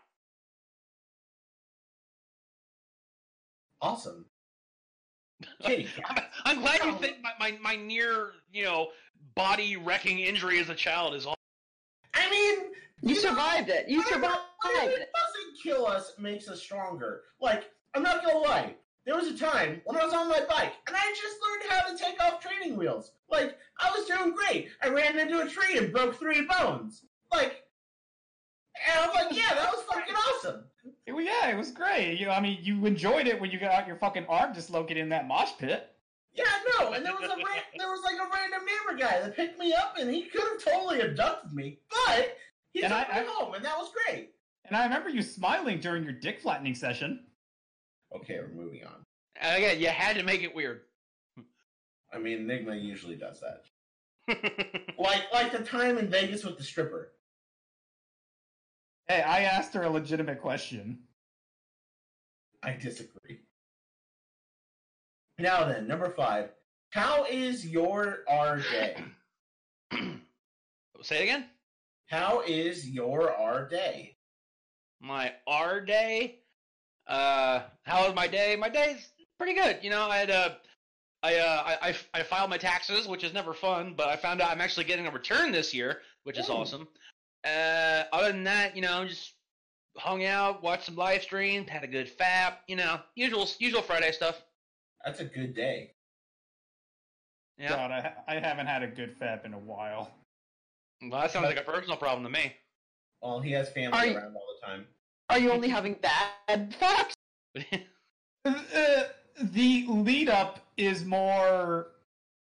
Awesome. 3.81 4.25
Kitty. 5.63 5.89
I'm, 6.05 6.23
I'm 6.45 6.61
glad 6.61 6.85
you 6.85 6.93
think 6.95 7.19
my, 7.23 7.33
my, 7.39 7.59
my 7.61 7.77
near, 7.77 8.33
you 8.53 8.65
know, 8.65 8.89
body 9.35 9.77
wrecking 9.77 10.21
injury 10.21 10.59
as 10.61 10.69
a 10.69 10.75
child 10.75 11.15
is 11.15 11.27
all. 11.27 11.38
I 12.19 12.31
mean, 12.31 12.73
You 13.03 13.15
know, 13.15 13.21
survived 13.21 13.69
it. 13.69 13.89
You 13.89 14.03
survived 14.05 14.39
whatever 14.63 14.91
it. 14.91 15.11
doesn't 15.15 15.63
kill 15.63 15.87
us 15.87 16.13
makes 16.19 16.49
us 16.49 16.61
stronger. 16.61 17.23
Like, 17.41 17.71
I'm 17.95 18.03
not 18.03 18.25
gonna 18.25 18.39
lie. 18.39 18.75
There 19.05 19.17
was 19.17 19.29
a 19.29 19.39
time 19.39 19.81
when 19.85 19.97
I 19.97 20.05
was 20.05 20.13
on 20.13 20.29
my 20.29 20.41
bike 20.49 20.73
and 20.87 20.95
I 20.97 21.15
just 21.15 21.37
learned 21.43 21.71
how 21.73 21.91
to 21.91 21.97
take 21.97 22.23
off 22.23 22.41
training 22.41 22.77
wheels. 22.77 23.13
Like, 23.31 23.57
I 23.81 23.91
was 23.91 24.07
doing 24.07 24.35
great. 24.35 24.69
I 24.83 24.89
ran 24.89 25.19
into 25.19 25.41
a 25.41 25.49
tree 25.49 25.79
and 25.79 25.91
broke 25.93 26.17
three 26.19 26.43
bones. 26.47 27.05
Like, 27.33 27.63
and 28.93 28.99
I'm 29.01 29.15
like, 29.15 29.37
yeah, 29.37 29.55
that 29.55 29.73
was 29.73 29.83
fucking 29.85 30.15
awesome. 30.15 30.65
It, 31.07 31.13
was- 31.13 31.25
yeah, 31.25 31.49
it 31.51 31.57
was 31.57 31.71
great. 31.71 32.19
You, 32.21 32.29
I 32.31 32.41
mean, 32.41 32.59
you 32.63 32.85
enjoyed 32.87 33.27
it 33.27 33.41
when 33.41 33.51
you 33.51 33.59
got 33.59 33.87
your 33.87 33.97
fucking 33.97 34.27
arm 34.29 34.53
dislocated 34.53 35.03
in 35.03 35.09
that 35.09 35.27
mosh 35.27 35.51
pit. 35.59 35.89
Yeah, 36.39 36.45
no, 36.79 36.93
and 36.93 37.05
there 37.05 37.15
was 37.15 37.25
a 37.31 37.37
ran- 37.37 37.65
there 37.77 37.89
was 37.91 38.01
like 38.05 38.15
a 38.17 38.31
random 38.33 38.61
neighbor 38.65 38.99
guy 38.99 39.21
that 39.21 39.35
picked 39.35 39.59
me 39.59 39.73
up 39.75 39.97
and 39.99 40.09
he 40.11 40.25
could 40.27 40.43
have 40.43 40.63
totally 40.63 41.01
abducted 41.01 41.53
me, 41.53 41.81
but 42.07 42.37
he 42.73 42.83
And 42.83 42.93
took 42.93 43.09
I- 43.11 43.21
me 43.23 43.27
I- 43.27 43.31
home 43.33 43.55
and 43.55 43.65
that 43.65 43.77
was 43.77 43.91
great. 44.07 44.31
And 44.65 44.77
I 44.77 44.85
remember 44.85 45.09
you 45.09 45.23
smiling 45.23 45.81
during 45.81 46.05
your 46.05 46.13
dick 46.13 46.41
flattening 46.41 46.75
session. 46.75 47.27
Okay, 48.15 48.39
we're 48.39 48.49
moving 48.49 48.85
on. 48.85 49.03
Again, 49.41 49.81
you 49.81 49.89
had 49.89 50.17
to 50.17 50.23
make 50.23 50.43
it 50.43 50.55
weird. 50.55 50.83
I 52.13 52.19
mean, 52.19 52.41
Enigma 52.41 52.75
usually 52.77 53.17
does 53.17 53.41
that. 53.41 53.65
Like 54.99 55.33
like 55.33 55.53
the 55.53 55.65
time 55.65 55.97
in 55.99 56.09
Vegas 56.11 56.45
with 56.45 56.59
the 56.59 56.63
stripper. 56.65 57.13
Hey, 59.07 59.23
I 59.23 59.41
asked 59.45 59.73
her 59.75 59.83
a 59.85 59.91
legitimate 59.91 60.41
question. 60.41 60.99
I 62.63 62.73
disagree. 62.75 63.41
Now 65.39 65.65
then, 65.65 65.87
number 65.87 66.11
five. 66.11 66.51
How 66.91 67.25
is 67.25 67.67
your 67.67 68.21
R 68.29 68.61
day? 68.61 68.97
Say 71.03 71.21
it 71.21 71.23
again? 71.25 71.47
How 72.07 72.43
is 72.47 72.89
your 72.89 73.33
R 73.37 73.69
day? 73.69 74.17
my 75.01 75.33
R 75.47 75.81
day. 75.81 76.41
Uh, 77.07 77.63
how 77.85 78.07
was 78.07 78.15
my 78.15 78.27
day? 78.27 78.57
My 78.57 78.69
day's 78.69 79.11
pretty 79.39 79.55
good. 79.55 79.79
You 79.83 79.91
know, 79.91 80.09
I 80.09 80.19
had 80.19 80.31
uh, 80.31 80.51
I, 81.23 81.37
uh, 81.37 81.63
I, 81.67 81.89
I, 81.89 81.97
I 82.15 82.23
filed 82.23 82.51
my 82.51 82.59
taxes, 82.59 83.09
which 83.09 83.25
is 83.25 83.33
never 83.33 83.55
fun, 83.55 83.95
but 83.97 84.09
I 84.09 84.17
found 84.17 84.41
out 84.41 84.51
I'm 84.51 84.61
actually 84.61 84.85
getting 84.85 85.07
a 85.07 85.11
return 85.11 85.53
this 85.53 85.75
year, 85.75 86.03
which 86.25 86.39
is 86.39 86.49
Ooh. 86.49 86.55
awesome. 86.55 86.89
Uh, 87.45 88.05
other 88.13 88.33
than 88.33 88.45
that, 88.45 88.77
you 88.77 88.83
know, 88.83 89.07
just 89.07 89.35
hung 89.97 90.25
out, 90.25 90.63
watched 90.63 90.85
some 90.85 90.97
live 90.97 91.23
streams, 91.23 91.69
had 91.69 91.83
a 91.85 91.89
good 91.89 92.11
fap, 92.19 92.57
you 92.67 92.77
know, 92.77 93.01
usual 93.15 93.49
usual 93.59 93.83
Friday 93.83 94.13
stuff. 94.13 94.43
That's 95.05 95.21
a 95.21 95.25
good 95.25 95.55
day. 95.55 95.93
Yeah, 97.59 97.69
God, 97.71 97.91
I, 97.91 98.13
I 98.29 98.35
haven't 98.39 98.67
had 98.67 98.83
a 98.83 98.87
good 98.89 99.19
fap 99.19 99.45
in 99.45 99.53
a 99.53 99.59
while. 99.59 100.11
well, 101.03 101.21
that 101.23 101.31
sounds 101.33 101.47
like 101.47 101.59
a 101.59 101.63
personal 101.63 101.97
problem 101.97 102.23
to 102.25 102.31
me. 102.31 102.53
Well, 103.21 103.41
he 103.41 103.51
has 103.53 103.69
family 103.71 103.99
Are 103.99 104.07
you- 104.07 104.17
around 104.17 104.35
all 104.37 104.47
the 104.61 104.67
time. 104.67 104.87
Are 105.31 105.39
you 105.39 105.51
only 105.53 105.69
having 105.69 105.95
bad 105.95 106.75
facts? 106.81 107.15
Uh, 108.45 109.05
the 109.43 109.85
lead 109.89 110.29
up 110.31 110.61
is 110.79 111.05
more 111.05 111.89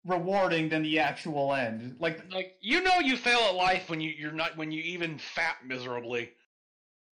rewarding 0.05 0.69
than 0.69 0.81
the 0.81 0.97
actual 0.99 1.53
end. 1.53 1.95
Like, 1.99 2.31
like 2.33 2.55
you 2.61 2.81
know, 2.81 2.97
you 2.99 3.15
fail 3.15 3.39
at 3.41 3.53
life 3.55 3.89
when 3.91 4.01
you 4.01 4.09
you're 4.17 4.31
not 4.31 4.57
when 4.57 4.71
you 4.71 4.81
even 4.81 5.19
fat 5.19 5.57
miserably. 5.67 6.31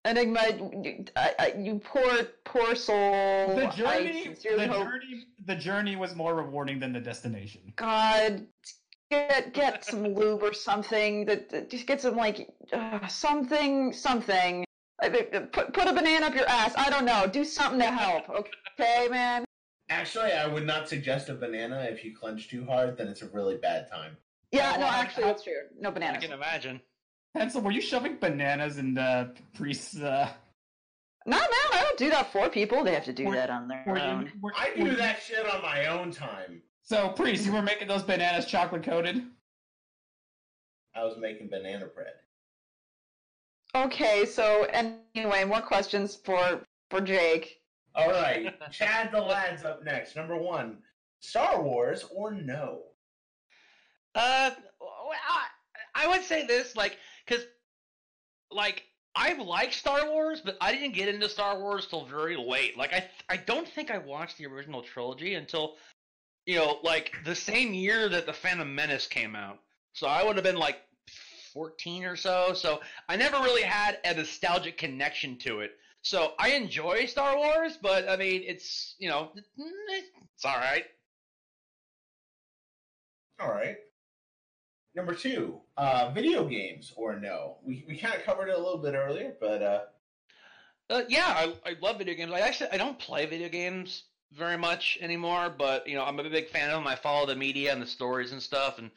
Enigma, 0.07 0.41
you, 0.83 1.05
I, 1.15 1.33
I, 1.39 1.53
you 1.57 1.79
poor, 1.83 2.23
poor 2.45 2.75
soul. 2.75 3.55
the 3.55 3.67
journey, 3.75 4.35
the 4.43 4.67
hope 4.67 4.85
journey, 4.85 5.25
the 5.45 5.55
journey 5.55 5.95
was 5.95 6.15
more 6.15 6.35
rewarding 6.35 6.79
than 6.79 6.93
the 6.93 6.99
destination. 6.99 7.73
God, 7.75 8.47
get 9.11 9.53
get 9.53 9.83
some 9.83 10.13
lube 10.13 10.43
or 10.43 10.53
something. 10.53 11.25
That, 11.25 11.49
that- 11.49 11.69
just 11.69 11.87
get 11.87 12.01
some 12.01 12.15
like 12.15 12.49
uh, 12.71 13.07
something, 13.07 13.91
something. 13.91 14.65
Put 15.01 15.73
put 15.73 15.87
a 15.87 15.93
banana 15.93 16.25
up 16.27 16.35
your 16.35 16.47
ass. 16.47 16.73
I 16.77 16.89
don't 16.89 17.05
know. 17.05 17.27
Do 17.27 17.43
something 17.43 17.79
to 17.79 17.91
help. 17.91 18.29
Okay, 18.29 19.07
man. 19.09 19.45
Actually, 19.89 20.31
I 20.33 20.47
would 20.47 20.65
not 20.65 20.89
suggest 20.89 21.29
a 21.29 21.33
banana 21.33 21.87
if 21.89 22.03
you 22.03 22.15
clench 22.15 22.49
too 22.49 22.65
hard, 22.65 22.97
then 22.97 23.07
it's 23.07 23.21
a 23.21 23.27
really 23.27 23.55
bad 23.57 23.89
time. 23.89 24.17
Yeah, 24.51 24.75
no, 24.77 24.85
actually, 24.85 25.25
that's 25.25 25.43
true. 25.43 25.53
No 25.79 25.91
banana. 25.91 26.17
I 26.17 26.21
can 26.21 26.31
imagine. 26.31 26.81
Hansel, 27.35 27.61
were 27.61 27.71
you 27.71 27.81
shoving 27.81 28.17
bananas 28.19 28.77
in 28.77 28.93
the 28.93 29.33
priest's? 29.53 29.97
Uh, 29.99 30.29
No, 31.25 31.37
no, 31.37 31.43
I 31.73 31.81
don't 31.81 31.97
do 31.97 32.09
that 32.09 32.31
for 32.31 32.49
people. 32.49 32.83
They 32.83 32.93
have 32.93 33.03
to 33.05 33.13
do 33.13 33.25
Were- 33.25 33.35
that 33.35 33.49
on 33.49 33.67
their 33.67 33.83
were 33.85 33.97
you- 33.97 34.03
own. 34.03 34.31
were- 34.41 34.53
I 34.55 34.73
do 34.73 34.85
you- 34.85 34.95
that 34.95 35.21
shit 35.21 35.45
on 35.45 35.61
my 35.61 35.85
own 35.87 36.11
time. 36.11 36.63
So, 36.83 37.09
priest, 37.09 37.45
you 37.45 37.51
were 37.51 37.61
making 37.61 37.89
those 37.89 38.03
bananas 38.03 38.45
chocolate 38.45 38.83
coated. 38.83 39.29
I 40.95 41.03
was 41.03 41.17
making 41.17 41.49
banana 41.49 41.85
bread. 41.87 42.13
Okay, 43.75 44.25
so 44.25 44.63
anyway, 44.63 45.43
more 45.43 45.61
questions 45.61 46.15
for 46.15 46.65
for 46.89 47.01
Jake. 47.01 47.61
All 47.93 48.09
right, 48.09 48.57
Chad 48.71 49.11
the 49.11 49.19
lad's 49.21 49.65
up 49.65 49.83
next. 49.83 50.15
Number 50.15 50.37
one, 50.37 50.81
Star 51.19 51.61
Wars 51.61 52.05
or 52.05 52.31
no? 52.31 52.83
Uh, 54.15 54.51
I, 54.81 55.47
I 55.93 56.07
would 56.07 56.23
say 56.23 56.45
this, 56.47 56.75
like, 56.77 56.97
because, 57.27 57.45
like, 58.51 58.83
I 59.15 59.33
like 59.33 59.73
Star 59.73 60.09
Wars, 60.09 60.41
but 60.43 60.57
I 60.61 60.71
didn't 60.71 60.93
get 60.93 61.09
into 61.09 61.27
Star 61.27 61.59
Wars 61.59 61.87
till 61.87 62.05
very 62.05 62.37
late. 62.37 62.77
Like, 62.77 62.93
I, 62.93 63.09
I 63.29 63.37
don't 63.37 63.67
think 63.67 63.89
I 63.89 63.97
watched 63.97 64.37
the 64.37 64.45
original 64.45 64.83
trilogy 64.83 65.33
until, 65.33 65.75
you 66.45 66.55
know, 66.55 66.79
like 66.83 67.13
the 67.25 67.35
same 67.35 67.73
year 67.73 68.07
that 68.09 68.25
the 68.25 68.33
Phantom 68.33 68.73
Menace 68.73 69.07
came 69.07 69.35
out. 69.35 69.59
So 69.93 70.07
I 70.07 70.23
would 70.23 70.35
have 70.35 70.45
been 70.45 70.57
like 70.57 70.77
14 71.53 72.05
or 72.05 72.15
so. 72.15 72.53
So 72.53 72.81
I 73.09 73.15
never 73.15 73.37
really 73.37 73.63
had 73.63 73.97
a 74.05 74.13
nostalgic 74.13 74.77
connection 74.77 75.37
to 75.39 75.61
it. 75.61 75.71
So 76.03 76.33
I 76.37 76.51
enjoy 76.51 77.05
Star 77.07 77.35
Wars, 77.35 77.77
but 77.81 78.07
I 78.07 78.15
mean, 78.15 78.43
it's 78.45 78.95
you 78.99 79.09
know, 79.09 79.31
it's 79.35 80.45
all 80.45 80.55
right. 80.55 80.85
All 83.39 83.49
right. 83.49 83.77
Number 84.97 85.13
two, 85.13 85.61
uh, 85.77 86.09
video 86.11 86.43
games 86.45 86.91
or 86.95 87.19
no? 87.19 87.57
We 87.63 87.85
we 87.87 87.97
kind 87.97 88.15
of 88.15 88.23
covered 88.23 88.49
it 88.49 88.55
a 88.55 88.57
little 88.57 88.79
bit 88.79 88.95
earlier, 88.95 89.35
but 89.39 89.61
uh, 89.61 89.81
Uh, 90.89 91.03
yeah, 91.07 91.27
I, 91.27 91.53
I 91.69 91.75
love 91.81 91.99
video 91.99 92.15
games. 92.15 92.31
I 92.33 92.39
actually 92.39 92.71
I 92.71 92.77
don't 92.77 92.97
play 92.97 93.27
video 93.27 93.47
games 93.47 94.05
very 94.33 94.57
much 94.57 94.97
anymore, 94.99 95.53
but 95.55 95.87
you 95.87 95.95
know 95.95 96.03
I'm 96.03 96.19
a 96.19 96.27
big 96.27 96.49
fan 96.49 96.71
of 96.71 96.77
them. 96.77 96.87
I 96.87 96.95
follow 96.95 97.27
the 97.27 97.35
media 97.35 97.71
and 97.71 97.79
the 97.79 97.85
stories 97.85 98.31
and 98.31 98.41
stuff, 98.41 98.79
and 98.79 98.89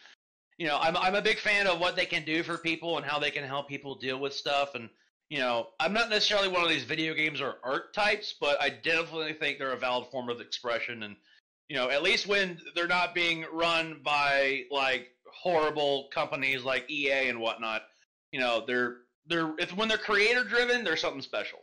you 0.56 0.66
know 0.66 0.78
I'm 0.80 0.96
I'm 0.96 1.16
a 1.16 1.22
big 1.22 1.38
fan 1.38 1.66
of 1.66 1.78
what 1.80 1.96
they 1.96 2.06
can 2.06 2.24
do 2.24 2.42
for 2.42 2.56
people 2.56 2.96
and 2.96 3.04
how 3.04 3.18
they 3.18 3.30
can 3.30 3.44
help 3.44 3.68
people 3.68 3.94
deal 3.94 4.18
with 4.18 4.32
stuff. 4.32 4.74
And 4.74 4.88
you 5.28 5.38
know 5.38 5.68
I'm 5.80 5.92
not 5.92 6.08
necessarily 6.08 6.48
one 6.48 6.62
of 6.62 6.70
these 6.70 6.84
video 6.84 7.12
games 7.12 7.42
or 7.42 7.56
art 7.62 7.92
types, 7.92 8.34
but 8.40 8.58
I 8.58 8.70
definitely 8.70 9.34
think 9.34 9.58
they're 9.58 9.72
a 9.72 9.76
valid 9.78 10.08
form 10.10 10.30
of 10.30 10.40
expression. 10.40 11.02
And 11.02 11.16
you 11.68 11.76
know 11.76 11.90
at 11.90 12.02
least 12.02 12.26
when 12.26 12.58
they're 12.74 12.86
not 12.86 13.14
being 13.14 13.44
run 13.52 14.00
by 14.02 14.64
like 14.70 15.08
horrible 15.34 16.08
companies 16.12 16.62
like 16.64 16.90
EA 16.90 17.28
and 17.28 17.40
whatnot, 17.40 17.82
you 18.32 18.40
know 18.40 18.64
they're 18.66 18.98
they're 19.26 19.54
if 19.58 19.76
when 19.76 19.88
they're 19.88 19.98
creator 19.98 20.44
driven, 20.44 20.84
they're 20.84 20.96
something 20.96 21.22
special. 21.22 21.60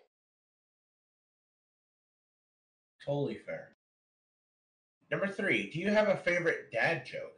totally 3.07 3.39
fair. 3.45 3.69
Number 5.09 5.27
three, 5.27 5.69
do 5.71 5.79
you 5.79 5.89
have 5.89 6.09
a 6.09 6.17
favorite 6.17 6.71
dad 6.71 7.05
joke? 7.05 7.33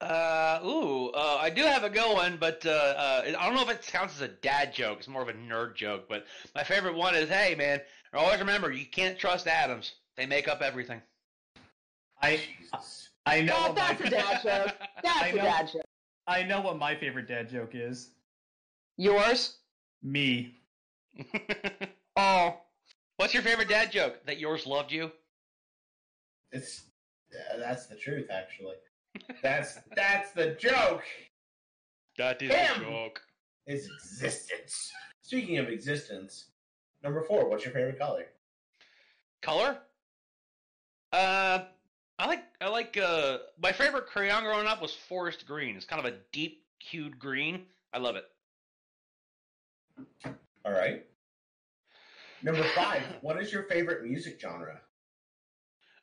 Uh, 0.00 0.60
ooh, 0.64 1.08
uh, 1.10 1.38
I 1.40 1.50
do 1.50 1.62
have 1.62 1.84
a 1.84 1.90
good 1.90 2.14
one, 2.14 2.38
but 2.38 2.64
uh, 2.64 2.70
uh, 2.70 3.22
I 3.26 3.46
don't 3.46 3.54
know 3.54 3.62
if 3.62 3.70
it 3.70 3.86
counts 3.86 4.14
as 4.16 4.22
a 4.22 4.28
dad 4.28 4.72
joke. 4.72 4.98
It's 4.98 5.08
more 5.08 5.22
of 5.22 5.28
a 5.28 5.34
nerd 5.34 5.76
joke. 5.76 6.06
But 6.08 6.26
my 6.54 6.64
favorite 6.64 6.94
one 6.94 7.14
is, 7.14 7.28
"Hey, 7.28 7.54
man, 7.54 7.82
always 8.14 8.40
remember 8.40 8.72
you 8.72 8.86
can't 8.86 9.18
trust 9.18 9.46
atoms. 9.46 9.92
They 10.16 10.24
make 10.24 10.48
up 10.48 10.62
everything." 10.62 11.02
I 12.22 12.40
Jesus. 12.70 13.09
I 13.30 13.40
know 13.42 13.54
what 13.60 13.76
my, 13.76 13.94
that's 13.94 14.00
a 14.02 14.10
dad 14.10 14.42
joke. 14.42 14.76
That's 15.02 15.22
I 15.22 15.26
a 15.28 15.36
know. 15.36 15.42
dad 15.42 15.70
joke. 15.72 15.82
I 16.26 16.42
know 16.42 16.60
what 16.60 16.78
my 16.78 16.94
favorite 16.94 17.28
dad 17.28 17.48
joke 17.50 17.70
is. 17.74 18.10
Yours? 18.96 19.58
Me. 20.02 20.56
Oh, 22.16 22.60
What's 23.16 23.32
your 23.34 23.42
favorite 23.42 23.68
dad 23.68 23.92
joke? 23.92 24.24
That 24.26 24.38
yours 24.38 24.66
loved 24.66 24.90
you? 24.92 25.12
It's 26.52 26.84
yeah, 27.32 27.58
that's 27.58 27.86
the 27.86 27.94
truth, 27.96 28.28
actually. 28.30 28.74
That's 29.42 29.78
that's 29.94 30.32
the 30.32 30.52
joke. 30.58 31.04
That 32.18 32.40
is 32.42 32.50
Him. 32.52 32.82
a 32.82 32.84
joke. 32.84 33.20
Is 33.66 33.88
existence. 33.88 34.90
Speaking 35.22 35.58
of 35.58 35.68
existence, 35.68 36.46
number 37.02 37.22
four, 37.22 37.48
what's 37.48 37.64
your 37.64 37.72
favorite 37.74 37.98
color? 37.98 38.24
Color? 39.42 39.78
Uh, 41.12 41.64
I 42.20 42.26
like 42.26 42.44
I 42.60 42.68
like 42.68 42.98
uh 42.98 43.38
my 43.62 43.72
favorite 43.72 44.06
crayon 44.06 44.44
growing 44.44 44.66
up 44.66 44.82
was 44.82 44.92
forest 44.92 45.46
green. 45.46 45.74
It's 45.74 45.86
kind 45.86 46.04
of 46.04 46.12
a 46.12 46.18
deep 46.32 46.64
hued 46.78 47.18
green. 47.18 47.64
I 47.94 47.98
love 47.98 48.16
it. 48.16 48.24
All 50.66 50.72
right. 50.72 51.06
Number 52.42 52.62
five, 52.74 53.02
what 53.22 53.40
is 53.40 53.50
your 53.50 53.62
favorite 53.64 54.04
music 54.04 54.38
genre? 54.38 54.80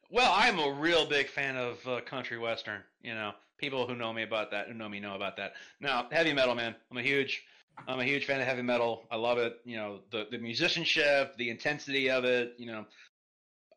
Well, 0.10 0.34
I'm 0.35 0.57
a 0.57 0.72
real 0.72 1.06
big 1.06 1.27
fan 1.27 1.56
of 1.56 1.85
uh, 1.88 2.02
country 2.02 2.39
western. 2.39 2.81
You 3.02 3.14
know, 3.14 3.34
people 3.60 3.88
who 3.88 3.95
know 3.95 4.11
me 4.11 4.23
about 4.23 4.49
that, 4.52 4.68
who 4.68 4.73
know 4.73 4.89
me 4.89 4.99
know 4.99 5.15
about 5.15 5.38
that. 5.38 5.53
Now, 5.80 6.07
heavy 6.11 6.34
metal, 6.34 6.56
man. 6.56 6.76
I'm 6.89 6.98
a 6.98 7.02
huge, 7.03 7.44
I'm 7.88 7.99
a 7.99 8.03
huge 8.03 8.26
fan 8.26 8.41
of 8.41 8.48
heavy 8.48 8.64
metal. 8.64 9.03
I 9.11 9.18
love 9.18 9.38
it. 9.38 9.60
You 9.65 9.77
know, 9.77 9.99
the 10.11 10.26
the 10.31 10.39
musicianship, 10.39 11.38
the 11.38 11.52
intensity 11.52 12.10
of 12.10 12.26
it. 12.26 12.56
You 12.57 12.68
know, 12.68 12.85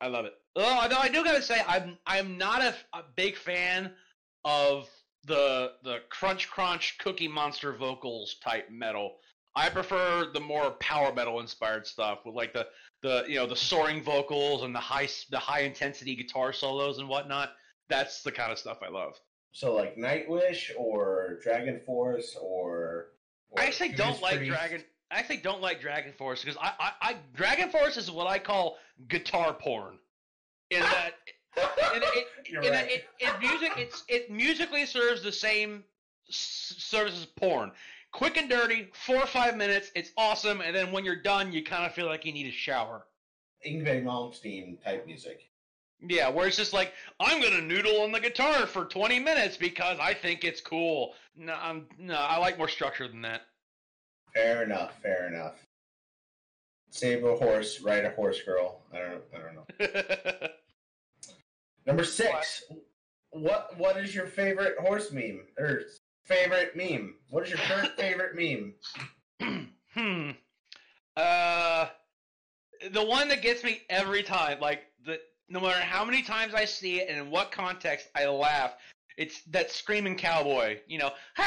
I 0.01 0.07
love 0.07 0.25
it. 0.25 0.40
Oh, 0.57 0.81
although 0.83 0.99
I 0.99 1.09
do 1.09 1.23
gotta 1.25 1.43
say, 1.43 1.61
I'm 1.67 1.99
I'm 2.07 2.37
not 2.37 2.63
a, 2.63 2.75
a 2.93 3.05
big 3.17 3.37
fan 3.37 3.93
of 4.45 4.89
the 5.25 5.73
the 5.85 5.99
crunch 6.09 6.49
crunch 6.49 6.99
cookie 6.99 7.29
monster 7.29 7.73
vocals 7.73 8.37
type 8.43 8.71
metal. 8.71 9.17
I 9.57 9.69
prefer 9.69 10.31
the 10.33 10.41
more 10.41 10.73
power 10.73 11.13
metal 11.13 11.41
inspired 11.41 11.87
stuff 11.87 12.21
with 12.25 12.35
like 12.35 12.53
the 12.53 12.69
the 13.03 13.25
you 13.29 13.37
know 13.37 13.47
the 13.47 13.57
soaring 13.57 14.03
vocals 14.03 14.63
and 14.63 14.75
the 14.75 14.81
high 14.81 15.09
the 15.31 15.39
high 15.39 15.61
intensity 15.61 16.17
guitar 16.17 16.53
solos 16.53 16.99
and 16.99 17.09
whatnot. 17.09 17.53
That's 17.89 18.23
the 18.23 18.33
kind 18.33 18.53
of 18.53 18.59
stuff 18.59 18.79
I 18.83 18.89
love. 18.89 19.21
So 19.53 19.75
like 19.75 19.97
Nightwish 19.97 20.71
or 20.79 21.39
Dragon 21.43 21.81
Force 21.85 22.37
or, 22.41 23.09
or 23.51 23.61
I 23.61 23.67
actually 23.67 23.91
don't 23.91 24.21
like 24.23 24.37
Priest? 24.37 24.53
Dragon. 24.53 24.85
I 25.11 25.19
actually 25.19 25.39
don't 25.39 25.61
like 25.61 25.81
Dragon 25.81 26.13
Force 26.17 26.43
because 26.45 26.57
I, 26.61 26.73
I, 26.79 26.93
I 27.03 27.17
Dragon 27.35 27.69
Force 27.71 27.97
is 27.97 28.11
what 28.11 28.29
I 28.29 28.39
call 28.39 28.79
guitar 29.09 29.53
porn. 29.53 29.99
In 30.71 30.81
that, 30.81 31.15
in, 31.57 32.03
it, 32.03 32.27
You're 32.49 32.63
in 32.63 32.71
right. 32.73 32.87
that 32.87 32.91
it, 32.91 33.05
it 33.19 33.41
music 33.41 33.73
it's 33.77 34.05
it 34.09 34.31
musically 34.31 34.87
serves 34.87 35.23
the 35.23 35.33
same 35.33 35.83
s- 36.29 36.75
service 36.79 37.19
as 37.19 37.27
porn. 37.27 37.73
Quick 38.13 38.37
and 38.37 38.49
dirty, 38.51 38.89
four 38.93 39.17
or 39.17 39.27
five 39.27 39.57
minutes. 39.57 39.91
It's 39.95 40.11
awesome, 40.17 40.61
and 40.61 40.75
then 40.75 40.91
when 40.93 41.05
you're 41.05 41.23
done, 41.23 41.53
you 41.53 41.63
kind 41.65 41.87
of 41.87 41.93
feel 41.95 42.07
like 42.07 42.25
you 42.25 42.33
need 42.33 42.47
a 42.47 42.53
shower. 42.53 43.07
Yngwie 43.67 44.03
Malmsteen 44.03 44.83
type 44.83 45.07
music. 45.07 45.43
Yeah, 46.09 46.29
where 46.31 46.47
it's 46.47 46.57
just 46.57 46.73
like 46.73 46.93
I'm 47.21 47.43
gonna 47.43 47.61
noodle 47.61 48.01
on 48.03 48.11
the 48.13 48.21
guitar 48.21 48.67
for 48.67 48.85
20 48.87 49.19
minutes 49.21 49.57
because 49.57 49.99
I 50.01 50.15
think 50.15 50.45
it's 50.45 50.61
cool. 50.61 51.13
No, 51.37 51.53
I'm 51.61 51.87
no, 51.99 52.15
I 52.15 52.39
like 52.39 52.57
more 52.59 52.69
structure 52.69 53.07
than 53.07 53.23
that. 53.23 53.43
Fair 54.35 54.63
enough. 54.63 54.95
Fair 55.03 55.27
enough. 55.29 55.57
Save 56.91 57.25
a 57.25 57.37
horse, 57.37 57.81
ride 57.81 58.05
a 58.05 58.11
horse 58.11 58.43
girl. 58.43 58.81
I 58.93 58.99
don't. 58.99 59.23
I 59.35 59.39
don't 59.39 59.55
know. 59.55 60.49
Number 61.91 62.05
six. 62.05 62.63
What 63.31 63.77
What 63.77 63.97
is 63.97 64.15
your 64.15 64.27
favorite 64.29 64.79
horse 64.79 65.11
meme 65.11 65.41
or 65.59 65.81
favorite 66.25 66.77
meme? 66.77 67.17
What 67.31 67.43
is 67.43 67.51
your 67.51 67.59
current 67.59 67.91
favorite 67.97 68.37
meme? 68.37 68.75
hmm. 69.95 70.31
Uh, 71.17 71.89
the 72.93 73.05
one 73.05 73.27
that 73.27 73.43
gets 73.43 73.65
me 73.65 73.81
every 73.91 74.23
time, 74.23 74.61
like 74.61 74.83
the 75.05 75.19
no 75.49 75.59
matter 75.59 75.81
how 75.81 76.05
many 76.05 76.23
times 76.23 76.55
I 76.55 76.65
see 76.65 77.01
it 77.01 77.09
and 77.09 77.19
in 77.19 77.29
what 77.29 77.51
context 77.51 78.07
I 78.15 78.27
laugh, 78.27 78.75
it's 79.17 79.43
that 79.51 79.73
screaming 79.73 80.15
cowboy. 80.15 80.79
You 80.87 80.99
know, 80.99 81.11
I 81.39 81.43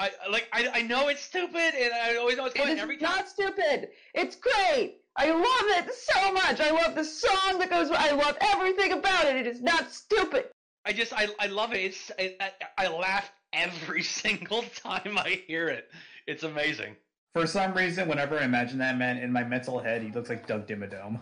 I- 0.00 0.10
like 0.28 0.48
I 0.52 0.70
I 0.74 0.82
know 0.82 1.06
it's 1.06 1.22
stupid 1.22 1.74
and 1.80 1.92
I 1.94 2.16
always 2.16 2.36
know 2.36 2.46
it's 2.46 2.54
going 2.56 2.70
is 2.70 2.80
every 2.80 2.96
time. 2.96 3.20
It's 3.20 3.38
not 3.38 3.54
stupid. 3.54 3.90
It's 4.12 4.34
great. 4.34 4.99
I 5.16 5.30
love 5.30 5.86
it 5.86 5.94
so 5.94 6.32
much. 6.32 6.60
I 6.60 6.70
love 6.70 6.94
the 6.94 7.04
song 7.04 7.58
that 7.58 7.70
goes. 7.70 7.90
I 7.90 8.12
love 8.12 8.36
everything 8.40 8.92
about 8.92 9.26
it. 9.26 9.36
It 9.36 9.46
is 9.46 9.60
not 9.60 9.90
stupid. 9.90 10.46
I 10.84 10.92
just 10.92 11.12
I 11.12 11.28
I 11.38 11.46
love 11.46 11.72
it. 11.72 11.78
It's 11.78 12.10
I, 12.18 12.36
I, 12.40 12.86
I 12.86 12.88
laugh 12.88 13.30
every 13.52 14.02
single 14.22 14.62
time 14.62 15.18
I 15.18 15.42
hear 15.46 15.68
it. 15.68 15.90
It's 16.26 16.42
amazing. 16.42 16.96
For 17.34 17.46
some 17.46 17.74
reason, 17.74 18.08
whenever 18.08 18.38
I 18.38 18.44
imagine 18.44 18.78
that 18.78 18.98
man 18.98 19.18
in 19.18 19.32
my 19.32 19.44
mental 19.44 19.78
head, 19.78 20.02
he 20.02 20.10
looks 20.10 20.28
like 20.28 20.46
Doug 20.46 20.66
Dimmadome. 20.66 21.20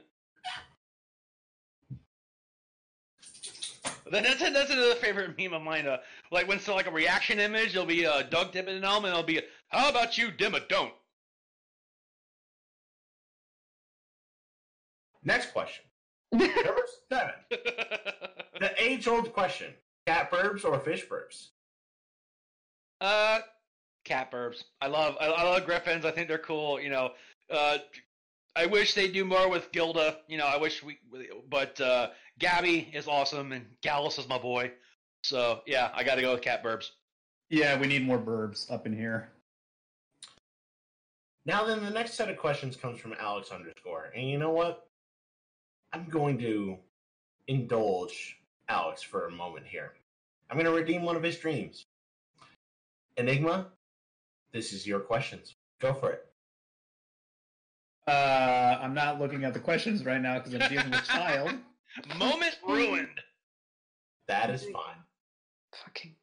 Then 4.11 4.23
that's 4.23 4.39
that's 4.39 4.71
another 4.71 4.95
favorite 4.95 5.37
meme 5.37 5.53
of 5.53 5.61
mine. 5.61 5.87
Uh, 5.87 5.97
like 6.31 6.47
when 6.47 6.59
so 6.59 6.73
like 6.73 6.87
a 6.87 6.91
reaction 6.91 7.39
image, 7.39 7.69
it'll 7.69 7.85
be 7.85 8.05
uh, 8.05 8.23
Doug 8.23 8.51
Dimmadome, 8.51 8.97
and 8.97 9.07
it'll 9.07 9.23
be 9.23 9.41
how 9.67 9.89
about 9.89 10.17
you, 10.17 10.29
Dimma 10.29 10.67
Next 15.29 15.53
question. 15.53 15.85
Number 16.31 16.85
seven. 17.09 17.35
The 18.59 18.71
age 18.77 19.07
old 19.07 19.31
question: 19.31 19.73
cat 20.05 20.29
burps 20.31 20.65
or 20.65 20.77
fish 20.79 21.07
burps? 21.07 21.49
uh, 23.01 23.39
cat 24.05 24.31
burbs. 24.31 24.63
I 24.81 24.87
love 24.87 25.15
I, 25.19 25.27
I 25.27 25.43
love 25.43 25.65
griffins. 25.65 26.05
I 26.05 26.11
think 26.11 26.27
they're 26.27 26.37
cool. 26.37 26.79
You 26.81 26.89
know, 26.89 27.11
uh, 27.49 27.77
I 28.55 28.65
wish 28.65 28.93
they 28.93 29.07
do 29.07 29.25
more 29.25 29.49
with 29.49 29.71
Gilda. 29.71 30.17
You 30.27 30.37
know, 30.37 30.45
I 30.45 30.57
wish 30.57 30.83
we, 30.83 30.99
but 31.49 31.79
uh, 31.79 32.09
Gabby 32.39 32.89
is 32.93 33.07
awesome, 33.07 33.51
and 33.51 33.65
Gallus 33.81 34.17
is 34.17 34.27
my 34.27 34.37
boy. 34.37 34.71
So 35.23 35.61
yeah, 35.65 35.91
I 35.93 36.03
got 36.03 36.15
to 36.15 36.21
go 36.21 36.33
with 36.33 36.41
cat 36.41 36.63
burbs. 36.63 36.89
Yeah, 37.49 37.79
we 37.79 37.87
need 37.87 38.05
more 38.05 38.19
burbs 38.19 38.71
up 38.71 38.85
in 38.85 38.95
here. 38.95 39.29
Now 41.45 41.65
then, 41.65 41.83
the 41.83 41.89
next 41.89 42.13
set 42.13 42.29
of 42.29 42.37
questions 42.37 42.75
comes 42.75 42.99
from 42.99 43.13
Alex 43.19 43.51
underscore, 43.51 44.11
and 44.15 44.29
you 44.29 44.37
know 44.37 44.51
what? 44.51 44.88
I'm 45.91 46.05
going 46.09 46.37
to 46.39 46.77
indulge 47.47 48.37
Alex 48.67 49.01
for 49.01 49.25
a 49.25 49.31
moment 49.31 49.65
here. 49.65 49.93
I'm 50.49 50.57
going 50.57 50.65
to 50.65 50.71
redeem 50.71 51.03
one 51.03 51.15
of 51.15 51.23
his 51.23 51.37
dreams. 51.37 51.85
Enigma, 53.17 53.67
this 54.53 54.71
is 54.73 54.85
your 54.85 54.99
questions. 54.99 55.55
Go 55.79 55.93
for 55.93 56.11
it. 56.11 56.25
Uh, 58.07 58.79
I'm 58.81 58.93
not 58.93 59.19
looking 59.19 59.43
at 59.43 59.53
the 59.53 59.59
questions 59.59 60.05
right 60.05 60.21
now 60.21 60.39
because 60.39 60.53
I'm 60.55 60.69
dealing 60.69 60.89
with 60.89 61.03
child. 61.05 61.51
Moment 62.17 62.55
ruined. 62.67 63.07
That 64.27 64.49
is 64.49 64.63
fine. 64.63 65.03
Fucking. 65.73 66.15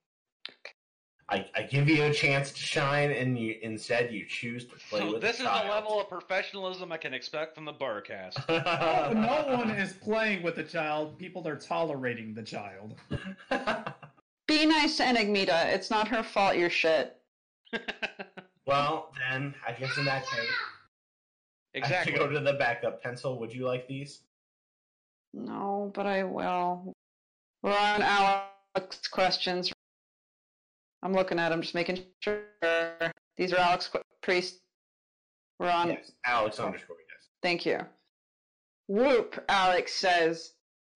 I, 1.28 1.44
I 1.56 1.62
give 1.62 1.88
you 1.88 2.04
a 2.04 2.12
chance 2.12 2.52
to 2.52 2.60
shine, 2.60 3.10
and 3.10 3.36
you 3.36 3.56
instead 3.60 4.12
you 4.12 4.24
choose 4.26 4.64
to 4.66 4.76
play 4.88 5.00
with. 5.00 5.08
So 5.08 5.12
with 5.14 5.22
this 5.22 5.38
the 5.38 5.44
is 5.44 5.62
the 5.62 5.68
level 5.68 6.00
of 6.00 6.08
professionalism 6.08 6.92
I 6.92 6.98
can 6.98 7.12
expect 7.12 7.56
from 7.56 7.64
the 7.64 7.72
Barcast. 7.72 8.44
Oh, 8.76 9.12
no 9.12 9.56
one 9.56 9.70
is 9.70 9.92
playing 9.92 10.42
with 10.42 10.56
the 10.56 10.62
child. 10.62 11.18
People 11.18 11.46
are 11.48 11.56
tolerating 11.56 12.34
the 12.34 12.42
child. 12.42 12.94
Be 14.46 14.66
nice 14.66 14.96
to 14.98 15.02
Enigmita. 15.04 15.66
It's 15.74 15.90
not 15.90 16.06
her 16.08 16.22
fault 16.22 16.56
you're 16.56 16.70
shit. 16.70 17.16
well, 18.66 19.12
then 19.28 19.54
I 19.66 19.72
guess 19.72 19.96
in 19.96 20.04
that 20.04 20.24
case, 20.26 21.82
I 21.82 21.86
have 21.88 22.06
to 22.06 22.12
go 22.12 22.28
to 22.28 22.38
the 22.38 22.52
backup 22.54 23.02
pencil. 23.02 23.38
Would 23.40 23.52
you 23.52 23.66
like 23.66 23.88
these? 23.88 24.20
No, 25.34 25.90
but 25.94 26.06
I 26.06 26.22
will. 26.22 26.92
We're 27.62 27.76
on 27.76 28.02
Alex 28.02 29.08
questions. 29.10 29.72
I'm 31.02 31.12
looking 31.12 31.38
at 31.38 31.50
them, 31.50 31.62
just 31.62 31.74
making 31.74 32.00
sure. 32.20 32.42
These 33.36 33.52
are 33.52 33.58
Alex 33.58 33.88
qu- 33.88 34.00
Priest. 34.22 34.60
We're 35.58 35.70
on. 35.70 35.88
yes, 35.88 36.12
Alex 36.24 36.58
underscore 36.58 36.96
yes. 36.98 37.28
Thank 37.42 37.64
you. 37.66 37.80
Whoop, 38.88 39.42
Alex 39.48 39.92
says. 39.94 40.52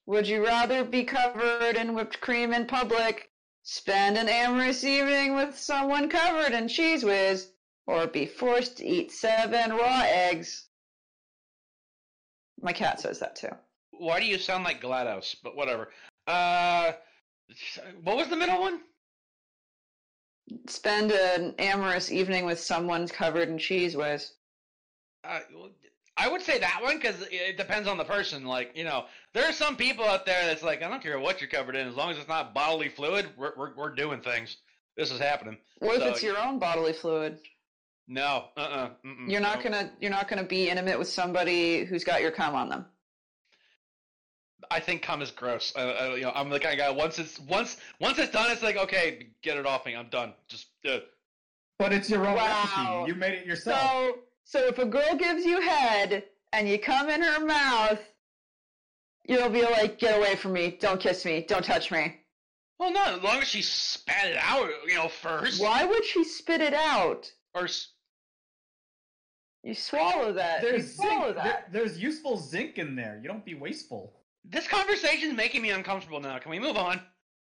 Would 0.07 0.27
you 0.27 0.45
rather 0.45 0.85
be 0.85 1.05
covered 1.05 1.77
in 1.77 1.95
whipped 1.95 2.21
cream 2.21 2.53
in 2.53 2.67
public, 2.67 3.31
spend 3.63 4.19
an 4.19 4.29
amorous 4.29 4.83
evening 4.83 5.35
with 5.35 5.57
someone 5.57 6.09
covered 6.09 6.53
in 6.53 6.65
Cheez 6.65 7.05
Whiz, 7.05 7.53
or 7.87 8.07
be 8.07 8.27
forced 8.27 8.79
to 8.79 8.87
eat 8.87 9.13
seven 9.13 9.73
raw 9.73 10.03
eggs? 10.05 10.67
My 12.61 12.73
cat 12.73 13.01
says 13.01 13.21
that 13.21 13.37
too. 13.37 13.51
Why 13.93 14.19
do 14.19 14.27
you 14.27 14.39
sound 14.39 14.65
like 14.65 14.83
GLaDOS? 14.83 15.37
But 15.45 15.57
whatever. 15.57 15.91
Uh, 16.27 16.93
what 18.03 18.17
was 18.17 18.29
the 18.29 18.37
middle 18.37 18.61
one? 18.61 18.81
Spend 20.67 21.13
an 21.13 21.55
amorous 21.59 22.11
evening 22.11 22.45
with 22.45 22.59
someone 22.61 23.07
covered 23.09 23.49
in 23.49 23.59
Cheez 23.59 23.95
Whiz. 23.97 24.33
Uh, 25.25 25.41
I 26.17 26.29
would 26.29 26.43
say 26.43 26.59
that 26.59 26.81
one 26.83 26.97
because 26.97 27.27
it 27.31 27.57
depends 27.57 27.89
on 27.89 27.97
the 27.97 28.05
person. 28.05 28.45
Like, 28.45 28.73
you 28.75 28.85
know, 28.85 29.07
there 29.33 29.49
are 29.49 29.53
some 29.53 29.77
people 29.77 30.05
out 30.05 30.27
there 30.27 30.47
that's 30.47 30.63
like, 30.63 30.83
I 30.83 30.89
don't 30.89 31.03
care 31.03 31.19
what 31.19 31.41
you're 31.41 31.51
covered 31.51 31.77
in, 31.77 31.87
as 31.87 31.95
long 31.95 32.11
as 32.11 32.19
it's 32.19 32.29
not 32.29 32.53
bodily 32.55 32.89
fluid, 32.89 33.29
we're 33.37 33.53
we're, 33.57 33.75
we're 33.75 33.95
doing 33.95 34.21
things. 34.21 34.57
This 34.97 35.11
is 35.11 35.21
happening. 35.21 35.57
What 35.79 35.97
if 35.97 36.03
So- 36.03 36.09
it's 36.09 36.23
your 36.23 36.39
own 36.39 36.59
bodily 36.59 36.93
fluid? 36.93 37.39
No, 38.09 38.47
uh, 38.57 38.61
uh 38.61 38.91
mm-mm, 39.07 39.31
You're 39.31 39.41
not 39.41 39.59
no. 39.59 39.71
gonna 39.71 39.93
you're 40.01 40.11
not 40.11 40.27
gonna 40.27 40.43
be 40.43 40.69
intimate 40.69 40.99
with 40.99 41.09
somebody 41.09 41.85
who's 41.85 42.03
got 42.03 42.23
your 42.23 42.33
cum 42.33 42.57
on 42.57 42.69
them. 42.69 42.87
I 44.71 44.81
think 44.81 45.03
cum 45.03 45.23
is 45.23 45.31
gross. 45.31 45.73
Uh, 45.77 45.81
uh, 46.11 46.15
you 46.15 46.23
know, 46.23 46.33
I'm 46.35 46.49
the 46.51 46.61
kind 46.61 46.79
of 46.79 46.79
guy. 46.87 46.91
Once 46.91 47.19
it's 47.19 47.39
once 47.41 47.79
once 48.01 48.19
it's 48.19 48.33
done, 48.33 48.51
it's 48.51 48.63
like 48.63 48.77
okay, 48.77 49.29
get 49.43 49.57
it 49.57 49.67
off 49.67 49.87
me. 49.87 49.95
I'm 49.97 50.09
done. 50.09 50.33
Just 50.49 50.69
uh, 50.89 50.99
But 51.79 51.93
it's 51.93 52.11
your 52.11 52.27
own 52.27 52.35
Wow. 52.37 52.63
recipe. 53.05 53.09
You 53.13 53.15
made 53.19 53.35
it 53.35 53.47
yourself. 53.47 53.81
So 53.81 54.19
so 54.45 54.67
if 54.67 54.79
a 54.79 54.87
girl 54.87 55.15
gives 55.17 55.45
you 55.45 55.61
head 55.61 56.25
and 56.53 56.69
you 56.69 56.79
come 56.79 57.09
in 57.09 57.23
her 57.23 57.45
mouth, 57.45 58.01
you'll 59.27 59.49
be 59.51 59.63
like, 59.63 59.99
"Get 59.99 60.19
away 60.19 60.37
from 60.37 60.53
me! 60.55 60.77
Don't 60.81 61.01
kiss 61.01 61.25
me! 61.25 61.45
Don't 61.47 61.65
touch 61.65 61.91
me!" 61.91 62.17
well, 62.79 62.91
no, 62.93 63.05
as 63.17 63.23
long 63.23 63.39
as 63.43 63.49
she 63.49 63.61
spat 63.63 64.27
it 64.31 64.37
out, 64.41 64.69
you 64.89 64.95
know, 64.95 65.09
first. 65.09 65.61
Why 65.61 65.85
would 65.85 66.05
she 66.05 66.25
spit 66.25 66.61
it 66.63 66.73
out? 66.75 67.31
Or 67.55 67.69
You 69.63 69.75
swallow 69.75 70.33
that. 70.33 70.63
you 70.63 70.81
swallow 70.83 71.27
zinc. 71.33 71.37
that. 71.37 71.45
there- 71.45 71.83
there's 71.85 71.99
useful 71.99 72.39
zinc 72.39 72.79
in 72.79 72.97
there. 72.97 73.19
You 73.23 73.29
don't 73.29 73.45
be 73.45 73.55
wasteful. 73.55 74.20
This 74.45 74.67
conversation's 74.67 75.35
making 75.35 75.63
me 75.63 75.71
uncomfortable 75.71 76.21
now. 76.21 76.39
Can 76.39 76.51
we 76.51 76.59
move 76.59 76.77
on? 76.77 77.01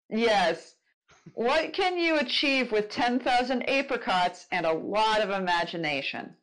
Yes. 0.10 0.76
What 1.34 1.74
can 1.74 1.98
you 1.98 2.20
achieve 2.20 2.72
with 2.72 2.90
10,000 2.90 3.70
apricots 3.70 4.48
and 4.52 4.66
a 4.66 4.72
lot 4.72 5.22
of 5.22 5.30
imagination? 5.30 6.36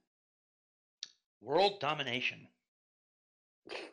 World 1.41 1.81
domination. 1.81 2.49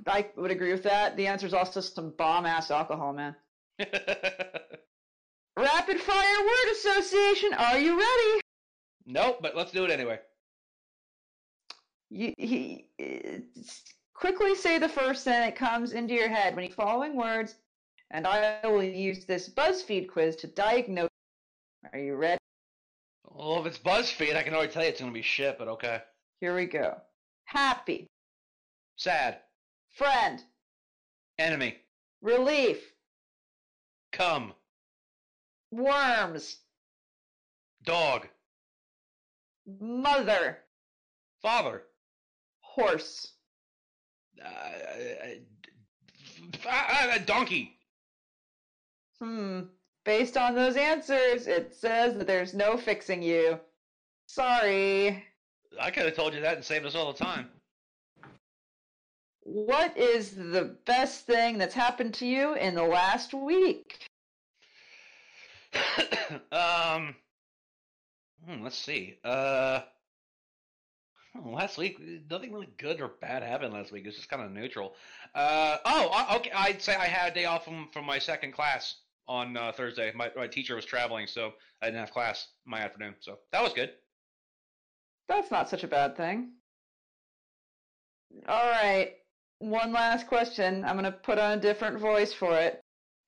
I 0.05 0.27
would 0.35 0.51
agree 0.51 0.71
with 0.71 0.83
that. 0.83 1.15
The 1.15 1.27
answer 1.27 1.47
is 1.47 1.53
also 1.53 1.81
some 1.81 2.13
bomb 2.17 2.45
ass 2.45 2.71
alcohol, 2.71 3.13
man. 3.13 3.35
Rapid 3.79 3.89
fire 5.99 6.39
word 6.39 6.71
association. 6.71 7.53
Are 7.53 7.79
you 7.79 7.97
ready? 7.97 8.41
nope, 9.05 9.39
but 9.41 9.55
let's 9.55 9.71
do 9.71 9.85
it 9.85 9.91
anyway. 9.91 10.19
You, 12.09 12.33
he, 12.37 12.87
quickly 14.21 14.53
say 14.55 14.77
the 14.77 14.87
first 14.87 15.23
thing 15.23 15.33
that 15.33 15.55
comes 15.55 15.93
into 15.93 16.13
your 16.13 16.29
head 16.29 16.55
when 16.55 16.63
you're 16.63 16.73
following 16.73 17.15
words, 17.17 17.55
and 18.11 18.27
I 18.27 18.59
will 18.63 18.83
use 18.83 19.25
this 19.25 19.49
BuzzFeed 19.49 20.07
quiz 20.07 20.35
to 20.37 20.47
diagnose. 20.47 21.09
Are 21.91 21.99
you 21.99 22.13
ready? 22.15 22.37
Well, 23.25 23.59
if 23.59 23.65
it's 23.65 23.79
BuzzFeed, 23.79 24.35
I 24.35 24.43
can 24.43 24.53
already 24.53 24.71
tell 24.71 24.83
you 24.83 24.89
it's 24.89 24.99
gonna 24.99 25.11
be 25.11 25.23
shit. 25.23 25.57
But 25.57 25.67
okay. 25.69 26.01
Here 26.39 26.55
we 26.55 26.67
go. 26.67 26.97
Happy, 27.45 28.07
Sad. 28.95 29.39
friend, 29.89 30.41
Enemy. 31.39 31.77
relief, 32.21 32.93
Come. 34.11 34.53
worms, 35.71 36.57
Dog. 37.83 38.27
mother, 39.79 40.59
Father. 41.41 41.83
horse. 42.61 43.33
Uh, 44.43 44.49
uh, 46.67 46.69
uh, 46.69 47.07
uh, 47.13 47.17
donkey. 47.25 47.77
Hmm. 49.19 49.61
Based 50.03 50.35
on 50.35 50.55
those 50.55 50.77
answers, 50.77 51.47
it 51.47 51.75
says 51.75 52.15
that 52.15 52.25
there's 52.25 52.53
no 52.53 52.75
fixing 52.75 53.21
you. 53.21 53.59
Sorry. 54.25 55.23
I 55.79 55.91
could 55.91 56.05
have 56.05 56.15
told 56.15 56.33
you 56.33 56.41
that 56.41 56.55
and 56.55 56.65
saved 56.65 56.85
us 56.85 56.95
all 56.95 57.13
the 57.13 57.23
time. 57.23 57.49
What 59.43 59.95
is 59.97 60.31
the 60.31 60.75
best 60.85 61.25
thing 61.25 61.57
that's 61.57 61.73
happened 61.73 62.13
to 62.15 62.25
you 62.25 62.55
in 62.55 62.75
the 62.75 62.83
last 62.83 63.33
week? 63.33 63.99
um, 66.51 67.15
hmm, 68.45 68.63
let's 68.63 68.77
see. 68.77 69.17
Uh, 69.23 69.81
last 71.45 71.77
week, 71.77 71.99
nothing 72.29 72.51
really 72.51 72.69
good 72.77 73.01
or 73.01 73.09
bad 73.21 73.43
happened 73.43 73.73
last 73.73 73.91
week. 73.91 74.03
It 74.03 74.07
was 74.07 74.15
just 74.15 74.29
kind 74.29 74.41
of 74.43 74.51
neutral. 74.51 74.95
Uh, 75.33 75.77
oh, 75.85 76.09
uh, 76.13 76.37
okay. 76.37 76.51
I'd 76.51 76.81
say 76.81 76.95
I 76.95 77.05
had 77.05 77.31
a 77.31 77.35
day 77.35 77.45
off 77.45 77.65
from, 77.65 77.89
from 77.93 78.05
my 78.05 78.19
second 78.19 78.53
class 78.53 78.95
on 79.27 79.55
uh, 79.55 79.71
Thursday. 79.71 80.11
My, 80.15 80.31
my 80.35 80.47
teacher 80.47 80.75
was 80.75 80.85
traveling, 80.85 81.27
so 81.27 81.53
I 81.81 81.87
didn't 81.87 81.99
have 81.99 82.11
class 82.11 82.47
my 82.65 82.81
afternoon. 82.81 83.15
So 83.19 83.39
that 83.51 83.63
was 83.63 83.73
good. 83.73 83.91
That's 85.29 85.51
not 85.51 85.69
such 85.69 85.83
a 85.83 85.87
bad 85.87 86.17
thing. 86.17 86.51
All 88.47 88.69
right. 88.69 89.13
One 89.59 89.93
last 89.93 90.27
question. 90.27 90.83
I'm 90.83 90.97
going 90.97 91.05
to 91.05 91.11
put 91.11 91.37
on 91.37 91.57
a 91.57 91.61
different 91.61 91.99
voice 91.99 92.33
for 92.33 92.57
it 92.57 92.81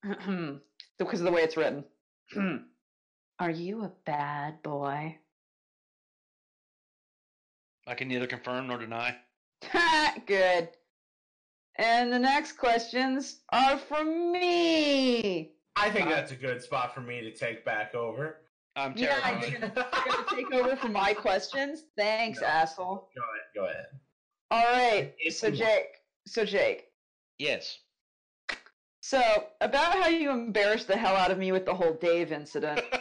because 0.98 1.20
of 1.20 1.26
the 1.26 1.32
way 1.32 1.42
it's 1.42 1.58
written. 1.58 1.86
Are 3.40 3.52
you 3.52 3.84
a 3.84 3.92
bad 4.06 4.62
boy? 4.64 5.18
I 7.88 7.96
can 7.96 8.08
neither 8.08 8.28
confirm 8.28 8.68
nor 8.68 8.78
deny. 8.78 9.16
Good. 10.26 10.70
And 11.78 12.14
the 12.14 12.20
next 12.20 12.54
questions 12.54 13.42
are 13.52 13.78
from 13.78 14.32
me. 14.32 15.52
I 15.76 15.90
think 15.90 16.08
uh, 16.08 16.12
that's 16.12 16.32
a 16.32 16.36
good 16.36 16.62
spot 16.62 16.94
for 16.94 17.02
me 17.02 17.22
to 17.22 17.34
take 17.34 17.66
back 17.66 17.96
over. 17.96 18.42
I'm 18.76 18.94
Yeah, 18.96 19.20
terrified. 19.20 19.52
you're 19.52 19.60
gonna, 19.60 19.74
you're 20.06 20.16
gonna 20.16 20.28
take 20.36 20.52
over 20.54 20.76
for 20.76 20.90
my 20.90 21.14
questions. 21.20 21.84
Thanks, 21.98 22.42
No. 22.42 22.48
asshole. 22.48 23.10
Go 23.16 23.22
ahead. 23.24 23.42
Go 23.56 23.66
ahead. 23.66 23.88
All 24.52 24.66
right. 24.72 25.14
If 25.20 25.34
So. 25.36 25.50
Jake. 25.50 25.96
So 26.28 26.46
Jake. 26.46 26.90
yes. 27.40 27.80
So 29.02 29.20
about 29.60 29.94
how 30.02 30.08
you 30.08 30.30
embarrassed 30.32 30.88
the 30.88 30.96
hell 30.96 31.16
out 31.16 31.30
of 31.32 31.38
me 31.38 31.52
with 31.52 31.66
the 31.66 31.74
whole 31.74 31.94
Dave 31.94 32.32
incident. 32.32 32.80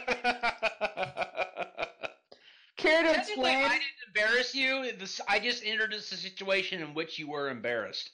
Care 2.77 3.03
to 3.03 3.13
Technically, 3.13 3.19
explain? 3.19 3.65
I 3.65 3.69
didn't 3.69 4.02
embarrass 4.15 4.53
you. 4.53 4.91
This, 4.99 5.19
I 5.27 5.39
just 5.39 5.63
introduced 5.63 6.11
a 6.11 6.17
situation 6.17 6.81
in 6.81 6.93
which 6.93 7.17
you 7.17 7.27
were 7.27 7.49
embarrassed. 7.49 8.11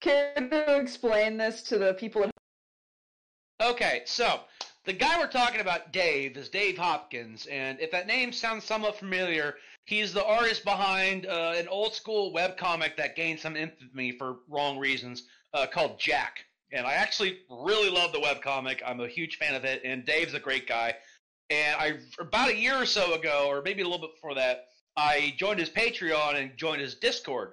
Can 0.00 0.48
you 0.50 0.74
explain 0.74 1.36
this 1.36 1.62
to 1.64 1.78
the 1.78 1.94
people 1.94 2.24
at 2.24 2.30
Okay, 3.62 4.02
so 4.04 4.40
the 4.84 4.92
guy 4.92 5.18
we're 5.18 5.28
talking 5.28 5.60
about, 5.60 5.92
Dave, 5.92 6.36
is 6.36 6.48
Dave 6.48 6.76
Hopkins, 6.76 7.46
and 7.46 7.78
if 7.78 7.92
that 7.92 8.08
name 8.08 8.32
sounds 8.32 8.64
somewhat 8.64 8.98
familiar, 8.98 9.54
he's 9.84 10.12
the 10.12 10.24
artist 10.24 10.64
behind 10.64 11.26
uh, 11.26 11.54
an 11.56 11.68
old 11.68 11.94
school 11.94 12.32
webcomic 12.34 12.96
that 12.96 13.14
gained 13.14 13.38
some 13.38 13.54
infamy 13.54 14.10
for 14.10 14.38
wrong 14.48 14.78
reasons 14.78 15.24
uh, 15.54 15.66
called 15.72 16.00
Jack. 16.00 16.44
And 16.72 16.86
I 16.86 16.94
actually 16.94 17.38
really 17.48 17.90
love 17.90 18.12
the 18.12 18.18
webcomic. 18.18 18.80
I'm 18.84 18.98
a 18.98 19.06
huge 19.08 19.36
fan 19.36 19.54
of 19.54 19.64
it, 19.64 19.82
and 19.84 20.04
Dave's 20.04 20.34
a 20.34 20.40
great 20.40 20.66
guy. 20.66 20.96
And 21.50 21.76
I 21.78 21.98
about 22.18 22.48
a 22.48 22.56
year 22.56 22.74
or 22.74 22.86
so 22.86 23.14
ago, 23.14 23.46
or 23.48 23.62
maybe 23.62 23.82
a 23.82 23.84
little 23.84 24.00
bit 24.00 24.14
before 24.14 24.34
that, 24.34 24.64
I 24.96 25.34
joined 25.38 25.58
his 25.58 25.70
Patreon 25.70 26.34
and 26.40 26.56
joined 26.56 26.80
his 26.80 26.94
Discord, 26.94 27.52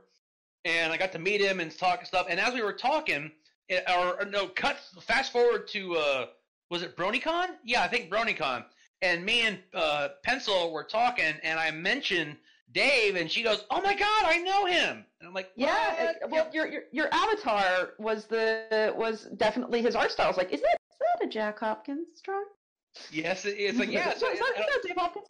and 0.66 0.92
I 0.92 0.98
got 0.98 1.12
to 1.14 1.20
meet 1.20 1.42
him 1.42 1.60
and 1.60 1.76
talk 1.76 2.00
and 2.00 2.08
stuff. 2.08 2.28
And 2.30 2.40
as 2.40 2.54
we 2.54 2.62
were 2.62 2.74
talking, 2.74 3.32
or, 3.72 4.22
or 4.22 4.26
no, 4.26 4.48
cut 4.48 4.78
fast 5.02 5.32
forward 5.32 5.68
to 5.70 5.96
uh, 5.96 6.26
was 6.70 6.82
it 6.84 6.96
BronyCon? 6.98 7.48
Yeah, 7.64 7.82
I 7.84 7.88
think 7.88 8.12
BronyCon. 8.12 8.66
And 9.02 9.24
me 9.26 9.42
and 9.42 9.60
uh, 9.74 10.10
Pencil 10.24 10.74
were 10.74 10.84
talking, 10.84 11.34
and 11.44 11.58
I 11.58 11.72
mentioned 11.72 12.36
Dave, 12.74 13.16
and 13.16 13.32
she 13.32 13.42
goes, 13.44 13.64
"Oh 13.72 13.82
my 13.82 13.96
God, 13.96 14.24
I 14.26 14.38
know 14.40 14.66
him!" 14.66 15.06
And 15.20 15.28
I'm 15.28 15.34
like, 15.34 15.52
Yeah, 15.56 16.06
"What?" 16.06 16.16
uh, 16.24 16.28
well, 16.30 16.50
your, 16.54 16.68
your 16.68 16.82
your 16.92 17.14
avatar 17.14 17.92
was 17.98 18.26
the 18.26 18.94
was 18.96 19.30
definitely 19.38 19.82
his 19.82 19.96
art 19.96 20.12
style. 20.12 20.26
I 20.26 20.30
was 20.30 20.38
like, 20.38 20.52
is 20.52 20.60
that 20.62 20.76
is 20.92 20.98
that 21.00 21.26
a 21.26 21.30
Jack 21.30 21.60
Hopkins 21.60 22.20
drawing? 22.22 22.46
yes, 23.12 23.46
it- 23.46 23.56
it's 23.58 23.80
like 23.80 23.90
yeah, 23.92 24.14
so, 24.16 24.30
is 24.30 24.40
that, 24.40 24.52
is 24.60 24.66
that 24.66 24.82
Dave 24.86 24.98
Hopkins? 24.98 25.28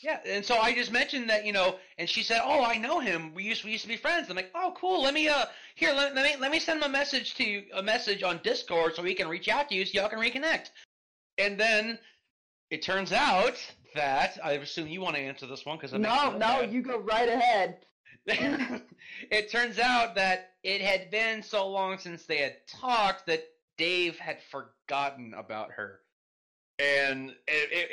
Yeah. 0.00 0.20
And 0.26 0.44
so 0.44 0.56
I 0.56 0.74
just 0.74 0.92
mentioned 0.92 1.30
that, 1.30 1.44
you 1.44 1.52
know, 1.52 1.76
and 1.98 2.08
she 2.08 2.22
said, 2.22 2.40
"Oh, 2.44 2.62
I 2.62 2.78
know 2.78 3.00
him. 3.00 3.34
We 3.34 3.44
used 3.44 3.64
we 3.64 3.72
used 3.72 3.84
to 3.84 3.88
be 3.88 3.96
friends." 3.96 4.28
I'm 4.30 4.36
like, 4.36 4.50
"Oh, 4.54 4.74
cool. 4.76 5.02
Let 5.02 5.14
me 5.14 5.28
uh 5.28 5.46
here 5.74 5.92
let, 5.92 6.14
let 6.14 6.24
me 6.24 6.40
let 6.40 6.50
me 6.50 6.58
send 6.58 6.82
him 6.82 6.88
a 6.88 6.92
message 6.92 7.34
to 7.34 7.44
you, 7.44 7.64
a 7.74 7.82
message 7.82 8.22
on 8.22 8.40
Discord 8.42 8.94
so 8.94 9.02
he 9.02 9.14
can 9.14 9.28
reach 9.28 9.48
out 9.48 9.68
to 9.68 9.74
you 9.74 9.84
so 9.84 10.00
y'all 10.00 10.08
can 10.08 10.18
reconnect." 10.18 10.70
And 11.38 11.58
then 11.58 11.98
it 12.70 12.82
turns 12.82 13.12
out 13.12 13.56
that 13.94 14.38
I 14.42 14.52
assume 14.52 14.88
you 14.88 15.00
want 15.00 15.16
to 15.16 15.22
answer 15.22 15.46
this 15.46 15.64
one 15.64 15.76
because 15.76 15.92
No, 15.92 16.36
no, 16.36 16.60
you 16.62 16.82
go 16.82 16.98
right 16.98 17.28
ahead. 17.28 17.78
it 18.26 19.50
turns 19.50 19.78
out 19.78 20.14
that 20.16 20.50
it 20.62 20.80
had 20.82 21.10
been 21.10 21.42
so 21.42 21.66
long 21.68 21.98
since 21.98 22.26
they 22.26 22.38
had 22.38 22.56
talked 22.66 23.26
that 23.26 23.44
Dave 23.78 24.18
had 24.18 24.38
forgotten 24.50 25.32
about 25.34 25.70
her, 25.72 26.00
and 26.78 27.34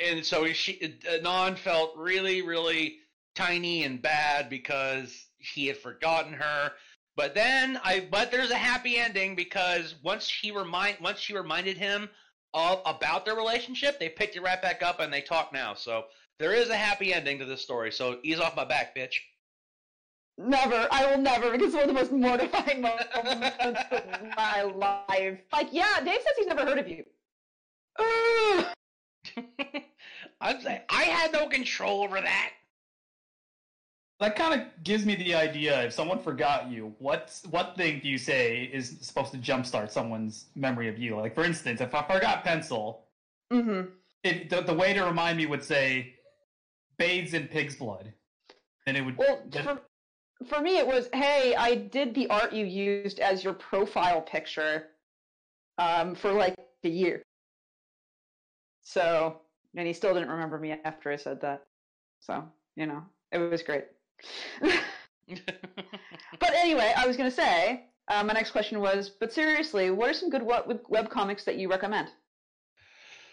and, 0.04 0.24
so 0.24 0.46
she 0.52 0.98
Anon 1.10 1.56
felt 1.56 1.96
really 1.96 2.42
really 2.42 2.98
tiny 3.34 3.84
and 3.84 4.00
bad 4.00 4.48
because 4.48 5.26
he 5.38 5.66
had 5.66 5.76
forgotten 5.76 6.32
her. 6.32 6.72
But 7.16 7.34
then 7.34 7.80
I 7.82 8.06
but 8.10 8.30
there's 8.30 8.50
a 8.50 8.56
happy 8.56 8.98
ending 8.98 9.34
because 9.34 9.94
once 10.02 10.28
he 10.28 10.50
remind 10.50 10.98
once 11.00 11.18
she 11.18 11.36
reminded 11.36 11.76
him 11.76 12.08
of 12.54 12.80
about 12.86 13.24
their 13.24 13.36
relationship, 13.36 13.98
they 13.98 14.08
picked 14.08 14.36
it 14.36 14.42
right 14.42 14.60
back 14.60 14.82
up 14.82 15.00
and 15.00 15.12
they 15.12 15.20
talk 15.20 15.52
now. 15.52 15.74
So 15.74 16.06
there 16.38 16.54
is 16.54 16.68
a 16.68 16.76
happy 16.76 17.12
ending 17.12 17.38
to 17.38 17.44
this 17.44 17.62
story. 17.62 17.90
So 17.90 18.18
ease 18.22 18.40
off 18.40 18.56
my 18.56 18.64
back, 18.64 18.96
bitch. 18.96 19.16
Never, 20.38 20.86
I 20.90 21.06
will 21.06 21.18
never, 21.20 21.50
because 21.50 21.68
it's 21.68 21.74
one 21.74 21.84
of 21.84 21.88
the 21.88 21.94
most 21.94 22.12
mortifying 22.12 22.82
moments 22.82 23.06
of 23.14 24.36
my 24.36 24.62
life. 24.62 25.38
Like, 25.50 25.68
yeah, 25.72 26.00
Dave 26.04 26.20
says 26.20 26.32
he's 26.36 26.46
never 26.46 26.62
heard 26.62 26.78
of 26.78 26.88
you. 26.88 27.04
Ugh. 27.98 28.66
I'm 30.40 30.60
saying 30.60 30.80
I 30.88 31.02
had 31.04 31.32
no 31.32 31.48
control 31.48 32.02
over 32.02 32.20
that. 32.20 32.50
That 34.18 34.34
kind 34.34 34.58
of 34.58 34.66
gives 34.82 35.04
me 35.04 35.14
the 35.14 35.34
idea. 35.34 35.82
If 35.84 35.92
someone 35.92 36.18
forgot 36.18 36.70
you, 36.70 36.94
what 36.98 37.38
what 37.50 37.76
thing 37.76 38.00
do 38.02 38.08
you 38.08 38.16
say 38.16 38.64
is 38.72 38.96
supposed 39.02 39.32
to 39.32 39.38
jumpstart 39.38 39.90
someone's 39.90 40.46
memory 40.54 40.88
of 40.88 40.98
you? 40.98 41.16
Like, 41.16 41.34
for 41.34 41.44
instance, 41.44 41.80
if 41.80 41.94
I 41.94 42.02
forgot 42.02 42.44
pencil, 42.44 43.02
Mm-hmm. 43.52 43.90
it, 44.24 44.50
the, 44.50 44.60
the 44.62 44.74
way 44.74 44.92
to 44.92 45.02
remind 45.04 45.38
me 45.38 45.46
would 45.46 45.62
say 45.62 46.14
bathes 46.98 47.32
in 47.32 47.46
pig's 47.46 47.76
blood. 47.76 48.12
and 48.86 48.96
it 48.96 49.02
would. 49.02 49.16
Well, 49.18 49.42
then- 49.50 49.62
for, 49.64 49.80
for 50.46 50.60
me, 50.60 50.78
it 50.78 50.86
was, 50.86 51.08
hey, 51.12 51.54
I 51.56 51.74
did 51.76 52.12
the 52.14 52.28
art 52.28 52.52
you 52.52 52.64
used 52.66 53.20
as 53.20 53.44
your 53.44 53.52
profile 53.52 54.20
picture 54.20 54.88
um, 55.78 56.14
for 56.16 56.32
like 56.32 56.56
a 56.82 56.88
year. 56.88 57.22
So, 58.86 59.40
and 59.76 59.84
he 59.84 59.92
still 59.92 60.14
didn't 60.14 60.30
remember 60.30 60.60
me 60.60 60.76
after 60.84 61.10
I 61.10 61.16
said 61.16 61.40
that. 61.40 61.64
So, 62.20 62.44
you 62.76 62.86
know, 62.86 63.02
it 63.32 63.38
was 63.38 63.64
great. 63.64 63.86
but 64.60 66.54
anyway, 66.54 66.94
I 66.96 67.04
was 67.04 67.16
going 67.16 67.28
to 67.28 67.34
say, 67.34 67.86
uh, 68.06 68.22
my 68.22 68.32
next 68.32 68.52
question 68.52 68.78
was, 68.78 69.10
but 69.10 69.32
seriously, 69.32 69.90
what 69.90 70.08
are 70.08 70.14
some 70.14 70.30
good 70.30 70.44
web, 70.44 70.82
web 70.88 71.10
comics 71.10 71.44
that 71.46 71.56
you 71.56 71.68
recommend? 71.68 72.10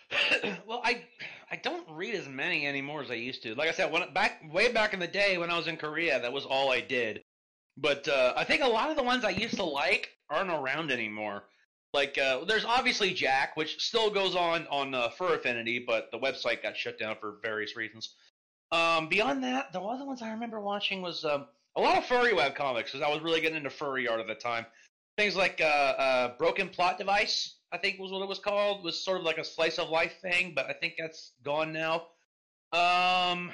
well, 0.67 0.81
I 0.83 1.03
I 1.51 1.57
don't 1.57 1.87
read 1.87 2.15
as 2.15 2.27
many 2.27 2.65
anymore 2.65 3.03
as 3.03 3.11
I 3.11 3.15
used 3.15 3.43
to. 3.43 3.53
Like 3.53 3.69
I 3.69 3.73
said, 3.73 3.91
when 3.91 4.11
back 4.11 4.41
way 4.51 4.71
back 4.71 4.95
in 4.95 4.99
the 4.99 5.07
day 5.07 5.37
when 5.37 5.51
I 5.51 5.57
was 5.57 5.67
in 5.67 5.77
Korea, 5.77 6.19
that 6.19 6.33
was 6.33 6.45
all 6.45 6.71
I 6.71 6.81
did. 6.81 7.23
But 7.77 8.07
uh, 8.07 8.33
I 8.35 8.43
think 8.43 8.63
a 8.63 8.67
lot 8.67 8.89
of 8.89 8.97
the 8.97 9.03
ones 9.03 9.23
I 9.23 9.29
used 9.29 9.55
to 9.57 9.63
like 9.63 10.09
aren't 10.31 10.49
around 10.49 10.91
anymore. 10.91 11.43
Like 11.93 12.17
uh, 12.17 12.43
there's 12.45 12.65
obviously 12.65 13.13
Jack, 13.13 13.55
which 13.55 13.79
still 13.79 14.09
goes 14.09 14.35
on 14.35 14.65
on 14.67 14.95
uh, 14.95 15.09
Fur 15.09 15.35
Affinity, 15.35 15.79
but 15.85 16.09
the 16.11 16.17
website 16.17 16.63
got 16.63 16.75
shut 16.75 16.97
down 16.97 17.15
for 17.19 17.35
various 17.43 17.75
reasons. 17.75 18.15
Um, 18.71 19.07
beyond 19.07 19.43
that, 19.43 19.71
the 19.71 19.79
other 19.79 20.05
ones 20.05 20.23
I 20.23 20.31
remember 20.31 20.59
watching 20.59 21.03
was 21.03 21.23
um, 21.23 21.45
a 21.75 21.81
lot 21.81 21.97
of 21.97 22.05
furry 22.05 22.33
web 22.33 22.55
comics 22.55 22.91
because 22.91 23.05
I 23.05 23.11
was 23.11 23.21
really 23.21 23.39
getting 23.41 23.57
into 23.57 23.69
furry 23.69 24.07
art 24.07 24.19
at 24.19 24.27
the 24.27 24.35
time. 24.35 24.65
Things 25.15 25.35
like 25.35 25.61
uh, 25.61 25.65
uh, 25.65 26.37
Broken 26.37 26.69
Plot 26.69 26.97
Device, 26.97 27.57
I 27.71 27.77
think 27.77 27.99
was 27.99 28.11
what 28.11 28.23
it 28.23 28.27
was 28.27 28.39
called, 28.39 28.83
was 28.83 28.99
sort 28.99 29.19
of 29.19 29.23
like 29.23 29.37
a 29.37 29.43
slice 29.43 29.77
of 29.77 29.89
life 29.89 30.13
thing, 30.23 30.53
but 30.55 30.65
I 30.65 30.73
think 30.73 30.95
that's 30.97 31.33
gone 31.43 31.71
now. 31.71 32.07
Um, 32.71 33.51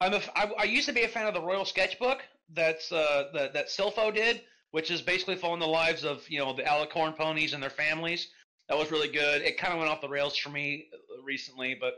I'm 0.00 0.14
a, 0.14 0.22
I, 0.34 0.50
I 0.58 0.64
used 0.64 0.88
to 0.88 0.94
be 0.94 1.02
a 1.02 1.08
fan 1.08 1.26
of 1.26 1.34
the 1.34 1.42
Royal 1.42 1.66
Sketchbook 1.66 2.22
that's 2.54 2.90
uh, 2.90 3.24
that 3.34 3.52
that 3.52 3.68
Silfoe 3.68 4.14
did, 4.14 4.40
which 4.70 4.90
is 4.90 5.00
basically 5.00 5.36
following 5.36 5.60
the 5.60 5.66
lives 5.66 6.04
of 6.04 6.28
you 6.28 6.38
know 6.38 6.52
the 6.52 6.62
Alicorn 6.62 7.16
ponies 7.16 7.52
and 7.52 7.62
their 7.62 7.70
families. 7.70 8.28
That 8.68 8.78
was 8.78 8.90
really 8.90 9.08
good. 9.08 9.42
It 9.42 9.58
kind 9.58 9.72
of 9.72 9.78
went 9.78 9.90
off 9.90 10.00
the 10.00 10.08
rails 10.08 10.36
for 10.36 10.50
me 10.50 10.88
uh, 10.92 11.22
recently, 11.22 11.74
but 11.74 11.94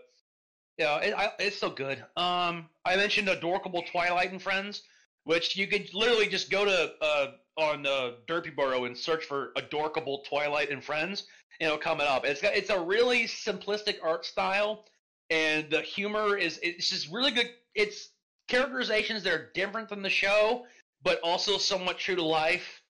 yeah, 0.78 1.30
it's 1.38 1.56
still 1.56 1.70
good. 1.70 1.98
Um, 2.16 2.68
I 2.84 2.96
mentioned 2.96 3.28
Adorkable 3.28 3.82
Twilight 3.82 4.30
and 4.30 4.40
Friends, 4.40 4.82
which 5.24 5.56
you 5.56 5.66
could 5.66 5.92
literally 5.92 6.26
just 6.26 6.50
go 6.50 6.64
to 6.64 6.92
uh, 7.02 7.26
on 7.58 7.86
uh, 7.86 8.12
Derpibooru 8.26 8.86
and 8.86 8.96
search 8.96 9.24
for 9.24 9.50
Adorkable 9.56 10.24
Twilight 10.28 10.70
and 10.70 10.82
Friends, 10.82 11.24
and 11.60 11.66
it'll 11.66 11.78
come 11.78 12.00
up. 12.00 12.24
It's 12.24 12.40
got 12.40 12.54
it's 12.54 12.70
a 12.70 12.80
really 12.80 13.24
simplistic 13.24 13.96
art 14.02 14.24
style, 14.24 14.86
and 15.28 15.68
the 15.70 15.82
humor 15.82 16.36
is 16.36 16.58
it's 16.62 16.88
just 16.88 17.12
really 17.12 17.32
good. 17.32 17.50
It's 17.74 18.10
characterizations 18.48 19.22
that 19.24 19.32
are 19.32 19.50
different 19.54 19.88
than 19.88 20.02
the 20.02 20.10
show, 20.10 20.66
but 21.02 21.20
also 21.22 21.58
somewhat 21.58 21.98
true 21.98 22.16
to 22.16 22.22
life, 22.24 22.82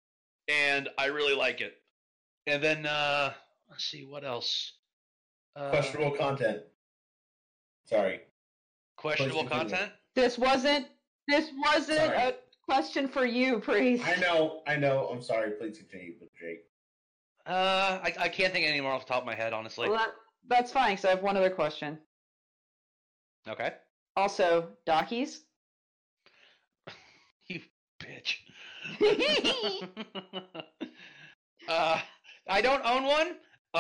and 0.49 0.89
I 0.99 1.07
really 1.07 1.35
like 1.35 1.61
it. 1.61 1.75
And 2.47 2.63
then 2.63 2.87
uh, 2.87 3.33
let's 3.69 3.85
see 3.85 4.05
what 4.05 4.25
else. 4.25 4.73
Uh, 5.57 5.71
Questionable 5.71 6.17
content. 6.17 6.63
Sorry. 7.87 8.21
questionable 8.97 9.43
Please 9.43 9.49
continue. 9.49 9.71
content. 9.77 9.93
This 10.15 10.39
wasn't 10.39 10.87
this 11.29 11.51
wasn't 11.65 11.99
Sorry. 11.99 12.17
a 12.17 12.35
question 12.65 13.09
for 13.09 13.25
you, 13.25 13.59
priest. 13.61 14.05
I 14.07 14.17
know, 14.17 14.63
I 14.67 14.77
know. 14.77 15.09
I'm 15.13 15.23
sorry. 15.23 15.53
Please 15.53 15.79
continue 15.79 16.15
with 16.21 16.31
Jake. 16.35 16.65
Uh, 17.47 17.99
I, 18.03 18.13
I 18.19 18.29
can't 18.29 18.53
think 18.53 18.65
of 18.65 18.71
any 18.71 18.81
more 18.81 18.93
off 18.93 19.07
the 19.07 19.13
top 19.13 19.23
of 19.23 19.27
my 19.27 19.35
head, 19.35 19.53
honestly. 19.53 19.89
Well, 19.89 19.99
that, 19.99 20.11
that's 20.49 20.73
fine, 20.73 20.93
because 20.93 21.05
I 21.05 21.11
have 21.11 21.23
one 21.23 21.37
other 21.37 21.51
question. 21.51 21.99
Okay. 23.49 23.73
Also, 24.17 24.69
Dakis. 24.87 25.39
Bitch. 28.11 28.37
uh, 31.69 32.01
I 32.49 32.61
don't 32.61 32.85
own 32.85 33.05
one. 33.05 33.37
Uh, 33.73 33.77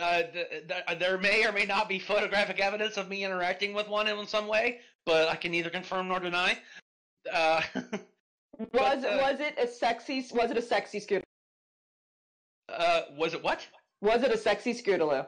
uh, 0.00 0.22
th- 0.32 0.68
th- 0.68 0.98
there 0.98 1.18
may 1.18 1.44
or 1.46 1.52
may 1.52 1.66
not 1.66 1.86
be 1.88 1.98
photographic 1.98 2.60
evidence 2.60 2.96
of 2.96 3.08
me 3.10 3.24
interacting 3.24 3.74
with 3.74 3.88
one 3.88 4.08
in 4.08 4.26
some 4.26 4.46
way, 4.46 4.78
but 5.04 5.28
I 5.28 5.36
can 5.36 5.50
neither 5.50 5.68
confirm 5.68 6.08
nor 6.08 6.20
deny. 6.20 6.56
Uh, 7.30 7.60
Was 8.72 9.04
uh, 9.04 9.18
was 9.20 9.40
it 9.40 9.58
a 9.58 9.66
sexy? 9.66 10.24
Was 10.32 10.52
it 10.52 10.56
a 10.56 10.62
sexy 10.62 11.00
scooter? 11.00 11.24
uh, 12.68 13.00
was 13.18 13.34
it 13.34 13.42
what? 13.42 13.66
Was 14.00 14.22
it 14.22 14.30
a 14.30 14.38
sexy 14.38 14.72
scootaloo? 14.72 15.26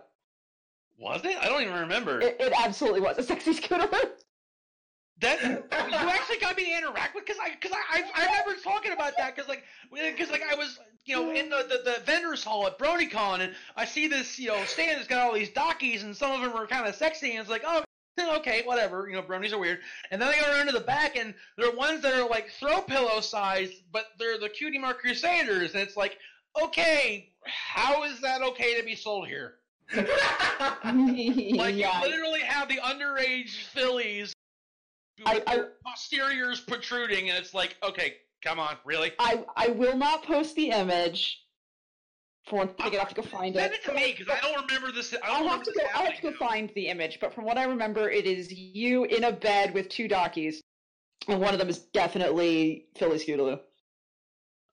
Was 0.97 1.25
it? 1.25 1.37
I 1.37 1.47
don't 1.47 1.61
even 1.63 1.75
remember. 1.75 2.21
It, 2.21 2.37
it 2.39 2.53
absolutely 2.57 3.01
was 3.01 3.19
a 3.19 3.25
sexy 3.25 3.53
scootaloo. 3.55 4.11
That 5.21 5.43
you 5.43 5.63
actually 5.71 6.39
got 6.39 6.57
me 6.57 6.65
to 6.65 6.77
interact 6.77 7.15
with 7.15 7.25
because 7.25 7.41
I 7.43 7.51
because 7.51 7.73
I, 7.73 8.03
I 8.03 8.05
I 8.15 8.27
remember 8.27 8.61
talking 8.63 8.93
about 8.93 9.15
that 9.17 9.35
because 9.35 9.49
like 9.49 9.65
because 9.91 10.31
like 10.31 10.43
I 10.43 10.55
was 10.55 10.79
you 11.07 11.17
know 11.17 11.31
in 11.31 11.49
the, 11.49 11.65
the 11.69 11.91
the 11.91 12.01
vendors 12.05 12.45
hall 12.45 12.67
at 12.67 12.79
BronyCon 12.79 13.41
and 13.41 13.55
I 13.77 13.87
see 13.87 14.09
this 14.09 14.39
you 14.39 14.49
know 14.49 14.63
stand 14.65 14.99
that's 14.99 15.09
got 15.09 15.27
all 15.27 15.33
these 15.33 15.51
dakis 15.51 16.03
and 16.03 16.15
some 16.15 16.33
of 16.33 16.43
them 16.43 16.53
are 16.53 16.67
kind 16.67 16.87
of 16.87 16.95
sexy 16.95 17.31
and 17.31 17.41
it's 17.41 17.49
like 17.49 17.63
oh 17.67 17.83
okay 18.37 18.63
whatever 18.67 19.09
you 19.09 19.15
know 19.15 19.23
bronies 19.23 19.53
are 19.53 19.59
weird. 19.59 19.79
And 20.11 20.21
then 20.21 20.29
I 20.29 20.39
go 20.39 20.53
around 20.53 20.67
to 20.67 20.73
the 20.73 20.81
back 20.81 21.17
and 21.17 21.33
there 21.57 21.71
are 21.71 21.75
ones 21.75 22.03
that 22.03 22.13
are 22.13 22.29
like 22.29 22.51
throw 22.51 22.83
pillow 22.83 23.21
sized 23.21 23.73
but 23.91 24.09
they're 24.19 24.39
the 24.39 24.51
cutie 24.51 24.79
mark 24.79 24.99
crusaders 24.99 25.73
and 25.73 25.83
it's 25.83 25.97
like 25.97 26.19
okay 26.63 27.31
how 27.47 28.03
is 28.05 28.21
that 28.21 28.43
okay 28.43 28.79
to 28.79 28.85
be 28.85 28.95
sold 28.95 29.29
here? 29.29 29.55
Like 30.85 31.77
yeah, 31.77 32.03
you 32.03 32.09
literally 32.11 32.41
have 32.41 32.69
the 32.69 32.77
underage 32.77 33.57
fillies 33.73 34.36
I- 35.25 35.43
I- 35.47 35.57
their 35.57 35.73
posteriors 35.85 36.61
protruding, 36.61 37.31
and 37.31 37.39
it's 37.39 37.55
like, 37.55 37.77
okay, 37.83 38.17
come 38.43 38.59
on, 38.59 38.77
really? 38.85 39.13
I 39.19 39.45
I 39.57 39.69
will 39.69 39.97
not 39.97 40.23
post 40.23 40.55
the 40.57 40.71
image. 40.71 41.43
For 42.47 42.57
one 42.59 42.69
thing, 42.69 42.95
I 42.95 42.99
have 42.99 43.09
to 43.09 43.15
go 43.17 43.23
uh, 43.23 43.27
find 43.27 43.55
Send 43.57 43.73
it. 43.73 43.81
it 43.81 43.85
to 43.87 43.93
me 43.95 44.15
because 44.17 44.33
I 44.33 44.41
don't 44.41 44.65
remember 44.67 44.93
this. 44.93 45.13
I 45.15 45.27
don't 45.27 45.43
I'll 45.43 45.49
have 45.49 45.63
to 45.65 45.73
go. 45.73 45.81
I'll 45.95 46.05
have 46.07 46.17
to 46.17 46.23
go 46.23 46.33
find 46.33 46.71
the 46.75 46.89
image, 46.89 47.19
but 47.21 47.35
from 47.35 47.45
what 47.45 47.59
I 47.59 47.65
remember, 47.65 48.09
it 48.09 48.25
is 48.27 48.53
you 48.53 49.05
in 49.05 49.25
a 49.25 49.33
bed 49.33 49.75
with 49.75 49.89
two 49.89 50.07
donkeys, 50.07 50.61
and 51.27 51.41
one 51.41 51.55
of 51.55 51.59
them 51.59 51.69
is 51.69 51.79
definitely 51.79 52.87
filly 52.97 53.19
Scootaloo. 53.19 53.59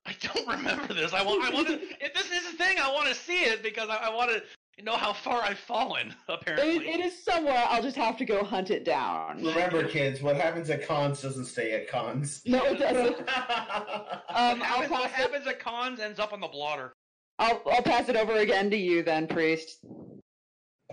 I 0.05 0.15
don't 0.21 0.47
remember 0.57 0.93
this. 0.93 1.13
I 1.13 1.23
want. 1.23 1.43
I 1.43 1.49
want 1.49 1.67
to. 1.67 1.79
If 1.99 2.13
this 2.13 2.29
is 2.31 2.53
a 2.53 2.57
thing, 2.57 2.77
I 2.79 2.91
want 2.91 3.07
to 3.07 3.15
see 3.15 3.39
it 3.39 3.63
because 3.63 3.89
I, 3.89 3.95
I 3.95 4.13
want 4.13 4.29
to 4.31 4.43
know 4.81 4.95
how 4.95 5.13
far 5.13 5.41
I've 5.43 5.59
fallen. 5.59 6.13
Apparently, 6.27 6.77
It, 6.77 6.99
it 6.99 7.05
is 7.05 7.23
somewhere. 7.23 7.63
I'll 7.69 7.81
just 7.83 7.95
have 7.95 8.17
to 8.17 8.25
go 8.25 8.43
hunt 8.43 8.71
it 8.71 8.83
down. 8.85 9.37
Remember, 9.43 9.87
kids, 9.87 10.21
what 10.21 10.35
happens 10.35 10.69
at 10.69 10.85
cons 10.87 11.21
doesn't 11.21 11.45
stay 11.45 11.73
at 11.73 11.87
cons. 11.89 12.41
No, 12.47 12.63
it 12.65 12.79
doesn't. 12.79 13.17
what, 13.25 14.23
Um, 14.29 14.61
I'll 14.61 14.61
happens, 14.61 14.89
what 14.91 15.05
it. 15.05 15.11
happens 15.11 15.47
at 15.47 15.59
cons 15.59 15.99
ends 15.99 16.19
up 16.19 16.33
on 16.33 16.39
the 16.41 16.47
blotter. 16.47 16.93
I'll 17.39 17.61
I'll 17.71 17.81
pass 17.81 18.09
it 18.09 18.15
over 18.15 18.33
again 18.37 18.69
to 18.71 18.77
you 18.77 19.03
then, 19.03 19.27
priest. 19.27 19.83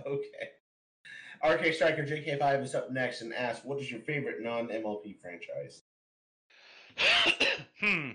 Okay. 0.05 0.49
RK 1.43 1.73
Striker 1.73 2.03
JK5 2.03 2.63
is 2.63 2.75
up 2.75 2.91
next 2.91 3.21
and 3.21 3.33
asks, 3.33 3.63
"What 3.65 3.79
is 3.79 3.89
your 3.91 3.99
favorite 4.01 4.41
non-MLP 4.41 5.17
franchise?" 5.21 5.83
hmm. 7.79 8.11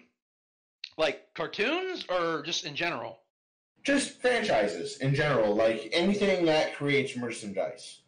Like 0.98 1.22
cartoons 1.34 2.04
or 2.08 2.42
just 2.42 2.64
in 2.64 2.74
general? 2.74 3.20
Just 3.86 4.20
franchises 4.20 4.96
in 4.96 5.14
general, 5.14 5.54
like 5.54 5.90
anything 5.92 6.44
that 6.46 6.74
creates 6.74 7.16
merchandise. 7.16 8.00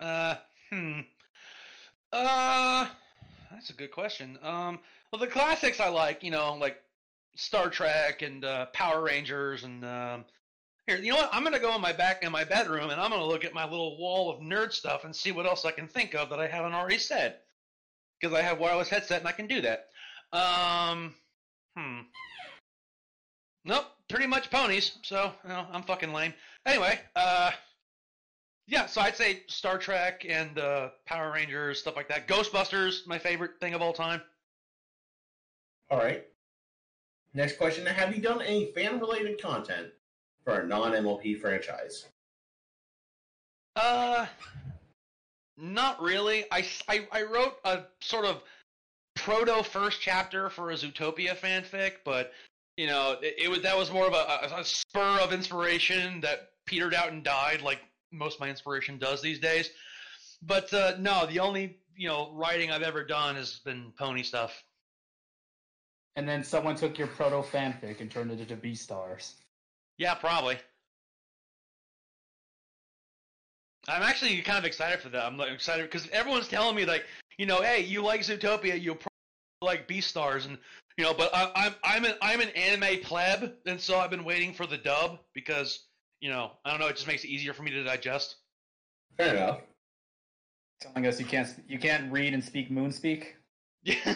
Uh, 0.00 0.34
hmm. 0.70 1.02
Uh, 2.12 2.88
that's 3.52 3.70
a 3.70 3.74
good 3.74 3.92
question. 3.92 4.36
Um, 4.42 4.80
well, 5.12 5.20
the 5.20 5.28
classics 5.28 5.78
I 5.78 5.88
like, 5.88 6.24
you 6.24 6.32
know, 6.32 6.54
like 6.54 6.82
Star 7.36 7.70
Trek 7.70 8.22
and 8.22 8.44
uh, 8.44 8.66
Power 8.72 9.04
Rangers, 9.04 9.62
and 9.62 9.84
um, 9.84 10.24
here, 10.88 10.96
you 10.96 11.10
know 11.10 11.16
what? 11.18 11.30
I'm 11.32 11.44
gonna 11.44 11.60
go 11.60 11.72
in 11.76 11.80
my 11.80 11.92
back 11.92 12.24
in 12.24 12.32
my 12.32 12.42
bedroom 12.42 12.90
and 12.90 13.00
I'm 13.00 13.10
gonna 13.10 13.24
look 13.24 13.44
at 13.44 13.54
my 13.54 13.70
little 13.70 13.96
wall 13.96 14.32
of 14.32 14.40
nerd 14.40 14.72
stuff 14.72 15.04
and 15.04 15.14
see 15.14 15.30
what 15.30 15.46
else 15.46 15.64
I 15.64 15.70
can 15.70 15.86
think 15.86 16.16
of 16.16 16.28
that 16.30 16.40
I 16.40 16.48
haven't 16.48 16.74
already 16.74 16.98
said, 16.98 17.36
because 18.20 18.36
I 18.36 18.42
have 18.42 18.58
wireless 18.58 18.88
headset 18.88 19.20
and 19.20 19.28
I 19.28 19.32
can 19.32 19.46
do 19.46 19.60
that. 19.60 19.90
Um, 20.32 21.14
hmm. 21.76 22.00
Nope, 23.64 23.86
pretty 24.14 24.28
much 24.28 24.48
ponies. 24.48 24.98
So, 25.02 25.32
you 25.42 25.48
know, 25.48 25.66
I'm 25.72 25.82
fucking 25.82 26.12
lame. 26.12 26.32
Anyway, 26.64 27.00
uh. 27.16 27.50
Yeah, 28.66 28.86
so 28.86 29.02
I'd 29.02 29.16
say 29.16 29.42
Star 29.46 29.76
Trek 29.76 30.24
and 30.26 30.58
uh, 30.58 30.88
Power 31.04 31.32
Rangers, 31.32 31.80
stuff 31.80 31.96
like 31.96 32.08
that. 32.08 32.26
Ghostbusters, 32.26 33.06
my 33.06 33.18
favorite 33.18 33.60
thing 33.60 33.74
of 33.74 33.82
all 33.82 33.92
time. 33.92 34.22
All 35.90 35.98
right. 35.98 36.24
Next 37.34 37.58
question: 37.58 37.84
Have 37.84 38.16
you 38.16 38.22
done 38.22 38.40
any 38.40 38.72
fan-related 38.72 39.42
content 39.42 39.88
for 40.44 40.60
a 40.60 40.66
non-MLP 40.66 41.38
franchise? 41.40 42.06
Uh, 43.76 44.24
not 45.58 46.00
really. 46.00 46.44
I, 46.50 46.64
I, 46.88 47.06
I 47.12 47.22
wrote 47.24 47.56
a 47.64 47.80
sort 48.00 48.24
of 48.24 48.42
proto 49.14 49.62
first 49.62 50.00
chapter 50.00 50.48
for 50.48 50.70
a 50.70 50.74
Zootopia 50.74 51.36
fanfic, 51.36 51.96
but 52.02 52.32
you 52.76 52.86
know, 52.86 53.16
it, 53.22 53.34
it 53.38 53.50
was 53.50 53.62
that 53.62 53.76
was 53.76 53.90
more 53.92 54.06
of 54.06 54.14
a, 54.14 54.54
a, 54.56 54.60
a 54.60 54.64
spur 54.64 55.18
of 55.20 55.32
inspiration 55.32 56.20
that 56.20 56.50
petered 56.66 56.94
out 56.94 57.12
and 57.12 57.22
died, 57.22 57.62
like 57.62 57.80
most 58.12 58.34
of 58.34 58.40
my 58.40 58.48
inspiration 58.48 58.98
does 58.98 59.20
these 59.20 59.38
days. 59.38 59.70
But 60.42 60.72
uh, 60.72 60.94
no, 60.98 61.26
the 61.26 61.40
only 61.40 61.78
you 61.96 62.08
know 62.08 62.32
writing 62.34 62.70
I've 62.70 62.82
ever 62.82 63.04
done 63.04 63.36
has 63.36 63.60
been 63.64 63.92
pony 63.98 64.22
stuff. 64.22 64.64
And 66.16 66.28
then 66.28 66.44
someone 66.44 66.76
took 66.76 66.96
your 66.96 67.08
proto 67.08 67.42
fanfic 67.42 68.00
and 68.00 68.10
turned 68.10 68.30
it 68.30 68.38
into 68.38 68.56
Beastars. 68.56 69.32
Yeah, 69.98 70.14
probably. 70.14 70.58
I'm 73.88 74.02
actually 74.02 74.40
kind 74.42 74.58
of 74.58 74.64
excited 74.64 75.00
for 75.00 75.08
that. 75.10 75.24
I'm 75.24 75.40
excited 75.40 75.90
because 75.90 76.08
everyone's 76.10 76.48
telling 76.48 76.74
me 76.74 76.84
like, 76.84 77.04
you 77.36 77.46
know, 77.46 77.60
hey, 77.62 77.80
you 77.80 78.02
like 78.02 78.22
Zootopia, 78.22 78.80
you 78.80 78.94
probably 78.94 79.08
like 79.60 80.02
stars, 80.02 80.46
and 80.46 80.56
you 80.96 81.04
know, 81.04 81.14
but 81.14 81.30
I, 81.34 81.50
I'm 81.54 81.74
I'm 81.82 82.04
an 82.04 82.14
I'm 82.22 82.40
an 82.40 82.50
anime 82.50 83.00
pleb, 83.02 83.54
and 83.66 83.80
so 83.80 83.98
I've 83.98 84.10
been 84.10 84.24
waiting 84.24 84.52
for 84.52 84.66
the 84.66 84.76
dub 84.76 85.18
because 85.34 85.84
you 86.20 86.30
know 86.30 86.52
I 86.64 86.70
don't 86.70 86.80
know, 86.80 86.86
it 86.86 86.96
just 86.96 87.08
makes 87.08 87.24
it 87.24 87.28
easier 87.28 87.52
for 87.52 87.62
me 87.62 87.70
to 87.72 87.82
digest. 87.82 88.36
Fair 89.16 89.34
enough. 89.34 89.60
Telling 90.80 91.06
us 91.06 91.18
you 91.18 91.26
can't 91.26 91.48
you 91.68 91.78
can't 91.78 92.12
read 92.12 92.34
and 92.34 92.44
speak 92.44 92.70
moon 92.70 92.92
speak. 92.92 93.36
Yeah. 93.84 93.96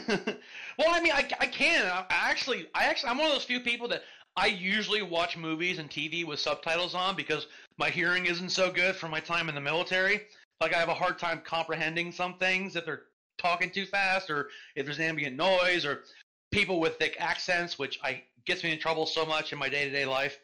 well, 0.79 0.89
I 0.89 1.01
mean, 1.01 1.13
I, 1.13 1.29
I 1.41 1.47
can. 1.47 1.87
I, 1.87 2.05
I 2.09 2.31
actually, 2.31 2.67
I 2.75 2.85
actually, 2.85 3.11
I'm 3.11 3.19
one 3.19 3.27
of 3.27 3.33
those 3.33 3.45
few 3.45 3.61
people 3.61 3.87
that 3.89 4.03
I 4.37 4.47
usually 4.47 5.03
watch 5.03 5.37
movies 5.37 5.79
and 5.79 5.91
TV 5.91 6.25
with 6.25 6.41
subtitles 6.41 6.95
on 6.95 7.17
because 7.17 7.47
my 7.77 7.91
hearing 7.91 8.27
isn't 8.27 8.51
so 8.51 8.71
good 8.73 8.97
from 8.97 9.11
my 9.11 9.21
time 9.21 9.49
in 9.49 9.55
the 9.55 9.61
military. 9.61 10.23
Like, 10.61 10.75
I 10.75 10.79
have 10.79 10.89
a 10.89 10.95
hard 10.95 11.19
time 11.19 11.43
comprehending 11.45 12.13
some 12.13 12.39
things 12.39 12.77
if 12.77 12.87
they're 12.87 13.03
talking 13.37 13.71
too 13.71 13.87
fast 13.87 14.31
or 14.31 14.49
if 14.75 14.85
there's 14.85 15.01
ambient 15.01 15.37
noise 15.37 15.85
or 15.85 16.03
people 16.51 16.81
with 16.81 16.97
thick 16.97 17.17
accents, 17.19 17.79
which 17.79 17.99
I 18.03 18.23
gets 18.47 18.65
me 18.65 18.73
in 18.73 18.79
trouble 18.79 19.07
so 19.07 19.27
much 19.27 19.53
in 19.53 19.59
my 19.59 19.69
day 19.69 19.85
to 19.85 19.91
day 19.91 20.07
life. 20.07 20.39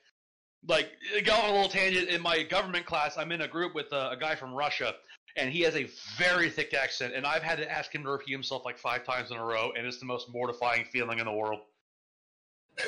Like, 0.66 0.92
go 1.24 1.34
on 1.34 1.50
a 1.50 1.52
little 1.52 1.68
tangent. 1.68 2.08
In 2.08 2.22
my 2.22 2.42
government 2.42 2.86
class, 2.86 3.18
I'm 3.18 3.32
in 3.32 3.42
a 3.42 3.48
group 3.48 3.74
with 3.74 3.92
a, 3.92 4.10
a 4.10 4.16
guy 4.18 4.34
from 4.34 4.54
Russia, 4.54 4.94
and 5.36 5.50
he 5.52 5.60
has 5.62 5.76
a 5.76 5.88
very 6.16 6.48
thick 6.48 6.72
accent, 6.72 7.14
and 7.14 7.26
I've 7.26 7.42
had 7.42 7.58
to 7.58 7.70
ask 7.70 7.94
him 7.94 8.02
to 8.04 8.10
repeat 8.10 8.32
himself 8.32 8.64
like 8.64 8.78
five 8.78 9.04
times 9.04 9.30
in 9.30 9.36
a 9.36 9.44
row, 9.44 9.72
and 9.76 9.86
it's 9.86 9.98
the 9.98 10.06
most 10.06 10.32
mortifying 10.32 10.84
feeling 10.86 11.18
in 11.18 11.26
the 11.26 11.32
world. 11.32 11.60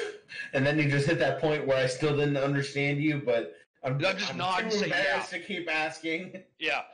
And 0.52 0.66
then 0.66 0.78
you 0.78 0.90
just 0.90 1.06
hit 1.06 1.20
that 1.20 1.40
point 1.40 1.66
where 1.66 1.76
I 1.76 1.86
still 1.86 2.16
didn't 2.16 2.36
understand 2.36 3.00
you, 3.00 3.22
but 3.24 3.54
I'm, 3.86 4.04
I'm 4.04 4.18
just 4.18 4.34
nodding, 4.34 4.70
too 4.70 4.78
saying 4.78 4.90
yeah. 4.90 4.98
embarrassed 4.98 5.30
to 5.30 5.38
keep 5.38 5.70
asking. 5.70 6.42
Yeah. 6.58 6.82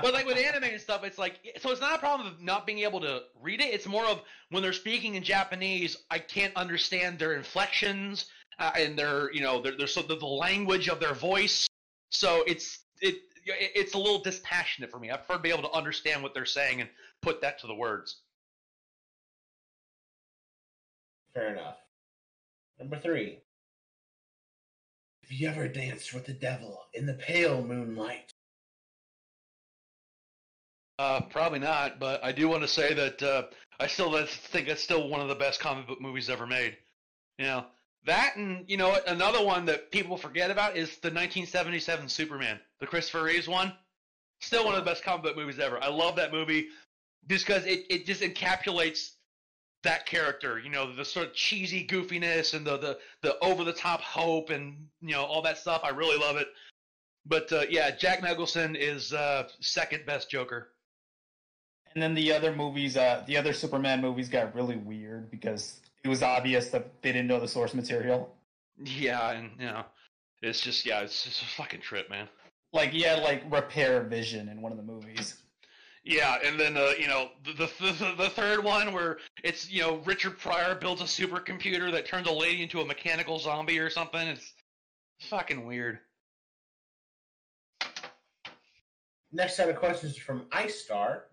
But 0.00 0.14
like 0.14 0.26
with 0.26 0.36
anime 0.36 0.62
and 0.62 0.80
stuff, 0.80 1.02
it's 1.02 1.18
like 1.18 1.40
so 1.58 1.72
it's 1.72 1.80
not 1.80 1.96
a 1.96 1.98
problem 1.98 2.28
of 2.28 2.40
not 2.40 2.66
being 2.66 2.80
able 2.80 3.00
to 3.00 3.22
read 3.40 3.60
it. 3.60 3.74
It's 3.74 3.86
more 3.86 4.04
of 4.04 4.20
when 4.50 4.62
they're 4.62 4.72
speaking 4.72 5.16
in 5.16 5.24
Japanese, 5.24 5.96
I 6.08 6.20
can't 6.20 6.54
understand 6.54 7.18
their 7.18 7.34
inflections 7.34 8.26
uh, 8.60 8.70
and 8.78 8.96
their 8.96 9.32
you 9.32 9.40
know 9.40 9.60
their, 9.60 9.76
their 9.76 9.88
so 9.88 10.02
the, 10.02 10.14
the 10.16 10.26
language 10.26 10.88
of 10.88 11.00
their 11.00 11.14
voice. 11.14 11.66
So 12.10 12.44
it's 12.46 12.80
it 13.00 13.16
it's 13.46 13.94
a 13.94 13.98
little 13.98 14.20
dispassionate 14.20 14.88
for 14.88 15.00
me. 15.00 15.10
I 15.10 15.16
prefer 15.16 15.34
to 15.34 15.40
be 15.40 15.50
able 15.50 15.68
to 15.68 15.72
understand 15.72 16.22
what 16.22 16.32
they're 16.32 16.44
saying 16.44 16.80
and 16.80 16.90
put 17.20 17.40
that 17.40 17.58
to 17.60 17.66
the 17.66 17.74
words. 17.74 18.20
Fair 21.34 21.52
enough. 21.52 21.78
Number 22.78 23.00
three. 23.00 23.40
Have 25.28 25.32
you 25.40 25.48
ever 25.48 25.66
danced 25.66 26.14
with 26.14 26.24
the 26.24 26.32
devil 26.32 26.84
in 26.94 27.04
the 27.04 27.14
pale 27.14 27.60
moonlight? 27.60 28.32
Uh, 31.00 31.20
probably 31.22 31.58
not, 31.58 31.98
but 31.98 32.22
I 32.22 32.30
do 32.30 32.48
want 32.48 32.62
to 32.62 32.68
say 32.68 32.94
that 32.94 33.22
uh, 33.22 33.42
I 33.80 33.88
still 33.88 34.24
think 34.24 34.68
it's 34.68 34.84
still 34.84 35.08
one 35.08 35.20
of 35.20 35.26
the 35.28 35.34
best 35.34 35.58
comic 35.58 35.88
book 35.88 36.00
movies 36.00 36.30
ever 36.30 36.46
made. 36.46 36.76
You 37.38 37.46
know 37.46 37.66
that, 38.04 38.36
and 38.36 38.64
you 38.68 38.76
know? 38.76 38.96
Another 39.08 39.44
one 39.44 39.64
that 39.64 39.90
people 39.90 40.16
forget 40.16 40.52
about 40.52 40.76
is 40.76 40.90
the 40.98 41.08
1977 41.08 42.08
Superman, 42.08 42.60
the 42.78 42.86
Christopher 42.86 43.24
Reeves 43.24 43.48
one. 43.48 43.72
Still 44.40 44.64
one 44.64 44.74
of 44.74 44.84
the 44.84 44.88
best 44.88 45.02
comic 45.02 45.24
book 45.24 45.36
movies 45.36 45.58
ever. 45.58 45.82
I 45.82 45.88
love 45.88 46.14
that 46.16 46.32
movie 46.32 46.68
just 47.28 47.46
because 47.46 47.66
it, 47.66 47.84
it 47.90 48.06
just 48.06 48.22
encapsulates 48.22 49.15
that 49.86 50.06
character. 50.06 50.58
You 50.58 50.70
know, 50.70 50.92
the 50.92 51.04
sort 51.04 51.28
of 51.28 51.34
cheesy 51.34 51.86
goofiness 51.86 52.54
and 52.54 52.66
the 52.66 52.76
the, 52.76 52.98
the 53.22 53.38
over 53.40 53.64
the 53.64 53.72
top 53.72 54.00
hope 54.02 54.50
and 54.50 54.86
you 55.00 55.12
know 55.12 55.24
all 55.24 55.42
that 55.42 55.58
stuff. 55.58 55.80
I 55.82 55.90
really 55.90 56.18
love 56.18 56.36
it. 56.36 56.48
But 57.24 57.52
uh, 57.52 57.64
yeah, 57.70 57.90
Jack 57.90 58.22
Nicholson 58.22 58.76
is 58.76 59.12
uh, 59.12 59.48
second 59.60 60.06
best 60.06 60.30
Joker. 60.30 60.68
And 61.94 62.02
then 62.02 62.14
the 62.14 62.32
other 62.32 62.54
movies, 62.54 62.96
uh, 62.96 63.24
the 63.26 63.38
other 63.38 63.54
Superman 63.54 64.02
movies 64.02 64.28
got 64.28 64.54
really 64.54 64.76
weird 64.76 65.30
because 65.30 65.80
it 66.04 66.08
was 66.08 66.22
obvious 66.22 66.68
that 66.68 67.02
they 67.02 67.10
didn't 67.10 67.26
know 67.26 67.40
the 67.40 67.48
source 67.48 67.72
material. 67.72 68.34
Yeah, 68.84 69.30
and 69.30 69.50
you 69.58 69.66
know, 69.66 69.84
it's 70.42 70.60
just 70.60 70.84
yeah, 70.84 71.00
it's 71.00 71.24
just 71.24 71.42
a 71.42 71.46
fucking 71.46 71.80
trip, 71.80 72.10
man. 72.10 72.28
Like 72.72 72.90
yeah, 72.92 73.14
like 73.14 73.42
repair 73.50 74.02
vision 74.02 74.48
in 74.48 74.60
one 74.60 74.72
of 74.72 74.78
the 74.78 74.84
movies. 74.84 75.36
Yeah, 76.06 76.38
and 76.44 76.58
then 76.58 76.76
uh, 76.76 76.92
you 76.96 77.08
know 77.08 77.30
the, 77.44 77.68
the 77.80 78.14
the 78.16 78.30
third 78.30 78.62
one 78.62 78.92
where 78.92 79.18
it's 79.42 79.68
you 79.68 79.82
know 79.82 79.96
Richard 80.04 80.38
Pryor 80.38 80.76
builds 80.76 81.00
a 81.00 81.04
supercomputer 81.04 81.90
that 81.90 82.06
turns 82.06 82.28
a 82.28 82.32
lady 82.32 82.62
into 82.62 82.80
a 82.80 82.86
mechanical 82.86 83.40
zombie 83.40 83.80
or 83.80 83.90
something. 83.90 84.28
It's 84.28 84.52
fucking 85.22 85.66
weird. 85.66 85.98
Next 89.32 89.56
set 89.56 89.68
of 89.68 89.74
questions 89.74 90.16
from 90.16 90.46
Ice 90.52 90.80
Star. 90.80 91.24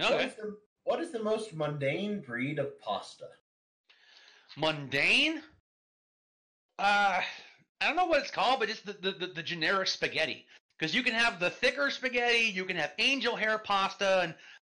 Okay, 0.00 0.26
is 0.26 0.34
the, 0.36 0.56
what 0.84 1.00
is 1.00 1.10
the 1.10 1.22
most 1.24 1.52
mundane 1.52 2.20
breed 2.20 2.60
of 2.60 2.80
pasta? 2.80 3.26
mundane. 4.56 5.42
Uh, 6.78 7.20
I 7.80 7.86
don't 7.86 7.96
know 7.96 8.06
what 8.06 8.20
it's 8.20 8.30
called, 8.30 8.60
but 8.60 8.70
it's 8.70 8.82
the 8.82 8.92
the, 8.92 9.10
the, 9.10 9.26
the 9.26 9.42
generic 9.42 9.88
spaghetti. 9.88 10.46
Because 10.80 10.94
you 10.94 11.02
can 11.02 11.12
have 11.12 11.38
the 11.38 11.50
thicker 11.50 11.90
spaghetti, 11.90 12.50
you 12.50 12.64
can 12.64 12.76
have 12.76 12.92
angel 12.98 13.36
hair 13.36 13.58
pasta, 13.58 14.20
and 14.22 14.34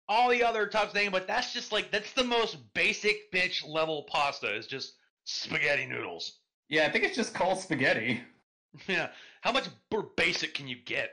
all 0.10 0.30
the 0.32 0.44
other 0.44 0.66
types 0.66 0.88
of 0.88 0.94
things. 0.94 1.12
But 1.12 1.28
that's 1.28 1.54
just 1.54 1.72
like 1.72 1.92
that's 1.92 2.14
the 2.14 2.24
most 2.24 2.58
basic 2.74 3.32
bitch 3.32 3.68
level 3.68 4.08
pasta. 4.10 4.52
Is 4.56 4.66
just 4.66 4.96
spaghetti 5.26 5.86
noodles. 5.86 6.40
Yeah, 6.70 6.88
I 6.88 6.90
think 6.90 7.04
it's 7.04 7.16
just 7.16 7.34
called 7.34 7.60
spaghetti. 7.60 8.22
Yeah. 8.88 9.10
How 9.42 9.52
much 9.52 9.66
more 9.92 10.04
basic 10.16 10.54
can 10.54 10.66
you 10.66 10.78
get? 10.78 11.12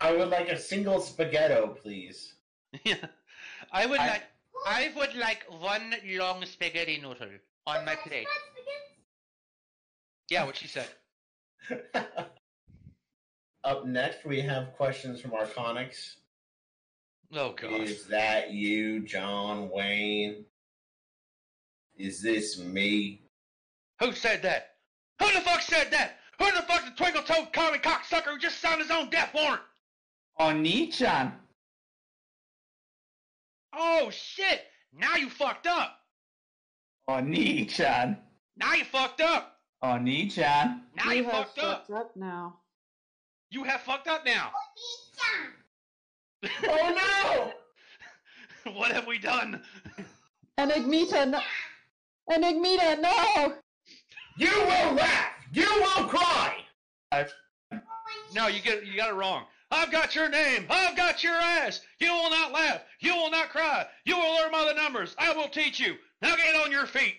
I 0.00 0.10
would 0.16 0.28
like 0.28 0.48
a 0.48 0.58
single 0.58 1.00
spaghetto, 1.00 1.68
please. 1.80 2.34
yeah. 2.84 2.96
I 3.70 3.86
would 3.86 4.00
I- 4.00 4.08
like. 4.08 4.22
I 4.66 4.90
would 4.96 5.14
like 5.14 5.44
one 5.60 5.94
long 6.04 6.44
spaghetti 6.46 6.96
noodle 6.96 7.28
on 7.68 7.84
my 7.84 7.94
plate. 7.94 8.26
Yeah, 10.30 10.44
what 10.44 10.56
she 10.56 10.66
said. 10.66 10.88
Up 13.64 13.86
next, 13.86 14.24
we 14.24 14.40
have 14.40 14.72
questions 14.74 15.20
from 15.20 15.30
Arconics. 15.32 16.16
Oh 17.34 17.52
god. 17.52 17.80
Is 17.80 18.06
that 18.06 18.50
you, 18.50 19.00
John 19.00 19.70
Wayne? 19.70 20.44
Is 21.96 22.20
this 22.20 22.58
me? 22.58 23.22
Who 24.00 24.12
said 24.12 24.42
that? 24.42 24.70
Who 25.20 25.32
the 25.32 25.40
fuck 25.40 25.60
said 25.62 25.90
that? 25.92 26.18
Who 26.38 26.46
the 26.46 26.62
fuck's 26.62 26.84
the 26.86 26.96
twinkle 26.96 27.22
toed 27.22 27.52
commie 27.52 27.78
cocksucker 27.78 28.32
who 28.32 28.38
just 28.38 28.60
signed 28.60 28.82
his 28.82 28.90
own 28.90 29.10
death 29.10 29.32
warrant? 29.32 29.62
Oni-chan. 30.38 31.32
Oh 33.74 34.10
shit! 34.10 34.62
Now 34.92 35.14
you 35.16 35.30
fucked 35.30 35.66
up. 35.66 35.98
Oni-chan. 37.06 38.18
Now 38.56 38.74
you 38.74 38.84
fucked 38.84 39.20
up. 39.20 39.60
Oni-chan. 39.82 40.82
Now 40.96 41.12
you, 41.12 41.24
have 41.24 41.32
fucked 41.32 41.58
up. 41.58 41.86
fucked 41.86 41.90
up 41.90 42.16
now. 42.16 42.58
You 43.52 43.64
have 43.64 43.82
fucked 43.82 44.08
up 44.08 44.24
now. 44.24 44.50
Oh 46.66 47.52
no! 48.64 48.72
what 48.72 48.90
have 48.92 49.06
we 49.06 49.18
done? 49.18 49.62
Enigmita, 50.58 51.28
no. 51.28 51.40
Enigmita, 52.30 52.98
no! 53.02 53.56
You 54.38 54.50
will 54.50 54.94
laugh! 54.94 55.32
You 55.52 55.68
will 55.68 56.06
cry! 56.06 56.64
No, 58.34 58.46
you 58.46 58.62
get 58.62 58.86
you 58.86 58.96
got 58.96 59.10
it 59.10 59.14
wrong. 59.14 59.44
I've 59.70 59.92
got 59.92 60.14
your 60.14 60.30
name. 60.30 60.64
I've 60.70 60.96
got 60.96 61.22
your 61.22 61.34
ass. 61.34 61.82
You 61.98 62.10
will 62.10 62.30
not 62.30 62.52
laugh. 62.52 62.80
You 63.00 63.14
will 63.14 63.30
not 63.30 63.50
cry. 63.50 63.86
You 64.06 64.16
will 64.16 64.34
learn 64.34 64.50
by 64.50 64.64
the 64.64 64.80
numbers. 64.80 65.14
I 65.18 65.30
will 65.34 65.48
teach 65.48 65.78
you. 65.78 65.96
Now 66.22 66.36
get 66.36 66.54
on 66.54 66.72
your 66.72 66.86
feet. 66.86 67.16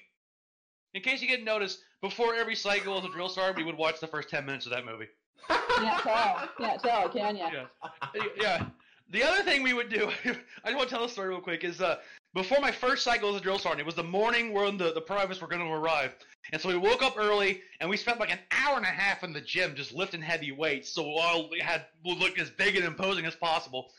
In 0.96 1.04
case 1.04 1.22
you 1.22 1.28
didn't 1.28 1.46
notice, 1.46 1.78
before 2.02 2.34
every 2.34 2.56
cycle 2.56 2.98
of 2.98 3.04
the 3.04 3.10
drill 3.10 3.30
sergeant, 3.30 3.58
we 3.58 3.64
would 3.64 3.78
watch 3.78 4.00
the 4.00 4.08
first 4.08 4.30
ten 4.30 4.48
minutes 4.48 4.66
of 4.66 4.72
that 4.72 4.84
movie. 4.84 5.08
Can't 5.50 6.02
tell. 6.04 6.50
Can't 6.58 6.82
tell, 6.82 7.10
can 7.10 7.36
you? 7.36 7.46
Yeah. 7.52 8.24
yeah. 8.40 8.66
The 9.10 9.24
other 9.24 9.44
thing 9.44 9.64
we 9.64 9.74
would 9.74 9.90
do, 9.90 10.10
I 10.26 10.70
just 10.72 10.78
want 10.78 10.90
to 10.90 10.96
tell 10.96 11.04
a 11.04 11.10
story 11.10 11.30
real 11.30 11.42
quick, 11.42 11.64
is 11.64 11.82
uh, 11.82 11.98
before 12.34 12.60
my 12.60 12.72
first 12.72 13.04
cycle 13.04 13.30
as 13.30 13.40
a 13.40 13.44
drill 13.44 13.60
sergeant, 13.60 13.82
it 13.82 13.86
was 13.86 13.96
the 13.96 14.04
morning 14.04 14.54
when 14.54 14.78
the, 14.78 14.92
the 14.94 15.02
privates 15.02 15.40
were 15.40 15.48
going 15.48 15.62
to 15.62 15.72
arrive. 15.72 16.16
And 16.52 16.62
so 16.62 16.70
we 16.70 16.78
woke 16.78 17.04
up 17.04 17.16
early 17.18 17.62
and 17.80 17.90
we 17.90 17.96
spent 17.96 18.20
like 18.20 18.32
an 18.32 18.40
hour 18.52 18.76
and 18.78 18.86
a 18.86 18.90
half 18.90 19.24
in 19.24 19.32
the 19.32 19.42
gym 19.42 19.76
just 19.76 19.94
lifting 19.94 20.22
heavy 20.22 20.52
weights. 20.52 20.90
So 20.90 21.06
all 21.06 21.50
we 21.50 21.60
had 21.60 21.86
would 22.04 22.18
look 22.18 22.40
as 22.40 22.50
big 22.50 22.76
and 22.76 22.86
imposing 22.86 23.26
as 23.26 23.36
possible. 23.36 23.92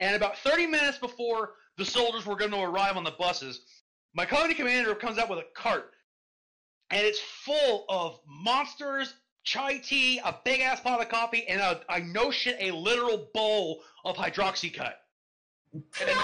And 0.00 0.14
about 0.14 0.38
30 0.38 0.66
minutes 0.66 0.98
before 0.98 1.54
the 1.76 1.84
soldiers 1.84 2.24
were 2.24 2.36
going 2.36 2.52
to 2.52 2.60
arrive 2.60 2.96
on 2.96 3.04
the 3.04 3.14
buses, 3.18 3.60
my 4.14 4.24
company 4.24 4.54
commander 4.54 4.94
comes 4.94 5.18
out 5.18 5.28
with 5.28 5.40
a 5.40 5.46
cart. 5.54 5.92
And 6.90 7.04
it's 7.06 7.20
full 7.20 7.84
of 7.88 8.20
monsters, 8.26 9.14
chai 9.44 9.78
tea, 9.78 10.20
a 10.24 10.34
big 10.44 10.60
ass 10.60 10.80
pot 10.80 11.00
of 11.00 11.08
coffee, 11.08 11.46
and 11.48 11.60
a, 11.60 11.80
I 11.88 12.00
no 12.00 12.30
shit, 12.30 12.56
a 12.60 12.70
literal 12.70 13.28
bowl 13.34 13.82
of 14.04 14.16
hydroxycut. 14.16 14.94
And 15.72 15.84
then- 16.00 16.16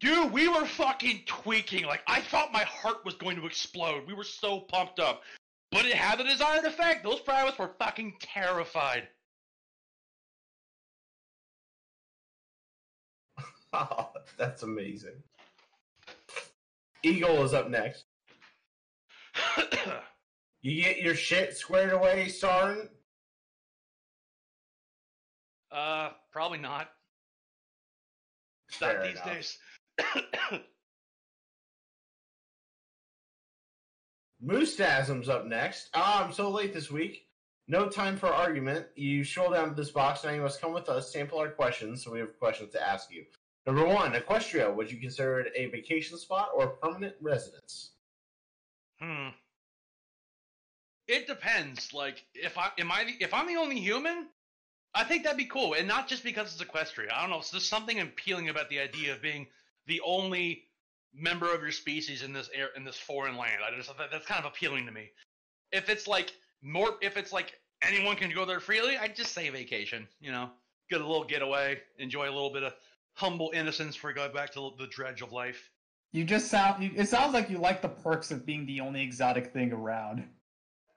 Dude, 0.00 0.32
we 0.32 0.48
were 0.48 0.64
fucking 0.64 1.22
tweaking. 1.26 1.84
Like, 1.84 2.02
I 2.06 2.20
thought 2.20 2.52
my 2.52 2.62
heart 2.62 3.04
was 3.04 3.14
going 3.14 3.36
to 3.36 3.46
explode. 3.46 4.06
We 4.06 4.14
were 4.14 4.22
so 4.22 4.60
pumped 4.60 5.00
up. 5.00 5.22
But 5.72 5.86
it 5.86 5.94
had 5.94 6.20
the 6.20 6.24
desired 6.24 6.64
effect. 6.64 7.02
Those 7.02 7.20
privates 7.20 7.58
were 7.58 7.72
fucking 7.80 8.14
terrified. 8.20 9.08
Oh, 13.72 14.12
that's 14.38 14.62
amazing. 14.62 15.22
Eagle 17.02 17.42
is 17.42 17.52
up 17.52 17.68
next. 17.68 18.04
You 20.62 20.82
get 20.82 21.00
your 21.00 21.14
shit 21.14 21.56
squared 21.56 21.92
away, 21.92 22.28
Sergeant? 22.28 22.90
uh, 25.70 26.10
probably 26.32 26.58
not. 26.58 26.88
Fair 28.70 28.94
Not 28.98 29.04
these 29.04 29.12
enough. 29.14 29.34
days. 29.34 29.58
Moostasm's 34.44 35.28
up 35.28 35.46
next. 35.46 35.90
Ah, 35.94 36.24
I'm 36.24 36.32
so 36.32 36.48
late 36.50 36.72
this 36.72 36.90
week. 36.90 37.26
No 37.66 37.88
time 37.88 38.16
for 38.16 38.28
argument. 38.28 38.86
You 38.94 39.24
scroll 39.24 39.50
down 39.50 39.68
to 39.70 39.74
this 39.74 39.90
box, 39.90 40.24
now 40.24 40.30
you 40.30 40.40
must 40.40 40.60
come 40.60 40.72
with 40.72 40.88
us, 40.88 41.12
sample 41.12 41.38
our 41.38 41.50
questions, 41.50 42.02
so 42.02 42.12
we 42.12 42.20
have 42.20 42.38
questions 42.38 42.72
to 42.72 42.82
ask 42.88 43.10
you. 43.12 43.24
Number 43.66 43.84
one, 43.86 44.12
Equestria, 44.12 44.74
would 44.74 44.90
you 44.90 44.98
consider 44.98 45.40
it 45.40 45.52
a 45.54 45.66
vacation 45.66 46.16
spot 46.16 46.50
or 46.54 46.68
permanent 46.68 47.14
residence? 47.20 47.90
Hmm. 49.00 49.28
It 51.08 51.26
depends. 51.26 51.92
Like, 51.92 52.24
if 52.34 52.58
I 52.58 52.70
am 52.78 52.92
I 52.92 53.06
if 53.18 53.32
I'm 53.34 53.46
the 53.46 53.56
only 53.56 53.80
human, 53.80 54.28
I 54.94 55.04
think 55.04 55.24
that'd 55.24 55.38
be 55.38 55.46
cool, 55.46 55.74
and 55.74 55.88
not 55.88 56.06
just 56.06 56.22
because 56.22 56.54
it's 56.54 56.62
Equestria. 56.62 57.12
I 57.12 57.22
don't 57.22 57.30
know. 57.30 57.40
Just 57.40 57.68
something 57.68 57.98
appealing 57.98 58.50
about 58.50 58.68
the 58.68 58.78
idea 58.78 59.14
of 59.14 59.22
being 59.22 59.46
the 59.86 60.00
only 60.04 60.64
member 61.14 61.52
of 61.52 61.62
your 61.62 61.72
species 61.72 62.22
in 62.22 62.32
this 62.32 62.50
air 62.54 62.68
in 62.76 62.84
this 62.84 62.96
foreign 62.96 63.36
land. 63.36 63.60
I 63.66 63.74
just 63.74 63.90
that's 64.10 64.26
kind 64.26 64.44
of 64.44 64.52
appealing 64.52 64.86
to 64.86 64.92
me. 64.92 65.10
If 65.72 65.88
it's 65.88 66.06
like 66.06 66.32
more, 66.62 66.96
if 67.00 67.16
it's 67.16 67.32
like 67.32 67.58
anyone 67.82 68.16
can 68.16 68.30
go 68.30 68.44
there 68.44 68.60
freely, 68.60 68.96
I'd 68.96 69.16
just 69.16 69.32
say 69.32 69.48
vacation. 69.48 70.06
You 70.20 70.32
know, 70.32 70.50
get 70.90 71.00
a 71.00 71.06
little 71.06 71.24
getaway, 71.24 71.80
enjoy 71.98 72.24
a 72.24 72.32
little 72.32 72.52
bit 72.52 72.62
of 72.62 72.74
humble 73.14 73.50
innocence 73.54 73.96
before 73.96 74.10
you 74.10 74.16
go 74.16 74.28
back 74.28 74.52
to 74.52 74.72
the 74.78 74.86
dredge 74.86 75.22
of 75.22 75.32
life. 75.32 75.70
You 76.12 76.24
just 76.24 76.48
sound. 76.48 76.82
You, 76.82 76.90
it 76.96 77.08
sounds 77.08 77.34
like 77.34 77.50
you 77.50 77.58
like 77.58 77.82
the 77.82 77.88
perks 77.88 78.30
of 78.30 78.46
being 78.46 78.66
the 78.66 78.80
only 78.80 79.02
exotic 79.02 79.52
thing 79.52 79.72
around. 79.72 80.24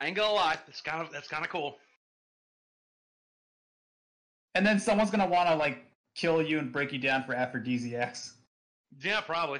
I 0.02 0.07
ain't 0.07 0.15
gonna 0.15 0.34
lie, 0.34 0.57
that's 0.65 0.82
kind 0.82 0.99
of 0.99 1.14
that's 1.14 1.28
kind 1.28 1.45
of 1.45 1.52
cool. 1.52 1.78
And 4.56 4.65
then 4.65 4.80
someone's 4.80 5.11
gonna 5.11 5.28
want 5.28 5.48
to 5.48 5.56
like 5.56 5.86
kill 6.15 6.41
you 6.41 6.57
and 6.57 6.73
break 6.73 6.91
you 6.91 6.98
down 6.98 7.23
for 7.23 7.36
aphrodisiacs. 7.36 8.34
Yeah, 8.99 9.22
probably. 9.22 9.60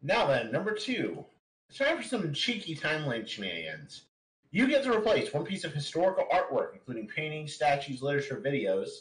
Now 0.00 0.28
then, 0.28 0.52
number 0.52 0.72
two. 0.72 1.24
It's 1.68 1.78
time 1.78 1.96
for 1.96 2.04
some 2.04 2.32
cheeky 2.32 2.76
timeline 2.76 3.26
shenanigans. 3.26 4.02
You 4.52 4.68
get 4.68 4.84
to 4.84 4.96
replace 4.96 5.34
one 5.34 5.44
piece 5.44 5.64
of 5.64 5.74
historical 5.74 6.24
artwork, 6.32 6.74
including 6.74 7.08
paintings, 7.08 7.52
statues, 7.52 8.00
literature, 8.00 8.40
videos, 8.42 9.00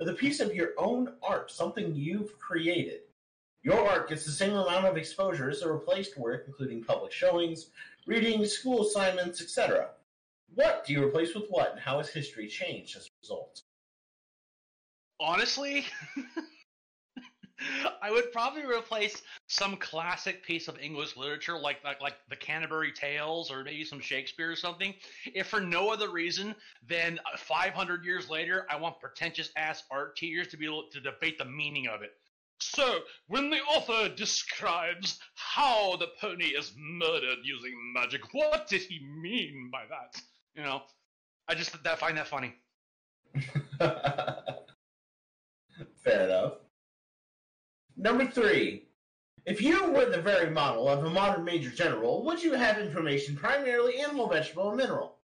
with 0.00 0.08
a 0.08 0.14
piece 0.14 0.40
of 0.40 0.52
your 0.52 0.70
own 0.76 1.12
art, 1.22 1.52
something 1.52 1.94
you've 1.94 2.36
created. 2.40 3.02
Your 3.62 3.86
art 3.86 4.08
gets 4.08 4.24
the 4.24 4.30
same 4.30 4.54
amount 4.54 4.86
of 4.86 4.96
exposure 4.96 5.50
as 5.50 5.60
the 5.60 5.70
replaced 5.70 6.16
work, 6.16 6.44
including 6.46 6.82
public 6.82 7.12
showings, 7.12 7.66
readings, 8.06 8.52
school 8.52 8.86
assignments, 8.86 9.42
etc. 9.42 9.90
What 10.54 10.86
do 10.86 10.92
you 10.92 11.04
replace 11.04 11.34
with 11.34 11.48
what, 11.48 11.72
and 11.72 11.80
how 11.80 11.98
has 11.98 12.08
history 12.08 12.48
changed 12.48 12.96
as 12.96 13.06
a 13.06 13.10
result? 13.22 13.62
Honestly, 15.20 15.84
I 18.02 18.10
would 18.10 18.32
probably 18.32 18.64
replace 18.64 19.20
some 19.46 19.76
classic 19.76 20.42
piece 20.42 20.66
of 20.66 20.80
English 20.80 21.16
literature, 21.16 21.58
like, 21.58 21.84
like 21.84 22.00
like 22.00 22.14
the 22.30 22.36
Canterbury 22.36 22.92
Tales, 22.92 23.50
or 23.50 23.62
maybe 23.62 23.84
some 23.84 24.00
Shakespeare 24.00 24.50
or 24.50 24.56
something. 24.56 24.94
If 25.34 25.48
for 25.48 25.60
no 25.60 25.90
other 25.90 26.10
reason 26.10 26.54
than 26.88 27.18
uh, 27.32 27.36
500 27.36 28.04
years 28.04 28.30
later, 28.30 28.66
I 28.70 28.76
want 28.76 28.98
pretentious 29.00 29.50
ass 29.56 29.82
art 29.90 30.16
teachers 30.16 30.48
to 30.48 30.56
be 30.56 30.64
able 30.64 30.88
to 30.90 31.00
debate 31.00 31.36
the 31.36 31.44
meaning 31.44 31.86
of 31.86 32.00
it. 32.00 32.12
So, 32.60 33.00
when 33.26 33.50
the 33.50 33.60
author 33.60 34.14
describes 34.14 35.18
how 35.34 35.96
the 35.96 36.08
pony 36.20 36.46
is 36.46 36.72
murdered 36.76 37.38
using 37.42 37.74
magic, 37.94 38.20
what 38.32 38.68
did 38.68 38.82
he 38.82 39.00
mean 39.00 39.70
by 39.72 39.84
that? 39.88 40.20
You 40.54 40.62
know, 40.62 40.82
I 41.48 41.54
just 41.54 41.82
that 41.82 41.98
find 41.98 42.16
that 42.18 42.28
funny. 42.28 42.54
Fair 46.04 46.24
enough. 46.26 46.54
Number 47.96 48.26
three. 48.26 48.86
If 49.46 49.62
you 49.62 49.90
were 49.90 50.04
the 50.04 50.20
very 50.20 50.50
model 50.50 50.86
of 50.86 51.02
a 51.02 51.08
modern 51.08 51.44
major 51.44 51.70
general, 51.70 52.22
would 52.26 52.42
you 52.42 52.52
have 52.52 52.78
information 52.78 53.34
primarily 53.36 53.98
animal, 53.98 54.28
vegetable, 54.28 54.68
and 54.68 54.76
mineral? 54.76 55.16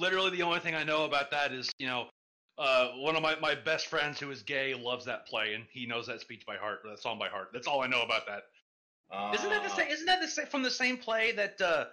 literally 0.00 0.30
the 0.30 0.42
only 0.42 0.60
thing 0.60 0.74
I 0.74 0.82
know 0.82 1.04
about 1.04 1.30
that 1.30 1.52
is, 1.52 1.70
you 1.78 1.86
know, 1.86 2.08
Uh, 2.60 2.88
one 2.96 3.16
of 3.16 3.22
my, 3.22 3.34
my 3.40 3.54
best 3.54 3.86
friends 3.86 4.20
who 4.20 4.30
is 4.30 4.42
gay 4.42 4.74
loves 4.74 5.06
that 5.06 5.26
play, 5.26 5.54
and 5.54 5.64
he 5.72 5.86
knows 5.86 6.06
that 6.06 6.20
speech 6.20 6.44
by 6.44 6.56
heart, 6.56 6.80
that 6.84 6.98
song 6.98 7.18
by 7.18 7.26
heart. 7.26 7.48
That's 7.54 7.66
all 7.66 7.80
I 7.80 7.86
know 7.86 8.02
about 8.02 8.26
that. 8.26 8.42
Uh, 9.10 9.32
Isn't 9.34 9.48
that 9.48 9.62
the 9.62 9.70
same? 9.70 9.88
Isn't 9.88 10.04
that 10.04 10.20
the 10.20 10.28
same, 10.28 10.44
from 10.44 10.62
the 10.62 10.70
same 10.70 10.98
play 10.98 11.32
that 11.32 11.58
uh, 11.58 11.86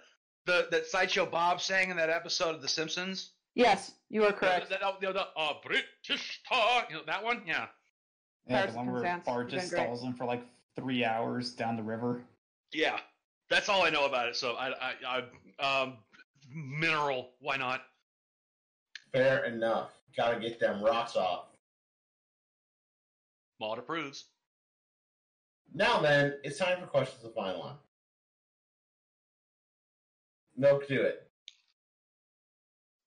the 0.44 0.68
that 0.70 0.84
sideshow 0.86 1.24
Bob 1.24 1.62
sang 1.62 1.88
in 1.88 1.96
that 1.96 2.10
episode 2.10 2.54
of 2.54 2.60
The 2.60 2.68
Simpsons? 2.68 3.30
Yes, 3.54 3.92
you 4.10 4.24
are 4.24 4.32
correct. 4.32 4.68
The, 4.68 4.76
the, 5.00 5.06
the, 5.06 5.12
the, 5.14 5.26
uh, 5.36 5.54
British 5.64 6.42
talk. 6.46 6.90
You 6.90 6.96
know 6.96 7.02
that 7.06 7.24
one? 7.24 7.42
Yeah. 7.46 7.66
Yeah, 8.46 8.58
Paris 8.58 8.72
the 8.72 8.76
one 8.76 8.92
where 8.92 9.22
Bart 9.24 9.48
just 9.48 9.68
stalls 9.68 10.02
him 10.02 10.12
for 10.12 10.26
like 10.26 10.42
three 10.76 11.02
hours 11.02 11.52
down 11.52 11.76
the 11.76 11.82
river. 11.82 12.22
Yeah. 12.72 12.98
That's 13.48 13.70
all 13.70 13.82
I 13.82 13.90
know 13.90 14.04
about 14.04 14.28
it. 14.28 14.36
So 14.36 14.52
I, 14.52 14.68
I, 14.68 15.22
I 15.58 15.82
um, 15.82 15.94
mineral. 16.52 17.30
Why 17.40 17.56
not? 17.56 17.80
Fair 19.12 19.46
enough. 19.46 19.97
Gotta 20.16 20.40
get 20.40 20.58
them 20.58 20.82
rocks 20.82 21.16
off. 21.16 21.46
Maud 23.60 23.78
approves. 23.78 24.26
Now 25.74 26.00
then, 26.00 26.34
it's 26.42 26.58
time 26.58 26.80
for 26.80 26.86
questions 26.86 27.24
of 27.24 27.34
Vylon. 27.34 27.74
Milk, 30.56 30.88
do 30.88 31.02
it. 31.02 31.28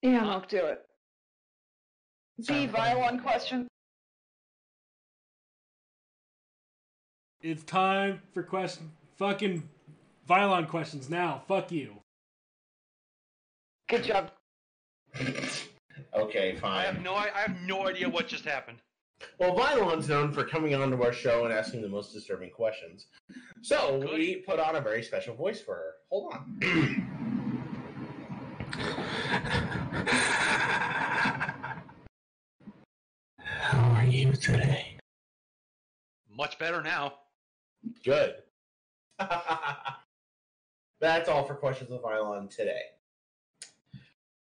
Yeah, 0.02 0.22
Milk, 0.22 0.48
do 0.48 0.58
it. 0.58 0.86
The 2.38 2.68
Time 2.68 2.70
for 2.70 3.22
question. 3.22 3.68
It's 7.42 7.64
time 7.64 8.22
for 8.34 8.44
question 8.44 8.92
fucking 9.18 9.70
Vylon 10.28 10.68
questions 10.68 11.10
now. 11.10 11.44
Fuck 11.48 11.72
you. 11.72 11.98
Good 13.88 14.04
job. 14.04 14.32
okay, 16.14 16.56
fine. 16.56 16.72
I 16.72 16.86
fine. 16.86 16.96
have 16.96 17.04
no 17.04 17.14
I, 17.14 17.30
I 17.36 17.42
have 17.42 17.62
no 17.62 17.88
idea 17.88 18.10
what 18.10 18.28
just 18.28 18.46
happened. 18.46 18.80
Well, 19.38 19.56
Vylon's 19.56 20.10
known 20.10 20.32
for 20.34 20.44
coming 20.44 20.74
onto 20.76 21.04
our 21.04 21.14
show 21.14 21.46
and 21.46 21.54
asking 21.54 21.82
the 21.82 21.90
most 21.90 22.14
disturbing 22.14 22.50
questions. 22.50 23.08
So 23.62 24.00
Good. 24.02 24.18
we 24.18 24.36
put 24.38 24.60
on 24.60 24.76
a 24.76 24.82
very 24.82 25.04
special 25.04 25.36
voice 25.36 25.62
for 25.62 25.76
her. 25.76 25.94
Hold 26.10 26.34
on. 26.34 26.58
How 33.38 33.92
are 33.92 34.06
you 34.06 34.34
today? 34.34 34.98
Much 36.30 36.58
better 36.58 36.82
now. 36.82 37.14
Good. 38.04 38.36
That's 41.00 41.30
all 41.30 41.44
for 41.46 41.56
questions 41.56 41.92
of 41.92 42.02
Vylon 42.02 42.50
today. 42.50 42.82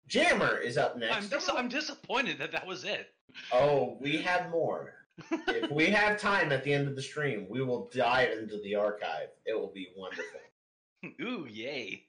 Jammer 0.09 0.59
is 0.59 0.77
up 0.77 0.99
next. 0.99 1.17
I'm, 1.17 1.29
dis- 1.29 1.51
I'm 1.57 1.69
disappointed 1.69 2.39
that 2.39 2.53
that 2.53 2.67
was 2.67 2.85
it. 2.85 3.09
Oh, 3.53 3.97
we 4.01 4.19
have 4.19 4.51
more. 4.51 4.95
if 5.49 5.71
we 5.71 5.87
have 5.87 6.21
time 6.21 6.53
at 6.53 6.65
the 6.65 6.73
end 6.73 6.89
of 6.89 6.97
the 6.97 7.03
stream, 7.03 7.47
we 7.49 7.63
will 7.63 7.91
dive 7.95 8.37
into 8.37 8.61
the 8.63 8.75
archive. 8.75 9.29
It 9.47 9.55
will 9.55 9.73
be 9.73 9.89
wonderful. 9.97 10.41
Ooh, 11.21 11.47
yay. 11.51 12.05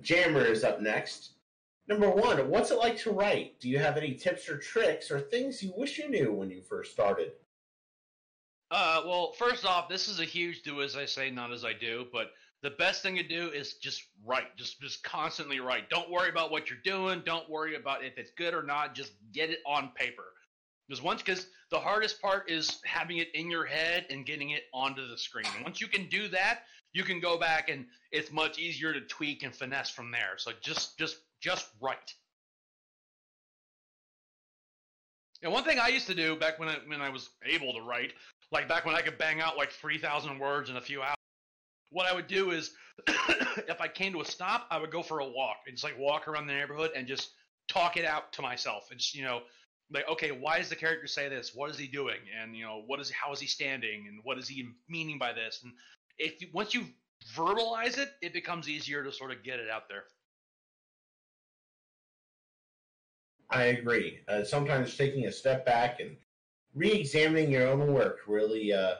Jammer 0.00 0.44
is 0.44 0.64
up 0.64 0.80
next. 0.80 1.32
Number 1.88 2.08
one, 2.08 2.48
what's 2.48 2.70
it 2.70 2.78
like 2.78 2.96
to 2.98 3.10
write? 3.10 3.60
Do 3.60 3.68
you 3.68 3.78
have 3.78 3.96
any 3.96 4.14
tips 4.14 4.48
or 4.48 4.56
tricks 4.56 5.10
or 5.10 5.20
things 5.20 5.62
you 5.62 5.72
wish 5.76 5.98
you 5.98 6.08
knew 6.08 6.32
when 6.32 6.50
you 6.50 6.62
first 6.62 6.92
started? 6.92 7.32
Uh, 8.70 9.02
well, 9.04 9.32
first 9.32 9.66
off, 9.66 9.88
this 9.88 10.08
is 10.08 10.18
a 10.18 10.24
huge 10.24 10.62
do 10.62 10.80
as 10.80 10.96
I 10.96 11.04
say, 11.04 11.30
not 11.30 11.52
as 11.52 11.64
I 11.64 11.74
do. 11.74 12.06
But 12.10 12.32
the 12.62 12.70
best 12.70 13.02
thing 13.02 13.16
to 13.16 13.22
do 13.22 13.48
is 13.48 13.74
just 13.74 14.04
write. 14.24 14.56
Just 14.56 14.80
just 14.80 15.02
constantly 15.02 15.60
write. 15.60 15.90
Don't 15.90 16.10
worry 16.10 16.30
about 16.30 16.50
what 16.50 16.70
you're 16.70 16.78
doing. 16.84 17.22
Don't 17.24 17.48
worry 17.50 17.74
about 17.74 18.04
if 18.04 18.16
it's 18.18 18.30
good 18.36 18.54
or 18.54 18.62
not. 18.62 18.94
Just 18.94 19.12
get 19.32 19.50
it 19.50 19.58
on 19.66 19.90
paper. 19.96 20.24
Because 20.88 21.02
once, 21.02 21.22
because 21.22 21.46
the 21.70 21.78
hardest 21.78 22.20
part 22.20 22.50
is 22.50 22.80
having 22.84 23.18
it 23.18 23.28
in 23.34 23.50
your 23.50 23.64
head 23.64 24.06
and 24.10 24.26
getting 24.26 24.50
it 24.50 24.64
onto 24.74 25.06
the 25.08 25.16
screen. 25.16 25.46
Once 25.64 25.80
you 25.80 25.88
can 25.88 26.08
do 26.08 26.28
that, 26.28 26.64
you 26.92 27.02
can 27.02 27.20
go 27.20 27.38
back 27.38 27.68
and 27.68 27.86
it's 28.10 28.30
much 28.30 28.58
easier 28.58 28.92
to 28.92 29.00
tweak 29.00 29.42
and 29.42 29.54
finesse 29.54 29.90
from 29.90 30.10
there. 30.10 30.34
So 30.36 30.52
just 30.60 30.98
just 30.98 31.16
just 31.40 31.68
write. 31.80 32.14
And 35.42 35.52
one 35.52 35.64
thing 35.64 35.80
I 35.80 35.88
used 35.88 36.06
to 36.06 36.14
do 36.14 36.36
back 36.36 36.60
when 36.60 36.68
I 36.68 36.76
when 36.86 37.00
I 37.00 37.08
was 37.08 37.30
able 37.44 37.72
to 37.72 37.80
write, 37.80 38.12
like 38.52 38.68
back 38.68 38.86
when 38.86 38.94
I 38.94 39.02
could 39.02 39.18
bang 39.18 39.40
out 39.40 39.56
like 39.56 39.70
three 39.70 39.98
thousand 39.98 40.38
words 40.38 40.70
in 40.70 40.76
a 40.76 40.80
few 40.80 41.02
hours, 41.02 41.16
what 41.92 42.06
I 42.06 42.14
would 42.14 42.26
do 42.26 42.50
is, 42.50 42.72
if 43.06 43.80
I 43.80 43.88
came 43.88 44.12
to 44.12 44.20
a 44.20 44.24
stop, 44.24 44.66
I 44.70 44.78
would 44.78 44.90
go 44.90 45.02
for 45.02 45.20
a 45.20 45.28
walk 45.28 45.58
and 45.66 45.76
just 45.76 45.84
like 45.84 45.98
walk 45.98 46.26
around 46.26 46.46
the 46.46 46.54
neighborhood 46.54 46.90
and 46.96 47.06
just 47.06 47.30
talk 47.68 47.96
it 47.96 48.04
out 48.04 48.32
to 48.34 48.42
myself. 48.42 48.88
And 48.90 48.98
just 48.98 49.14
you 49.14 49.24
know, 49.24 49.42
like 49.92 50.08
okay, 50.08 50.30
why 50.30 50.58
does 50.58 50.68
the 50.68 50.76
character 50.76 51.06
say 51.06 51.28
this? 51.28 51.54
What 51.54 51.70
is 51.70 51.78
he 51.78 51.86
doing? 51.86 52.18
And 52.40 52.56
you 52.56 52.64
know, 52.64 52.82
what 52.86 53.00
is 53.00 53.10
how 53.10 53.32
is 53.32 53.40
he 53.40 53.46
standing? 53.46 54.06
And 54.08 54.20
what 54.24 54.38
is 54.38 54.48
he 54.48 54.68
meaning 54.88 55.18
by 55.18 55.32
this? 55.32 55.60
And 55.62 55.72
if 56.18 56.40
you, 56.40 56.48
once 56.52 56.74
you 56.74 56.86
verbalize 57.34 57.98
it, 57.98 58.12
it 58.20 58.32
becomes 58.32 58.68
easier 58.68 59.04
to 59.04 59.12
sort 59.12 59.30
of 59.30 59.42
get 59.42 59.60
it 59.60 59.68
out 59.70 59.88
there. 59.88 60.04
I 63.50 63.64
agree. 63.64 64.20
Uh, 64.28 64.44
sometimes 64.44 64.96
taking 64.96 65.26
a 65.26 65.32
step 65.32 65.66
back 65.66 66.00
and 66.00 66.16
re-examining 66.74 67.50
your 67.50 67.68
own 67.68 67.92
work 67.92 68.20
really 68.26 68.72
uh, 68.72 68.94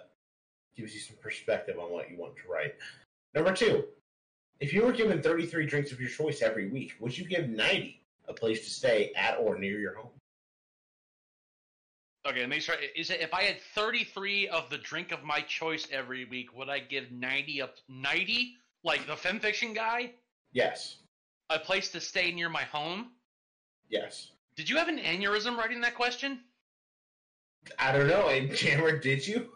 gives 0.77 0.95
you 0.95 1.01
some 1.01 1.17
perspective 1.21 1.79
on 1.79 1.91
what 1.91 2.11
you 2.11 2.17
want 2.17 2.35
to 2.37 2.51
write. 2.51 2.75
Number 3.35 3.53
two, 3.53 3.85
if 4.61 4.73
you 4.73 4.85
were 4.85 4.93
given 4.93 5.23
33 5.23 5.67
drinks 5.67 5.93
of 5.93 6.01
your 6.01 6.11
choice 6.11 6.43
every 6.43 6.69
week, 6.69 6.95
would 7.01 7.17
you 7.17 7.25
give 7.25 7.47
Knighty 7.47 7.97
a 8.29 8.33
place 8.33 8.65
to 8.65 8.71
stay 8.71 9.13
at 9.17 9.39
or 9.39 9.59
near 9.59 9.79
your 9.79 9.95
home? 9.95 10.11
Okay, 12.27 12.41
let 12.41 12.49
me 12.49 12.61
try. 12.61 12.77
Is 12.95 13.11
it 13.11 13.21
if 13.21 13.35
I 13.35 13.43
had 13.43 13.57
33 13.75 14.49
of 14.49 14.71
the 14.71 14.79
drink 14.79 15.11
of 15.11 15.25
my 15.25 15.41
choice 15.41 15.89
every 15.91 16.25
week, 16.27 16.57
would 16.57 16.69
I 16.69 16.79
give 16.79 17.07
Knighty 17.07 17.61
up 17.61 17.75
Knighty 17.91 18.53
like 18.85 19.07
the 19.07 19.15
fanfiction 19.15 19.75
guy 19.75 20.13
Yes. 20.53 20.99
a 21.51 21.59
place 21.59 21.91
to 21.91 22.01
stay 22.01 22.31
near 22.31 22.49
my 22.49 22.63
home? 22.63 23.11
Yes. 23.89 24.31
Did 24.55 24.71
you 24.71 24.77
have 24.77 24.87
an 24.89 24.99
aneurysm 24.99 25.57
writing 25.57 25.81
that 25.81 25.97
question? 25.97 26.41
I 27.79 27.91
don't 27.91 28.07
know. 28.07 28.29
Jammer, 28.55 28.99
did 28.99 29.27
you? 29.27 29.51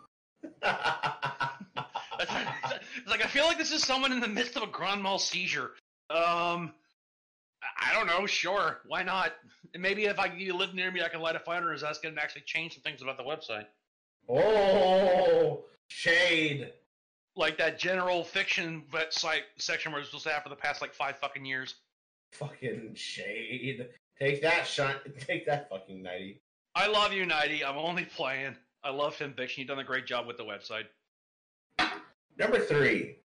It's 3.06 3.10
like 3.10 3.24
I 3.24 3.28
feel 3.28 3.44
like 3.44 3.58
this 3.58 3.72
is 3.72 3.84
someone 3.84 4.12
in 4.12 4.20
the 4.20 4.28
midst 4.28 4.56
of 4.56 4.62
a 4.62 4.66
grand 4.66 5.02
mal 5.02 5.18
seizure. 5.18 5.72
Um, 6.10 6.72
I 7.78 7.92
don't 7.92 8.06
know. 8.06 8.26
Sure, 8.26 8.80
why 8.86 9.02
not? 9.02 9.32
And 9.74 9.82
maybe 9.82 10.06
if 10.06 10.18
I 10.18 10.26
you 10.26 10.54
live 10.54 10.74
near 10.74 10.90
me, 10.90 11.02
I 11.02 11.08
can 11.08 11.20
light 11.20 11.36
a 11.36 11.40
fire, 11.40 11.70
and 11.70 11.80
that's 11.80 11.98
going 11.98 12.14
to 12.14 12.22
actually 12.22 12.42
change 12.46 12.74
some 12.74 12.82
things 12.82 13.02
about 13.02 13.16
the 13.16 13.22
website. 13.22 13.66
oh, 14.28 15.64
shade. 15.88 16.72
Like 17.36 17.58
that 17.58 17.78
general 17.78 18.24
fiction 18.24 18.84
site 19.10 19.42
section 19.58 19.92
where 19.92 20.00
it's 20.00 20.10
supposed 20.10 20.24
to 20.24 20.32
have 20.32 20.42
for 20.42 20.48
the 20.48 20.56
past 20.56 20.80
like 20.80 20.94
five 20.94 21.18
fucking 21.18 21.44
years. 21.44 21.74
Fucking 22.32 22.94
shade. 22.94 23.88
Take 24.18 24.42
that, 24.42 24.66
shot. 24.66 25.02
Take 25.20 25.46
that, 25.46 25.68
fucking 25.68 26.02
Knighty. 26.02 26.38
I 26.74 26.88
love 26.88 27.12
you, 27.12 27.26
Knighty. 27.26 27.64
I'm 27.64 27.76
only 27.76 28.04
playing. 28.04 28.56
I 28.86 28.90
love 28.90 29.16
FimFiction. 29.16 29.58
You've 29.58 29.66
done 29.66 29.80
a 29.80 29.84
great 29.84 30.06
job 30.06 30.28
with 30.28 30.36
the 30.36 30.44
website. 30.44 30.84
Number 32.38 32.60
three, 32.60 33.16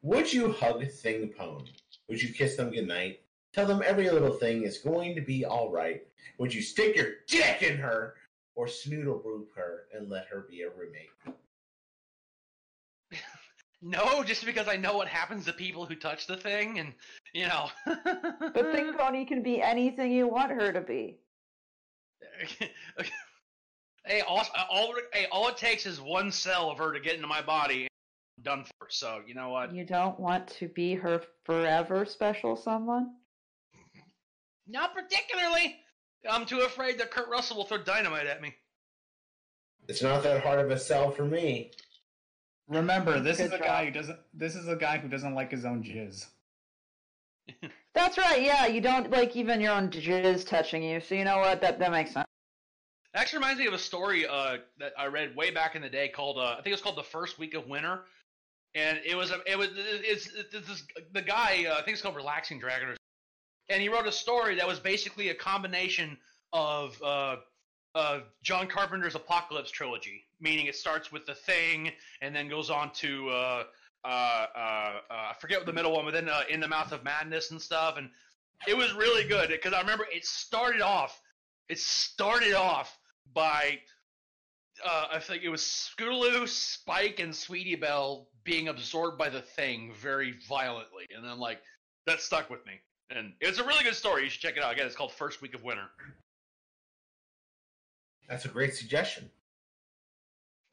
would 0.00 0.32
you 0.32 0.50
hug 0.50 0.82
Thing 0.90 1.28
Pone? 1.36 1.66
Would 2.08 2.22
you 2.22 2.32
kiss 2.32 2.56
them 2.56 2.70
goodnight? 2.70 3.20
Tell 3.52 3.66
them 3.66 3.82
every 3.84 4.08
little 4.08 4.32
thing 4.32 4.62
is 4.62 4.78
going 4.78 5.14
to 5.14 5.20
be 5.20 5.44
all 5.44 5.70
right? 5.70 6.06
Would 6.38 6.54
you 6.54 6.62
stick 6.62 6.96
your 6.96 7.08
dick 7.26 7.62
in 7.62 7.76
her 7.76 8.14
or 8.54 8.64
snoodle 8.64 9.22
boop 9.22 9.48
her 9.54 9.88
and 9.92 10.08
let 10.08 10.26
her 10.28 10.46
be 10.48 10.62
a 10.62 10.70
roommate? 10.70 11.10
No, 13.80 14.24
just 14.24 14.44
because 14.44 14.66
I 14.66 14.74
know 14.74 14.96
what 14.96 15.06
happens 15.06 15.44
to 15.44 15.52
people 15.52 15.86
who 15.86 15.94
touch 15.94 16.26
the 16.26 16.36
thing, 16.36 16.80
and 16.80 16.92
you 17.32 17.46
know. 17.46 17.68
But 17.84 18.72
Thing 18.72 18.92
Pony 18.92 19.24
can 19.24 19.40
be 19.40 19.62
anything 19.62 20.10
you 20.10 20.26
want 20.26 20.50
her 20.50 20.72
to 20.72 20.80
be. 20.80 21.20
hey, 24.04 24.22
all, 24.22 24.44
all, 24.70 24.94
hey, 25.12 25.26
all 25.30 25.48
it 25.48 25.56
takes 25.56 25.86
is 25.86 26.00
one 26.00 26.30
cell 26.32 26.70
of 26.70 26.78
her 26.78 26.92
to 26.92 27.00
get 27.00 27.14
into 27.14 27.26
my 27.26 27.42
body. 27.42 27.82
And 27.82 27.88
I'm 28.38 28.42
done 28.42 28.64
for. 28.64 28.88
So 28.90 29.20
you 29.26 29.34
know 29.34 29.50
what? 29.50 29.74
You 29.74 29.84
don't 29.84 30.18
want 30.18 30.48
to 30.58 30.68
be 30.68 30.94
her 30.94 31.22
forever 31.44 32.04
special 32.04 32.56
someone? 32.56 33.14
Not 34.66 34.94
particularly. 34.94 35.76
I'm 36.28 36.46
too 36.46 36.60
afraid 36.60 36.98
that 36.98 37.10
Kurt 37.10 37.28
Russell 37.28 37.56
will 37.56 37.64
throw 37.64 37.78
dynamite 37.78 38.26
at 38.26 38.42
me. 38.42 38.54
It's 39.88 40.02
not 40.02 40.22
that 40.24 40.42
hard 40.42 40.60
of 40.60 40.70
a 40.70 40.78
sell 40.78 41.10
for 41.10 41.24
me. 41.24 41.70
Remember, 42.68 43.18
this 43.20 43.40
is 43.40 43.50
Good 43.50 43.60
a 43.60 43.64
guy 43.64 43.86
who 43.86 43.90
doesn't. 43.90 44.18
This 44.34 44.54
is 44.54 44.68
a 44.68 44.76
guy 44.76 44.98
who 44.98 45.08
doesn't 45.08 45.34
like 45.34 45.50
his 45.50 45.64
own 45.64 45.82
jizz. 45.82 46.26
That's 47.94 48.18
right, 48.18 48.42
yeah, 48.42 48.66
you 48.66 48.82
don't 48.82 49.10
like 49.10 49.34
even 49.34 49.60
your 49.60 49.72
own 49.72 49.88
jizz 49.88 50.46
touching 50.46 50.82
you, 50.82 51.00
so 51.00 51.14
you 51.14 51.24
know 51.24 51.38
what? 51.38 51.62
That 51.62 51.78
that 51.78 51.90
makes 51.90 52.12
sense. 52.12 52.27
Actually, 53.14 53.38
reminds 53.38 53.58
me 53.58 53.66
of 53.66 53.72
a 53.72 53.78
story 53.78 54.26
uh, 54.26 54.58
that 54.78 54.92
I 54.98 55.06
read 55.06 55.34
way 55.34 55.50
back 55.50 55.74
in 55.74 55.82
the 55.82 55.88
day 55.88 56.08
called 56.08 56.36
uh, 56.36 56.52
I 56.52 56.54
think 56.56 56.68
it 56.68 56.72
was 56.72 56.82
called 56.82 56.96
the 56.96 57.02
first 57.02 57.38
week 57.38 57.54
of 57.54 57.66
winter, 57.66 58.02
and 58.74 59.00
it 59.04 59.16
was 59.16 59.32
it 59.46 59.56
was 59.56 59.68
it's, 59.74 60.28
it's 60.34 60.68
this, 60.68 60.82
the 61.12 61.22
guy 61.22 61.66
uh, 61.68 61.74
I 61.74 61.82
think 61.82 61.94
it's 61.94 62.02
called 62.02 62.16
Relaxing 62.16 62.58
Dragon, 62.58 62.96
and 63.70 63.80
he 63.80 63.88
wrote 63.88 64.06
a 64.06 64.12
story 64.12 64.56
that 64.56 64.66
was 64.66 64.78
basically 64.78 65.30
a 65.30 65.34
combination 65.34 66.18
of 66.52 67.00
uh, 67.02 67.36
uh, 67.94 68.20
John 68.42 68.66
Carpenter's 68.66 69.14
Apocalypse 69.14 69.70
trilogy, 69.70 70.26
meaning 70.38 70.66
it 70.66 70.76
starts 70.76 71.10
with 71.10 71.24
the 71.24 71.34
Thing 71.34 71.90
and 72.20 72.36
then 72.36 72.48
goes 72.48 72.68
on 72.68 72.92
to 72.96 73.30
uh, 73.30 73.64
I 74.04 75.34
forget 75.40 75.58
what 75.58 75.66
the 75.66 75.72
middle 75.72 75.92
one, 75.92 76.04
but 76.04 76.12
then 76.12 76.28
In 76.50 76.60
the 76.60 76.68
Mouth 76.68 76.92
of 76.92 77.04
Madness 77.04 77.52
and 77.52 77.60
stuff, 77.60 77.96
and 77.96 78.10
it 78.66 78.76
was 78.76 78.92
really 78.92 79.26
good 79.26 79.48
because 79.48 79.72
I 79.72 79.80
remember 79.80 80.06
it 80.12 80.26
started 80.26 80.82
off. 80.82 81.18
It 81.70 81.78
started 81.78 82.54
off 82.54 82.97
by 83.34 83.78
uh, 84.84 85.06
I 85.12 85.18
think 85.18 85.42
it 85.42 85.48
was 85.48 85.60
Scootaloo, 85.62 86.48
Spike, 86.48 87.20
and 87.20 87.34
Sweetie 87.34 87.74
Belle 87.74 88.28
being 88.44 88.68
absorbed 88.68 89.18
by 89.18 89.28
the 89.28 89.42
Thing 89.42 89.92
very 90.00 90.34
violently, 90.48 91.06
and 91.14 91.24
then 91.24 91.38
like 91.38 91.60
that 92.06 92.20
stuck 92.20 92.50
with 92.50 92.64
me. 92.66 92.74
And 93.10 93.32
it's 93.40 93.58
a 93.58 93.64
really 93.64 93.84
good 93.84 93.94
story. 93.94 94.24
You 94.24 94.30
should 94.30 94.40
check 94.40 94.56
it 94.56 94.62
out. 94.62 94.72
Again, 94.72 94.86
it's 94.86 94.96
called 94.96 95.12
First 95.12 95.40
Week 95.42 95.54
of 95.54 95.64
Winter. 95.64 95.88
That's 98.28 98.44
a 98.44 98.48
great 98.48 98.74
suggestion. 98.74 99.30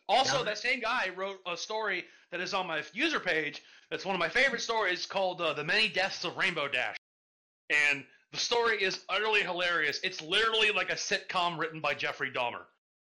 Also, 0.07 0.43
that 0.43 0.57
same 0.57 0.81
guy 0.81 1.09
wrote 1.15 1.39
a 1.47 1.57
story 1.57 2.05
that 2.31 2.39
is 2.39 2.53
on 2.53 2.67
my 2.67 2.83
user 2.93 3.19
page. 3.19 3.63
That's 3.89 4.05
one 4.05 4.13
of 4.13 4.19
my 4.19 4.29
favorite 4.29 4.61
stories 4.61 5.05
called 5.05 5.41
uh, 5.41 5.53
"The 5.53 5.63
Many 5.63 5.87
Deaths 5.87 6.23
of 6.25 6.37
Rainbow 6.37 6.67
Dash," 6.67 6.97
and 7.69 8.05
the 8.35 8.41
story 8.41 8.83
is 8.83 8.99
utterly 9.07 9.41
hilarious. 9.41 10.01
It's 10.03 10.21
literally 10.21 10.71
like 10.71 10.89
a 10.89 10.95
sitcom 10.95 11.57
written 11.57 11.79
by 11.79 11.93
Jeffrey 11.93 12.29
Dahmer 12.29 12.63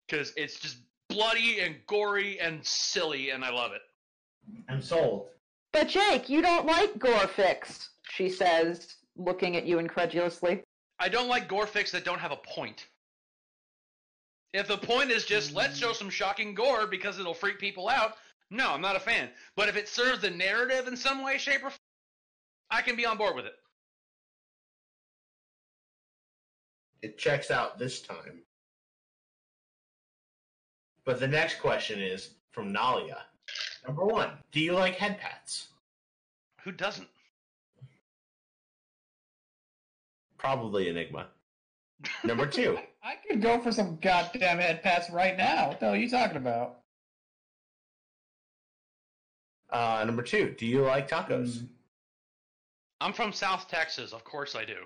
because 0.07 0.31
it's 0.37 0.57
just 0.57 0.77
bloody 1.09 1.59
and 1.59 1.75
gory 1.85 2.39
and 2.39 2.65
silly, 2.65 3.31
and 3.31 3.43
I 3.43 3.49
love 3.49 3.73
it. 3.73 3.81
I'm 4.69 4.81
sold. 4.81 5.27
But 5.73 5.89
Jake, 5.89 6.29
you 6.29 6.41
don't 6.41 6.65
like 6.65 6.97
gorefics, 6.97 7.89
she 8.09 8.29
says, 8.29 8.95
looking 9.17 9.57
at 9.57 9.65
you 9.65 9.79
incredulously. 9.79 10.63
I 10.97 11.09
don't 11.09 11.27
like 11.27 11.49
gore 11.49 11.67
fics 11.67 11.91
that 11.91 12.05
don't 12.05 12.19
have 12.19 12.31
a 12.31 12.37
point. 12.37 12.87
If 14.53 14.69
the 14.69 14.77
point 14.77 15.11
is 15.11 15.25
just 15.25 15.53
let's 15.53 15.77
show 15.77 15.91
some 15.91 16.09
shocking 16.09 16.55
gore 16.55 16.87
because 16.87 17.19
it'll 17.19 17.33
freak 17.33 17.59
people 17.59 17.89
out, 17.89 18.13
no, 18.49 18.71
I'm 18.71 18.81
not 18.81 18.95
a 18.95 18.99
fan. 19.01 19.27
But 19.57 19.67
if 19.67 19.75
it 19.75 19.89
serves 19.89 20.21
the 20.21 20.29
narrative 20.29 20.87
in 20.87 20.95
some 20.95 21.21
way, 21.21 21.37
shape, 21.37 21.65
or 21.65 21.69
form, 21.69 21.79
I 22.71 22.81
can 22.81 22.95
be 22.95 23.05
on 23.05 23.17
board 23.17 23.35
with 23.35 23.45
it. 23.45 23.55
It 27.01 27.17
checks 27.17 27.51
out 27.51 27.77
this 27.77 28.01
time. 28.01 28.41
But 31.05 31.19
the 31.19 31.27
next 31.27 31.59
question 31.59 31.99
is 32.01 32.31
from 32.51 32.73
Nalia. 32.73 33.19
Number 33.85 34.05
one, 34.05 34.31
do 34.51 34.59
you 34.59 34.73
like 34.73 34.95
head 34.95 35.19
pats? 35.19 35.67
Who 36.63 36.71
doesn't? 36.71 37.07
Probably 40.37 40.89
Enigma. 40.89 41.27
Number 42.23 42.45
two, 42.47 42.77
I 43.03 43.15
could 43.27 43.41
go 43.41 43.59
for 43.59 43.71
some 43.71 43.97
goddamn 44.01 44.59
head 44.59 44.83
pats 44.83 45.09
right 45.09 45.37
now. 45.37 45.69
What 45.69 45.79
the 45.79 45.85
hell 45.85 45.95
are 45.95 45.97
you 45.97 46.09
talking 46.09 46.37
about? 46.37 46.79
uh, 49.69 50.03
number 50.05 50.23
two, 50.23 50.55
do 50.57 50.65
you 50.65 50.81
like 50.81 51.09
tacos? 51.09 51.59
Mm, 51.59 51.67
I'm 53.01 53.13
from 53.13 53.33
South 53.33 53.67
Texas, 53.69 54.13
of 54.13 54.23
course 54.23 54.55
I 54.55 54.65
do. 54.65 54.77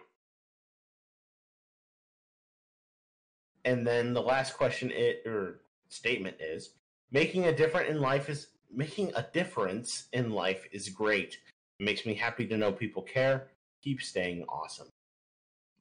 And 3.66 3.86
then 3.86 4.14
the 4.14 4.22
last 4.22 4.56
question 4.56 4.92
it 4.92 5.24
or 5.26 5.62
statement 5.90 6.38
is 6.40 6.72
making 7.12 7.46
a 7.46 7.56
different 7.56 7.90
in 7.90 8.00
life 8.00 8.30
is 8.30 8.48
making 8.74 9.12
a 9.16 9.28
difference 9.34 10.08
in 10.14 10.32
life 10.32 10.66
is 10.72 10.90
great. 10.90 11.38
It 11.80 11.84
makes 11.84 12.06
me 12.06 12.14
happy 12.14 12.48
to 12.48 12.58
know 12.58 12.72
people 12.72 13.04
care. 13.04 13.48
Keep 13.84 14.02
staying 14.02 14.44
awesome. 14.44 14.88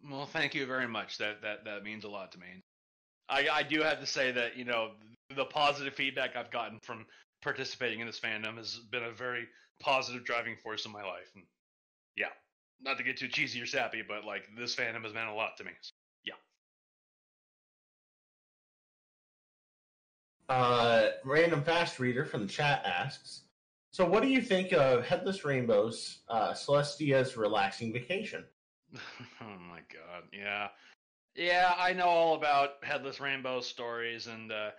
Well, 0.08 0.26
thank 0.26 0.54
you 0.54 0.66
very 0.66 0.88
much. 0.88 1.18
That 1.18 1.42
that 1.42 1.64
that 1.64 1.84
means 1.84 2.04
a 2.04 2.08
lot 2.08 2.32
to 2.32 2.38
me. 2.38 2.46
I 3.28 3.48
I 3.52 3.62
do 3.62 3.82
have 3.82 4.00
to 4.00 4.06
say 4.06 4.32
that 4.32 4.56
you 4.56 4.64
know 4.64 4.92
the 5.36 5.44
positive 5.44 5.94
feedback 5.94 6.36
I've 6.36 6.50
gotten 6.50 6.78
from 6.82 7.06
participating 7.42 8.00
in 8.00 8.06
this 8.06 8.20
fandom 8.20 8.56
has 8.56 8.80
been 8.90 9.04
a 9.04 9.10
very 9.10 9.46
positive 9.80 10.24
driving 10.24 10.56
force 10.56 10.84
in 10.84 10.92
my 10.92 11.02
life. 11.02 11.30
And 11.34 11.44
yeah, 12.16 12.28
not 12.82 12.98
to 12.98 13.02
get 13.04 13.16
too 13.16 13.28
cheesy 13.28 13.60
or 13.60 13.66
sappy, 13.66 14.02
but 14.06 14.24
like 14.24 14.48
this 14.56 14.74
fandom 14.74 15.04
has 15.04 15.14
meant 15.14 15.28
a 15.28 15.34
lot 15.34 15.56
to 15.58 15.64
me. 15.64 15.72
So, 15.80 15.90
Uh, 20.50 21.10
random 21.24 21.62
fast 21.62 22.00
reader 22.00 22.24
from 22.24 22.42
the 22.42 22.52
chat 22.52 22.82
asks, 22.84 23.42
so 23.92 24.04
what 24.04 24.22
do 24.22 24.28
you 24.28 24.42
think 24.42 24.72
of 24.72 25.06
Headless 25.06 25.44
Rainbow's 25.44 26.18
uh, 26.28 26.52
Celestia's 26.52 27.36
relaxing 27.36 27.92
vacation? 27.92 28.44
oh 28.94 29.58
my 29.68 29.80
god. 29.92 30.24
Yeah. 30.32 30.68
Yeah, 31.36 31.74
I 31.78 31.92
know 31.92 32.06
all 32.06 32.34
about 32.34 32.82
Headless 32.82 33.20
Rainbow 33.20 33.60
stories 33.60 34.26
and 34.26 34.50
uh 34.52 34.70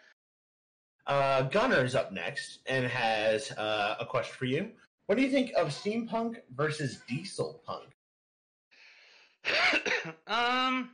Uh, 1.08 1.44
Gunner's 1.44 1.96
up 1.96 2.12
next 2.12 2.60
and 2.68 2.86
has 2.86 3.52
uh, 3.52 3.96
a 4.00 4.06
question 4.06 4.36
for 4.38 4.46
you. 4.46 4.72
What 5.08 5.16
do 5.16 5.24
you 5.24 5.32
think 5.32 5.52
of 5.58 5.70
steampunk 5.70 6.38
versus 6.56 7.02
diesel 7.08 7.64
punk? 7.66 7.90
um, 10.28 10.92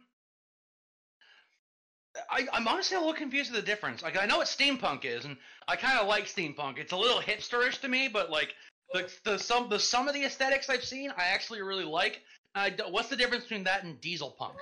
I, 2.30 2.48
I'm 2.54 2.68
honestly 2.68 2.98
a 2.98 3.00
little 3.00 3.14
confused 3.14 3.52
with 3.52 3.62
the 3.62 3.66
difference. 3.66 4.02
Like, 4.02 4.22
I 4.22 4.26
know 4.26 4.38
what 4.38 4.48
steampunk 4.48 5.06
is, 5.06 5.26
and 5.26 5.38
I 5.68 5.76
kind 5.76 6.00
of 6.00 6.08
like 6.08 6.26
steampunk. 6.26 6.78
It's 6.78 6.92
a 6.92 6.98
little 6.98 7.22
hipsterish 7.22 7.80
to 7.82 7.88
me, 7.88 8.08
but 8.08 8.30
like 8.30 8.56
the 8.94 9.12
the 9.24 9.38
some 9.38 9.70
the 9.70 9.80
some 9.80 10.08
of 10.08 10.14
the 10.14 10.24
aesthetics 10.24 10.70
I've 10.70 10.84
seen, 10.84 11.12
I 11.18 11.26
actually 11.26 11.62
really 11.62 11.86
like. 11.86 12.22
I 12.56 12.74
what's 12.90 13.10
the 13.10 13.16
difference 13.16 13.44
between 13.44 13.64
that 13.66 13.84
and 13.84 14.00
diesel 14.02 14.32
punk? 14.32 14.56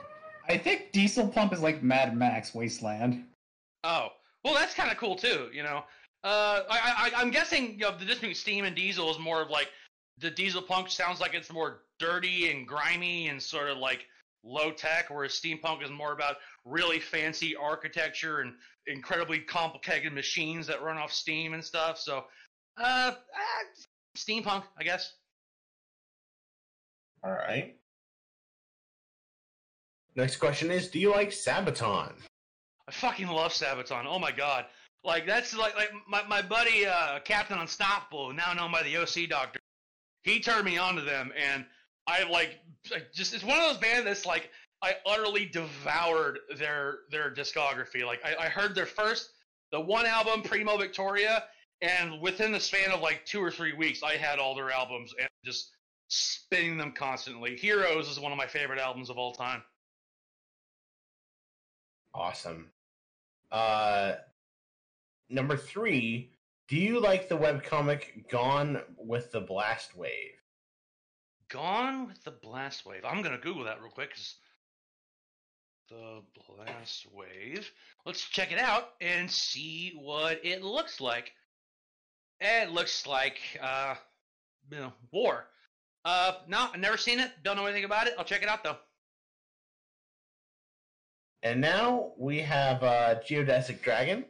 I 0.47 0.57
think 0.57 0.91
Diesel 0.91 1.27
punk 1.27 1.53
is 1.53 1.61
like 1.61 1.81
Mad 1.81 2.15
Max 2.15 2.53
Wasteland. 2.53 3.23
Oh, 3.83 4.09
well, 4.43 4.53
that's 4.53 4.73
kind 4.73 4.91
of 4.91 4.97
cool 4.97 5.15
too. 5.15 5.49
You 5.53 5.63
know, 5.63 5.83
uh, 6.23 6.61
I, 6.69 7.11
I 7.15 7.21
I'm 7.21 7.31
guessing 7.31 7.73
you 7.73 7.79
know, 7.79 7.91
the 7.91 7.99
difference 7.99 8.19
between 8.19 8.35
steam 8.35 8.65
and 8.65 8.75
diesel 8.75 9.09
is 9.11 9.19
more 9.19 9.41
of 9.41 9.49
like 9.49 9.69
the 10.19 10.29
diesel 10.29 10.61
punk 10.61 10.89
sounds 10.89 11.19
like 11.19 11.33
it's 11.33 11.51
more 11.51 11.81
dirty 11.99 12.51
and 12.51 12.67
grimy 12.67 13.27
and 13.27 13.41
sort 13.41 13.69
of 13.69 13.77
like 13.77 14.05
low 14.45 14.71
tech, 14.71 15.09
whereas 15.09 15.33
steampunk 15.33 15.83
is 15.83 15.89
more 15.89 16.13
about 16.13 16.35
really 16.63 16.99
fancy 16.99 17.55
architecture 17.55 18.39
and 18.39 18.53
incredibly 18.87 19.39
complicated 19.39 20.13
machines 20.13 20.67
that 20.67 20.81
run 20.81 20.97
off 20.97 21.11
steam 21.11 21.53
and 21.53 21.63
stuff. 21.63 21.97
So, 21.97 22.23
uh, 22.77 23.11
uh 23.11 23.63
steampunk, 24.15 24.63
I 24.77 24.83
guess. 24.83 25.13
All 27.23 27.31
right. 27.31 27.75
Next 30.15 30.37
question 30.37 30.71
is 30.71 30.89
Do 30.89 30.99
you 30.99 31.11
like 31.11 31.29
Sabaton? 31.29 32.13
I 32.87 32.91
fucking 32.91 33.27
love 33.27 33.51
Sabaton. 33.51 34.05
Oh 34.07 34.19
my 34.19 34.31
god. 34.31 34.65
Like 35.03 35.27
that's 35.27 35.55
like 35.55 35.75
like 35.75 35.91
my, 36.07 36.23
my 36.27 36.41
buddy 36.41 36.85
uh, 36.85 37.19
Captain 37.19 37.57
Unstoppable, 37.57 38.33
now 38.33 38.53
known 38.53 38.71
by 38.71 38.83
the 38.83 38.97
OC 38.97 39.29
Doctor. 39.29 39.59
He 40.23 40.39
turned 40.39 40.65
me 40.65 40.77
on 40.77 40.95
to 40.95 41.01
them, 41.01 41.31
and 41.37 41.65
I 42.07 42.23
like 42.29 42.59
just 43.13 43.33
it's 43.33 43.43
one 43.43 43.57
of 43.57 43.63
those 43.63 43.77
bands 43.77 44.05
that's 44.05 44.25
like 44.25 44.49
I 44.81 44.95
utterly 45.05 45.45
devoured 45.45 46.39
their 46.57 46.99
their 47.09 47.33
discography. 47.33 48.05
Like 48.05 48.21
I, 48.23 48.45
I 48.45 48.49
heard 48.49 48.75
their 48.75 48.85
first 48.85 49.31
the 49.71 49.79
one 49.79 50.05
album 50.05 50.41
Primo 50.43 50.77
Victoria, 50.77 51.43
and 51.81 52.21
within 52.21 52.51
the 52.51 52.59
span 52.59 52.91
of 52.91 53.01
like 53.01 53.25
two 53.25 53.43
or 53.43 53.51
three 53.51 53.73
weeks, 53.73 54.03
I 54.03 54.15
had 54.15 54.39
all 54.39 54.55
their 54.55 54.71
albums 54.71 55.13
and 55.19 55.27
just 55.43 55.71
spinning 56.07 56.77
them 56.77 56.91
constantly. 56.91 57.57
Heroes 57.57 58.09
is 58.09 58.19
one 58.19 58.31
of 58.31 58.37
my 58.37 58.47
favorite 58.47 58.79
albums 58.79 59.09
of 59.09 59.17
all 59.17 59.33
time. 59.33 59.63
Awesome. 62.13 62.69
Uh, 63.51 64.13
number 65.29 65.57
three, 65.57 66.31
do 66.67 66.77
you 66.77 66.99
like 66.99 67.27
the 67.27 67.37
webcomic 67.37 68.29
Gone 68.29 68.81
with 68.97 69.31
the 69.31 69.41
Blast 69.41 69.95
Wave? 69.97 70.39
Gone 71.49 72.07
with 72.07 72.23
the 72.23 72.31
Blast 72.31 72.85
Wave. 72.85 73.05
I'm 73.05 73.21
gonna 73.21 73.37
Google 73.37 73.63
that 73.65 73.81
real 73.81 73.91
quick. 73.91 74.11
'cause 74.13 74.35
the 75.89 76.23
Blast 76.47 77.05
Wave. 77.11 77.71
Let's 78.05 78.27
check 78.27 78.51
it 78.51 78.57
out 78.57 78.95
and 79.01 79.29
see 79.31 79.91
what 79.95 80.43
it 80.43 80.63
looks 80.63 80.99
like. 80.99 81.31
It 82.39 82.71
looks 82.71 83.05
like 83.05 83.39
uh, 83.61 83.95
you 84.71 84.77
know, 84.79 84.93
war. 85.11 85.47
Uh, 86.03 86.41
no, 86.47 86.69
I've 86.73 86.79
never 86.79 86.97
seen 86.97 87.19
it. 87.19 87.31
Don't 87.43 87.55
know 87.55 87.65
anything 87.65 87.85
about 87.85 88.07
it. 88.07 88.15
I'll 88.17 88.25
check 88.25 88.41
it 88.41 88.49
out 88.49 88.63
though. 88.63 88.77
And 91.43 91.61
now 91.61 92.13
we 92.17 92.39
have 92.39 92.83
uh, 92.83 93.15
Geodesic 93.21 93.81
Dragon, 93.83 94.25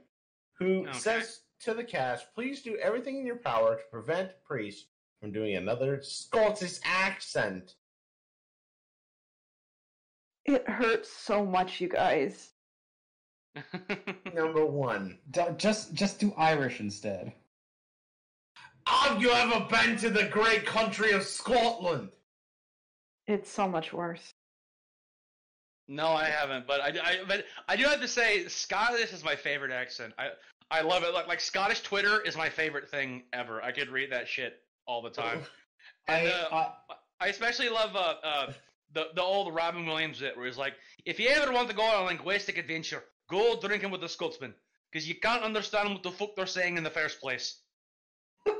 who 0.59 0.85
Okay. 0.87 0.97
says 0.99 1.41
to 1.61 1.73
the 1.73 1.83
cast, 1.83 2.33
please 2.33 2.61
do 2.61 2.75
everything 2.77 3.17
in 3.17 3.25
your 3.25 3.37
power 3.37 3.77
to 3.77 3.83
prevent 3.89 4.31
Priest 4.43 4.87
from 5.26 5.31
doing 5.31 5.56
another 5.56 5.99
Scottish 6.03 6.77
accent. 6.84 7.73
It 10.45 10.69
hurts 10.69 11.11
so 11.11 11.43
much, 11.43 11.81
you 11.81 11.89
guys. 11.89 12.52
Number 14.35 14.68
one. 14.68 15.18
D- 15.31 15.41
just 15.57 15.95
just 15.95 16.19
do 16.19 16.31
Irish 16.38 16.80
instead. 16.80 17.34
Have 18.85 19.19
you 19.19 19.31
ever 19.31 19.65
been 19.68 19.97
to 19.97 20.11
the 20.11 20.26
great 20.26 20.68
country 20.68 21.11
of 21.14 21.23
Scotland? 21.23 22.10
It's 23.26 23.49
so 23.49 23.68
much 23.68 23.91
worse. 23.91 24.31
No, 25.88 26.10
I 26.10 26.26
haven't, 26.26 26.68
but 26.68 26.81
I, 26.81 26.89
I 27.03 27.18
but 27.27 27.45
I 27.68 27.76
do 27.76 27.85
have 27.85 28.02
to 28.02 28.07
say 28.07 28.47
Scottish 28.47 29.11
is 29.11 29.23
my 29.23 29.35
favorite 29.35 29.72
accent. 29.72 30.14
I 30.19 30.27
I 30.69 30.81
love 30.81 31.03
it. 31.03 31.15
Like, 31.15 31.27
like 31.27 31.39
Scottish 31.41 31.81
Twitter 31.81 32.22
is 32.22 32.38
my 32.38 32.49
favorite 32.49 32.88
thing 32.88 33.23
ever. 33.34 33.60
I 33.64 33.72
could 33.72 33.89
read 33.89 34.11
that 34.11 34.27
shit 34.27 34.61
all 34.88 35.02
the 35.02 35.10
time. 35.10 35.41
And, 36.07 36.28
I, 36.28 36.32
uh, 36.32 36.48
I, 36.52 37.26
I 37.26 37.28
especially 37.30 37.70
love 37.70 37.95
uh, 37.95 38.14
uh, 38.24 38.53
the 38.94 39.07
the 39.16 39.22
old 39.22 39.53
Robin 39.53 39.86
Williams 39.86 40.20
bit 40.20 40.38
where 40.38 40.45
he's 40.45 40.57
like, 40.57 40.74
if 41.06 41.20
you 41.20 41.28
ever 41.30 41.52
want 41.52 41.70
to 41.70 41.76
go 41.76 41.82
on 41.82 42.03
a 42.03 42.06
linguistic 42.06 42.57
adventure, 42.57 43.03
go 43.30 43.60
drinking 43.60 43.91
with 43.91 44.02
the 44.02 44.10
Scotsman 44.10 44.53
because 44.91 45.07
you 45.07 45.16
can't 45.16 45.44
understand 45.44 45.90
what 45.90 46.03
the 46.03 46.12
fuck 46.12 46.36
they're 46.36 46.45
saying 46.45 46.78
in 46.78 46.84
the 46.84 46.90
first 46.90 47.20
place. 47.20 47.60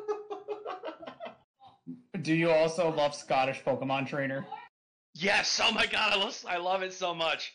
do 2.22 2.34
you 2.34 2.52
also 2.52 2.92
love 2.92 3.16
Scottish 3.16 3.62
Pokemon 3.64 4.08
Trainer? 4.08 4.46
Yes, 5.14 5.62
oh 5.64 5.72
my 5.72 5.86
god, 5.86 6.14
I 6.14 6.16
love, 6.18 6.46
I 6.48 6.58
love 6.58 6.84
it 6.84 6.94
so 6.94 7.14
much. 7.14 7.54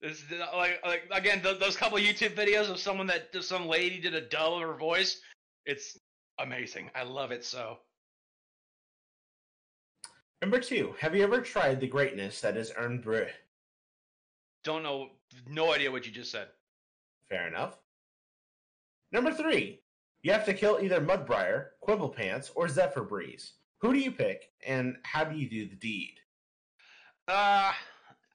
This, 0.00 0.22
like, 0.54 0.80
like 0.84 1.02
again, 1.12 1.42
th- 1.42 1.58
those 1.58 1.76
couple 1.76 1.98
YouTube 1.98 2.34
videos 2.34 2.70
of 2.70 2.78
someone 2.78 3.06
that 3.08 3.34
some 3.42 3.66
lady 3.66 4.00
did 4.00 4.14
a 4.14 4.20
dub 4.20 4.54
of 4.54 4.62
her 4.62 4.74
voice. 4.74 5.20
It's 5.66 5.98
amazing. 6.38 6.90
I 6.94 7.02
love 7.02 7.30
it 7.30 7.44
so. 7.44 7.78
Number 10.44 10.60
two, 10.60 10.94
have 11.00 11.16
you 11.16 11.22
ever 11.22 11.40
tried 11.40 11.80
the 11.80 11.86
greatness 11.86 12.42
that 12.42 12.58
is 12.58 12.70
Irn-Bru? 12.76 13.28
Don't 14.62 14.82
know, 14.82 15.08
no 15.48 15.72
idea 15.72 15.90
what 15.90 16.04
you 16.04 16.12
just 16.12 16.30
said. 16.30 16.48
Fair 17.30 17.48
enough. 17.48 17.78
Number 19.10 19.32
three, 19.32 19.80
you 20.22 20.32
have 20.32 20.44
to 20.44 20.52
kill 20.52 20.80
either 20.82 21.00
Mudbriar, 21.00 21.68
Quibblepants, 21.82 22.50
or 22.54 22.68
Zephyr 22.68 23.04
Breeze. 23.04 23.54
Who 23.78 23.94
do 23.94 23.98
you 23.98 24.12
pick, 24.12 24.50
and 24.66 24.98
how 25.02 25.24
do 25.24 25.34
you 25.34 25.48
do 25.48 25.66
the 25.66 25.76
deed? 25.76 26.16
Uh, 27.26 27.72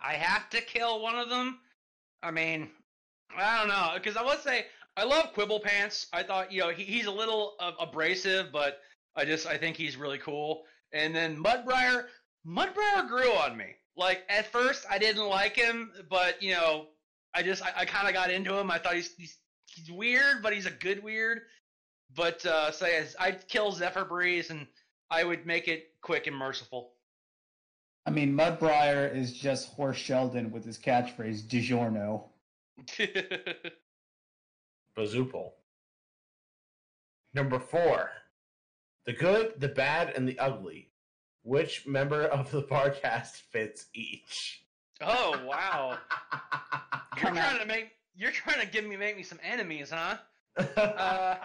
I 0.01 0.13
have 0.13 0.49
to 0.49 0.61
kill 0.61 1.03
one 1.03 1.19
of 1.19 1.29
them. 1.29 1.59
I 2.23 2.31
mean, 2.31 2.71
I 3.37 3.59
don't 3.59 3.67
know, 3.67 3.91
because 3.93 4.17
I 4.17 4.23
would 4.23 4.39
say 4.39 4.65
I 4.97 5.03
love 5.03 5.31
Quibble 5.33 5.59
Pants. 5.59 6.07
I 6.11 6.23
thought 6.23 6.51
you 6.51 6.61
know 6.61 6.69
he, 6.69 6.85
he's 6.85 7.05
a 7.05 7.11
little 7.11 7.53
uh, 7.59 7.73
abrasive, 7.79 8.51
but 8.51 8.79
I 9.15 9.25
just 9.25 9.45
I 9.45 9.57
think 9.59 9.77
he's 9.77 9.95
really 9.95 10.17
cool. 10.17 10.63
And 10.93 11.15
then 11.15 11.41
Mudbriar, 11.41 12.05
Mudbriar 12.45 13.07
grew 13.07 13.31
on 13.33 13.55
me. 13.57 13.75
Like 13.95 14.23
at 14.29 14.51
first 14.51 14.85
I 14.89 14.97
didn't 14.97 15.27
like 15.27 15.55
him, 15.55 15.91
but 16.09 16.41
you 16.41 16.53
know 16.53 16.87
I 17.33 17.43
just 17.43 17.63
I, 17.63 17.71
I 17.77 17.85
kind 17.85 18.07
of 18.07 18.13
got 18.13 18.31
into 18.31 18.57
him. 18.57 18.71
I 18.71 18.79
thought 18.79 18.95
he's, 18.95 19.13
he's 19.15 19.37
he's 19.65 19.91
weird, 19.91 20.41
but 20.41 20.53
he's 20.53 20.65
a 20.65 20.71
good 20.71 21.03
weird. 21.03 21.41
But 22.15 22.45
uh, 22.45 22.71
so 22.71 22.87
yes, 22.87 23.15
I'd 23.19 23.47
kill 23.47 23.71
Zephyr 23.71 24.05
Breeze, 24.05 24.49
and 24.49 24.67
I 25.11 25.23
would 25.23 25.45
make 25.45 25.67
it 25.67 25.91
quick 26.01 26.27
and 26.27 26.35
merciful. 26.35 26.93
I 28.05 28.11
mean, 28.11 28.33
Mudbriar 28.33 29.13
is 29.15 29.33
just 29.33 29.69
Horse 29.73 29.97
Sheldon 29.97 30.51
with 30.51 30.65
his 30.65 30.77
catchphrase 30.77 31.43
"DiGiorno." 31.43 32.23
Bazoople. 34.97 35.51
Number 37.33 37.59
four, 37.59 38.09
the 39.05 39.13
good, 39.13 39.53
the 39.57 39.69
bad, 39.69 40.13
and 40.15 40.27
the 40.27 40.37
ugly. 40.39 40.91
Which 41.43 41.87
member 41.87 42.23
of 42.23 42.51
the 42.51 42.63
podcast 42.71 43.41
fits 43.51 43.87
each? 43.93 44.63
oh 45.01 45.41
wow! 45.45 45.97
You're 47.21 47.31
trying 47.31 47.59
to 47.59 47.65
make 47.65 47.91
you're 48.15 48.31
trying 48.31 48.59
to 48.59 48.67
give 48.67 48.85
me 48.85 48.97
make 48.97 49.15
me 49.15 49.23
some 49.23 49.39
enemies, 49.43 49.91
huh? 49.91 50.17
Uh, 50.75 51.35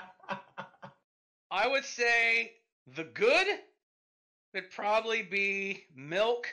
I 1.51 1.69
would 1.69 1.85
say 1.85 2.55
the 2.97 3.05
good 3.05 3.47
would 4.55 4.71
probably 4.71 5.23
be 5.23 5.85
milk. 5.95 6.49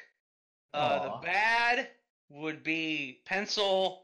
Uh, 0.74 1.04
the 1.04 1.26
bad 1.26 1.88
would 2.30 2.62
be 2.64 3.22
pencil. 3.26 4.04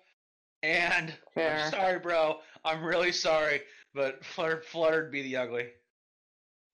And 0.63 1.13
Fair. 1.35 1.59
I'm 1.65 1.71
sorry, 1.71 1.99
bro. 1.99 2.39
I'm 2.65 2.83
really 2.83 3.11
sorry, 3.11 3.61
but 3.93 4.25
flutter 4.25 4.61
fluttered 4.61 5.11
be 5.11 5.21
the 5.21 5.37
ugly. 5.37 5.67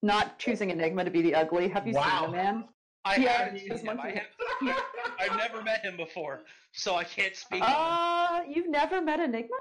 Not 0.04 0.38
choosing 0.38 0.70
Enigma 0.70 1.06
to 1.06 1.10
be 1.10 1.22
the 1.22 1.34
ugly. 1.34 1.70
Have 1.70 1.88
you 1.88 1.94
Wow. 1.94 2.04
seen 2.24 2.32
the 2.32 2.38
man? 2.38 2.68
I 3.06 3.16
Yeah, 3.16 3.32
haven't 3.46 3.60
seen 3.60 3.78
him. 3.88 4.00
I 4.00 4.10
have, 4.12 4.84
I've 5.20 5.38
never 5.38 5.62
met 5.64 5.82
him 5.84 5.96
before, 5.98 6.44
so 6.74 6.96
I 6.96 7.06
can't 7.06 7.36
speak. 7.36 7.62
on. 7.62 7.70
Uh, 7.70 8.44
you've 8.48 8.70
never 8.70 9.02
met 9.02 9.20
Enigma? 9.22 9.56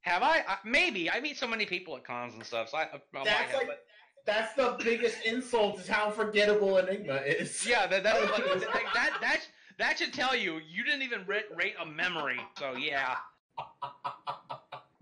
Have 0.00 0.22
I? 0.22 0.44
I? 0.48 0.56
Maybe. 0.64 1.10
I 1.10 1.20
meet 1.20 1.36
so 1.36 1.46
many 1.46 1.66
people 1.66 1.94
at 1.96 2.04
cons 2.04 2.34
and 2.34 2.44
stuff. 2.44 2.70
So 2.70 2.78
I, 2.78 2.82
I 2.84 3.00
might 3.12 3.24
That's 3.26 3.50
have, 3.50 3.54
like 3.54 3.66
but- 3.68 3.84
that's 4.24 4.54
the 4.54 4.76
biggest 4.82 5.24
insult 5.24 5.78
is 5.78 5.86
how 5.86 6.10
forgettable 6.10 6.78
Enigma 6.78 7.16
is. 7.16 7.64
Yeah, 7.68 7.86
that 7.86 8.02
that, 8.02 8.20
like, 8.22 8.44
that 8.60 8.84
that 8.94 9.18
that 9.20 9.40
that 9.78 9.98
should 9.98 10.12
tell 10.14 10.34
you 10.34 10.60
you 10.66 10.84
didn't 10.84 11.02
even 11.02 11.24
rate, 11.26 11.44
rate 11.54 11.74
a 11.80 11.84
memory. 11.86 12.40
So 12.58 12.72
yeah, 12.76 13.16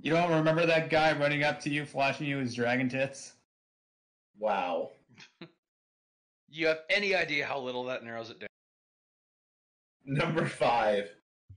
You 0.03 0.13
don't 0.13 0.31
remember 0.33 0.67
that 0.67 0.91
guy 0.91 1.17
running 1.17 1.45
up 1.45 1.61
to 1.61 1.71
you, 1.71 1.85
flashing 1.87 2.27
you 2.27 2.39
his 2.39 2.55
dragon 2.55 2.89
tits? 2.89 3.34
Wow. 4.39 4.91
you 6.49 6.67
have 6.67 6.81
any 6.91 7.15
idea 7.15 7.47
how 7.47 7.59
little 7.61 7.85
that 7.85 8.05
narrows 8.05 8.31
it 8.31 8.41
down? 8.41 8.49
Number 10.05 10.47
five. 10.47 11.11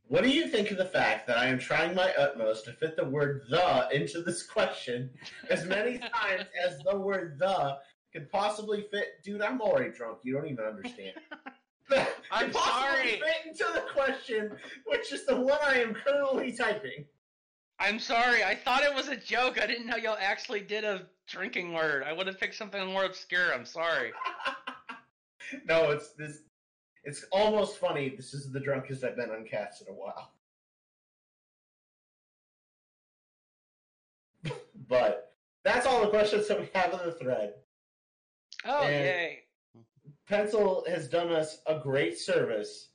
What 0.10 0.24
do 0.24 0.30
you 0.30 0.48
think 0.48 0.72
of 0.72 0.78
the 0.78 0.86
fact 0.86 1.28
that 1.28 1.38
I 1.38 1.48
am 1.48 1.60
trying 1.60 1.94
my 1.94 2.14
utmost 2.18 2.64
to 2.66 2.72
fit 2.72 2.96
the 2.96 3.04
word 3.04 3.42
the 3.50 3.90
into 3.92 4.22
this 4.22 4.44
question 4.44 5.10
as 5.50 5.66
many 5.66 5.98
times 6.16 6.46
as 6.66 6.80
the 6.80 6.98
word 6.98 7.38
the 7.40 7.78
could 8.14 8.32
possibly 8.32 8.86
fit? 8.90 9.22
Dude, 9.24 9.42
I'm 9.42 9.60
already 9.60 9.92
drunk. 9.92 10.20
You 10.24 10.34
don't 10.34 10.48
even 10.48 10.64
understand. 10.64 11.14
I'm 12.32 12.54
sorry. 12.54 13.20
Fit 13.20 13.48
into 13.48 13.66
the 13.74 13.84
question, 13.94 14.56
which 14.86 15.12
is 15.12 15.26
the 15.26 15.36
one 15.36 15.60
I 15.66 15.80
am 15.80 15.94
currently 15.94 16.54
typing. 16.54 17.06
I'm 17.80 18.00
sorry. 18.00 18.44
I 18.44 18.56
thought 18.56 18.84
it 18.84 18.94
was 18.94 19.08
a 19.08 19.16
joke. 19.16 19.62
I 19.62 19.68
didn't 19.68 19.86
know 19.86 19.98
y'all 19.98 20.18
actually 20.20 20.62
did 20.62 20.84
a 20.84 21.04
drinking 21.28 21.74
word. 21.74 22.04
I 22.04 22.12
would 22.14 22.28
have 22.28 22.40
picked 22.40 22.56
something 22.56 22.86
more 22.88 23.06
obscure. 23.06 23.54
I'm 23.54 23.66
sorry. 23.66 24.12
no, 25.66 25.92
it's 25.92 26.10
this. 26.12 26.40
It's 27.04 27.24
almost 27.32 27.78
funny. 27.78 28.10
This 28.10 28.34
is 28.34 28.52
the 28.52 28.60
drunkest 28.60 29.04
I've 29.04 29.16
been 29.16 29.30
on 29.30 29.46
cast 29.46 29.82
in 29.84 29.88
a 29.90 29.94
while. 29.94 30.32
but 34.90 35.36
that's 35.64 35.86
all 35.86 36.02
the 36.02 36.10
questions 36.10 36.48
that 36.48 36.60
we 36.60 36.68
have 36.74 36.94
in 36.94 37.00
the 37.06 37.14
thread. 37.14 37.54
Oh 38.66 38.82
And- 38.82 38.92
yay! 39.06 39.40
Pencil 40.28 40.84
has 40.90 41.08
done 41.08 41.32
us 41.32 41.60
a 41.68 41.80
great 41.80 42.18
service, 42.18 42.90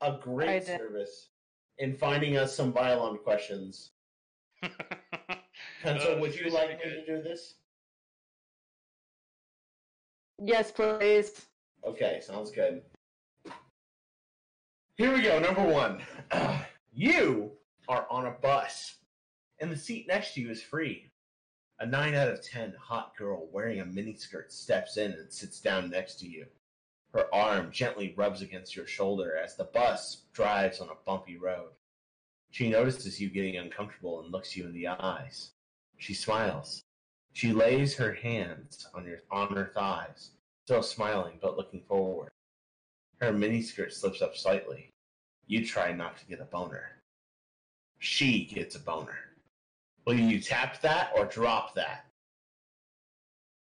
A 0.00 0.16
great 0.18 0.64
service 0.64 1.28
in 1.76 1.94
finding 1.94 2.38
us 2.38 2.56
some 2.56 2.72
Vylon 2.72 3.22
questions. 3.22 3.90
Pencil, 5.82 6.10
Oh, 6.10 6.16
uh, 6.16 6.20
would 6.20 6.34
you 6.34 6.50
like 6.50 6.70
me 6.70 6.76
uh, 6.76 6.88
to 6.88 7.06
do 7.06 7.22
this? 7.22 7.54
Yes, 10.42 10.70
please. 10.70 11.46
Okay, 11.84 12.20
sounds 12.22 12.50
good. 12.50 12.82
Here 14.96 15.12
we 15.12 15.22
go. 15.22 15.38
Number 15.38 15.62
one. 15.64 16.02
you 16.92 17.52
are 17.88 18.06
on 18.10 18.26
a 18.26 18.30
bus, 18.30 18.96
and 19.58 19.70
the 19.70 19.76
seat 19.76 20.06
next 20.08 20.34
to 20.34 20.40
you 20.40 20.50
is 20.50 20.62
free. 20.62 21.10
A 21.80 21.86
9 21.86 22.14
out 22.14 22.28
of 22.28 22.42
10 22.42 22.74
hot 22.80 23.16
girl 23.16 23.48
wearing 23.52 23.80
a 23.80 23.84
miniskirt 23.84 24.52
steps 24.52 24.96
in 24.96 25.12
and 25.12 25.32
sits 25.32 25.60
down 25.60 25.90
next 25.90 26.20
to 26.20 26.28
you. 26.28 26.46
Her 27.12 27.32
arm 27.34 27.70
gently 27.72 28.14
rubs 28.16 28.42
against 28.42 28.74
your 28.74 28.86
shoulder 28.86 29.36
as 29.36 29.56
the 29.56 29.64
bus 29.64 30.22
drives 30.32 30.80
on 30.80 30.88
a 30.88 31.04
bumpy 31.04 31.36
road. 31.36 31.70
She 32.54 32.68
notices 32.68 33.20
you 33.20 33.30
getting 33.30 33.56
uncomfortable 33.56 34.20
and 34.20 34.30
looks 34.30 34.56
you 34.56 34.64
in 34.64 34.72
the 34.72 34.86
eyes. 34.86 35.50
She 35.98 36.14
smiles. 36.14 36.84
She 37.32 37.52
lays 37.52 37.96
her 37.96 38.12
hands 38.12 38.86
on 38.94 39.04
your 39.04 39.18
on 39.28 39.56
her 39.56 39.72
thighs 39.74 40.30
still 40.64 40.84
smiling 40.84 41.40
but 41.42 41.56
looking 41.56 41.82
forward. 41.88 42.30
Her 43.20 43.32
miniskirt 43.32 43.92
slips 43.92 44.22
up 44.22 44.36
slightly. 44.36 44.92
You 45.48 45.66
try 45.66 45.90
not 45.90 46.16
to 46.18 46.26
get 46.26 46.40
a 46.40 46.44
boner. 46.44 47.02
She 47.98 48.44
gets 48.44 48.76
a 48.76 48.78
boner. 48.78 49.18
Will 50.06 50.14
you 50.14 50.38
tap 50.38 50.80
that 50.82 51.10
or 51.16 51.24
drop 51.24 51.74
that? 51.74 52.06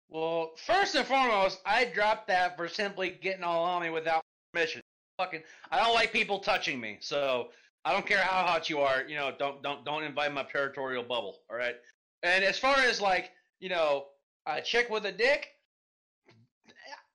Well, 0.10 0.52
first 0.57 0.94
and 0.94 1.07
foremost, 1.07 1.60
I 1.66 1.86
dropped 1.86 2.28
that 2.28 2.56
for 2.56 2.68
simply 2.68 3.18
getting 3.20 3.44
all 3.44 3.64
on 3.64 3.82
me 3.82 3.90
without 3.90 4.22
permission. 4.53 4.84
Fucking, 5.18 5.41
I 5.72 5.80
don't 5.80 5.95
like 5.95 6.14
people 6.14 6.38
touching 6.38 6.80
me, 6.80 6.98
so 6.99 7.49
I 7.86 7.94
don't 7.94 8.06
care 8.06 8.18
how 8.18 8.44
hot 8.44 8.68
you 8.68 8.80
are. 8.80 9.03
You 9.07 9.16
know, 9.16 9.32
don't 9.38 9.62
don't 9.62 9.86
don't 9.86 10.03
invite 10.03 10.34
my 10.34 10.44
territorial 10.44 11.03
bubble. 11.03 11.41
All 11.49 11.56
right. 11.56 11.76
And 12.24 12.44
as 12.44 12.57
far 12.57 12.76
as 12.78 12.99
like, 12.99 13.32
you 13.60 13.70
know, 13.70 14.07
a 14.48 14.60
chick 14.60 14.90
with 14.90 15.06
a 15.06 15.12
dick, 15.12 15.49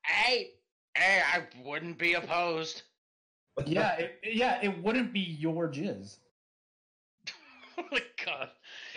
hey, 0.06 0.52
hey, 0.94 1.20
I 1.34 1.42
wouldn't 1.64 1.98
be 1.98 2.14
opposed. 2.14 2.82
Yeah, 3.66 3.96
it, 3.96 4.20
yeah, 4.22 4.60
it 4.62 4.82
wouldn't 4.82 5.12
be 5.12 5.20
your 5.20 5.68
jizz. 5.68 6.18
oh 7.78 7.84
my 7.90 8.00
god, 8.24 8.50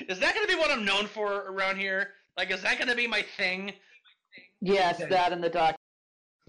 is 0.07 0.19
that 0.19 0.35
gonna 0.35 0.47
be 0.47 0.55
what 0.55 0.71
I'm 0.71 0.85
known 0.85 1.07
for 1.07 1.45
around 1.47 1.77
here? 1.77 2.09
Like, 2.37 2.51
is 2.51 2.61
that 2.61 2.77
gonna 2.77 2.95
be 2.95 3.07
my 3.07 3.23
thing? 3.35 3.73
Yes, 4.61 4.99
that 5.09 5.33
and 5.33 5.43
the 5.43 5.49
doc. 5.49 5.75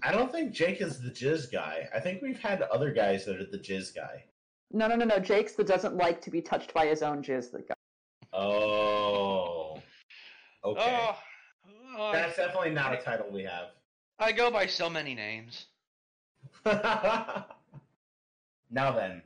I 0.02 0.12
don't 0.12 0.30
think 0.30 0.52
Jake 0.52 0.82
is 0.82 1.00
the 1.00 1.10
jizz 1.10 1.50
guy. 1.50 1.88
I 1.94 2.00
think 2.00 2.20
we've 2.20 2.38
had 2.38 2.60
other 2.62 2.92
guys 2.92 3.24
that 3.24 3.36
are 3.40 3.46
the 3.50 3.58
jizz 3.58 3.94
guy. 3.94 4.24
No, 4.74 4.88
no, 4.88 4.96
no, 4.96 5.04
no. 5.04 5.20
Jake's 5.20 5.52
the 5.52 5.62
doesn't 5.62 5.96
like 5.96 6.20
to 6.22 6.30
be 6.32 6.42
touched 6.42 6.74
by 6.74 6.86
his 6.86 7.00
own 7.02 7.22
jizz. 7.22 7.52
The 7.52 7.60
guy. 7.60 7.74
Oh. 8.32 9.80
Okay. 10.66 10.98
Oh, 10.98 11.16
oh, 11.98 12.10
That's 12.10 12.36
definitely 12.36 12.70
not 12.70 12.94
a 12.94 12.96
title 12.96 13.26
we 13.30 13.42
have. 13.42 13.72
I 14.18 14.32
go 14.32 14.50
by 14.50 14.64
so 14.64 14.88
many 14.88 15.14
names. 15.14 15.66
now 16.64 17.44
then. 18.70 19.20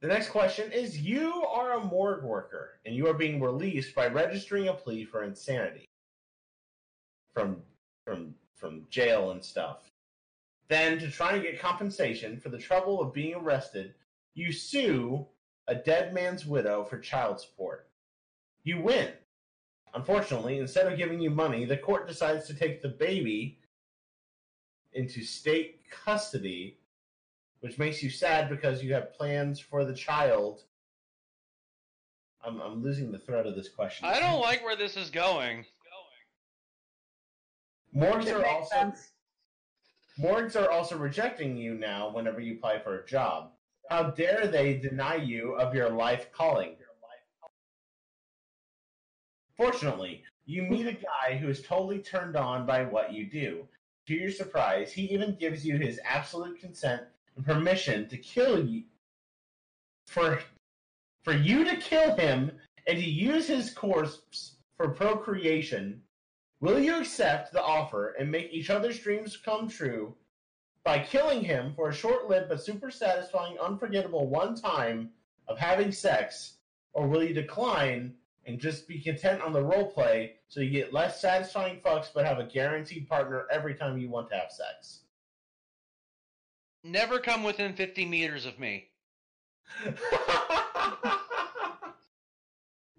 The 0.00 0.08
next 0.08 0.30
question 0.30 0.72
is 0.72 0.98
You 0.98 1.44
are 1.44 1.74
a 1.74 1.84
morgue 1.84 2.24
worker 2.24 2.80
and 2.84 2.96
you 2.96 3.06
are 3.06 3.14
being 3.14 3.40
released 3.40 3.94
by 3.94 4.08
registering 4.08 4.66
a 4.66 4.74
plea 4.74 5.04
for 5.04 5.22
insanity 5.22 5.86
from 7.32 7.62
from 8.04 8.34
from 8.56 8.86
jail 8.90 9.30
and 9.30 9.44
stuff. 9.44 9.88
Then 10.68 10.98
to 10.98 11.10
try 11.10 11.34
and 11.34 11.42
get 11.42 11.60
compensation 11.60 12.38
for 12.38 12.48
the 12.48 12.58
trouble 12.58 13.00
of 13.00 13.12
being 13.12 13.34
arrested, 13.34 13.94
you 14.34 14.52
sue 14.52 15.26
a 15.68 15.74
dead 15.74 16.14
man's 16.14 16.46
widow 16.46 16.84
for 16.84 16.98
child 16.98 17.40
support. 17.40 17.88
You 18.62 18.80
win. 18.80 19.12
Unfortunately, 19.94 20.58
instead 20.58 20.90
of 20.90 20.98
giving 20.98 21.20
you 21.20 21.30
money, 21.30 21.64
the 21.64 21.76
court 21.76 22.08
decides 22.08 22.46
to 22.46 22.54
take 22.54 22.82
the 22.82 22.88
baby 22.88 23.58
into 24.92 25.22
state 25.22 25.80
custody, 25.90 26.78
which 27.60 27.78
makes 27.78 28.02
you 28.02 28.10
sad 28.10 28.48
because 28.48 28.82
you 28.82 28.94
have 28.94 29.12
plans 29.12 29.60
for 29.60 29.84
the 29.84 29.94
child. 29.94 30.62
I'm, 32.44 32.60
I'm 32.60 32.82
losing 32.82 33.12
the 33.12 33.18
thread 33.18 33.46
of 33.46 33.54
this 33.54 33.68
question. 33.68 34.06
I 34.06 34.18
don't 34.18 34.40
like 34.40 34.64
where 34.64 34.76
this 34.76 34.96
is 34.96 35.10
going. 35.10 35.64
Morgues 37.94 38.26
It 38.26 38.34
are 38.34 38.44
also 38.44 38.74
sense. 38.74 39.12
Morgues 40.16 40.56
are 40.56 40.70
also 40.70 40.96
rejecting 40.96 41.56
you 41.56 41.74
now 41.74 42.10
whenever 42.10 42.40
you 42.40 42.54
apply 42.54 42.78
for 42.78 42.98
a 42.98 43.06
job. 43.06 43.50
How 43.90 44.10
dare 44.10 44.46
they 44.46 44.78
deny 44.78 45.16
you 45.16 45.54
of 45.54 45.74
your 45.74 45.90
life 45.90 46.32
calling? 46.32 46.76
Fortunately, 49.56 50.24
you 50.46 50.62
meet 50.62 50.86
a 50.86 50.92
guy 50.92 51.36
who 51.36 51.48
is 51.48 51.62
totally 51.62 52.00
turned 52.00 52.36
on 52.36 52.66
by 52.66 52.84
what 52.84 53.12
you 53.12 53.26
do. 53.26 53.68
To 54.06 54.14
your 54.14 54.30
surprise, 54.30 54.92
he 54.92 55.02
even 55.14 55.36
gives 55.36 55.64
you 55.64 55.78
his 55.78 56.00
absolute 56.04 56.60
consent 56.60 57.02
and 57.36 57.44
permission 57.44 58.08
to 58.08 58.16
kill 58.18 58.64
you 58.66 58.84
for 60.06 60.40
for 61.22 61.32
you 61.32 61.64
to 61.64 61.76
kill 61.76 62.14
him 62.16 62.52
and 62.86 62.98
to 62.98 63.04
use 63.04 63.46
his 63.46 63.72
corpse 63.72 64.56
for 64.76 64.90
procreation. 64.90 66.02
Will 66.64 66.80
you 66.80 66.98
accept 66.98 67.52
the 67.52 67.62
offer 67.62 68.14
and 68.18 68.30
make 68.30 68.50
each 68.50 68.70
other's 68.70 68.98
dreams 68.98 69.36
come 69.36 69.68
true 69.68 70.14
by 70.82 70.98
killing 70.98 71.44
him 71.44 71.74
for 71.76 71.90
a 71.90 71.94
short-lived 71.94 72.48
but 72.48 72.64
super 72.64 72.90
satisfying, 72.90 73.58
unforgettable 73.58 74.26
one 74.30 74.54
time 74.54 75.10
of 75.46 75.58
having 75.58 75.92
sex, 75.92 76.54
or 76.94 77.06
will 77.06 77.22
you 77.22 77.34
decline 77.34 78.14
and 78.46 78.58
just 78.58 78.88
be 78.88 78.98
content 78.98 79.42
on 79.42 79.52
the 79.52 79.62
role 79.62 79.92
play 79.92 80.36
so 80.48 80.60
you 80.60 80.70
get 80.70 80.94
less 80.94 81.20
satisfying 81.20 81.80
fucks 81.80 82.08
but 82.14 82.24
have 82.24 82.38
a 82.38 82.44
guaranteed 82.44 83.10
partner 83.10 83.46
every 83.52 83.74
time 83.74 83.98
you 83.98 84.08
want 84.08 84.30
to 84.30 84.34
have 84.34 84.50
sex? 84.50 85.00
Never 86.82 87.18
come 87.18 87.44
within 87.44 87.74
50 87.74 88.06
meters 88.06 88.46
of 88.46 88.58
me. 88.58 88.86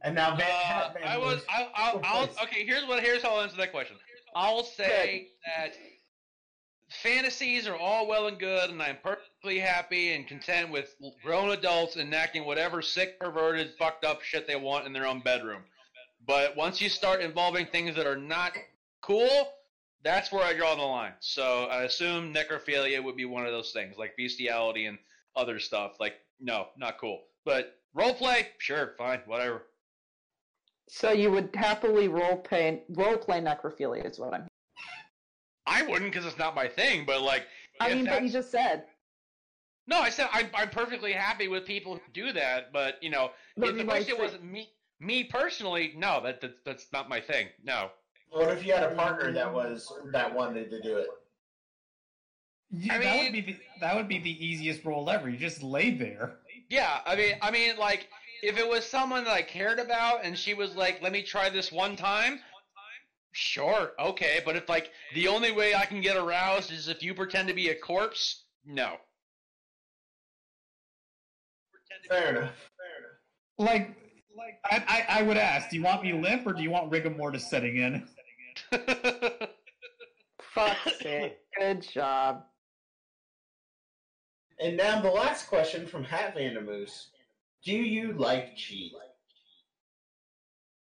and 0.05 0.15
now 0.15 0.35
Van 0.35 0.47
Uh, 0.47 0.93
I 1.03 1.17
was. 1.17 1.43
I, 1.49 1.67
I'll, 1.75 2.01
I'll, 2.03 2.29
okay, 2.43 2.65
here's 2.65 2.87
what. 2.87 3.03
Here's 3.03 3.23
how 3.23 3.35
I'll 3.35 3.41
answer 3.41 3.57
that 3.57 3.71
question. 3.71 3.97
I'll 4.35 4.63
say 4.63 5.29
that 5.45 5.73
fantasies 6.89 7.67
are 7.67 7.75
all 7.75 8.07
well 8.07 8.27
and 8.27 8.37
good, 8.37 8.69
and 8.69 8.81
I'm 8.81 8.97
perfectly 9.03 9.59
happy 9.59 10.13
and 10.13 10.27
content 10.27 10.71
with 10.71 10.95
grown 11.23 11.49
adults 11.51 11.97
enacting 11.97 12.45
whatever 12.45 12.81
sick, 12.81 13.19
perverted, 13.19 13.73
fucked 13.79 14.05
up 14.05 14.21
shit 14.21 14.45
they 14.47 14.55
want 14.55 14.85
in 14.85 14.93
their 14.93 15.07
own 15.07 15.21
bedroom. 15.21 15.63
But 16.27 16.55
once 16.55 16.81
you 16.81 16.89
start 16.89 17.21
involving 17.21 17.65
things 17.65 17.95
that 17.95 18.05
are 18.05 18.17
not 18.17 18.53
cool, 19.01 19.53
that's 20.03 20.31
where 20.31 20.43
I 20.43 20.53
draw 20.53 20.75
the 20.75 20.83
line. 20.83 21.13
So 21.19 21.65
I 21.65 21.83
assume 21.83 22.33
necrophilia 22.33 23.03
would 23.03 23.15
be 23.15 23.25
one 23.25 23.45
of 23.45 23.51
those 23.51 23.71
things, 23.71 23.97
like 23.97 24.15
bestiality 24.17 24.85
and 24.85 24.99
other 25.35 25.59
stuff. 25.59 25.93
Like, 25.99 26.15
no, 26.39 26.67
not 26.77 26.99
cool. 26.99 27.23
But 27.45 27.79
role 27.93 28.13
play, 28.13 28.49
sure, 28.59 28.93
fine, 28.97 29.21
whatever. 29.25 29.63
So 30.87 31.11
you 31.11 31.31
would 31.31 31.49
happily 31.55 32.07
role 32.07 32.37
play 32.37 32.83
role 32.89 33.17
play 33.17 33.41
necrophilia 33.41 34.09
is 34.09 34.19
what 34.19 34.33
I'm. 34.33 34.47
I 35.65 35.81
wouldn't 35.83 36.11
because 36.11 36.25
it's 36.27 36.37
not 36.37 36.53
my 36.55 36.67
thing, 36.67 37.05
but 37.05 37.21
like, 37.21 37.47
I 37.79 37.93
mean, 37.93 38.05
but 38.05 38.21
you 38.23 38.29
just 38.29 38.51
said. 38.51 38.83
no, 39.87 39.99
I 39.99 40.09
said 40.09 40.27
I'm, 40.31 40.47
I'm 40.53 40.69
perfectly 40.69 41.11
happy 41.11 41.47
with 41.47 41.65
people 41.65 41.95
who 41.95 42.01
do 42.13 42.31
that, 42.33 42.71
but 42.71 43.01
you 43.01 43.09
know, 43.09 43.31
But 43.57 43.69
if 43.69 43.75
the 43.75 43.81
you 43.81 43.85
might 43.87 43.93
question 44.05 44.15
say- 44.17 44.21
wasn't 44.21 44.43
me, 44.43 44.69
me 44.99 45.23
personally, 45.23 45.93
no, 45.97 46.21
that, 46.23 46.39
that 46.41 46.63
that's 46.65 46.87
not 46.93 47.09
my 47.09 47.19
thing. 47.19 47.47
No, 47.63 47.89
What 48.29 48.49
if 48.49 48.63
you 48.65 48.73
had 48.73 48.83
a 48.83 48.93
partner 48.95 49.31
that 49.31 49.51
was 49.51 49.91
that 50.11 50.33
wanted 50.33 50.69
to 50.69 50.81
do 50.83 50.97
it? 50.97 51.07
Yeah, 52.71 52.93
I 52.95 52.97
that 52.99 53.23
would 53.23 53.33
be 53.33 53.41
the, 53.41 53.57
that 53.81 53.95
would 53.95 54.07
be 54.07 54.19
the 54.19 54.45
easiest 54.45 54.85
role 54.85 55.09
ever. 55.09 55.29
You 55.29 55.37
just 55.37 55.63
lay 55.63 55.91
there. 55.91 56.37
yeah, 56.69 56.99
I 57.05 57.15
mean, 57.15 57.35
I 57.41 57.51
mean, 57.51 57.77
like, 57.77 58.07
if 58.41 58.57
it 58.57 58.67
was 58.67 58.85
someone 58.85 59.23
that 59.25 59.33
I 59.33 59.41
cared 59.41 59.79
about 59.79 60.23
and 60.23 60.37
she 60.37 60.53
was 60.53 60.75
like, 60.75 61.01
"Let 61.01 61.11
me 61.11 61.23
try 61.23 61.49
this 61.49 61.71
one 61.71 61.95
time," 61.95 62.39
sure, 63.31 63.91
okay, 63.99 64.41
but 64.45 64.55
if 64.55 64.69
like 64.69 64.91
the 65.13 65.27
only 65.27 65.51
way 65.51 65.75
I 65.75 65.85
can 65.85 66.01
get 66.01 66.17
aroused 66.17 66.71
is 66.71 66.87
if 66.87 67.03
you 67.03 67.13
pretend 67.13 67.47
to 67.47 67.53
be 67.53 67.69
a 67.69 67.75
corpse, 67.75 68.43
no. 68.65 68.97
Fair 72.09 72.35
enough. 72.35 72.69
Like, 73.57 73.95
like 74.35 74.59
I, 74.65 75.05
I, 75.09 75.19
I 75.19 75.21
would 75.23 75.37
ask, 75.37 75.69
do 75.69 75.75
you 75.77 75.83
want 75.83 76.03
me 76.03 76.13
limp 76.13 76.45
or 76.45 76.53
do 76.53 76.61
you 76.61 76.69
want 76.69 76.91
rigor 76.91 77.09
mortis 77.09 77.49
setting 77.49 77.77
in? 77.77 78.07
Fuck's 80.41 80.99
sake. 80.99 81.37
Good 81.57 81.81
job. 81.81 82.43
And 84.59 84.77
now 84.77 85.01
the 85.01 85.09
last 85.09 85.47
question 85.47 85.85
from 85.85 86.03
Hat 86.03 86.35
Vandermoose. 86.35 87.07
Do 87.65 87.73
you 87.73 88.13
like 88.13 88.55
cheese? 88.55 88.93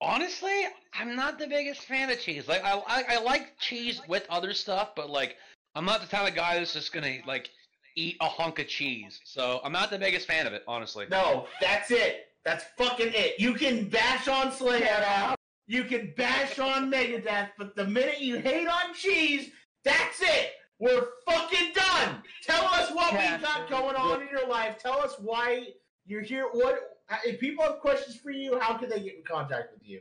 Honestly, 0.01 0.67
I'm 0.95 1.17
not 1.17 1.39
the 1.39 1.47
biggest 1.47 1.81
fan 1.81 2.11
of 2.11 2.21
cheese. 2.21 2.47
Like, 2.47 2.63
I, 2.63 2.81
I, 2.87 3.05
I 3.17 3.21
like 3.23 3.59
cheese 3.59 4.01
with 4.07 4.27
other 4.29 4.53
stuff, 4.53 4.91
but 4.95 5.11
like, 5.11 5.37
I'm 5.75 5.87
not 5.87 6.03
the 6.03 6.07
type 6.07 6.29
of 6.29 6.37
guy 6.37 6.59
that's 6.59 6.75
just 6.75 6.93
gonna 6.93 7.17
like 7.27 7.49
eat 7.97 8.17
a 8.21 8.27
hunk 8.27 8.59
of 8.59 8.69
cheese. 8.69 9.19
So 9.25 9.61
I'm 9.65 9.73
not 9.73 9.91
the 9.91 9.99
biggest 9.99 10.27
fan 10.27 10.47
of 10.47 10.53
it, 10.53 10.63
honestly. 10.69 11.07
No, 11.11 11.47
that's 11.61 11.91
it. 11.91 12.27
That's 12.45 12.65
fucking 12.77 13.13
it. 13.15 13.41
You 13.41 13.55
can 13.55 13.89
bash 13.89 14.29
on 14.29 14.53
Slayer. 14.53 15.35
You 15.67 15.85
can 15.85 16.13
bash 16.17 16.59
on 16.59 16.91
Megadeth, 16.91 17.51
but 17.59 17.75
the 17.77 17.87
minute 17.87 18.21
you 18.21 18.37
hate 18.37 18.69
on 18.69 18.95
cheese, 18.95 19.51
that's 19.85 20.21
it. 20.21 20.53
We're 20.79 21.09
fucking 21.27 21.73
done. 21.75 22.23
Tell 22.45 22.65
us 22.67 22.91
what 22.93 23.13
we 23.13 23.43
got 23.43 23.69
going 23.69 23.97
on 23.97 24.23
in 24.23 24.29
your 24.29 24.47
life. 24.47 24.79
Tell 24.79 25.01
us 25.01 25.15
why 25.19 25.69
you're 26.09 26.23
here. 26.23 26.49
What 26.51 26.99
if 27.25 27.39
people 27.39 27.65
have 27.65 27.79
questions 27.81 28.17
for 28.17 28.31
you? 28.31 28.59
How 28.59 28.77
can 28.77 28.89
they 28.89 29.01
get 29.01 29.17
in 29.17 29.23
contact 29.23 29.75
with 29.75 29.87
you? 29.87 30.01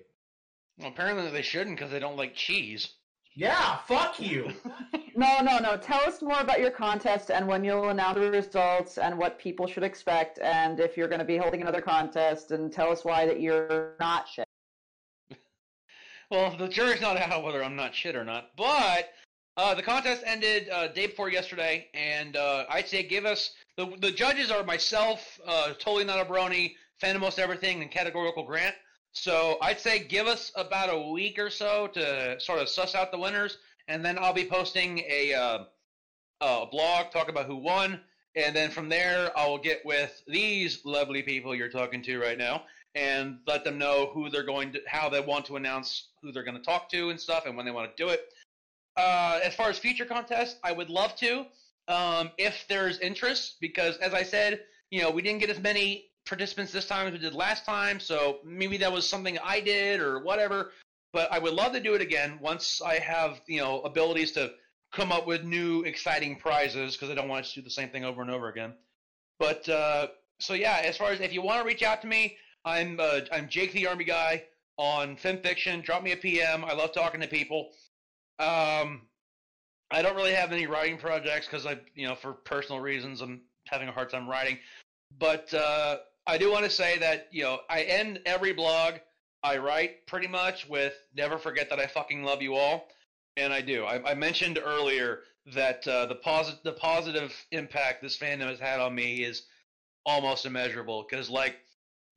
Well, 0.79 0.89
apparently 0.89 1.29
they 1.29 1.41
shouldn't 1.41 1.77
because 1.77 1.91
they 1.91 1.99
don't 1.99 2.17
like 2.17 2.34
cheese. 2.34 2.89
Yeah, 3.35 3.77
fuck 3.88 4.19
you. 4.19 4.51
No, 5.15 5.41
no, 5.41 5.57
no. 5.57 5.77
Tell 5.77 6.01
us 6.01 6.21
more 6.21 6.39
about 6.39 6.59
your 6.59 6.69
contest 6.69 7.31
and 7.31 7.47
when 7.47 7.63
you'll 7.63 7.89
announce 7.89 8.19
the 8.19 8.29
results 8.29 8.99
and 8.99 9.17
what 9.17 9.39
people 9.39 9.65
should 9.65 9.81
expect 9.81 10.38
and 10.38 10.79
if 10.79 10.95
you're 10.95 11.07
going 11.07 11.17
to 11.17 11.25
be 11.25 11.38
holding 11.38 11.59
another 11.59 11.81
contest 11.81 12.51
and 12.51 12.71
tell 12.71 12.91
us 12.91 13.03
why 13.03 13.25
that 13.25 13.41
you're 13.41 13.95
not 13.99 14.27
shit. 14.27 14.45
Well, 16.29 16.55
the 16.55 16.67
jury's 16.67 17.01
not 17.01 17.17
out 17.17 17.43
whether 17.43 17.63
I'm 17.63 17.75
not 17.75 17.95
shit 17.95 18.15
or 18.15 18.23
not, 18.23 18.51
but 18.55 19.09
uh, 19.57 19.73
the 19.73 19.81
contest 19.81 20.21
ended 20.25 20.69
uh, 20.69 20.88
day 20.88 21.07
before 21.07 21.29
yesterday, 21.29 21.88
and 21.93 22.38
uh, 22.38 22.65
I'd 22.69 22.88
say 22.88 23.01
give 23.01 23.25
us 23.25 23.51
the 23.75 23.91
the 23.99 24.11
judges 24.11 24.51
are 24.51 24.63
myself, 24.63 25.39
uh, 25.45 25.73
totally 25.79 26.05
not 26.05 26.19
a 26.19 26.25
brony, 26.25 26.75
fan 26.99 27.15
of 27.15 27.21
most 27.21 27.39
everything, 27.39 27.81
and 27.81 27.89
categorical 27.89 28.43
Grant. 28.43 28.75
So 29.13 29.57
I'd 29.61 29.79
say 29.79 29.99
give 29.99 30.27
us 30.27 30.51
about 30.55 30.89
a 30.93 31.11
week 31.11 31.39
or 31.39 31.49
so 31.49 31.88
to 31.88 32.39
sort 32.39 32.59
of 32.59 32.69
suss 32.69 32.93
out 32.93 33.11
the 33.11 33.17
winners, 33.17 33.57
and 33.88 34.05
then 34.05 34.19
I'll 34.19 34.34
be 34.34 34.45
posting 34.45 34.99
a 35.09 35.34
uh, 35.34 35.63
a 36.41 36.65
blog 36.67 37.11
talk 37.11 37.27
about 37.27 37.47
who 37.47 37.55
won, 37.55 37.99
and 38.35 38.55
then 38.55 38.69
from 38.69 38.89
there 38.89 39.31
I'll 39.35 39.57
get 39.57 39.84
with 39.84 40.21
these 40.27 40.85
lovely 40.85 41.23
people 41.23 41.55
you're 41.55 41.69
talking 41.69 42.03
to 42.03 42.19
right 42.19 42.38
now 42.38 42.63
and 42.93 43.39
let 43.45 43.63
them 43.63 43.77
know 43.77 44.09
who 44.13 44.29
they're 44.29 44.43
going 44.43 44.71
to, 44.73 44.81
how 44.88 45.07
they 45.07 45.19
want 45.19 45.45
to 45.45 45.55
announce 45.55 46.09
who 46.21 46.31
they're 46.31 46.43
going 46.43 46.57
to 46.57 46.63
talk 46.63 46.89
to 46.89 47.09
and 47.09 47.19
stuff, 47.19 47.45
and 47.45 47.55
when 47.55 47.65
they 47.65 47.71
want 47.71 47.95
to 47.95 48.03
do 48.03 48.09
it. 48.09 48.34
Uh, 48.97 49.39
as 49.43 49.53
far 49.53 49.69
as 49.69 49.77
future 49.77 50.05
contests, 50.05 50.57
I 50.63 50.71
would 50.71 50.89
love 50.89 51.15
to, 51.17 51.45
um, 51.87 52.31
if 52.37 52.65
there's 52.67 52.97
interest, 52.99 53.57
because 53.61 53.95
as 53.97 54.13
I 54.13 54.23
said, 54.23 54.61
you 54.89 55.01
know, 55.01 55.11
we 55.11 55.21
didn't 55.21 55.39
get 55.39 55.51
as 55.51 55.59
many 55.59 56.05
participants 56.25 56.71
this 56.71 56.87
time 56.87 57.07
as 57.07 57.13
we 57.13 57.19
did 57.19 57.33
last 57.33 57.63
time, 57.63 57.99
so 57.99 58.39
maybe 58.43 58.77
that 58.77 58.91
was 58.91 59.07
something 59.07 59.37
I 59.43 59.59
did 59.59 59.99
or 59.99 60.19
whatever. 60.19 60.71
But 61.13 61.31
I 61.31 61.39
would 61.39 61.53
love 61.53 61.73
to 61.73 61.79
do 61.79 61.93
it 61.93 62.01
again 62.01 62.39
once 62.41 62.81
I 62.81 62.95
have, 62.95 63.39
you 63.47 63.59
know, 63.59 63.81
abilities 63.81 64.31
to 64.33 64.51
come 64.91 65.11
up 65.11 65.27
with 65.27 65.43
new 65.43 65.83
exciting 65.83 66.37
prizes, 66.37 66.95
because 66.95 67.09
I 67.09 67.15
don't 67.15 67.29
want 67.29 67.45
to 67.45 67.55
do 67.55 67.61
the 67.61 67.69
same 67.69 67.89
thing 67.89 68.03
over 68.03 68.21
and 68.21 68.31
over 68.31 68.49
again. 68.49 68.73
But 69.39 69.69
uh, 69.69 70.07
so 70.39 70.53
yeah, 70.53 70.81
as 70.83 70.97
far 70.97 71.11
as 71.11 71.19
if 71.21 71.33
you 71.33 71.41
want 71.41 71.61
to 71.61 71.67
reach 71.67 71.83
out 71.83 72.01
to 72.01 72.07
me, 72.07 72.37
I'm 72.65 72.99
uh, 72.99 73.21
I'm 73.31 73.47
Jake 73.47 73.73
the 73.73 73.87
Army 73.87 74.03
Guy 74.05 74.43
on 74.77 75.15
FimFiction. 75.15 75.83
Drop 75.83 76.03
me 76.03 76.11
a 76.11 76.17
PM. 76.17 76.65
I 76.65 76.73
love 76.73 76.93
talking 76.93 77.21
to 77.21 77.27
people. 77.27 77.69
Um, 78.39 79.01
I 79.89 80.01
don't 80.01 80.15
really 80.15 80.34
have 80.34 80.51
any 80.51 80.68
writing 80.68 80.97
projects 80.97 81.47
because 81.47 81.65
I, 81.65 81.80
you 81.95 82.07
know, 82.07 82.15
for 82.15 82.34
personal 82.34 82.81
reasons, 82.81 83.22
I'm 83.22 83.41
having 83.68 83.88
a 83.88 83.91
hard 83.91 84.09
time 84.09 84.30
writing. 84.30 84.57
But 85.18 85.53
uh, 85.53 85.97
I 86.26 86.38
do 86.38 86.51
want 86.51 86.65
to 86.65 86.69
say 86.69 86.97
that 86.99 87.30
you 87.31 87.43
know 87.43 87.59
I 87.69 87.84
end 87.84 88.19
every 88.26 88.53
blog 88.53 88.95
I 89.43 89.57
write 89.57 90.05
pretty 90.07 90.27
much 90.27 90.68
with 90.68 90.93
"Never 91.15 91.38
forget 91.38 91.69
that 91.69 91.80
I 91.80 91.88
fucking 91.88 92.23
love 92.23 92.41
you 92.41 92.55
all," 92.55 92.89
and 93.38 93.53
I 93.53 93.61
do. 93.61 93.85
I, 93.85 94.11
I 94.11 94.14
mentioned 94.14 94.59
earlier 94.64 95.22
that 95.53 95.88
uh, 95.88 96.05
the 96.07 96.15
positive 96.15 96.59
the 96.64 96.73
positive 96.73 97.34
impact 97.51 98.01
this 98.01 98.18
fandom 98.18 98.49
has 98.49 98.59
had 98.59 98.80
on 98.80 98.93
me 98.93 99.23
is 99.23 99.43
almost 100.05 100.45
immeasurable. 100.45 101.05
Because 101.09 101.30
like 101.30 101.57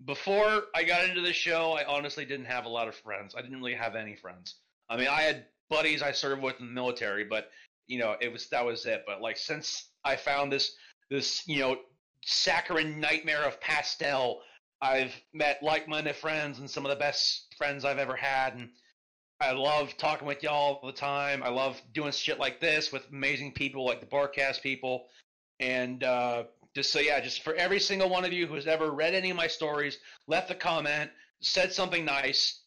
before 0.05 0.65
I 0.75 0.83
got 0.83 1.09
into 1.09 1.21
this 1.21 1.37
show, 1.37 1.73
I 1.73 1.85
honestly 1.85 2.25
didn't 2.25 2.47
have 2.47 2.65
a 2.65 2.69
lot 2.69 2.89
of 2.89 2.97
friends. 2.97 3.35
I 3.37 3.43
didn't 3.43 3.59
really 3.59 3.75
have 3.75 3.95
any 3.95 4.17
friends. 4.17 4.57
I 4.89 4.97
mean, 4.97 5.09
I 5.09 5.23
had 5.23 5.45
buddies 5.71 6.03
I 6.03 6.13
served 6.13 6.43
with 6.43 6.61
in 6.61 6.67
the 6.67 6.73
military, 6.73 7.25
but 7.25 7.51
you 7.87 7.99
know, 7.99 8.17
it 8.21 8.33
was 8.33 8.49
that 8.49 8.65
was 8.65 8.85
it. 8.87 9.05
But 9.07 9.23
like 9.23 9.37
since 9.37 9.89
I 10.05 10.17
found 10.17 10.53
this 10.53 10.75
this 11.09 11.47
you 11.47 11.61
know 11.61 11.77
saccharine 12.25 13.01
nightmare 13.01 13.45
of 13.45 13.61
pastel, 13.61 14.43
I've 14.83 15.15
met 15.33 15.63
like-minded 15.63 16.17
friends 16.17 16.59
and 16.59 16.71
some 16.71 16.85
of 16.85 16.91
the 16.91 16.97
best 16.97 17.55
friends 17.57 17.85
I've 17.85 17.99
ever 17.99 18.17
had, 18.17 18.55
and 18.55 18.71
I 19.41 19.53
love 19.53 19.97
talking 19.97 20.27
with 20.27 20.43
y'all 20.43 20.81
all 20.83 20.87
the 20.87 20.93
time. 20.93 21.43
I 21.43 21.49
love 21.49 21.81
doing 21.95 22.13
shit 22.13 22.39
like 22.39 22.61
this 22.61 22.93
with 22.93 23.09
amazing 23.11 23.53
people 23.53 23.87
like 23.87 24.01
the 24.01 24.07
Barcast 24.07 24.63
people, 24.63 25.07
and 25.59 26.05
uh, 26.05 26.45
just 26.75 26.93
so 26.93 27.01
yeah, 27.01 27.21
just 27.21 27.43
for 27.43 27.55
every 27.55 27.81
single 27.81 28.09
one 28.09 28.25
of 28.25 28.33
you 28.33 28.47
who's 28.47 28.67
ever 28.67 28.91
read 28.91 29.15
any 29.15 29.31
of 29.31 29.37
my 29.37 29.47
stories, 29.47 29.99
left 30.27 30.51
a 30.51 30.55
comment, 30.55 31.11
said 31.41 31.73
something 31.73 32.05
nice, 32.05 32.60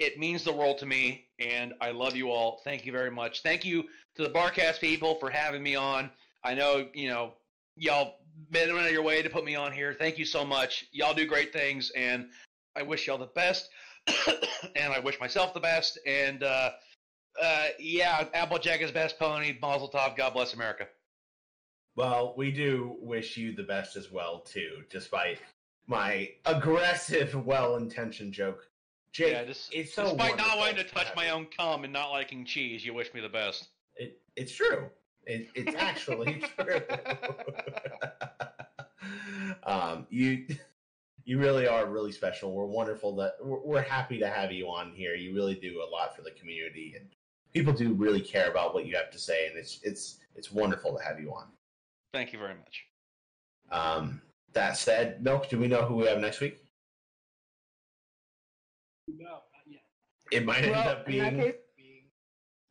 it 0.00 0.18
means 0.18 0.42
the 0.42 0.52
world 0.52 0.78
to 0.78 0.86
me, 0.86 1.26
and 1.38 1.74
I 1.80 1.90
love 1.90 2.16
you 2.16 2.30
all. 2.30 2.62
Thank 2.64 2.86
you 2.86 2.90
very 2.90 3.10
much. 3.10 3.42
Thank 3.42 3.64
you 3.64 3.84
to 4.16 4.22
the 4.22 4.30
Barcast 4.30 4.80
people 4.80 5.14
for 5.16 5.30
having 5.30 5.62
me 5.62 5.76
on. 5.76 6.10
I 6.42 6.54
know 6.54 6.88
you 6.94 7.08
know 7.08 7.34
y'all 7.76 8.16
been 8.50 8.70
out 8.70 8.86
of 8.86 8.90
your 8.90 9.02
way 9.02 9.20
to 9.20 9.28
put 9.28 9.44
me 9.44 9.54
on 9.54 9.72
here. 9.72 9.94
Thank 9.94 10.18
you 10.18 10.24
so 10.24 10.44
much. 10.44 10.86
Y'all 10.90 11.14
do 11.14 11.26
great 11.26 11.52
things, 11.52 11.90
and 11.90 12.30
I 12.74 12.82
wish 12.82 13.06
y'all 13.06 13.18
the 13.18 13.26
best. 13.26 13.68
and 14.74 14.92
I 14.92 14.98
wish 14.98 15.20
myself 15.20 15.52
the 15.52 15.60
best. 15.60 15.98
And 16.06 16.42
uh, 16.42 16.70
uh, 17.40 17.66
yeah, 17.78 18.24
Applejack 18.32 18.80
is 18.80 18.90
best 18.90 19.18
pony. 19.18 19.58
Mazel 19.60 19.90
tov. 19.90 20.16
God 20.16 20.32
bless 20.32 20.54
America. 20.54 20.86
Well, 21.94 22.34
we 22.38 22.50
do 22.50 22.96
wish 23.00 23.36
you 23.36 23.52
the 23.52 23.64
best 23.64 23.96
as 23.96 24.10
well, 24.10 24.40
too, 24.40 24.82
despite 24.88 25.40
my 25.86 26.30
aggressive, 26.46 27.34
well-intentioned 27.44 28.32
joke. 28.32 28.69
Jake, 29.12 29.32
yeah, 29.32 29.44
just, 29.44 29.74
it's 29.74 29.92
so 29.92 30.04
despite 30.04 30.36
not 30.36 30.56
wanting 30.56 30.76
to 30.76 30.84
touch 30.84 31.08
my 31.16 31.30
own 31.30 31.46
cum 31.46 31.84
and 31.84 31.92
not 31.92 32.10
liking 32.10 32.44
cheese, 32.44 32.84
you 32.84 32.94
wish 32.94 33.12
me 33.12 33.20
the 33.20 33.28
best. 33.28 33.68
It, 33.96 34.20
it's 34.36 34.52
true. 34.52 34.88
It, 35.26 35.48
it's 35.54 35.74
actually 35.76 36.44
true. 36.58 36.80
um, 39.64 40.06
you 40.10 40.46
you 41.24 41.38
really 41.38 41.66
are 41.66 41.86
really 41.86 42.12
special. 42.12 42.52
We're 42.52 42.66
wonderful 42.66 43.14
that 43.16 43.34
we're, 43.42 43.60
we're 43.60 43.82
happy 43.82 44.18
to 44.18 44.28
have 44.28 44.52
you 44.52 44.66
on 44.66 44.92
here. 44.92 45.14
You 45.14 45.34
really 45.34 45.54
do 45.54 45.82
a 45.82 45.88
lot 45.90 46.14
for 46.14 46.22
the 46.22 46.30
community, 46.30 46.94
and 46.96 47.08
people 47.52 47.72
do 47.72 47.92
really 47.92 48.20
care 48.20 48.50
about 48.50 48.74
what 48.74 48.86
you 48.86 48.96
have 48.96 49.10
to 49.10 49.18
say. 49.18 49.48
And 49.48 49.58
it's 49.58 49.80
it's 49.82 50.18
it's 50.36 50.52
wonderful 50.52 50.96
to 50.96 51.04
have 51.04 51.20
you 51.20 51.32
on. 51.32 51.46
Thank 52.12 52.32
you 52.32 52.38
very 52.38 52.54
much. 52.54 52.86
Um, 53.72 54.22
that 54.52 54.76
said, 54.76 55.22
Milk, 55.22 55.48
do 55.48 55.58
we 55.58 55.68
know 55.68 55.84
who 55.84 55.96
we 55.96 56.06
have 56.06 56.18
next 56.18 56.40
week? 56.40 56.64
No, 59.18 59.30
not 59.30 59.42
yet. 59.66 59.80
It 60.32 60.44
might 60.44 60.62
end 60.62 60.72
Well, 60.72 60.88
up 60.88 61.08
in 61.08 61.18
that 61.18 61.30
being. 61.36 61.42
case, 61.42 61.54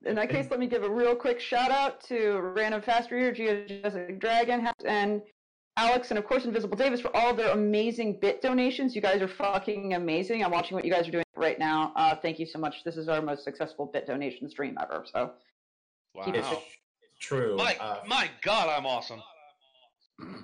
in 0.05 0.15
that 0.15 0.29
case, 0.29 0.47
let 0.49 0.59
me 0.59 0.67
give 0.67 0.83
a 0.83 0.89
real 0.89 1.15
quick 1.15 1.39
shout 1.39 1.71
out 1.71 2.01
to 2.05 2.37
Random 2.55 2.81
Fast 2.81 3.11
Reader, 3.11 3.33
Geodesic 3.33 4.19
Dragon, 4.19 4.69
and 4.85 5.21
Alex, 5.75 6.09
and 6.11 6.17
of 6.17 6.25
course 6.25 6.45
Invisible 6.45 6.77
Davis 6.77 7.01
for 7.01 7.15
all 7.15 7.33
their 7.33 7.49
amazing 7.51 8.19
bit 8.19 8.41
donations. 8.41 8.95
You 8.95 9.01
guys 9.01 9.21
are 9.21 9.27
fucking 9.27 9.93
amazing. 9.93 10.43
I'm 10.43 10.51
watching 10.51 10.75
what 10.75 10.85
you 10.85 10.91
guys 10.91 11.07
are 11.07 11.11
doing 11.11 11.25
right 11.35 11.59
now. 11.59 11.91
Uh, 11.95 12.15
thank 12.15 12.39
you 12.39 12.45
so 12.45 12.59
much. 12.59 12.83
This 12.85 12.95
is 12.97 13.07
our 13.09 13.21
most 13.21 13.43
successful 13.43 13.85
bit 13.85 14.05
donation 14.07 14.49
stream 14.49 14.77
ever. 14.81 15.05
So 15.11 15.33
Wow. 16.15 16.25
Keep 16.25 16.35
it 16.35 16.45
It's 16.45 16.61
true. 17.19 17.55
My, 17.55 17.75
Uh, 17.79 18.01
my 18.07 18.29
God, 18.41 18.67
I'm 18.69 18.85
awesome. 18.85 19.21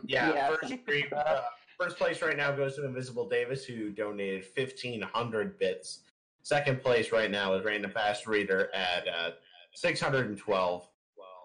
Yeah, 0.05 0.33
Yeah. 0.33 0.47
first, 0.55 0.73
stream, 0.83 1.07
uh, 1.15 1.41
first 1.77 1.97
place 1.97 2.21
right 2.21 2.37
now 2.37 2.51
goes 2.51 2.75
to 2.75 2.85
Invisible 2.85 3.27
Davis, 3.27 3.65
who 3.65 3.91
donated 3.91 4.45
fifteen 4.45 5.01
hundred 5.01 5.59
bits. 5.59 6.01
Second 6.43 6.81
place 6.81 7.11
right 7.11 7.31
now 7.31 7.53
is 7.53 7.65
Random 7.65 7.91
Fast 7.91 8.27
Reader 8.27 8.69
at 8.73 9.07
uh, 9.07 9.31
six 9.73 9.99
hundred 9.99 10.27
and 10.27 10.37
twelve. 10.37 10.87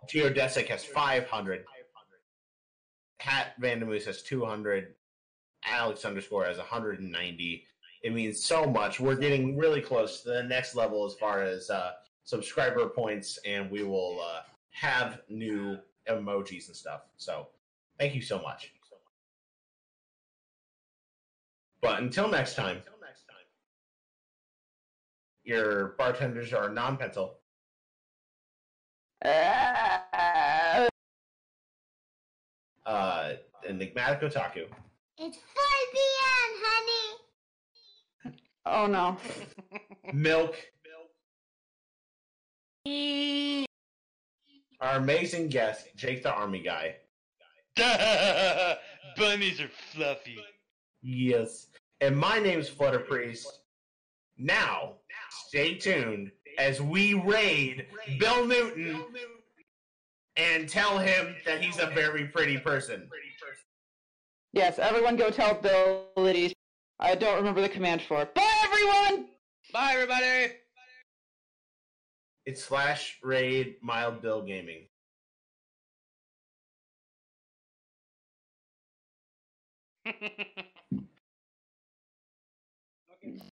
Geodesic 0.09 0.67
has 0.69 0.85
five 0.85 1.27
hundred. 1.27 1.65
Hat 3.19 3.53
Vandemoose 3.61 4.05
has 4.07 4.23
two 4.23 4.45
hundred. 4.45 4.95
Alex 5.67 6.05
underscore 6.05 6.47
has 6.47 6.59
one 6.59 6.67
hundred 6.67 7.01
and 7.01 7.13
ninety. 7.13 7.65
It 8.03 8.15
means 8.15 8.43
so 8.43 8.65
much. 8.65 8.99
We're 8.99 9.17
getting 9.17 9.59
really 9.59 9.83
close 9.83 10.23
to 10.23 10.31
the 10.31 10.43
next 10.45 10.75
level 10.75 11.05
as 11.05 11.15
far 11.15 11.43
as 11.43 11.69
uh, 11.69 11.93
subscriber 12.25 12.89
points, 12.89 13.39
and 13.45 13.71
we 13.71 13.83
will 13.83 14.21
uh, 14.23 14.41
have 14.71 15.21
new 15.29 15.77
emojis 16.09 16.69
and 16.69 16.77
stuff. 16.77 17.03
So 17.19 17.49
thank 17.99 18.15
you 18.15 18.23
so 18.23 18.41
much. 18.41 18.73
But 21.83 22.01
until 22.01 22.29
next 22.29 22.55
time, 22.55 22.77
until 22.79 23.01
next 23.01 23.25
time. 23.27 23.37
your 25.45 25.95
bartenders 25.99 26.53
are 26.53 26.69
Anon 26.71 26.97
Pencil. 26.97 27.37
uh, 29.25 30.89
Uh, 32.87 33.35
enigmatic 33.69 34.21
otaku. 34.21 34.67
It's 35.19 35.37
4 35.37 35.65
p.m., 35.93 36.51
honey. 36.65 38.35
oh 38.67 38.87
no. 38.87 39.17
Milk. 40.13 40.57
Our 44.81 44.97
amazing 44.97 45.49
guest, 45.49 45.89
Jake 45.95 46.23
the 46.23 46.33
Army 46.33 46.63
Guy. 46.63 46.97
Bunnies 49.17 49.61
are 49.61 49.69
fluffy. 49.69 50.39
Yes. 51.03 51.69
And 52.01 52.17
my 52.17 52.39
name's 52.39 52.69
Flutter 52.69 53.01
Priest. 53.01 53.61
Now, 54.39 54.95
stay 55.47 55.75
tuned 55.75 56.31
as 56.59 56.81
we 56.81 57.15
raid 57.15 57.87
Bill 58.19 58.47
Newton 58.47 59.05
and 60.37 60.69
tell 60.69 60.99
him 60.99 61.37
that 61.45 61.61
he's 61.61 61.79
a 61.79 61.87
very 61.87 62.27
pretty 62.27 62.59
person. 62.59 63.09
Yes, 64.53 64.79
everyone 64.79 65.17
go 65.17 65.31
tell 65.31 65.55
Bill 65.55 66.07
that 66.17 66.35
he's. 66.35 66.55
I 66.99 67.15
don't 67.15 67.37
remember 67.37 67.61
the 67.61 67.69
command 67.69 68.03
for 68.03 68.23
it. 68.23 68.35
Bye, 68.35 68.51
everyone! 68.65 69.29
Bye, 69.73 69.93
everybody. 69.95 70.55
It's 72.47 72.65
slash 72.65 73.19
raid 73.23 73.77
mild 73.83 74.23
Bill 74.23 74.43
gaming. 74.43 74.87